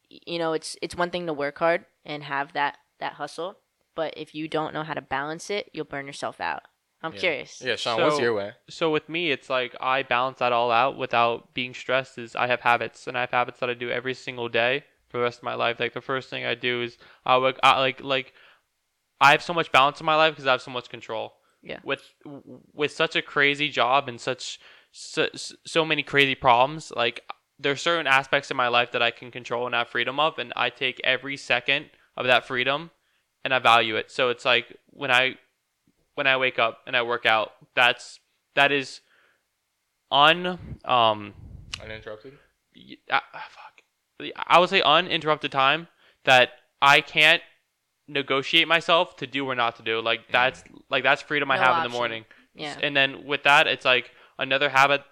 you 0.08 0.38
know, 0.38 0.52
it's 0.52 0.76
it's 0.80 0.96
one 0.96 1.10
thing 1.10 1.26
to 1.26 1.32
work 1.32 1.58
hard 1.58 1.84
and 2.04 2.22
have 2.22 2.52
that 2.52 2.78
that 3.00 3.14
hustle, 3.14 3.56
but 3.94 4.14
if 4.16 4.34
you 4.34 4.48
don't 4.48 4.72
know 4.72 4.84
how 4.84 4.94
to 4.94 5.02
balance 5.02 5.50
it, 5.50 5.70
you'll 5.72 5.84
burn 5.84 6.06
yourself 6.06 6.40
out. 6.40 6.62
I'm 7.02 7.12
Yeah. 7.12 7.18
curious. 7.20 7.62
Yeah, 7.62 7.76
Sean, 7.76 8.00
what's 8.02 8.20
your 8.20 8.34
way? 8.34 8.52
so 8.68 8.90
with 8.90 9.08
me 9.08 9.30
it's 9.30 9.50
like 9.50 9.74
i 9.80 10.02
balance 10.02 10.38
that 10.38 10.52
all 10.52 10.70
out 10.70 10.96
without 10.96 11.52
being 11.54 11.74
stressed 11.74 12.18
is 12.18 12.36
i 12.36 12.46
have 12.46 12.60
habits 12.60 13.06
and 13.06 13.16
i 13.18 13.20
have 13.22 13.30
habits 13.30 13.58
that 13.60 13.68
i 13.68 13.74
do 13.74 13.90
every 13.90 14.14
single 14.14 14.48
day 14.48 14.84
for 15.10 15.18
the 15.18 15.22
rest 15.24 15.38
of 15.38 15.44
my 15.44 15.54
life 15.54 15.78
like 15.80 15.92
the 15.92 16.00
first 16.00 16.30
thing 16.30 16.44
i 16.46 16.54
do 16.54 16.82
is 16.82 16.96
i 17.26 17.36
would 17.36 17.58
I, 17.62 17.78
like 17.80 18.00
like 18.02 18.32
i 19.20 19.32
have 19.32 19.42
so 19.42 19.52
much 19.52 19.70
balance 19.72 20.00
in 20.00 20.06
my 20.06 20.14
life 20.16 20.32
because 20.32 20.46
i 20.46 20.52
have 20.52 20.62
so 20.62 20.70
much 20.70 20.88
control 20.88 21.34
Yeah. 21.62 21.80
with 21.84 22.02
with 22.72 22.92
such 22.92 23.16
a 23.16 23.22
crazy 23.22 23.68
job 23.68 24.08
and 24.08 24.20
such 24.20 24.58
so, 24.92 25.28
so 25.66 25.84
many 25.84 26.02
crazy 26.02 26.34
problems 26.34 26.92
like 26.96 27.22
there's 27.58 27.82
certain 27.82 28.06
aspects 28.06 28.50
in 28.50 28.56
my 28.56 28.68
life 28.68 28.92
that 28.92 29.02
i 29.02 29.10
can 29.10 29.30
control 29.30 29.66
and 29.66 29.74
have 29.74 29.88
freedom 29.88 30.18
of 30.20 30.38
and 30.38 30.52
i 30.56 30.70
take 30.70 31.00
every 31.04 31.36
second 31.36 31.86
of 32.16 32.26
that 32.26 32.46
freedom 32.46 32.90
and 33.44 33.52
i 33.52 33.58
value 33.58 33.96
it 33.96 34.10
so 34.10 34.30
it's 34.30 34.44
like 34.44 34.76
when 34.86 35.10
i 35.10 35.34
when 36.14 36.26
i 36.26 36.36
wake 36.36 36.58
up 36.58 36.78
and 36.86 36.96
i 36.96 37.02
work 37.02 37.26
out 37.26 37.52
that's 37.74 38.20
that 38.54 38.72
is 38.72 39.00
un 40.10 40.58
um 40.84 41.34
Uninterrupted. 41.82 42.34
y- 42.76 42.96
ah, 43.10 43.22
fuck 43.32 43.79
I 44.46 44.58
would 44.58 44.70
say 44.70 44.82
uninterrupted 44.82 45.52
time 45.52 45.88
that 46.24 46.50
I 46.82 47.00
can't 47.00 47.42
negotiate 48.08 48.68
myself 48.68 49.16
to 49.16 49.26
do 49.26 49.46
or 49.46 49.54
not 49.54 49.76
to 49.76 49.82
do. 49.82 50.00
Like 50.00 50.22
mm-hmm. 50.22 50.32
that's 50.32 50.64
like 50.88 51.02
that's 51.02 51.22
freedom 51.22 51.50
I 51.50 51.56
No 51.56 51.62
have 51.62 51.84
in 51.84 51.90
the 51.90 51.96
morning. 51.96 52.24
Yeah. 52.54 52.76
And 52.82 52.96
then 52.96 53.24
with 53.24 53.44
that, 53.44 53.66
it's 53.66 53.84
like 53.84 54.10
another 54.38 54.68
habit 54.68 55.02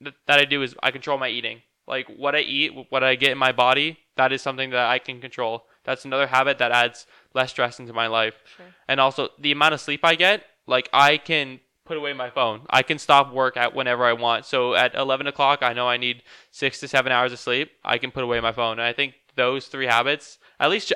that 0.00 0.38
I 0.38 0.44
do 0.44 0.62
is 0.62 0.74
I 0.82 0.90
control 0.90 1.18
my 1.18 1.28
eating. 1.28 1.62
Like 1.86 2.06
what 2.08 2.34
I 2.34 2.40
eat, 2.40 2.72
what 2.90 3.02
I 3.02 3.14
get 3.14 3.30
in 3.30 3.38
my 3.38 3.52
body, 3.52 3.98
that 4.16 4.32
is 4.32 4.42
something 4.42 4.70
that 4.70 4.86
I 4.86 4.98
can 4.98 5.20
control. 5.20 5.64
That's 5.84 6.04
another 6.04 6.26
habit 6.26 6.58
that 6.58 6.70
adds 6.70 7.06
less 7.34 7.50
stress 7.50 7.80
into 7.80 7.92
my 7.92 8.08
life. 8.08 8.34
Sure. 8.56 8.66
And 8.88 9.00
also 9.00 9.30
the 9.38 9.52
amount 9.52 9.74
of 9.74 9.80
sleep 9.80 10.00
I 10.04 10.14
get, 10.14 10.44
like 10.66 10.90
I 10.92 11.16
can 11.16 11.60
put 11.88 11.96
away 11.96 12.12
my 12.12 12.30
phone. 12.30 12.60
I 12.70 12.82
can 12.82 12.98
stop 12.98 13.32
work 13.32 13.56
at 13.56 13.74
whenever 13.74 14.04
I 14.04 14.12
want. 14.12 14.44
So 14.44 14.74
at 14.74 14.94
11 14.94 15.26
o'clock, 15.26 15.62
I 15.62 15.72
know 15.72 15.88
I 15.88 15.96
need 15.96 16.22
six 16.52 16.78
to 16.80 16.88
seven 16.88 17.10
hours 17.10 17.32
of 17.32 17.40
sleep. 17.40 17.70
I 17.84 17.98
can 17.98 18.10
put 18.10 18.22
away 18.22 18.38
my 18.40 18.52
phone. 18.52 18.72
And 18.78 18.82
I 18.82 18.92
think 18.92 19.14
those 19.34 19.66
three 19.66 19.86
habits, 19.86 20.38
at 20.60 20.70
least, 20.70 20.92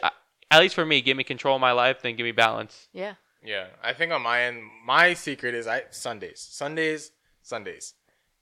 at 0.50 0.60
least 0.60 0.74
for 0.74 0.86
me, 0.86 1.00
give 1.00 1.16
me 1.16 1.24
control 1.24 1.56
of 1.56 1.60
my 1.60 1.72
life, 1.72 2.02
then 2.02 2.14
give 2.14 2.24
me 2.24 2.32
balance. 2.32 2.88
Yeah. 2.92 3.14
Yeah, 3.44 3.66
I 3.82 3.92
think 3.92 4.12
on 4.12 4.22
my 4.22 4.42
end, 4.42 4.62
my 4.86 5.14
secret 5.14 5.54
is 5.54 5.66
I 5.66 5.82
Sundays, 5.90 6.46
Sundays, 6.48 7.10
Sundays, 7.42 7.94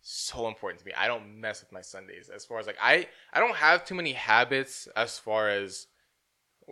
so 0.03 0.47
important 0.47 0.81
to 0.81 0.87
me. 0.87 0.93
I 0.93 1.07
don't 1.07 1.41
mess 1.41 1.63
with 1.63 1.73
my 1.73 1.81
Sundays 1.81 2.29
as 2.29 2.45
far 2.45 2.59
as 2.59 2.67
like 2.67 2.77
I 2.81 3.09
I 3.33 3.41
don't 3.41 3.57
have 3.57 3.85
too 3.87 3.95
many 3.95 4.13
habits 4.13 4.89
as 4.95 5.19
far 5.19 5.49
as 5.49 5.87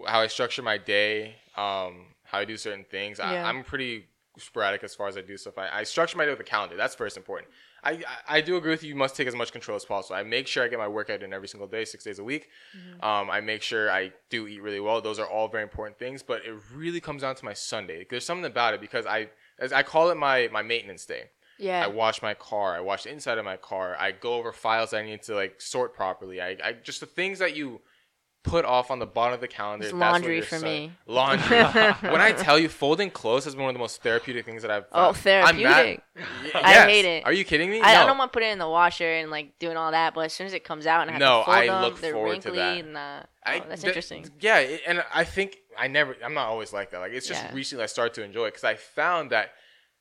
how 0.06 0.20
I 0.20 0.26
structure 0.26 0.62
my 0.62 0.76
day, 0.76 1.36
um, 1.56 2.14
how 2.22 2.38
I 2.38 2.44
do 2.44 2.58
certain 2.58 2.84
things. 2.84 3.18
Yeah. 3.18 3.30
I, 3.30 3.48
I'm 3.48 3.64
pretty 3.64 4.08
sporadic 4.38 4.84
as 4.84 4.94
far 4.94 5.08
as 5.08 5.16
I 5.16 5.22
do 5.22 5.36
stuff. 5.36 5.58
I, 5.58 5.68
I 5.80 5.82
structure 5.84 6.16
my 6.16 6.24
day 6.24 6.30
with 6.30 6.40
a 6.40 6.44
calendar. 6.44 6.76
That's 6.76 6.94
first 6.94 7.16
important. 7.16 7.50
I, 7.82 8.02
I, 8.28 8.40
do 8.40 8.56
agree 8.56 8.70
with 8.70 8.82
you. 8.82 8.88
You 8.88 8.96
must 8.96 9.14
take 9.14 9.28
as 9.28 9.34
much 9.34 9.52
control 9.52 9.76
as 9.76 9.84
possible. 9.84 10.16
I 10.16 10.24
make 10.24 10.48
sure 10.48 10.64
I 10.64 10.68
get 10.68 10.78
my 10.78 10.88
workout 10.88 11.22
in 11.22 11.32
every 11.32 11.46
single 11.46 11.68
day, 11.68 11.84
six 11.84 12.02
days 12.02 12.18
a 12.18 12.24
week. 12.24 12.48
Mm-hmm. 12.76 13.04
Um, 13.04 13.30
I 13.30 13.40
make 13.40 13.62
sure 13.62 13.90
I 13.90 14.12
do 14.30 14.48
eat 14.48 14.62
really 14.62 14.80
well. 14.80 15.00
Those 15.00 15.18
are 15.18 15.26
all 15.26 15.48
very 15.48 15.62
important 15.62 15.98
things. 15.98 16.22
But 16.22 16.44
it 16.44 16.54
really 16.74 17.00
comes 17.00 17.22
down 17.22 17.36
to 17.36 17.44
my 17.44 17.52
Sunday. 17.52 18.06
There's 18.08 18.24
something 18.24 18.46
about 18.46 18.74
it 18.74 18.80
because 18.80 19.06
I, 19.06 19.28
as 19.58 19.72
I 19.72 19.82
call 19.82 20.10
it 20.10 20.16
my 20.16 20.48
my 20.52 20.62
maintenance 20.62 21.06
day. 21.06 21.30
Yeah. 21.58 21.84
I 21.84 21.88
wash 21.88 22.22
my 22.22 22.34
car. 22.34 22.76
I 22.76 22.80
wash 22.80 23.02
the 23.02 23.12
inside 23.12 23.38
of 23.38 23.44
my 23.44 23.56
car. 23.56 23.96
I 23.98 24.12
go 24.12 24.34
over 24.34 24.52
files 24.52 24.94
I 24.94 25.04
need 25.04 25.22
to 25.22 25.34
like 25.34 25.60
sort 25.60 25.92
properly. 25.92 26.40
I, 26.40 26.56
I 26.62 26.72
just 26.72 27.00
the 27.00 27.06
things 27.06 27.40
that 27.40 27.56
you 27.56 27.80
put 28.42 28.64
off 28.64 28.90
on 28.90 28.98
the 28.98 29.06
bottom 29.06 29.34
of 29.34 29.40
the 29.40 29.48
calendar. 29.48 29.84
It's 29.84 29.94
laundry 29.94 30.40
for 30.40 30.58
me. 30.60 30.92
Laundry. 31.06 31.58
when 32.10 32.20
I 32.20 32.32
tell 32.32 32.58
you, 32.58 32.68
folding 32.68 33.10
clothes 33.10 33.44
has 33.44 33.54
been 33.54 33.62
one 33.62 33.70
of 33.70 33.74
the 33.74 33.80
most 33.80 34.02
therapeutic 34.02 34.44
things 34.44 34.62
that 34.62 34.70
I've. 34.70 34.84
Oh, 34.92 35.12
therapeutic! 35.12 36.02
yes. 36.16 36.54
I 36.54 36.86
hate 36.86 37.04
it. 37.04 37.26
Are 37.26 37.32
you 37.32 37.44
kidding 37.44 37.70
me? 37.70 37.80
I, 37.80 37.94
no. 37.94 38.00
I 38.02 38.06
don't 38.06 38.18
want 38.18 38.32
to 38.32 38.36
put 38.36 38.42
it 38.42 38.52
in 38.52 38.58
the 38.58 38.68
washer 38.68 39.10
and 39.10 39.30
like 39.30 39.58
doing 39.58 39.76
all 39.76 39.90
that, 39.90 40.14
but 40.14 40.22
as 40.22 40.32
soon 40.32 40.46
as 40.46 40.54
it 40.54 40.64
comes 40.64 40.86
out 40.86 41.02
and 41.02 41.10
I 41.10 41.12
have 41.14 41.20
no, 41.20 41.40
to 41.40 41.44
fold 41.44 41.56
I 41.56 41.66
them, 41.66 41.82
look 41.82 42.00
they're 42.00 42.12
forward 42.12 42.30
wrinkly 42.30 42.50
to 42.52 42.56
that. 42.56 42.78
And, 42.78 42.96
uh, 42.96 43.22
I, 43.44 43.58
oh, 43.58 43.64
that's 43.68 43.82
th- 43.82 43.90
interesting. 43.90 44.30
Yeah, 44.40 44.58
and 44.86 45.04
I 45.14 45.24
think 45.24 45.58
I 45.78 45.88
never. 45.88 46.16
I'm 46.24 46.34
not 46.34 46.48
always 46.48 46.72
like 46.72 46.90
that. 46.90 46.98
Like 46.98 47.12
it's 47.12 47.26
just 47.26 47.42
yeah. 47.42 47.54
recently 47.54 47.84
I 47.84 47.86
started 47.86 48.14
to 48.14 48.24
enjoy 48.24 48.46
it 48.46 48.50
because 48.52 48.64
I 48.64 48.74
found 48.74 49.30
that 49.30 49.50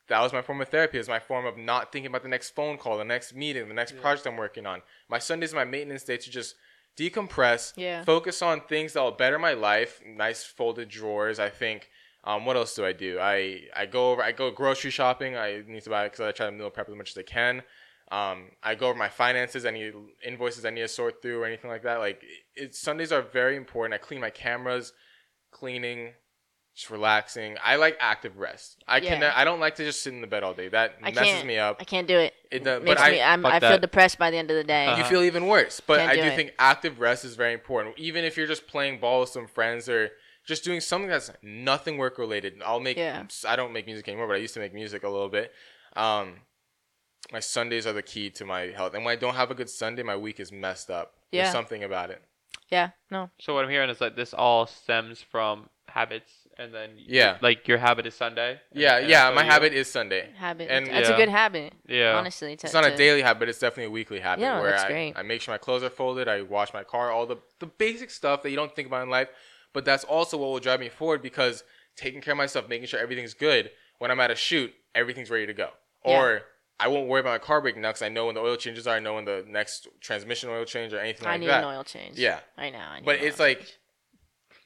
that 0.08 0.22
was 0.22 0.32
my 0.32 0.42
form 0.42 0.62
of 0.62 0.70
therapy. 0.70 0.98
It's 0.98 1.10
my 1.10 1.20
form 1.20 1.46
of 1.46 1.58
not 1.58 1.92
thinking 1.92 2.08
about 2.08 2.24
the 2.24 2.30
next 2.30 2.52
phone 2.52 2.78
call, 2.78 2.98
the 2.98 3.06
next 3.06 3.36
meeting, 3.36 3.68
the 3.68 3.74
next 3.74 3.94
yeah. 3.94 4.02
project 4.02 4.26
I'm 4.28 4.38
working 4.38 4.66
on. 4.66 4.82
My 5.10 5.20
Sundays, 5.20 5.54
my 5.54 5.66
maintenance 5.66 6.04
day 6.04 6.18
to 6.18 6.30
just 6.30 6.56
decompress, 6.98 7.74
yeah. 7.76 8.04
focus 8.04 8.42
on 8.42 8.62
things 8.62 8.94
that 8.94 9.02
will 9.02 9.12
better 9.12 9.40
my 9.40 9.54
life. 9.54 10.02
Nice 10.06 10.44
folded 10.44 10.90
drawers. 10.90 11.40
I 11.40 11.50
think. 11.50 11.90
Um, 12.24 12.46
what 12.46 12.58
else 12.58 12.76
do 12.76 12.86
I 12.86 12.92
do? 12.92 13.20
I, 13.22 13.62
I 13.74 13.86
go 13.86 14.12
over. 14.12 14.22
I 14.22 14.34
go 14.34 14.52
grocery 14.52 14.92
shopping. 14.92 15.38
I 15.38 15.64
need 15.66 15.84
to 15.84 15.90
buy 15.90 16.04
because 16.06 16.20
I 16.20 16.32
try 16.34 16.48
to 16.48 16.52
meal 16.52 16.70
prep 16.70 16.90
as 16.90 16.96
much 16.96 17.12
as 17.12 17.18
I 17.18 17.24
can. 17.24 17.64
Um, 18.12 18.52
I 18.64 18.76
go 18.76 18.90
over 18.90 18.98
my 18.98 19.10
finances, 19.10 19.66
any 19.66 19.92
invoices 20.26 20.66
I 20.66 20.70
need 20.70 20.82
to 20.82 20.88
sort 20.88 21.22
through 21.22 21.42
or 21.42 21.46
anything 21.46 21.70
like 21.70 21.84
that. 21.84 22.00
Like 22.00 22.22
it, 22.56 22.76
Sundays 22.76 23.12
are 23.12 23.22
very 23.22 23.56
important. 23.56 23.94
I 23.94 23.98
clean 23.98 24.22
my 24.22 24.30
cameras, 24.30 24.94
cleaning, 25.52 26.14
just 26.78 26.92
relaxing. 26.92 27.58
I 27.64 27.78
like 27.78 27.98
active 28.00 28.38
rest. 28.38 28.84
I 28.88 29.00
yeah. 29.00 29.20
can. 29.20 29.24
I 29.24 29.44
don't 29.44 29.60
like 29.60 29.76
to 29.76 29.84
just 29.84 30.04
sit 30.04 30.14
in 30.14 30.22
the 30.22 30.28
bed 30.28 30.44
all 30.44 30.54
day. 30.54 30.68
That 30.68 30.94
I 31.02 31.12
messes 31.12 31.44
me 31.44 31.58
up. 31.58 31.78
I 31.80 31.84
can't 31.84 32.08
do 32.08 32.20
it. 32.20 32.36
It 32.52 32.64
does. 32.64 32.84
But 32.86 33.00
I, 33.00 33.12
me, 33.12 33.22
I'm, 33.22 33.46
I 33.48 33.60
feel 33.60 33.80
depressed 33.80 34.20
by 34.20 34.30
the 34.30 34.38
end 34.38 34.52
of 34.52 34.58
the 34.58 34.64
day. 34.64 34.86
Uh-huh. 34.86 35.00
You 35.00 35.04
feel 35.04 35.24
even 35.24 35.48
worse. 35.48 35.80
But 35.80 35.98
can't 35.98 36.12
I 36.12 36.16
do, 36.16 36.30
do 36.30 36.36
think 36.36 36.54
active 36.60 37.00
rest 37.00 37.26
is 37.26 37.36
very 37.36 37.54
important. 37.54 37.98
Even 37.98 38.24
if 38.24 38.38
you're 38.38 38.46
just 38.46 38.68
playing 38.68 39.00
ball 39.00 39.22
with 39.22 39.30
some 39.30 39.48
friends 39.48 39.90
or 39.90 40.12
just 40.46 40.64
doing 40.64 40.80
something 40.80 41.10
that's 41.10 41.32
nothing 41.42 41.98
work 41.98 42.20
related. 42.20 42.62
I'll 42.64 42.80
make. 42.80 42.96
Yeah. 42.96 43.24
I 43.48 43.56
don't 43.56 43.74
make 43.74 43.88
music 43.88 44.08
anymore, 44.08 44.28
but 44.28 44.36
I 44.36 44.40
used 44.40 44.54
to 44.54 44.60
make 44.60 44.74
music 44.76 45.04
a 45.04 45.10
little 45.10 45.30
bit. 45.30 45.52
Um, 45.96 46.36
my 47.34 47.40
Sundays 47.40 47.88
are 47.88 47.94
the 47.94 48.04
key 48.04 48.30
to 48.30 48.46
my 48.46 48.68
health, 48.68 48.94
and 48.94 49.04
when 49.04 49.14
I 49.14 49.20
don't 49.20 49.34
have 49.34 49.50
a 49.50 49.56
good 49.56 49.70
Sunday, 49.70 50.04
my 50.04 50.16
week 50.16 50.40
is 50.40 50.52
messed 50.52 50.92
up. 50.92 51.16
Yeah. 51.32 51.42
There's 51.42 51.54
something 51.54 51.84
about 51.84 52.12
it. 52.12 52.22
Yeah. 52.70 52.92
No. 53.10 53.32
So 53.40 53.56
what 53.56 53.66
I'm 53.66 53.72
hearing 53.72 53.90
is 53.90 53.98
that 53.98 54.16
this 54.16 54.34
all 54.34 54.68
stems 54.68 55.24
from 55.24 55.70
habits 55.88 56.47
and 56.60 56.74
then 56.74 56.92
yeah, 56.98 57.38
like 57.42 57.68
your 57.68 57.78
habit 57.78 58.06
is 58.06 58.16
Sunday. 58.16 58.60
Yeah, 58.74 58.98
and, 58.98 59.10
yeah, 59.10 59.32
my 59.32 59.44
you. 59.44 59.50
habit 59.50 59.74
is 59.74 59.90
Sunday. 59.90 60.30
Habit, 60.36 60.70
and 60.70 60.88
that's 60.88 61.10
yeah. 61.10 61.16
a 61.16 61.18
good 61.18 61.30
habit. 61.30 61.74
Yeah, 61.88 62.18
honestly, 62.18 62.56
to, 62.56 62.66
it's 62.66 62.74
not 62.74 62.84
to, 62.84 62.94
a 62.94 62.98
daily 62.98 63.22
habit. 63.22 63.50
It's 63.50 63.60
definitely 63.60 63.86
a 63.86 63.92
weekly 63.92 64.20
habit. 64.20 64.42
Yeah, 64.42 64.60
where 64.60 64.72
that's 64.72 64.84
I, 64.84 64.88
great. 64.88 65.14
I 65.16 65.22
make 65.24 65.42
sure 65.42 65.54
my 65.54 65.58
clothes 65.58 65.84
are 65.84 65.90
folded. 65.90 66.28
I 66.28 66.42
wash 66.42 66.74
my 66.74 66.84
car. 66.84 67.12
All 67.12 67.26
the 67.26 67.38
the 67.60 67.68
basic 67.68 68.10
stuff 68.10 68.44
that 68.44 68.50
you 68.50 68.56
don't 68.56 68.76
think 68.76 68.88
about 68.88 69.04
in 69.04 69.10
life, 69.10 69.30
but 69.74 69.86
that's 69.86 70.04
also 70.04 70.38
what 70.38 70.50
will 70.50 70.60
drive 70.60 70.80
me 70.80 70.90
forward 70.90 71.22
because 71.22 71.64
taking 71.96 72.22
care 72.22 72.34
of 72.34 72.38
myself, 72.38 72.68
making 72.68 72.88
sure 72.88 73.00
everything's 73.00 73.34
good. 73.34 73.72
When 74.00 74.12
I'm 74.12 74.20
at 74.20 74.32
a 74.32 74.36
shoot, 74.36 74.74
everything's 74.94 75.30
ready 75.30 75.48
to 75.48 75.54
go. 75.54 75.70
Yeah. 76.06 76.20
Or 76.20 76.42
I 76.80 76.88
won't 76.88 77.08
worry 77.08 77.22
about 77.22 77.32
my 77.32 77.46
car 77.46 77.62
breaking 77.62 77.82
now 77.82 77.90
because 77.90 78.04
I 78.04 78.10
know 78.10 78.28
when 78.28 78.36
the 78.36 78.42
oil 78.42 78.56
changes 78.56 78.88
are. 78.88 78.96
I 78.96 79.00
know 79.00 79.16
when 79.16 79.26
the 79.26 79.44
next 79.48 79.88
transmission 80.00 80.50
oil 80.50 80.66
change 80.66 80.94
or 80.94 81.00
anything 81.00 81.28
I 81.28 81.32
like 81.32 81.42
that. 81.42 81.50
I 81.50 81.60
need 81.60 81.68
an 81.68 81.76
oil 81.76 81.84
change. 81.84 82.18
Yeah, 82.18 82.40
I 82.58 82.70
know. 82.70 82.78
I 82.78 83.02
but 83.04 83.16
it's 83.22 83.40
like 83.40 83.78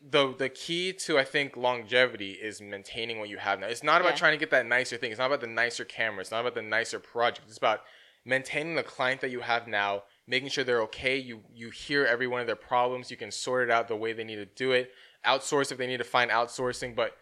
the 0.10 0.34
the 0.38 0.50
key 0.50 0.94
to 0.94 1.20
I 1.20 1.24
think 1.24 1.56
longevity 1.56 2.32
is 2.32 2.62
maintaining 2.62 3.20
what 3.20 3.30
you 3.30 3.38
have 3.38 3.60
now. 3.60 3.68
It's 3.68 3.84
not 3.84 4.02
about 4.02 4.14
yeah. 4.14 4.18
trying 4.18 4.34
to 4.34 4.38
get 4.38 4.52
that 4.52 4.66
nicer 4.66 4.98
thing. 4.98 5.12
It's 5.12 5.20
not 5.20 5.28
about 5.28 5.42
the 5.42 5.48
nicer 5.48 5.86
camera. 5.86 6.22
It's 6.22 6.32
not 6.32 6.42
about 6.42 6.56
the 6.56 6.62
nicer 6.62 7.00
project. 7.00 7.48
It's 7.48 7.58
about 7.58 7.82
maintaining 8.26 8.76
the 8.76 8.84
client 8.84 9.22
that 9.22 9.32
you 9.32 9.42
have 9.42 9.68
now, 9.68 10.04
making 10.28 10.50
sure 10.50 10.64
they're 10.64 10.82
okay. 10.84 11.18
You 11.18 11.42
you 11.54 11.70
hear 11.70 12.06
every 12.06 12.28
one 12.28 12.42
of 12.42 12.48
their 12.48 12.56
problems. 12.56 13.12
You 13.12 13.18
can 13.18 13.32
sort 13.32 13.64
it 13.64 13.72
out 13.72 13.88
the 13.88 13.96
way 13.96 14.14
they 14.14 14.24
need 14.24 14.38
to 14.38 14.46
do 14.46 14.72
it. 14.72 14.92
Outsource 15.26 15.72
if 15.72 15.78
they 15.78 15.88
need 15.88 15.98
to 15.98 16.04
find 16.04 16.32
outsourcing, 16.32 16.96
but 16.96 17.16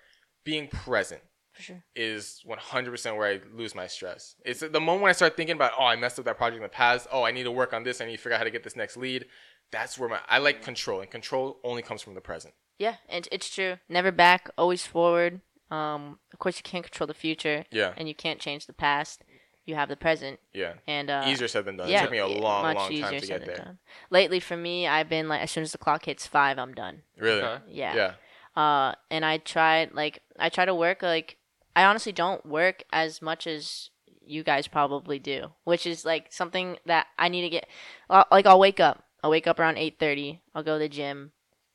being 0.46 0.68
present 0.68 1.22
sure. 1.60 1.84
is 1.96 2.42
100% 2.48 3.18
where 3.18 3.28
I 3.28 3.42
lose 3.54 3.76
my 3.76 3.88
stress. 3.88 4.36
It's 4.46 4.62
the 4.62 4.80
moment 4.80 5.04
when 5.04 5.10
I 5.10 5.14
start 5.14 5.36
thinking 5.36 5.56
about, 5.56 5.74
oh, 5.78 5.86
I 5.86 5.98
messed 5.98 6.18
up 6.18 6.26
that 6.26 6.38
project 6.38 6.58
in 6.58 6.64
the 6.64 6.70
past. 6.70 7.08
Oh, 7.12 7.24
I 7.24 7.32
need 7.32 7.44
to 7.44 7.52
work 7.52 7.74
on 7.74 7.84
this. 7.84 8.00
I 8.00 8.06
need 8.06 8.16
to 8.16 8.18
figure 8.18 8.36
out 8.36 8.40
how 8.40 8.46
to 8.46 8.52
get 8.52 8.64
this 8.64 8.78
next 8.78 8.96
lead. 8.96 9.26
That's 9.72 9.98
where 9.98 10.10
my 10.10 10.20
I 10.28 10.40
like 10.40 10.64
control, 10.64 11.02
and 11.02 11.12
control 11.12 11.60
only 11.64 11.82
comes 11.82 12.02
from 12.02 12.16
the 12.16 12.22
present. 12.22 12.54
Yeah, 12.80 12.96
and 13.08 13.28
it's 13.32 13.54
true. 13.54 13.76
Never 13.88 14.12
back, 14.12 14.50
always 14.58 14.88
forward. 14.88 15.42
Um, 15.70 16.18
of 16.34 16.40
course, 16.40 16.58
you 16.58 16.64
can't 16.64 16.84
control 16.84 17.06
the 17.06 17.14
future. 17.14 17.66
Yeah. 17.70 17.94
And 17.96 18.08
you 18.08 18.16
can't 18.16 18.40
change 18.40 18.66
the 18.66 18.74
past. 18.74 19.24
You 19.66 19.76
have 19.76 19.90
the 19.90 19.96
present. 19.96 20.40
Yeah. 20.52 20.74
And 20.88 21.12
uh, 21.12 21.26
easier 21.28 21.48
said 21.48 21.66
than 21.66 21.78
done. 21.78 21.90
Yeah, 21.90 22.00
it 22.00 22.02
took 22.04 22.12
me 22.12 22.18
a 22.18 22.26
long, 22.26 22.64
much 22.64 22.78
long 22.78 23.02
time 23.02 23.20
to 23.20 23.28
get 23.28 23.46
there. 23.46 23.56
Done. 23.58 23.78
Lately, 24.10 24.40
for 24.40 24.58
me, 24.58 24.88
I've 24.88 25.10
been 25.10 25.30
like, 25.30 25.42
as 25.42 25.52
soon 25.52 25.62
as 25.62 25.74
the 25.74 25.78
clock 25.78 26.06
hits 26.06 26.26
five, 26.26 26.58
I'm 26.58 26.74
done. 26.74 27.04
Really? 27.20 27.42
Okay. 27.42 27.64
Yeah. 27.70 27.96
Yeah. 27.96 28.14
Uh, 28.56 28.96
and 29.12 29.24
I 29.24 29.38
tried 29.38 29.94
like 29.94 30.24
I 30.40 30.50
try 30.50 30.66
to 30.66 30.74
work 30.74 31.04
like 31.04 31.38
I 31.76 31.84
honestly 31.84 32.12
don't 32.12 32.44
work 32.46 32.84
as 32.92 33.22
much 33.22 33.46
as 33.46 33.92
you 34.26 34.44
guys 34.44 34.68
probably 34.68 35.20
do, 35.20 35.52
which 35.66 35.86
is 35.86 36.04
like 36.04 36.34
something 36.34 36.78
that 36.86 37.06
I 37.18 37.30
need 37.30 37.42
to 37.42 37.50
get. 37.50 37.68
Like 38.10 38.48
I'll 38.48 38.60
wake 38.60 38.80
up. 38.80 39.04
I'll 39.24 39.30
wake 39.30 39.48
up 39.48 39.60
around 39.60 39.78
eight 39.78 40.00
thirty. 40.00 40.42
I'll 40.56 40.64
go 40.64 40.76
to 40.76 40.80
the 40.80 40.90
gym, 40.90 41.32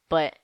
but 0.08 0.36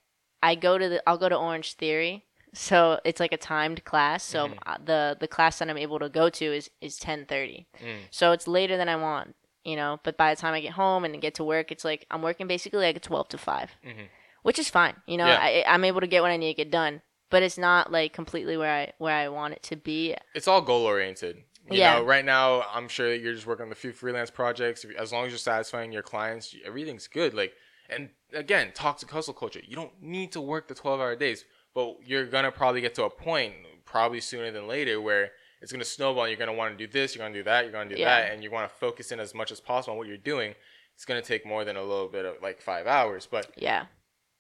I 0.43 0.55
go 0.55 0.79
to 0.79 0.89
the 0.89 1.09
I'll 1.09 1.19
go 1.19 1.29
to 1.29 1.37
Orange 1.37 1.75
Theory. 1.75 2.25
So 2.53 2.99
it's 3.05 3.21
like 3.21 3.33
a 3.33 3.37
timed 3.37 3.85
class. 3.85 4.25
So 4.25 4.49
mm-hmm. 4.49 4.85
the 4.85 5.17
the 5.19 5.29
class 5.29 5.59
that 5.59 5.71
I'm 5.71 5.79
able 5.79 5.99
to 5.99 6.09
go 6.09 6.29
to 6.31 6.45
is 6.45 6.71
is 6.81 6.99
10:30. 6.99 7.67
Mm. 7.83 7.97
So 8.11 8.33
it's 8.33 8.49
later 8.49 8.77
than 8.77 8.89
I 8.89 8.97
want, 8.97 9.37
you 9.65 9.77
know, 9.77 10.01
but 10.03 10.17
by 10.17 10.35
the 10.35 10.41
time 10.41 10.55
I 10.55 10.61
get 10.61 10.73
home 10.73 11.05
and 11.05 11.21
get 11.21 11.35
to 11.37 11.45
work, 11.45 11.71
it's 11.71 11.85
like 11.85 12.07
I'm 12.11 12.23
working 12.23 12.47
basically 12.47 12.81
like 12.81 12.97
a 12.97 13.01
12 13.01 13.29
to 13.29 13.39
5. 13.39 13.71
Mm-hmm. 13.87 14.01
Which 14.43 14.59
is 14.59 14.71
fine. 14.71 14.95
You 15.07 15.19
know, 15.19 15.27
yeah. 15.27 15.39
I 15.41 15.65
I'm 15.67 15.85
able 15.85 16.01
to 16.01 16.07
get 16.07 16.23
what 16.23 16.31
I 16.31 16.37
need 16.37 16.55
to 16.55 16.57
get 16.57 16.71
done, 16.71 17.03
but 17.29 17.43
it's 17.43 17.59
not 17.59 17.93
like 17.93 18.13
completely 18.13 18.57
where 18.57 18.75
I 18.75 18.93
where 18.99 19.15
I 19.15 19.29
want 19.29 19.55
it 19.55 19.63
to 19.65 19.77
be. 19.77 20.17
It's 20.35 20.49
all 20.49 20.63
goal 20.63 20.87
oriented. 20.87 21.45
You 21.71 21.79
yeah. 21.79 21.99
know, 21.99 22.05
right 22.05 22.25
now 22.25 22.65
I'm 22.73 22.89
sure 22.89 23.11
that 23.11 23.21
you're 23.21 23.35
just 23.35 23.47
working 23.47 23.67
on 23.67 23.73
a 23.73 23.77
few 23.77 23.93
freelance 23.93 24.31
projects. 24.31 24.85
As 24.99 25.13
long 25.13 25.27
as 25.27 25.31
you're 25.31 25.39
satisfying 25.39 25.93
your 25.93 26.03
clients, 26.03 26.55
everything's 26.65 27.07
good. 27.07 27.33
Like 27.33 27.53
and 27.93 28.11
again, 28.33 28.73
toxic 28.75 29.11
hustle 29.11 29.35
culture. 29.35 29.61
You 29.67 29.77
don't 29.77 29.93
need 30.03 30.33
to 30.33 30.41
work 30.41 30.69
the 30.69 30.75
12 30.75 31.01
hour 31.01 31.17
days, 31.17 31.45
but 31.75 31.97
you're 32.05 32.27
going 32.27 32.45
to 32.45 32.53
probably 32.53 32.81
get 32.81 32.95
to 32.97 33.05
a 33.05 33.11
point, 33.11 33.55
probably 33.85 34.21
sooner 34.21 34.51
than 34.51 34.67
later, 34.67 35.01
where 35.01 35.31
it's 35.61 35.73
going 35.73 35.81
to 35.81 35.89
snowball. 35.89 36.29
You're 36.29 36.37
going 36.37 36.51
to 36.51 36.57
want 36.57 36.77
to 36.77 36.87
do 36.87 36.91
this, 36.91 37.15
you're 37.15 37.23
going 37.23 37.33
to 37.33 37.39
do 37.39 37.45
that, 37.45 37.65
you're 37.65 37.73
going 37.73 37.89
to 37.89 37.95
do 37.95 38.01
yeah. 38.01 38.23
that, 38.23 38.33
and 38.33 38.43
you 38.43 38.51
want 38.51 38.71
to 38.71 38.77
focus 38.77 39.13
in 39.13 39.21
as 39.21 39.35
much 39.35 39.53
as 39.53 39.61
possible 39.61 39.93
on 39.93 39.99
what 39.99 40.09
you're 40.09 40.17
doing. 40.17 40.55
It's 40.95 41.05
going 41.05 41.21
to 41.21 41.27
take 41.27 41.47
more 41.47 41.65
than 41.65 41.77
a 41.77 41.83
little 41.83 42.09
bit 42.09 42.25
of 42.25 42.37
like 42.43 42.61
five 42.61 42.87
hours, 42.87 43.27
but 43.31 43.51
yeah, 43.57 43.87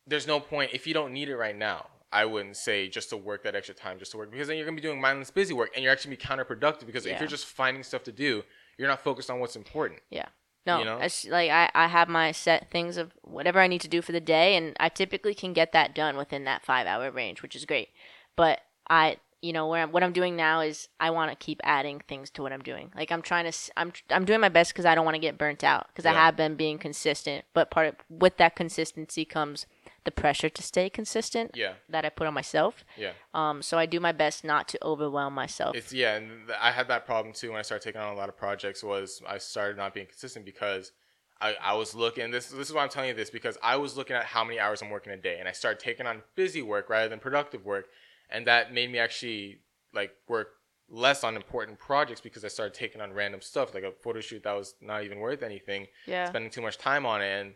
there's 0.06 0.26
no 0.26 0.40
point 0.40 0.72
if 0.74 0.86
you 0.86 0.94
don't 0.94 1.12
need 1.12 1.28
it 1.28 1.36
right 1.36 1.56
now. 1.56 1.86
I 2.12 2.24
wouldn't 2.24 2.56
say 2.56 2.88
just 2.88 3.10
to 3.10 3.16
work 3.16 3.44
that 3.44 3.54
extra 3.54 3.72
time 3.72 4.00
just 4.00 4.10
to 4.10 4.16
work 4.18 4.32
because 4.32 4.48
then 4.48 4.56
you're 4.56 4.66
gonna 4.66 4.74
be 4.74 4.82
doing 4.82 5.00
mindless 5.00 5.30
busy 5.30 5.54
work 5.54 5.70
and 5.76 5.84
you're 5.84 5.92
actually 5.92 6.16
be 6.16 6.22
counterproductive 6.22 6.84
because 6.84 7.06
yeah. 7.06 7.14
if 7.14 7.20
you're 7.20 7.28
just 7.28 7.46
finding 7.46 7.84
stuff 7.84 8.02
to 8.02 8.12
do, 8.12 8.42
you're 8.78 8.88
not 8.88 9.00
focused 9.00 9.30
on 9.30 9.38
what's 9.38 9.54
important. 9.54 10.00
Yeah. 10.10 10.26
No, 10.66 10.78
you 10.78 10.84
know? 10.84 10.98
it's 10.98 11.26
like 11.26 11.50
I, 11.50 11.70
I 11.74 11.86
have 11.86 12.08
my 12.08 12.32
set 12.32 12.70
things 12.70 12.96
of 12.96 13.12
whatever 13.22 13.60
I 13.60 13.66
need 13.66 13.80
to 13.80 13.88
do 13.88 14.02
for 14.02 14.12
the 14.12 14.20
day, 14.20 14.56
and 14.56 14.76
I 14.78 14.88
typically 14.88 15.34
can 15.34 15.52
get 15.52 15.72
that 15.72 15.94
done 15.94 16.16
within 16.16 16.44
that 16.44 16.64
five 16.64 16.86
hour 16.86 17.10
range, 17.10 17.42
which 17.42 17.56
is 17.56 17.64
great. 17.64 17.88
But 18.36 18.60
I, 18.88 19.16
you 19.40 19.52
know, 19.52 19.66
where 19.68 19.82
I'm, 19.82 19.92
what 19.92 20.02
I'm 20.02 20.12
doing 20.12 20.36
now 20.36 20.60
is 20.60 20.88
I 20.98 21.10
want 21.10 21.30
to 21.30 21.36
keep 21.36 21.60
adding 21.64 22.02
things 22.06 22.28
to 22.30 22.42
what 22.42 22.52
I'm 22.52 22.60
doing. 22.62 22.92
Like 22.94 23.10
I'm 23.10 23.22
trying 23.22 23.50
to, 23.50 23.58
I'm, 23.76 23.92
I'm 24.10 24.24
doing 24.24 24.40
my 24.40 24.50
best 24.50 24.72
because 24.72 24.84
I 24.84 24.94
don't 24.94 25.04
want 25.04 25.14
to 25.14 25.20
get 25.20 25.38
burnt 25.38 25.64
out 25.64 25.88
because 25.88 26.04
yeah. 26.04 26.12
I 26.12 26.24
have 26.24 26.36
been 26.36 26.56
being 26.56 26.78
consistent. 26.78 27.44
But 27.54 27.70
part 27.70 27.86
of, 27.86 27.94
with 28.10 28.36
that 28.36 28.54
consistency 28.54 29.24
comes 29.24 29.66
the 30.04 30.10
pressure 30.10 30.48
to 30.48 30.62
stay 30.62 30.88
consistent 30.88 31.52
yeah. 31.54 31.74
that 31.88 32.04
I 32.04 32.08
put 32.08 32.26
on 32.26 32.34
myself. 32.34 32.84
Yeah. 32.96 33.12
Um, 33.34 33.62
so 33.62 33.78
I 33.78 33.86
do 33.86 34.00
my 34.00 34.12
best 34.12 34.44
not 34.44 34.68
to 34.68 34.78
overwhelm 34.84 35.34
myself. 35.34 35.76
It's 35.76 35.92
yeah, 35.92 36.16
and 36.16 36.50
I 36.60 36.70
had 36.70 36.88
that 36.88 37.06
problem 37.06 37.34
too 37.34 37.50
when 37.50 37.58
I 37.58 37.62
started 37.62 37.84
taking 37.84 38.00
on 38.00 38.12
a 38.12 38.16
lot 38.16 38.28
of 38.28 38.36
projects. 38.36 38.82
Was 38.82 39.22
I 39.26 39.38
started 39.38 39.76
not 39.76 39.94
being 39.94 40.06
consistent 40.06 40.44
because 40.44 40.92
I, 41.40 41.54
I 41.62 41.74
was 41.74 41.94
looking. 41.94 42.30
This 42.30 42.48
this 42.48 42.68
is 42.68 42.74
why 42.74 42.82
I'm 42.82 42.88
telling 42.88 43.08
you 43.10 43.14
this 43.14 43.30
because 43.30 43.58
I 43.62 43.76
was 43.76 43.96
looking 43.96 44.16
at 44.16 44.24
how 44.24 44.44
many 44.44 44.58
hours 44.58 44.82
I'm 44.82 44.90
working 44.90 45.12
a 45.12 45.16
day, 45.16 45.38
and 45.38 45.48
I 45.48 45.52
started 45.52 45.80
taking 45.80 46.06
on 46.06 46.22
busy 46.34 46.62
work 46.62 46.88
rather 46.88 47.08
than 47.08 47.18
productive 47.18 47.64
work, 47.64 47.88
and 48.30 48.46
that 48.46 48.72
made 48.72 48.90
me 48.90 48.98
actually 48.98 49.60
like 49.92 50.12
work 50.28 50.48
less 50.90 51.22
on 51.22 51.36
important 51.36 51.78
projects 51.78 52.20
because 52.20 52.44
I 52.44 52.48
started 52.48 52.74
taking 52.74 53.00
on 53.00 53.12
random 53.12 53.40
stuff 53.40 53.72
like 53.74 53.84
a 53.84 53.92
photo 53.92 54.20
shoot 54.20 54.42
that 54.42 54.52
was 54.52 54.74
not 54.80 55.04
even 55.04 55.20
worth 55.20 55.42
anything. 55.42 55.86
Yeah. 56.06 56.28
Spending 56.28 56.50
too 56.50 56.62
much 56.62 56.78
time 56.78 57.06
on 57.06 57.22
it 57.22 57.40
and 57.40 57.54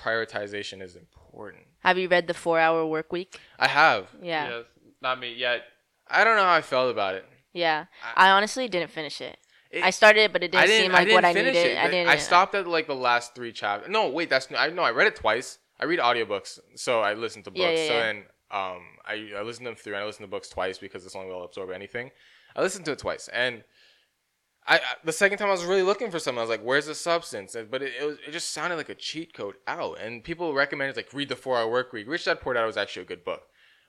prioritization 0.00 0.82
is 0.82 0.96
important. 0.96 1.64
Have 1.80 1.98
you 1.98 2.08
read 2.08 2.26
the 2.26 2.34
Four 2.34 2.58
Hour 2.58 2.86
Work 2.86 3.12
Week? 3.12 3.38
I 3.58 3.68
have. 3.68 4.08
Yeah. 4.22 4.48
Yes. 4.48 4.64
Not 5.02 5.18
me 5.18 5.34
yet. 5.34 5.62
I 6.08 6.24
don't 6.24 6.36
know 6.36 6.42
how 6.42 6.54
I 6.54 6.62
felt 6.62 6.90
about 6.90 7.14
it. 7.14 7.24
Yeah, 7.52 7.86
I, 8.16 8.28
I 8.28 8.30
honestly 8.32 8.68
didn't 8.68 8.90
finish 8.90 9.20
it. 9.20 9.38
it. 9.70 9.82
I 9.82 9.90
started 9.90 10.20
it, 10.20 10.32
but 10.32 10.42
it 10.42 10.52
didn't, 10.52 10.66
didn't 10.66 10.82
seem 10.84 10.92
like 10.92 11.08
I 11.08 11.12
what 11.12 11.24
I 11.24 11.32
needed. 11.32 11.56
It. 11.56 11.78
I 11.78 11.88
didn't. 11.88 12.08
I 12.08 12.16
stopped 12.16 12.54
at 12.54 12.66
like 12.66 12.86
the 12.86 12.94
last 12.94 13.34
three 13.34 13.52
chapters. 13.52 13.90
No, 13.90 14.08
wait, 14.08 14.30
that's 14.30 14.50
no 14.50 14.58
I 14.58 14.70
know 14.70 14.82
I 14.82 14.90
read 14.90 15.08
it 15.08 15.16
twice. 15.16 15.58
I 15.78 15.84
read 15.86 15.98
audiobooks, 15.98 16.58
so 16.76 17.00
I 17.00 17.14
listen 17.14 17.42
to 17.44 17.50
books. 17.50 17.60
Yeah, 17.60 17.70
yeah, 17.70 17.88
so 17.88 17.94
then 17.94 18.16
um, 18.50 18.82
I 19.04 19.30
I 19.36 19.42
listen 19.42 19.64
to 19.64 19.70
them 19.70 19.76
through, 19.76 19.94
and 19.94 20.02
I 20.02 20.06
listen 20.06 20.22
to 20.22 20.28
books 20.28 20.48
twice 20.48 20.78
because 20.78 21.04
it's 21.04 21.14
the 21.14 21.18
only 21.18 21.30
way 21.30 21.38
I'll 21.38 21.44
absorb 21.44 21.70
anything. 21.70 22.10
I 22.54 22.62
listened 22.62 22.84
to 22.86 22.92
it 22.92 22.98
twice, 22.98 23.28
and 23.32 23.64
I, 24.70 24.76
I, 24.76 24.80
the 25.04 25.12
second 25.12 25.38
time 25.38 25.48
I 25.48 25.52
was 25.52 25.64
really 25.64 25.82
looking 25.82 26.12
for 26.12 26.20
something. 26.20 26.38
I 26.38 26.42
was 26.42 26.48
like, 26.48 26.62
"Where's 26.62 26.86
the 26.86 26.94
substance?" 26.94 27.56
But 27.68 27.82
it, 27.82 27.92
it, 28.00 28.06
was, 28.06 28.18
it 28.26 28.30
just 28.30 28.52
sounded 28.52 28.76
like 28.76 28.88
a 28.88 28.94
cheat 28.94 29.34
code 29.34 29.56
out. 29.66 29.98
And 30.00 30.22
people 30.22 30.54
recommended 30.54 30.96
like 30.96 31.12
read 31.12 31.28
the 31.28 31.36
Four 31.36 31.58
Hour 31.58 31.68
Work 31.68 31.92
Week. 31.92 32.08
Rich 32.08 32.26
Dad 32.26 32.40
Poor 32.40 32.54
Dad 32.54 32.64
was 32.64 32.76
actually 32.76 33.02
a 33.02 33.06
good 33.06 33.24
book, 33.24 33.42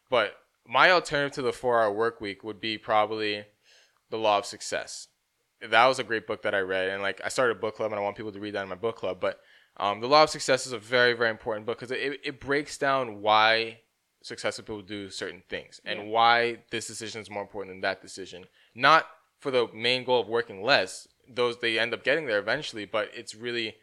but 0.10 0.34
my 0.68 0.90
alternative 0.90 1.36
to 1.36 1.44
the 1.44 1.54
Four 1.54 1.82
Hour 1.82 1.94
Work 1.94 2.20
Week 2.20 2.44
would 2.44 2.60
be 2.60 2.80
probably 2.80 3.46
The 4.10 4.18
Law 4.18 4.40
of 4.40 4.46
Success. 4.48 5.08
That 5.62 5.86
was 5.86 6.00
a 6.00 6.04
great 6.04 6.26
book 6.26 6.42
that 6.42 6.56
I 6.56 6.60
read, 6.60 6.90
and 6.90 7.04
like 7.04 7.22
I 7.24 7.30
started 7.30 7.58
a 7.58 7.60
book 7.60 7.76
club, 7.76 7.92
and 7.92 8.00
I 8.00 8.04
want 8.04 8.18
people 8.18 8.32
to 8.32 8.40
read 8.40 8.56
that 8.56 8.64
in 8.64 8.70
my 8.70 8.76
book 8.76 8.98
club. 8.98 9.20
But 9.22 9.40
um, 9.78 10.02
The 10.02 10.08
Law 10.08 10.24
of 10.24 10.32
Success 10.32 10.66
is 10.66 10.74
a 10.74 10.80
very 10.80 11.14
very 11.14 11.30
important 11.30 11.68
book 11.68 11.78
because 11.80 11.92
it, 11.92 12.22
it 12.24 12.42
breaks 12.42 12.80
down 12.80 13.22
why 13.22 13.82
successful 14.24 14.64
people 14.64 14.82
do 14.82 15.10
certain 15.12 15.44
things 15.50 15.80
and 15.86 16.00
yeah. 16.00 16.06
why 16.06 16.58
this 16.72 16.88
decision 16.88 17.22
is 17.22 17.30
more 17.30 17.42
important 17.42 17.76
than 17.76 17.82
that 17.82 18.02
decision. 18.02 18.46
Not 18.74 19.06
for 19.42 19.52
the 19.52 19.68
main 19.74 20.06
goal 20.06 20.22
of 20.22 20.30
working 20.30 20.64
less. 20.64 21.08
Those 21.28 21.60
they 21.60 21.78
end 21.78 21.94
up 21.94 22.04
getting 22.04 22.26
there 22.26 22.40
eventually, 22.40 22.86
but 22.86 23.10
it's 23.14 23.36
really 23.36 23.76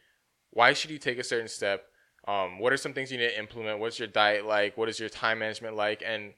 why 0.51 0.73
should 0.73 0.91
you 0.91 0.99
take 0.99 1.19
a 1.19 1.25
certain 1.25 1.49
step? 1.49 1.85
Um, 2.27 2.59
what 2.59 2.73
are 2.73 2.77
some 2.77 2.93
things 2.93 3.13
you 3.13 3.19
need 3.19 3.29
to 3.29 3.39
implement? 3.39 3.81
What's 3.81 3.99
your 3.99 4.09
diet 4.09 4.47
like? 4.47 4.77
What 4.77 4.89
is 4.89 4.99
your 4.99 5.09
time 5.09 5.41
management 5.41 5.77
like? 5.77 6.03
And 6.05 6.33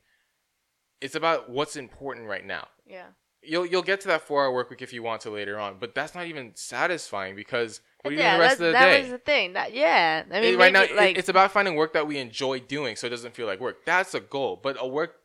it's 1.01 1.15
about 1.15 1.51
what's 1.51 1.77
important 1.77 2.27
right 2.27 2.45
now. 2.45 2.69
Yeah. 2.87 3.07
You'll 3.43 3.65
you'll 3.65 3.83
get 3.83 4.01
to 4.03 4.09
that 4.09 4.23
four 4.23 4.45
hour 4.45 4.53
work 4.53 4.69
week 4.69 4.83
if 4.83 4.93
you 4.93 5.03
want 5.03 5.23
to 5.23 5.31
later 5.31 5.59
on, 5.59 5.77
but 5.81 5.95
that's 5.95 6.15
not 6.15 6.27
even 6.27 6.53
satisfying 6.55 7.35
because 7.35 7.81
what 8.03 8.13
are 8.13 8.15
you 8.15 8.21
yeah, 8.21 8.33
doing 8.33 8.39
the 8.39 8.45
rest 8.45 8.61
of 8.61 8.67
the 8.67 8.73
that 8.73 8.85
day? 8.85 8.93
That 8.93 9.03
was 9.03 9.11
the 9.13 9.19
thing. 9.19 9.53
That 9.55 9.73
yeah, 9.73 10.25
I 10.31 10.41
mean, 10.41 10.55
it, 10.55 10.59
right 10.59 10.73
now 10.73 10.85
like, 10.95 11.17
it's 11.17 11.31
about 11.31 11.51
finding 11.51 11.75
work 11.75 11.95
that 11.95 12.07
we 12.07 12.19
enjoy 12.19 12.61
doing, 12.61 12.97
so 12.97 13.07
it 13.07 13.11
doesn't 13.11 13.35
feel 13.35 13.47
like 13.47 13.59
work. 13.59 13.87
That's 13.87 14.15
a 14.15 14.21
goal, 14.21 14.61
but 14.63 14.77
a 14.79 14.87
work, 14.87 15.20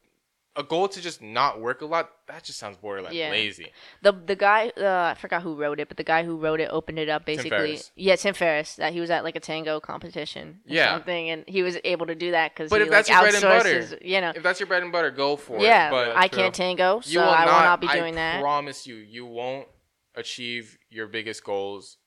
a 0.57 0.63
goal 0.63 0.87
to 0.87 1.01
just 1.01 1.21
not 1.21 1.59
work 1.59 1.81
a 1.81 1.85
lot. 1.85 2.09
That 2.27 2.43
just 2.43 2.57
sounds 2.59 2.77
borderline 2.77 3.13
yeah. 3.13 3.29
lazy. 3.29 3.71
The 4.01 4.13
the 4.13 4.35
guy, 4.35 4.71
uh, 4.77 5.13
I 5.15 5.19
forgot 5.19 5.41
who 5.41 5.55
wrote 5.55 5.79
it, 5.79 5.87
but 5.87 5.97
the 5.97 6.03
guy 6.03 6.23
who 6.23 6.37
wrote 6.37 6.59
it 6.59 6.69
opened 6.71 6.99
it 6.99 7.09
up 7.09 7.25
basically. 7.25 7.77
Tim 7.77 7.83
yeah, 7.95 8.15
Tim 8.15 8.33
Ferriss. 8.33 8.75
That 8.75 8.93
he 8.93 8.99
was 8.99 9.09
at 9.09 9.23
like 9.23 9.35
a 9.35 9.39
tango 9.39 9.79
competition. 9.79 10.61
yeah. 10.65 10.93
Something, 10.93 11.29
and 11.29 11.43
he 11.47 11.63
was 11.63 11.77
able 11.83 12.05
to 12.07 12.15
do 12.15 12.31
that 12.31 12.53
because. 12.53 12.69
But 12.69 12.81
he, 12.81 12.85
if 12.85 12.91
that's 12.91 13.09
like, 13.09 13.21
your 13.21 13.31
bread 13.31 13.43
and 13.43 13.89
butter, 13.89 13.99
you 14.01 14.21
know, 14.21 14.33
if 14.35 14.43
that's 14.43 14.59
your 14.59 14.67
bread 14.67 14.83
and 14.83 14.91
butter, 14.91 15.11
go 15.11 15.35
for 15.35 15.59
yeah, 15.59 15.89
it. 15.89 16.07
Yeah, 16.07 16.13
I 16.15 16.27
can't 16.27 16.53
tango, 16.53 17.01
so 17.01 17.19
will 17.19 17.29
I 17.29 17.45
will 17.45 17.51
not 17.51 17.81
be 17.81 17.87
doing 17.87 18.13
I 18.13 18.17
that. 18.17 18.37
I 18.37 18.41
promise 18.41 18.87
you, 18.87 18.95
you 18.95 19.25
won't 19.25 19.67
achieve 20.15 20.77
your 20.89 21.07
biggest 21.07 21.43
goals 21.43 21.97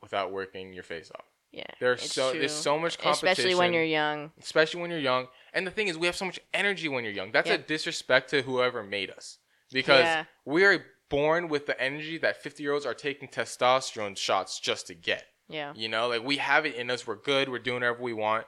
without 0.00 0.32
working 0.32 0.72
your 0.72 0.82
face 0.82 1.10
off. 1.14 1.26
Yeah. 1.52 1.64
There's 1.80 2.10
so 2.10 2.30
true. 2.30 2.40
there's 2.40 2.52
so 2.52 2.78
much 2.78 2.98
competition. 2.98 3.28
Especially 3.28 3.54
when 3.54 3.74
you're 3.74 3.84
young. 3.84 4.32
Especially 4.40 4.80
when 4.80 4.90
you're 4.90 4.98
young. 4.98 5.26
And 5.52 5.66
the 5.66 5.70
thing 5.70 5.88
is 5.88 5.98
we 5.98 6.06
have 6.06 6.16
so 6.16 6.24
much 6.24 6.40
energy 6.54 6.88
when 6.88 7.04
you're 7.04 7.12
young. 7.12 7.32
That's 7.32 7.48
yeah. 7.48 7.54
a 7.54 7.58
disrespect 7.58 8.30
to 8.30 8.42
whoever 8.42 8.82
made 8.82 9.10
us. 9.10 9.38
Because 9.70 10.04
yeah. 10.04 10.24
we 10.44 10.64
are 10.64 10.84
born 11.08 11.48
with 11.48 11.66
the 11.66 11.80
energy 11.80 12.18
that 12.18 12.42
50 12.42 12.62
year 12.62 12.72
olds 12.72 12.86
are 12.86 12.94
taking 12.94 13.28
testosterone 13.28 14.16
shots 14.16 14.58
just 14.58 14.86
to 14.86 14.94
get. 14.94 15.24
Yeah. 15.48 15.72
You 15.76 15.88
know, 15.88 16.08
like 16.08 16.24
we 16.24 16.38
have 16.38 16.64
it 16.64 16.74
in 16.74 16.90
us. 16.90 17.06
We're 17.06 17.16
good. 17.16 17.48
We're 17.48 17.58
doing 17.58 17.80
whatever 17.80 18.02
we 18.02 18.12
want. 18.14 18.46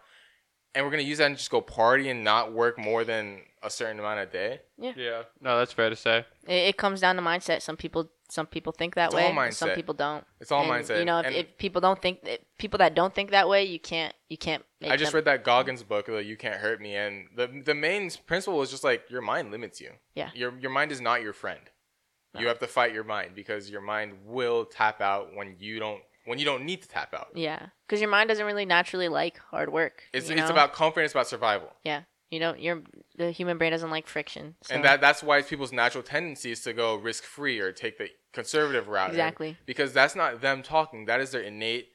And 0.75 0.85
we're 0.85 0.91
going 0.91 1.05
to 1.05 1.09
use 1.09 1.19
that 1.19 1.27
and 1.27 1.37
just 1.37 1.51
go 1.51 1.61
party 1.61 2.09
and 2.09 2.25
not 2.25 2.53
work 2.53 2.79
more 2.79 3.05
than 3.05 3.43
a 3.63 3.71
certain 3.71 4.01
amount 4.01 4.21
a 4.21 4.27
day. 4.27 4.61
Yeah. 4.79 4.93
Yeah. 4.97 5.23
No, 5.41 5.59
that's 5.59 5.73
fair 5.73 5.91
to 5.91 5.97
say. 5.97 6.25
It, 6.49 6.53
it 6.53 6.77
comes 6.77 7.01
down 7.01 7.17
to 7.17 7.23
mindset. 7.23 7.63
Some 7.63 7.77
people 7.77 8.11
some 8.35 8.47
people 8.47 8.73
think 8.73 8.97
that 8.97 9.07
it's 9.07 9.15
way. 9.15 9.51
Some 9.53 9.71
people 9.71 9.95
don't. 9.95 10.25
It's 10.41 10.51
all 10.51 10.63
and, 10.63 10.85
mindset. 10.85 10.99
You 10.99 11.05
know, 11.05 11.21
if, 11.21 11.33
if, 11.33 11.57
people 11.57 11.81
don't 11.81 12.03
think 12.03 12.19
if 12.25 12.41
people 12.59 12.79
that 12.79 12.95
don't 12.95 13.15
think 13.15 13.31
that 13.31 13.49
way, 13.49 13.65
you 13.65 13.79
can't 13.79 14.13
you 14.29 14.37
can't. 14.37 14.65
I 14.83 14.97
just 14.97 15.13
them. 15.13 15.19
read 15.19 15.25
that 15.27 15.45
Goggins 15.45 15.85
book, 15.85 16.09
like 16.09 16.27
"You 16.27 16.37
Can't 16.37 16.57
Hurt 16.57 16.81
Me," 16.81 16.97
and 16.97 17.29
the 17.37 17.47
the 17.65 17.75
main 17.75 18.11
principle 18.27 18.61
is 18.63 18.71
just 18.71 18.83
like 18.83 19.09
your 19.09 19.23
mind 19.23 19.53
limits 19.53 19.81
you. 19.81 19.93
Yeah. 20.17 20.31
Your 20.35 20.53
your 20.59 20.73
mind 20.73 20.91
is 20.91 21.01
not 21.01 21.23
your 21.23 21.33
friend. 21.33 21.61
No. 22.35 22.41
You 22.41 22.49
have 22.49 22.59
to 22.59 22.67
fight 22.67 22.93
your 22.93 23.05
mind 23.05 23.37
because 23.37 23.71
your 23.71 23.81
mind 23.81 24.15
will 24.27 24.65
tap 24.65 25.01
out 25.01 25.29
when 25.37 25.55
you 25.61 25.79
don't 25.79 26.03
when 26.25 26.41
you 26.41 26.45
don't 26.45 26.65
need 26.65 26.83
to 26.83 26.89
tap 26.89 27.15
out. 27.15 27.29
Yeah, 27.35 27.67
because 27.87 28.01
your 28.01 28.11
mind 28.11 28.29
doesn't 28.29 28.45
really 28.45 28.67
naturally 28.67 29.09
like 29.09 29.39
hard 29.39 29.73
work. 29.73 30.03
It's 30.13 30.29
it's 30.29 30.41
know? 30.41 30.49
about 30.49 30.73
comfort. 30.73 31.03
It's 31.03 31.15
about 31.15 31.29
survival. 31.29 31.73
Yeah. 31.85 32.03
You 32.35 32.41
know, 32.41 32.55
your 32.57 32.83
the 33.17 33.31
human 33.31 33.59
brain 33.59 33.71
doesn't 33.71 33.91
like 33.91 34.09
friction. 34.09 34.57
So. 34.63 34.75
And 34.75 34.85
that 34.85 35.01
that's 35.01 35.23
why 35.23 35.41
people's 35.43 35.73
natural 35.73 36.03
tendency 36.03 36.51
is 36.51 36.63
to 36.63 36.73
go 36.73 36.97
risk 36.97 37.23
free 37.23 37.61
or 37.61 37.71
take 37.71 37.97
the 37.97 38.09
conservative 38.33 38.89
route. 38.89 39.11
Exactly. 39.11 39.57
Because 39.67 39.93
that's 39.93 40.17
not 40.17 40.41
them 40.41 40.65
talking. 40.65 41.05
That 41.05 41.21
is 41.21 41.31
their 41.31 41.43
innate, 41.43 41.91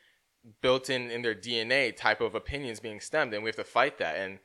built 0.62 0.90
in 0.90 1.12
in 1.12 1.24
their 1.24 1.36
DNA 1.36 1.94
type 1.94 2.22
of 2.22 2.36
opinions 2.36 2.80
being 2.80 3.02
stemmed, 3.02 3.34
and 3.34 3.44
we 3.44 3.50
have 3.50 3.58
to 3.58 3.66
fight 3.66 3.98
that. 3.98 4.16
And 4.16 4.40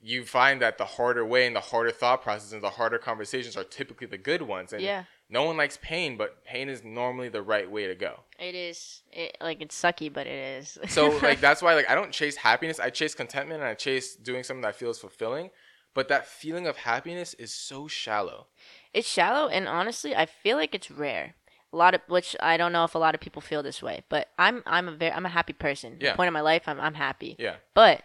you 0.00 0.24
find 0.24 0.60
that 0.60 0.76
the 0.76 0.84
harder 0.84 1.24
way 1.24 1.46
and 1.46 1.54
the 1.54 1.60
harder 1.60 1.92
thought 1.92 2.22
process 2.22 2.52
and 2.52 2.60
the 2.60 2.70
harder 2.70 2.98
conversations 2.98 3.56
are 3.56 3.62
typically 3.62 4.08
the 4.08 4.18
good 4.18 4.42
ones. 4.42 4.72
And 4.72 4.82
yeah. 4.82 5.04
No 5.32 5.44
one 5.44 5.56
likes 5.56 5.78
pain, 5.80 6.18
but 6.18 6.44
pain 6.44 6.68
is 6.68 6.84
normally 6.84 7.30
the 7.30 7.40
right 7.40 7.68
way 7.68 7.86
to 7.86 7.94
go. 7.94 8.20
It 8.38 8.54
is. 8.54 9.02
It, 9.10 9.38
like 9.40 9.62
it's 9.62 9.80
sucky, 9.80 10.12
but 10.12 10.26
it 10.26 10.60
is. 10.60 10.78
so 10.88 11.08
like 11.22 11.40
that's 11.40 11.62
why 11.62 11.74
like 11.74 11.88
I 11.88 11.94
don't 11.94 12.12
chase 12.12 12.36
happiness. 12.36 12.78
I 12.78 12.90
chase 12.90 13.14
contentment 13.14 13.60
and 13.60 13.68
I 13.68 13.74
chase 13.74 14.14
doing 14.14 14.44
something 14.44 14.60
that 14.62 14.76
feels 14.76 14.98
fulfilling. 14.98 15.50
But 15.94 16.08
that 16.08 16.26
feeling 16.26 16.66
of 16.66 16.76
happiness 16.76 17.34
is 17.34 17.52
so 17.52 17.86
shallow. 17.86 18.46
It's 18.94 19.08
shallow, 19.08 19.48
and 19.48 19.68
honestly, 19.68 20.16
I 20.16 20.24
feel 20.26 20.56
like 20.56 20.74
it's 20.74 20.90
rare. 20.90 21.34
A 21.72 21.76
lot 21.76 21.94
of 21.94 22.02
which 22.08 22.36
I 22.40 22.56
don't 22.58 22.72
know 22.72 22.84
if 22.84 22.94
a 22.94 22.98
lot 22.98 23.14
of 23.14 23.20
people 23.20 23.40
feel 23.40 23.62
this 23.62 23.82
way, 23.82 24.02
but 24.10 24.28
I'm 24.38 24.62
I'm 24.66 24.88
a 24.88 24.92
very 24.92 25.12
I'm 25.12 25.24
a 25.24 25.30
happy 25.30 25.54
person. 25.54 25.96
Yeah. 25.98 26.08
At 26.08 26.12
the 26.12 26.16
point 26.18 26.28
in 26.28 26.34
my 26.34 26.42
life, 26.42 26.64
I'm 26.66 26.78
I'm 26.78 26.94
happy. 26.94 27.36
Yeah. 27.38 27.56
But 27.72 28.02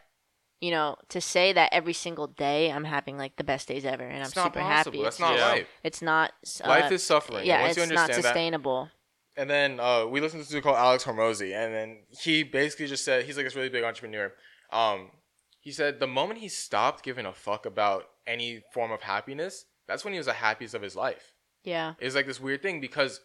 you 0.59 0.71
know, 0.71 0.95
to 1.09 1.21
say 1.21 1.53
that 1.53 1.69
every 1.71 1.93
single 1.93 2.27
day 2.27 2.71
I'm 2.71 2.84
having 2.84 3.17
like 3.17 3.35
the 3.35 3.43
best 3.43 3.67
days 3.67 3.85
ever 3.85 4.03
and 4.03 4.23
it's 4.23 4.35
I'm 4.38 4.45
super 4.45 4.59
possible. 4.59 4.93
happy. 4.93 5.03
That's 5.03 5.19
not 5.19 5.35
yeah. 5.35 5.47
life. 5.47 5.67
It's 5.84 6.01
not. 6.01 6.31
Uh, 6.63 6.69
life 6.69 6.91
is 6.91 7.03
suffering. 7.03 7.45
Yeah, 7.45 7.61
Once 7.61 7.77
it's 7.77 7.91
not 7.91 8.13
sustainable. 8.13 8.89
That, 9.35 9.41
and 9.41 9.49
then 9.49 9.79
uh, 9.79 10.05
we 10.07 10.19
listened 10.19 10.43
to 10.43 10.49
a 10.49 10.51
dude 10.51 10.63
called 10.63 10.77
Alex 10.77 11.03
Hormozi, 11.03 11.53
and 11.55 11.73
then 11.73 11.97
he 12.19 12.41
basically 12.43 12.88
just 12.88 13.05
said 13.05 13.25
he's 13.25 13.38
like 13.38 13.45
this 13.45 13.55
really 13.55 13.69
big 13.69 13.84
entrepreneur. 13.84 14.34
Um, 14.71 15.11
he 15.59 15.71
said 15.71 15.99
the 15.99 16.07
moment 16.07 16.39
he 16.39 16.49
stopped 16.49 17.03
giving 17.03 17.25
a 17.25 17.34
fuck 17.34 17.65
about 17.65 18.05
any 18.25 18.63
form 18.73 18.91
of 18.91 19.01
happiness, 19.01 19.65
that's 19.88 20.03
when 20.03 20.13
he 20.13 20.17
was 20.17 20.25
the 20.25 20.34
happiest 20.34 20.73
of 20.73 20.81
his 20.81 20.95
life. 20.95 21.34
Yeah. 21.63 21.93
It's 21.99 22.15
like 22.15 22.25
this 22.25 22.39
weird 22.39 22.61
thing 22.61 22.81
because 22.81 23.21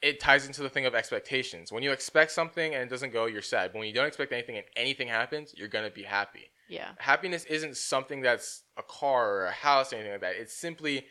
it 0.00 0.20
ties 0.20 0.46
into 0.46 0.62
the 0.62 0.68
thing 0.68 0.86
of 0.86 0.94
expectations. 0.94 1.72
When 1.72 1.82
you 1.82 1.92
expect 1.92 2.30
something 2.30 2.74
and 2.74 2.82
it 2.82 2.90
doesn't 2.90 3.12
go, 3.12 3.26
you're 3.26 3.42
sad. 3.42 3.72
But 3.72 3.80
when 3.80 3.88
you 3.88 3.94
don't 3.94 4.06
expect 4.06 4.32
anything 4.32 4.56
and 4.56 4.66
anything 4.76 5.08
happens, 5.08 5.54
you're 5.56 5.68
gonna 5.68 5.90
be 5.90 6.02
happy. 6.02 6.50
Yeah. 6.68 6.90
Happiness 6.98 7.44
isn't 7.44 7.76
something 7.76 8.20
that's 8.20 8.62
a 8.76 8.82
car 8.82 9.30
or 9.30 9.44
a 9.46 9.52
house 9.52 9.92
or 9.92 9.96
anything 9.96 10.12
like 10.12 10.20
that. 10.22 10.36
It's 10.36 10.56
simply 10.56 11.06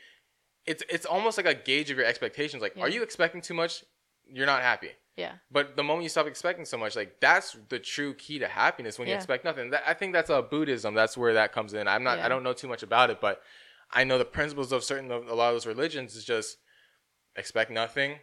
it's 0.66 0.84
it's 0.90 1.06
almost 1.06 1.38
like 1.38 1.46
a 1.46 1.54
gauge 1.54 1.92
of 1.92 1.98
your 1.98 2.06
expectations. 2.06 2.62
Like, 2.62 2.74
yeah. 2.76 2.84
are 2.84 2.90
you 2.90 3.04
expecting 3.04 3.42
too 3.42 3.54
much? 3.54 3.84
You're 4.26 4.46
not 4.46 4.62
happy. 4.62 4.90
Yeah. 5.16 5.34
But 5.52 5.76
the 5.76 5.84
moment 5.84 6.04
you 6.04 6.10
stop 6.10 6.26
expecting 6.26 6.66
so 6.66 6.78
much, 6.78 6.96
like 6.96 7.20
that's 7.20 7.56
the 7.70 7.80
true 7.80 8.14
key 8.16 8.40
to 8.40 8.48
happiness 8.48 8.98
when 8.98 9.08
you 9.08 9.14
expect 9.14 9.46
nothing. 9.46 9.70
That, 9.70 9.84
I 9.86 9.94
think 9.94 10.14
that's 10.14 10.30
a 10.30 10.42
Buddhism. 10.42 10.96
That's 10.96 11.18
where 11.18 11.34
that 11.36 11.52
comes 11.52 11.74
in. 11.74 11.88
I'm 11.88 12.04
not. 12.04 12.18
Yeah. 12.18 12.26
I 12.26 12.30
don't 12.30 12.44
know 12.44 12.54
too 12.54 12.68
much 12.68 12.82
about 12.82 13.10
it, 13.10 13.22
but 13.22 13.42
I 13.92 14.04
know 14.04 14.18
the 14.18 14.26
principles 14.26 14.72
of 14.72 14.84
certain 14.84 15.12
a 15.12 15.18
lot 15.18 15.50
of 15.50 15.56
those 15.56 15.68
religions 15.68 16.16
is 16.16 16.24
just 16.24 16.58
expect 17.36 17.70
nothing 17.70 18.20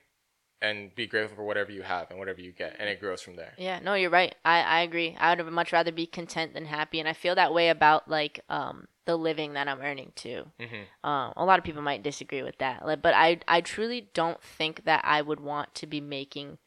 and 0.62 0.94
be 0.94 1.06
grateful 1.06 1.36
for 1.36 1.44
whatever 1.44 1.72
you 1.72 1.82
have 1.82 2.10
and 2.10 2.18
whatever 2.18 2.40
you 2.40 2.52
get 2.52 2.76
and 2.78 2.88
it 2.88 3.00
grows 3.00 3.22
from 3.22 3.36
there. 3.36 3.52
Yeah 3.56 3.80
no 3.80 3.94
you're 3.94 4.10
right. 4.10 4.34
I, 4.44 4.62
I 4.62 4.80
agree. 4.80 5.16
I 5.18 5.34
would 5.34 5.44
much 5.52 5.72
rather 5.72 5.92
be 5.92 6.06
content 6.06 6.54
than 6.54 6.66
happy 6.66 7.00
and 7.00 7.08
i 7.08 7.12
feel 7.12 7.34
that 7.34 7.54
way 7.54 7.68
about 7.68 8.08
like 8.08 8.40
um 8.48 8.86
the 9.06 9.16
living 9.16 9.54
that 9.54 9.66
i'm 9.66 9.80
earning 9.80 10.12
too. 10.14 10.44
Mm-hmm. 10.60 11.08
um 11.08 11.32
a 11.36 11.44
lot 11.44 11.58
of 11.58 11.64
people 11.64 11.82
might 11.82 12.02
disagree 12.02 12.42
with 12.42 12.58
that 12.58 12.82
but 13.02 13.14
i 13.14 13.40
i 13.48 13.60
truly 13.60 14.08
don't 14.14 14.42
think 14.42 14.84
that 14.84 15.02
i 15.04 15.22
would 15.22 15.40
want 15.40 15.74
to 15.76 15.86
be 15.86 16.00
making 16.00 16.58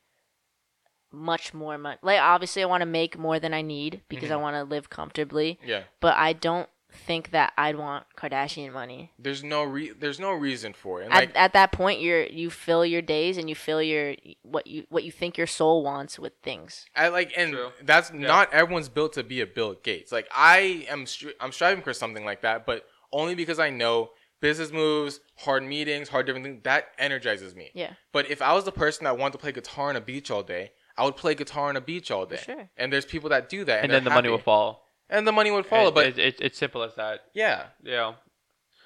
much 1.11 1.53
more 1.53 1.77
money 1.77 1.97
like 2.01 2.19
obviously 2.19 2.63
i 2.63 2.65
want 2.65 2.81
to 2.81 2.87
make 2.87 3.17
more 3.17 3.39
than 3.39 3.53
i 3.53 3.61
need 3.61 4.01
because 4.09 4.29
mm-hmm. 4.29 4.39
i 4.39 4.41
want 4.41 4.55
to 4.55 4.63
live 4.63 4.89
comfortably 4.89 5.59
yeah. 5.63 5.83
but 6.01 6.15
i 6.17 6.33
don't 6.33 6.67
think 6.93 7.31
that 7.31 7.53
I'd 7.57 7.75
want 7.75 8.05
Kardashian 8.15 8.71
money. 8.71 9.11
There's 9.19 9.43
no 9.43 9.63
re- 9.63 9.91
there's 9.91 10.19
no 10.19 10.31
reason 10.31 10.73
for 10.73 11.01
it. 11.01 11.05
at, 11.05 11.11
like, 11.11 11.31
at 11.35 11.53
that 11.53 11.71
point, 11.71 12.01
you're 12.01 12.23
you 12.23 12.49
fill 12.49 12.85
your 12.85 13.01
days 13.01 13.37
and 13.37 13.49
you 13.49 13.55
fill 13.55 13.81
your 13.81 14.15
what 14.43 14.67
you 14.67 14.85
what 14.89 15.03
you 15.03 15.11
think 15.11 15.37
your 15.37 15.47
soul 15.47 15.83
wants 15.83 16.17
with 16.17 16.33
things. 16.41 16.85
I 16.95 17.09
like, 17.09 17.33
and 17.35 17.53
True. 17.53 17.71
that's 17.83 18.11
yeah. 18.11 18.27
not 18.27 18.53
everyone's 18.53 18.89
built 18.89 19.13
to 19.13 19.23
be 19.23 19.41
a 19.41 19.47
Bill 19.47 19.75
Gates. 19.83 20.11
Like 20.11 20.27
I 20.33 20.85
am, 20.89 21.05
stri- 21.05 21.33
I'm 21.39 21.51
striving 21.51 21.83
for 21.83 21.93
something 21.93 22.25
like 22.25 22.41
that, 22.41 22.65
but 22.65 22.85
only 23.11 23.35
because 23.35 23.59
I 23.59 23.69
know 23.69 24.11
business 24.39 24.71
moves, 24.71 25.19
hard 25.37 25.63
meetings, 25.63 26.09
hard 26.09 26.25
different 26.25 26.45
things 26.45 26.61
that 26.63 26.87
energizes 26.97 27.55
me. 27.55 27.71
Yeah. 27.73 27.93
But 28.11 28.29
if 28.29 28.41
I 28.41 28.53
was 28.53 28.65
the 28.65 28.71
person 28.71 29.05
that 29.05 29.17
wanted 29.17 29.33
to 29.33 29.37
play 29.39 29.51
guitar 29.51 29.89
on 29.89 29.95
a 29.95 30.01
beach 30.01 30.29
all 30.29 30.43
day, 30.43 30.71
I 30.97 31.05
would 31.05 31.15
play 31.15 31.33
guitar 31.33 31.69
on 31.69 31.75
a 31.75 31.81
beach 31.81 32.11
all 32.11 32.25
day. 32.25 32.41
Sure. 32.45 32.69
And 32.77 32.93
there's 32.93 33.05
people 33.05 33.29
that 33.29 33.49
do 33.49 33.65
that, 33.65 33.83
and, 33.83 33.85
and 33.85 33.93
then 33.93 34.03
the 34.03 34.11
happy. 34.11 34.27
money 34.27 34.29
will 34.29 34.37
fall 34.37 34.82
and 35.13 35.27
the 35.27 35.31
money 35.31 35.51
would 35.51 35.65
follow. 35.65 35.89
It, 35.89 35.95
but 35.95 36.07
it, 36.07 36.17
it, 36.17 36.41
it's 36.41 36.57
simple 36.57 36.83
as 36.83 36.95
that. 36.95 37.21
Yeah. 37.33 37.67
Yeah. 37.83 38.13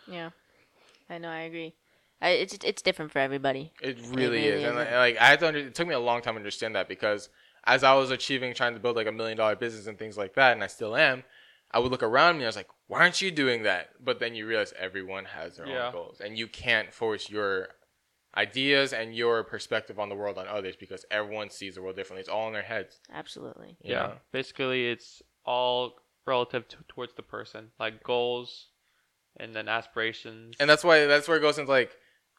Yeah, 0.07 0.29
I 1.09 1.17
know. 1.17 1.29
I 1.29 1.41
agree. 1.41 1.73
I, 2.21 2.29
it's 2.29 2.57
it's 2.63 2.81
different 2.81 3.11
for 3.11 3.19
everybody. 3.19 3.73
It 3.81 3.97
really, 3.97 4.09
it 4.09 4.17
really 4.17 4.43
is, 4.47 4.63
and 4.63 4.75
like, 4.75 4.91
like, 4.91 5.17
I 5.17 5.25
had 5.25 5.39
to. 5.41 5.47
Under, 5.47 5.59
it 5.59 5.75
took 5.75 5.87
me 5.87 5.93
a 5.93 5.99
long 5.99 6.21
time 6.21 6.35
to 6.35 6.39
understand 6.39 6.75
that 6.75 6.87
because 6.87 7.29
as 7.65 7.83
I 7.83 7.93
was 7.93 8.09
achieving, 8.09 8.53
trying 8.53 8.73
to 8.73 8.79
build 8.79 8.95
like 8.95 9.07
a 9.07 9.11
million 9.11 9.37
dollar 9.37 9.55
business 9.55 9.87
and 9.87 9.99
things 9.99 10.17
like 10.17 10.33
that, 10.35 10.53
and 10.53 10.63
I 10.63 10.67
still 10.67 10.95
am. 10.95 11.23
I 11.69 11.79
would 11.79 11.91
look 11.91 12.03
around 12.03 12.35
me. 12.35 12.39
And 12.39 12.45
I 12.45 12.47
was 12.47 12.55
like, 12.55 12.69
"Why 12.87 13.01
aren't 13.01 13.21
you 13.21 13.29
doing 13.29 13.63
that?" 13.63 13.89
But 14.03 14.19
then 14.19 14.33
you 14.33 14.47
realize 14.47 14.73
everyone 14.79 15.25
has 15.25 15.57
their 15.57 15.67
yeah. 15.67 15.87
own 15.87 15.93
goals, 15.93 16.21
and 16.21 16.37
you 16.37 16.47
can't 16.47 16.91
force 16.93 17.29
your 17.29 17.67
ideas 18.35 18.93
and 18.93 19.15
your 19.15 19.43
perspective 19.43 19.99
on 19.99 20.09
the 20.09 20.15
world 20.15 20.37
on 20.37 20.47
others 20.47 20.75
because 20.75 21.05
everyone 21.11 21.49
sees 21.49 21.75
the 21.75 21.81
world 21.81 21.95
differently. 21.95 22.21
It's 22.21 22.29
all 22.29 22.47
in 22.47 22.53
their 22.53 22.61
heads. 22.63 22.99
Absolutely. 23.13 23.77
Yeah. 23.81 23.95
Know? 23.95 24.13
Basically, 24.31 24.89
it's 24.89 25.21
all 25.45 25.95
relative 26.27 26.67
to, 26.69 26.77
towards 26.87 27.13
the 27.15 27.23
person, 27.23 27.71
like 27.79 28.03
goals, 28.03 28.67
and 29.37 29.55
then 29.55 29.67
aspirations. 29.67 30.55
And 30.59 30.69
that's 30.69 30.83
why 30.83 31.05
that's 31.05 31.27
where 31.27 31.37
it 31.37 31.41
goes 31.41 31.57
into 31.57 31.71
like, 31.71 31.95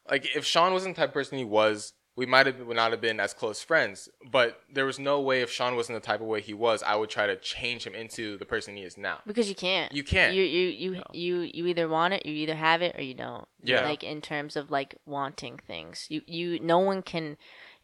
like 0.09 0.35
if 0.35 0.45
Sean 0.45 0.73
wasn't 0.73 0.95
the 0.95 1.01
type 1.01 1.09
of 1.09 1.13
person 1.13 1.37
he 1.37 1.45
was, 1.45 1.93
we 2.19 2.25
might 2.25 2.45
have 2.47 2.59
would 2.59 2.75
not 2.75 2.91
have 2.91 2.99
been 2.99 3.19
as 3.19 3.33
close 3.33 3.61
friends. 3.61 4.09
But 4.29 4.59
there 4.71 4.85
was 4.85 4.99
no 4.99 5.21
way 5.21 5.41
if 5.41 5.49
Sean 5.49 5.77
wasn't 5.77 6.01
the 6.01 6.05
type 6.05 6.19
of 6.19 6.27
way 6.27 6.41
he 6.41 6.53
was, 6.53 6.83
I 6.83 6.97
would 6.97 7.09
try 7.09 7.27
to 7.27 7.37
change 7.37 7.87
him 7.87 7.95
into 7.95 8.37
the 8.37 8.43
person 8.43 8.75
he 8.75 8.83
is 8.83 8.97
now. 8.97 9.19
Because 9.25 9.47
you 9.47 9.55
can't. 9.55 9.93
You 9.93 10.03
can't. 10.03 10.35
You 10.35 10.43
you 10.43 10.67
you 10.67 10.91
no. 10.95 11.03
you 11.13 11.49
you 11.53 11.65
either 11.67 11.87
want 11.87 12.13
it, 12.13 12.25
you 12.25 12.33
either 12.33 12.55
have 12.55 12.81
it, 12.81 12.97
or 12.97 13.01
you 13.01 13.13
don't. 13.13 13.47
Yeah. 13.63 13.85
Like 13.85 14.03
in 14.03 14.19
terms 14.21 14.57
of 14.57 14.69
like 14.69 14.95
wanting 15.05 15.59
things, 15.65 16.07
you 16.09 16.21
you 16.27 16.59
no 16.59 16.79
one 16.79 17.01
can. 17.01 17.37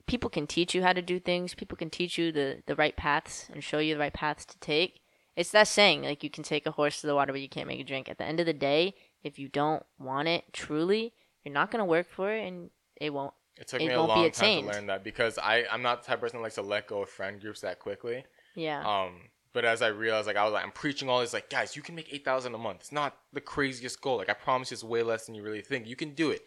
People 0.06 0.30
can 0.30 0.45
teach 0.45 0.76
you 0.76 0.84
how 0.84 0.94
to 0.94 1.02
do 1.02 1.19
things. 1.19 1.56
People 1.56 1.77
can 1.77 1.90
teach 1.90 2.18
you 2.18 2.34
the 2.34 2.61
the 2.68 2.76
right 2.76 2.95
paths 2.98 3.49
and 3.53 3.64
show 3.64 3.80
you 3.80 3.94
the 3.94 3.99
right 4.02 4.14
paths 4.14 4.44
to 4.45 4.60
take. 4.60 4.99
It's 5.36 5.52
that 5.52 5.68
saying 5.68 6.03
like 6.03 6.24
you 6.24 6.30
can 6.30 6.44
take 6.44 6.66
a 6.66 6.72
horse 6.72 7.02
to 7.02 7.07
the 7.07 7.16
water, 7.16 7.34
but 7.34 7.41
you 7.41 7.49
can't 7.49 7.68
make 7.68 7.80
it 7.80 7.88
drink. 7.88 8.10
At 8.10 8.18
the 8.18 8.24
end 8.26 8.40
of 8.40 8.45
the 8.45 8.53
day, 8.53 8.95
if 9.24 9.38
you 9.38 9.49
don't 9.49 9.84
want 9.99 10.28
it 10.28 10.45
truly, 10.53 11.14
you're 11.44 11.53
not 11.53 11.72
gonna 11.72 11.86
work 11.86 12.07
for 12.10 12.32
it, 12.32 12.48
and 12.48 12.70
it 12.95 13.14
won't 13.14 13.34
it 13.57 13.68
took 13.68 13.82
it 13.82 13.88
me 13.88 13.94
a 13.94 14.02
long 14.02 14.30
time 14.32 14.62
to 14.62 14.68
learn 14.68 14.88
that 14.88 15.03
because 15.03 15.38
I 15.38 15.66
I'm 15.72 15.82
not 15.82 16.02
the 16.02 16.07
type 16.07 16.16
of 16.16 16.22
person 16.22 16.40
that 16.40 16.44
likes 16.44 16.56
to 16.56 16.62
let 16.62 16.88
go 16.88 17.03
of 17.03 17.10
friend 17.10 17.40
groups 17.40 17.62
that 17.62 17.80
quickly. 17.80 18.26
Yeah. 18.56 18.82
Um, 18.86 19.22
but 19.53 19.64
as 19.64 19.82
I 19.82 19.88
realized, 19.88 20.28
like 20.28 20.36
I 20.36 20.44
was 20.44 20.52
like, 20.52 20.64
I'm 20.64 20.72
preaching 20.72 21.10
all 21.10 21.22
this, 21.22 21.34
like 21.34 21.49
guys, 21.49 21.76
you 21.76 21.82
can 21.82 21.95
make 21.95 22.14
eight 22.14 22.26
thousand 22.26 22.53
a 22.53 22.57
month. 22.57 22.82
It's 22.82 22.91
not 22.91 23.18
the 23.32 23.41
craziest 23.41 24.02
goal. 24.02 24.18
Like 24.18 24.30
I 24.30 24.34
promise, 24.34 24.72
you, 24.72 24.76
it's 24.76 24.84
way 24.84 25.02
less 25.03 25.26
than 25.26 25.36
you 25.36 25.44
really 25.44 25.62
think. 25.62 25.88
You 25.88 25.95
can 25.95 26.14
do 26.14 26.32
it. 26.32 26.44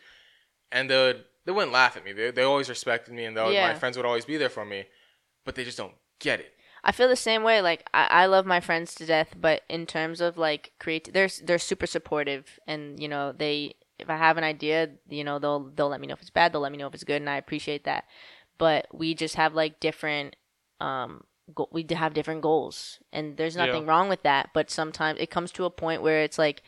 And 0.70 0.90
they 0.90 0.96
would, 0.96 1.24
they 1.46 1.52
wouldn't 1.52 1.72
laugh 1.72 1.96
at 1.96 2.04
me. 2.04 2.12
They 2.12 2.30
they 2.30 2.42
always 2.42 2.68
respected 2.68 3.14
me, 3.14 3.24
and 3.24 3.34
yeah. 3.34 3.68
my 3.68 3.74
friends 3.74 3.96
would 3.96 4.04
always 4.04 4.26
be 4.26 4.36
there 4.36 4.50
for 4.50 4.64
me. 4.66 4.84
But 5.46 5.54
they 5.54 5.64
just 5.64 5.78
don't 5.78 5.94
get 6.18 6.40
it. 6.40 6.52
I 6.88 6.92
feel 6.92 7.08
the 7.08 7.16
same 7.16 7.42
way. 7.42 7.60
Like 7.60 7.86
I, 7.92 8.06
I 8.10 8.26
love 8.26 8.46
my 8.46 8.60
friends 8.60 8.94
to 8.94 9.04
death, 9.04 9.34
but 9.38 9.60
in 9.68 9.84
terms 9.84 10.22
of 10.22 10.38
like 10.38 10.72
create, 10.80 11.12
they're 11.12 11.28
they're 11.44 11.58
super 11.58 11.86
supportive, 11.86 12.58
and 12.66 12.98
you 12.98 13.08
know 13.08 13.32
they 13.32 13.74
if 13.98 14.08
I 14.08 14.16
have 14.16 14.38
an 14.38 14.44
idea, 14.44 14.88
you 15.10 15.22
know, 15.22 15.38
they'll 15.38 15.70
they'll 15.74 15.90
let 15.90 16.00
me 16.00 16.06
know 16.06 16.14
if 16.14 16.22
it's 16.22 16.30
bad, 16.30 16.52
they'll 16.52 16.62
let 16.62 16.72
me 16.72 16.78
know 16.78 16.86
if 16.86 16.94
it's 16.94 17.04
good, 17.04 17.20
and 17.20 17.28
I 17.28 17.36
appreciate 17.36 17.84
that. 17.84 18.04
But 18.56 18.86
we 18.90 19.14
just 19.14 19.34
have 19.34 19.52
like 19.54 19.80
different 19.80 20.34
um 20.80 21.24
go- 21.54 21.68
we 21.70 21.84
have 21.90 22.14
different 22.14 22.40
goals, 22.40 23.00
and 23.12 23.36
there's 23.36 23.56
nothing 23.56 23.84
yeah. 23.84 23.90
wrong 23.90 24.08
with 24.08 24.22
that. 24.22 24.50
But 24.54 24.70
sometimes 24.70 25.20
it 25.20 25.30
comes 25.30 25.52
to 25.52 25.66
a 25.66 25.70
point 25.70 26.00
where 26.00 26.22
it's 26.22 26.38
like, 26.38 26.62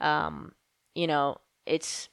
um, 0.00 0.52
you 0.94 1.06
know, 1.06 1.36
it's. 1.66 2.08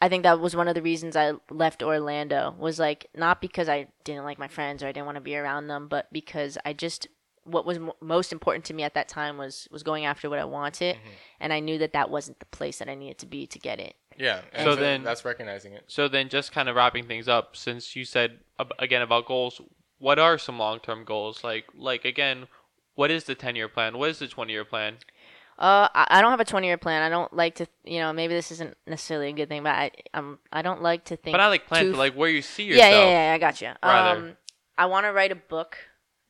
I 0.00 0.08
think 0.08 0.22
that 0.22 0.40
was 0.40 0.56
one 0.56 0.68
of 0.68 0.74
the 0.74 0.82
reasons 0.82 1.14
I 1.14 1.32
left 1.50 1.82
Orlando 1.82 2.54
was 2.58 2.78
like 2.78 3.08
not 3.14 3.40
because 3.40 3.68
I 3.68 3.88
didn't 4.04 4.24
like 4.24 4.38
my 4.38 4.48
friends 4.48 4.82
or 4.82 4.86
I 4.86 4.92
didn't 4.92 5.06
want 5.06 5.16
to 5.16 5.22
be 5.22 5.36
around 5.36 5.66
them, 5.66 5.88
but 5.88 6.10
because 6.12 6.56
I 6.64 6.72
just 6.72 7.06
what 7.44 7.66
was 7.66 7.78
m- 7.78 7.92
most 8.00 8.32
important 8.32 8.64
to 8.66 8.74
me 8.74 8.82
at 8.82 8.94
that 8.94 9.08
time 9.08 9.36
was 9.36 9.68
was 9.70 9.82
going 9.82 10.04
after 10.04 10.30
what 10.30 10.38
I 10.38 10.44
wanted, 10.44 10.96
mm-hmm. 10.96 11.08
and 11.40 11.52
I 11.52 11.60
knew 11.60 11.78
that 11.78 11.92
that 11.92 12.10
wasn't 12.10 12.38
the 12.38 12.46
place 12.46 12.78
that 12.78 12.88
I 12.88 12.94
needed 12.94 13.18
to 13.18 13.26
be 13.26 13.46
to 13.46 13.58
get 13.58 13.78
it. 13.78 13.96
Yeah. 14.16 14.42
so 14.62 14.76
then 14.76 15.02
that's 15.02 15.24
recognizing 15.24 15.72
it. 15.72 15.84
So 15.86 16.08
then, 16.08 16.28
just 16.28 16.52
kind 16.52 16.68
of 16.68 16.76
wrapping 16.76 17.06
things 17.06 17.28
up, 17.28 17.56
since 17.56 17.96
you 17.96 18.04
said 18.04 18.40
again 18.78 19.02
about 19.02 19.26
goals, 19.26 19.60
what 19.98 20.18
are 20.18 20.36
some 20.38 20.58
long-term 20.58 21.04
goals? 21.04 21.42
Like, 21.42 21.64
like 21.74 22.04
again, 22.04 22.46
what 22.94 23.10
is 23.10 23.24
the 23.24 23.34
ten-year 23.34 23.68
plan? 23.68 23.96
What 23.98 24.10
is 24.10 24.18
the 24.18 24.28
twenty-year 24.28 24.64
plan? 24.64 24.96
Uh, 25.60 25.88
I 25.92 26.22
don't 26.22 26.30
have 26.30 26.40
a 26.40 26.44
twenty-year 26.46 26.78
plan. 26.78 27.02
I 27.02 27.10
don't 27.10 27.30
like 27.34 27.56
to, 27.56 27.66
you 27.84 27.98
know, 27.98 28.14
maybe 28.14 28.32
this 28.32 28.50
isn't 28.50 28.78
necessarily 28.86 29.28
a 29.28 29.32
good 29.32 29.50
thing, 29.50 29.62
but 29.62 29.74
I, 29.74 29.90
um, 30.14 30.38
I 30.50 30.62
don't 30.62 30.80
like 30.80 31.04
to 31.06 31.16
think. 31.16 31.34
But 31.34 31.42
I 31.42 31.48
like 31.48 31.66
plans, 31.66 31.94
like 31.96 32.14
where 32.14 32.30
you 32.30 32.40
see 32.40 32.64
yourself. 32.64 32.90
Yeah, 32.90 32.98
yeah, 32.98 33.28
yeah. 33.28 33.34
I 33.34 33.38
got 33.38 33.60
you. 33.60 33.72
Rather. 33.84 34.20
Um, 34.20 34.36
I 34.78 34.86
want 34.86 35.04
to 35.04 35.12
write 35.12 35.32
a 35.32 35.36
book. 35.36 35.76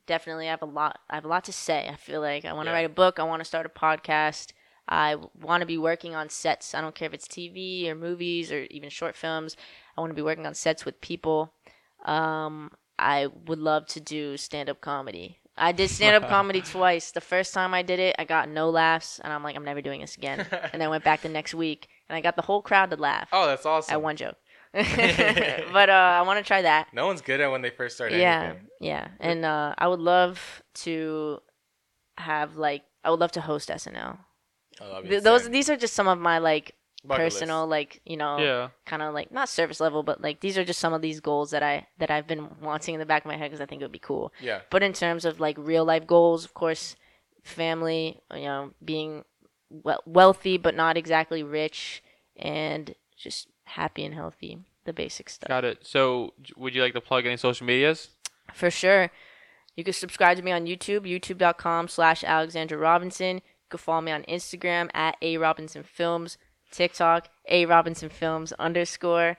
Definitely, 0.05 0.47
I 0.47 0.51
have 0.51 0.61
a 0.61 0.65
lot. 0.65 0.99
I 1.09 1.15
have 1.15 1.23
a 1.23 1.29
lot 1.29 1.45
to 1.45 1.53
say. 1.53 1.87
I 1.89 1.95
feel 1.95 2.19
like 2.19 2.43
I 2.43 2.51
want 2.51 2.65
to 2.65 2.71
yeah. 2.71 2.75
write 2.75 2.85
a 2.85 2.89
book. 2.89 3.19
I 3.19 3.23
want 3.23 3.39
to 3.39 3.45
start 3.45 3.65
a 3.65 3.69
podcast. 3.69 4.51
I 4.89 5.15
want 5.39 5.61
to 5.61 5.65
be 5.65 5.77
working 5.77 6.13
on 6.13 6.27
sets. 6.27 6.75
I 6.75 6.81
don't 6.81 6.93
care 6.93 7.05
if 7.05 7.13
it's 7.13 7.27
TV 7.27 7.87
or 7.87 7.95
movies 7.95 8.51
or 8.51 8.63
even 8.69 8.89
short 8.89 9.15
films. 9.15 9.55
I 9.97 10.01
want 10.01 10.11
to 10.11 10.15
be 10.15 10.21
working 10.21 10.45
on 10.45 10.53
sets 10.53 10.83
with 10.83 10.99
people. 10.99 11.53
Um, 12.03 12.71
I 12.99 13.27
would 13.27 13.59
love 13.59 13.85
to 13.87 14.01
do 14.01 14.35
stand 14.35 14.69
up 14.69 14.81
comedy. 14.81 15.39
I 15.57 15.71
did 15.71 15.89
stand 15.89 16.23
up 16.23 16.29
comedy 16.29 16.61
twice. 16.75 17.11
The 17.11 17.21
first 17.21 17.53
time 17.53 17.73
I 17.73 17.81
did 17.81 17.99
it, 17.99 18.15
I 18.17 18.23
got 18.25 18.49
no 18.49 18.69
laughs, 18.69 19.19
and 19.23 19.31
I'm 19.33 19.43
like, 19.43 19.55
I'm 19.55 19.65
never 19.65 19.81
doing 19.81 20.01
this 20.01 20.15
again. 20.15 20.47
and 20.73 20.81
I 20.81 20.87
went 20.87 21.03
back 21.03 21.21
the 21.21 21.29
next 21.29 21.53
week, 21.53 21.87
and 22.09 22.15
I 22.15 22.21
got 22.21 22.35
the 22.35 22.41
whole 22.41 22.61
crowd 22.61 22.89
to 22.91 22.97
laugh. 22.97 23.29
Oh, 23.31 23.47
that's 23.47 23.65
awesome. 23.65 23.93
At 23.93 24.01
one 24.01 24.15
joke. 24.15 24.37
but 24.73 25.89
uh, 25.89 25.93
I 25.93 26.21
want 26.21 26.39
to 26.39 26.43
try 26.43 26.61
that. 26.61 26.87
No 26.93 27.05
one's 27.05 27.21
good 27.21 27.41
at 27.41 27.51
when 27.51 27.61
they 27.61 27.69
first 27.69 27.95
start. 27.95 28.13
Yeah, 28.13 28.43
anything. 28.43 28.67
yeah, 28.79 29.07
and 29.19 29.43
uh, 29.43 29.75
I 29.77 29.87
would 29.87 29.99
love 29.99 30.63
to 30.75 31.39
have 32.17 32.55
like 32.55 32.83
I 33.03 33.09
would 33.09 33.19
love 33.19 33.33
to 33.33 33.41
host 33.41 33.69
SNL. 33.69 34.17
Th- 35.07 35.21
those 35.21 35.49
these 35.49 35.69
are 35.69 35.75
just 35.75 35.93
some 35.93 36.07
of 36.07 36.17
my 36.17 36.37
like 36.37 36.75
Bucket 37.03 37.23
personal 37.23 37.61
list. 37.61 37.71
like 37.71 38.01
you 38.05 38.15
know 38.15 38.37
yeah. 38.37 38.67
kind 38.85 39.01
of 39.01 39.13
like 39.13 39.31
not 39.31 39.49
service 39.49 39.79
level 39.79 40.03
but 40.03 40.21
like 40.21 40.39
these 40.39 40.55
are 40.55 40.63
just 40.63 40.79
some 40.79 40.93
of 40.93 41.01
these 41.01 41.19
goals 41.19 41.49
that 41.49 41.63
i 41.63 41.87
that 41.97 42.11
i've 42.11 42.27
been 42.27 42.47
wanting 42.61 42.93
in 42.93 42.99
the 42.99 43.07
back 43.07 43.23
of 43.23 43.27
my 43.27 43.37
head 43.37 43.49
because 43.49 43.59
i 43.59 43.65
think 43.65 43.81
it 43.81 43.85
would 43.85 43.91
be 43.91 43.97
cool. 43.97 44.31
Yeah. 44.39 44.59
But 44.69 44.83
in 44.83 44.93
terms 44.93 45.25
of 45.25 45.39
like 45.39 45.57
real 45.57 45.83
life 45.83 46.05
goals 46.05 46.45
of 46.45 46.53
course 46.53 46.95
family 47.41 48.19
you 48.35 48.43
know 48.43 48.71
being 48.85 49.23
we- 49.69 49.95
wealthy 50.05 50.57
but 50.57 50.75
not 50.75 50.95
exactly 50.95 51.41
rich 51.41 52.03
and 52.35 52.93
just 53.17 53.47
happy 53.63 54.05
and 54.05 54.13
healthy 54.13 54.59
the 54.85 54.93
basic 54.93 55.29
stuff. 55.29 55.47
Got 55.47 55.65
it. 55.65 55.79
So 55.81 56.33
would 56.57 56.75
you 56.75 56.81
like 56.81 56.93
to 56.93 57.01
plug 57.01 57.25
any 57.25 57.37
social 57.37 57.65
medias? 57.65 58.09
For 58.53 58.69
sure. 58.69 59.11
You 59.75 59.83
can 59.83 59.93
subscribe 59.93 60.37
to 60.37 60.43
me 60.43 60.51
on 60.51 60.65
youtube 60.65 61.07
youtube.com 61.07 61.87
slash 61.87 62.23
alexandra 62.23 62.77
robinson. 62.77 63.37
You 63.37 63.41
can 63.69 63.79
follow 63.79 64.01
me 64.01 64.11
on 64.11 64.23
Instagram 64.23 64.89
at 64.93 65.15
A 65.21 65.37
Robinson 65.37 65.83
Films, 65.83 66.37
TikTok 66.71 67.29
A 67.47 67.65
Robinson 67.65 68.09
Films 68.09 68.53
underscore, 68.53 69.37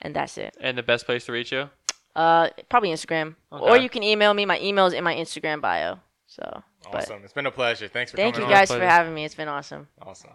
and 0.00 0.14
that's 0.14 0.38
it. 0.38 0.56
And 0.60 0.76
the 0.76 0.82
best 0.82 1.06
place 1.06 1.26
to 1.26 1.32
reach 1.32 1.52
you? 1.52 1.70
Uh, 2.14 2.50
probably 2.68 2.90
Instagram, 2.90 3.34
okay. 3.52 3.64
or 3.64 3.76
you 3.76 3.88
can 3.88 4.02
email 4.02 4.34
me. 4.34 4.44
My 4.46 4.60
email 4.60 4.86
is 4.86 4.92
in 4.92 5.02
my 5.02 5.14
Instagram 5.14 5.60
bio. 5.60 5.98
So 6.26 6.62
awesome! 6.86 7.22
It's 7.24 7.32
been 7.32 7.46
a 7.46 7.50
pleasure. 7.50 7.88
Thanks 7.88 8.10
for 8.10 8.16
thank 8.16 8.34
coming. 8.34 8.48
Thank 8.48 8.50
you 8.50 8.68
guys 8.68 8.70
for 8.70 8.84
having 8.84 9.14
me. 9.14 9.24
It's 9.24 9.34
been 9.34 9.48
awesome. 9.48 9.88
Awesome. 10.00 10.30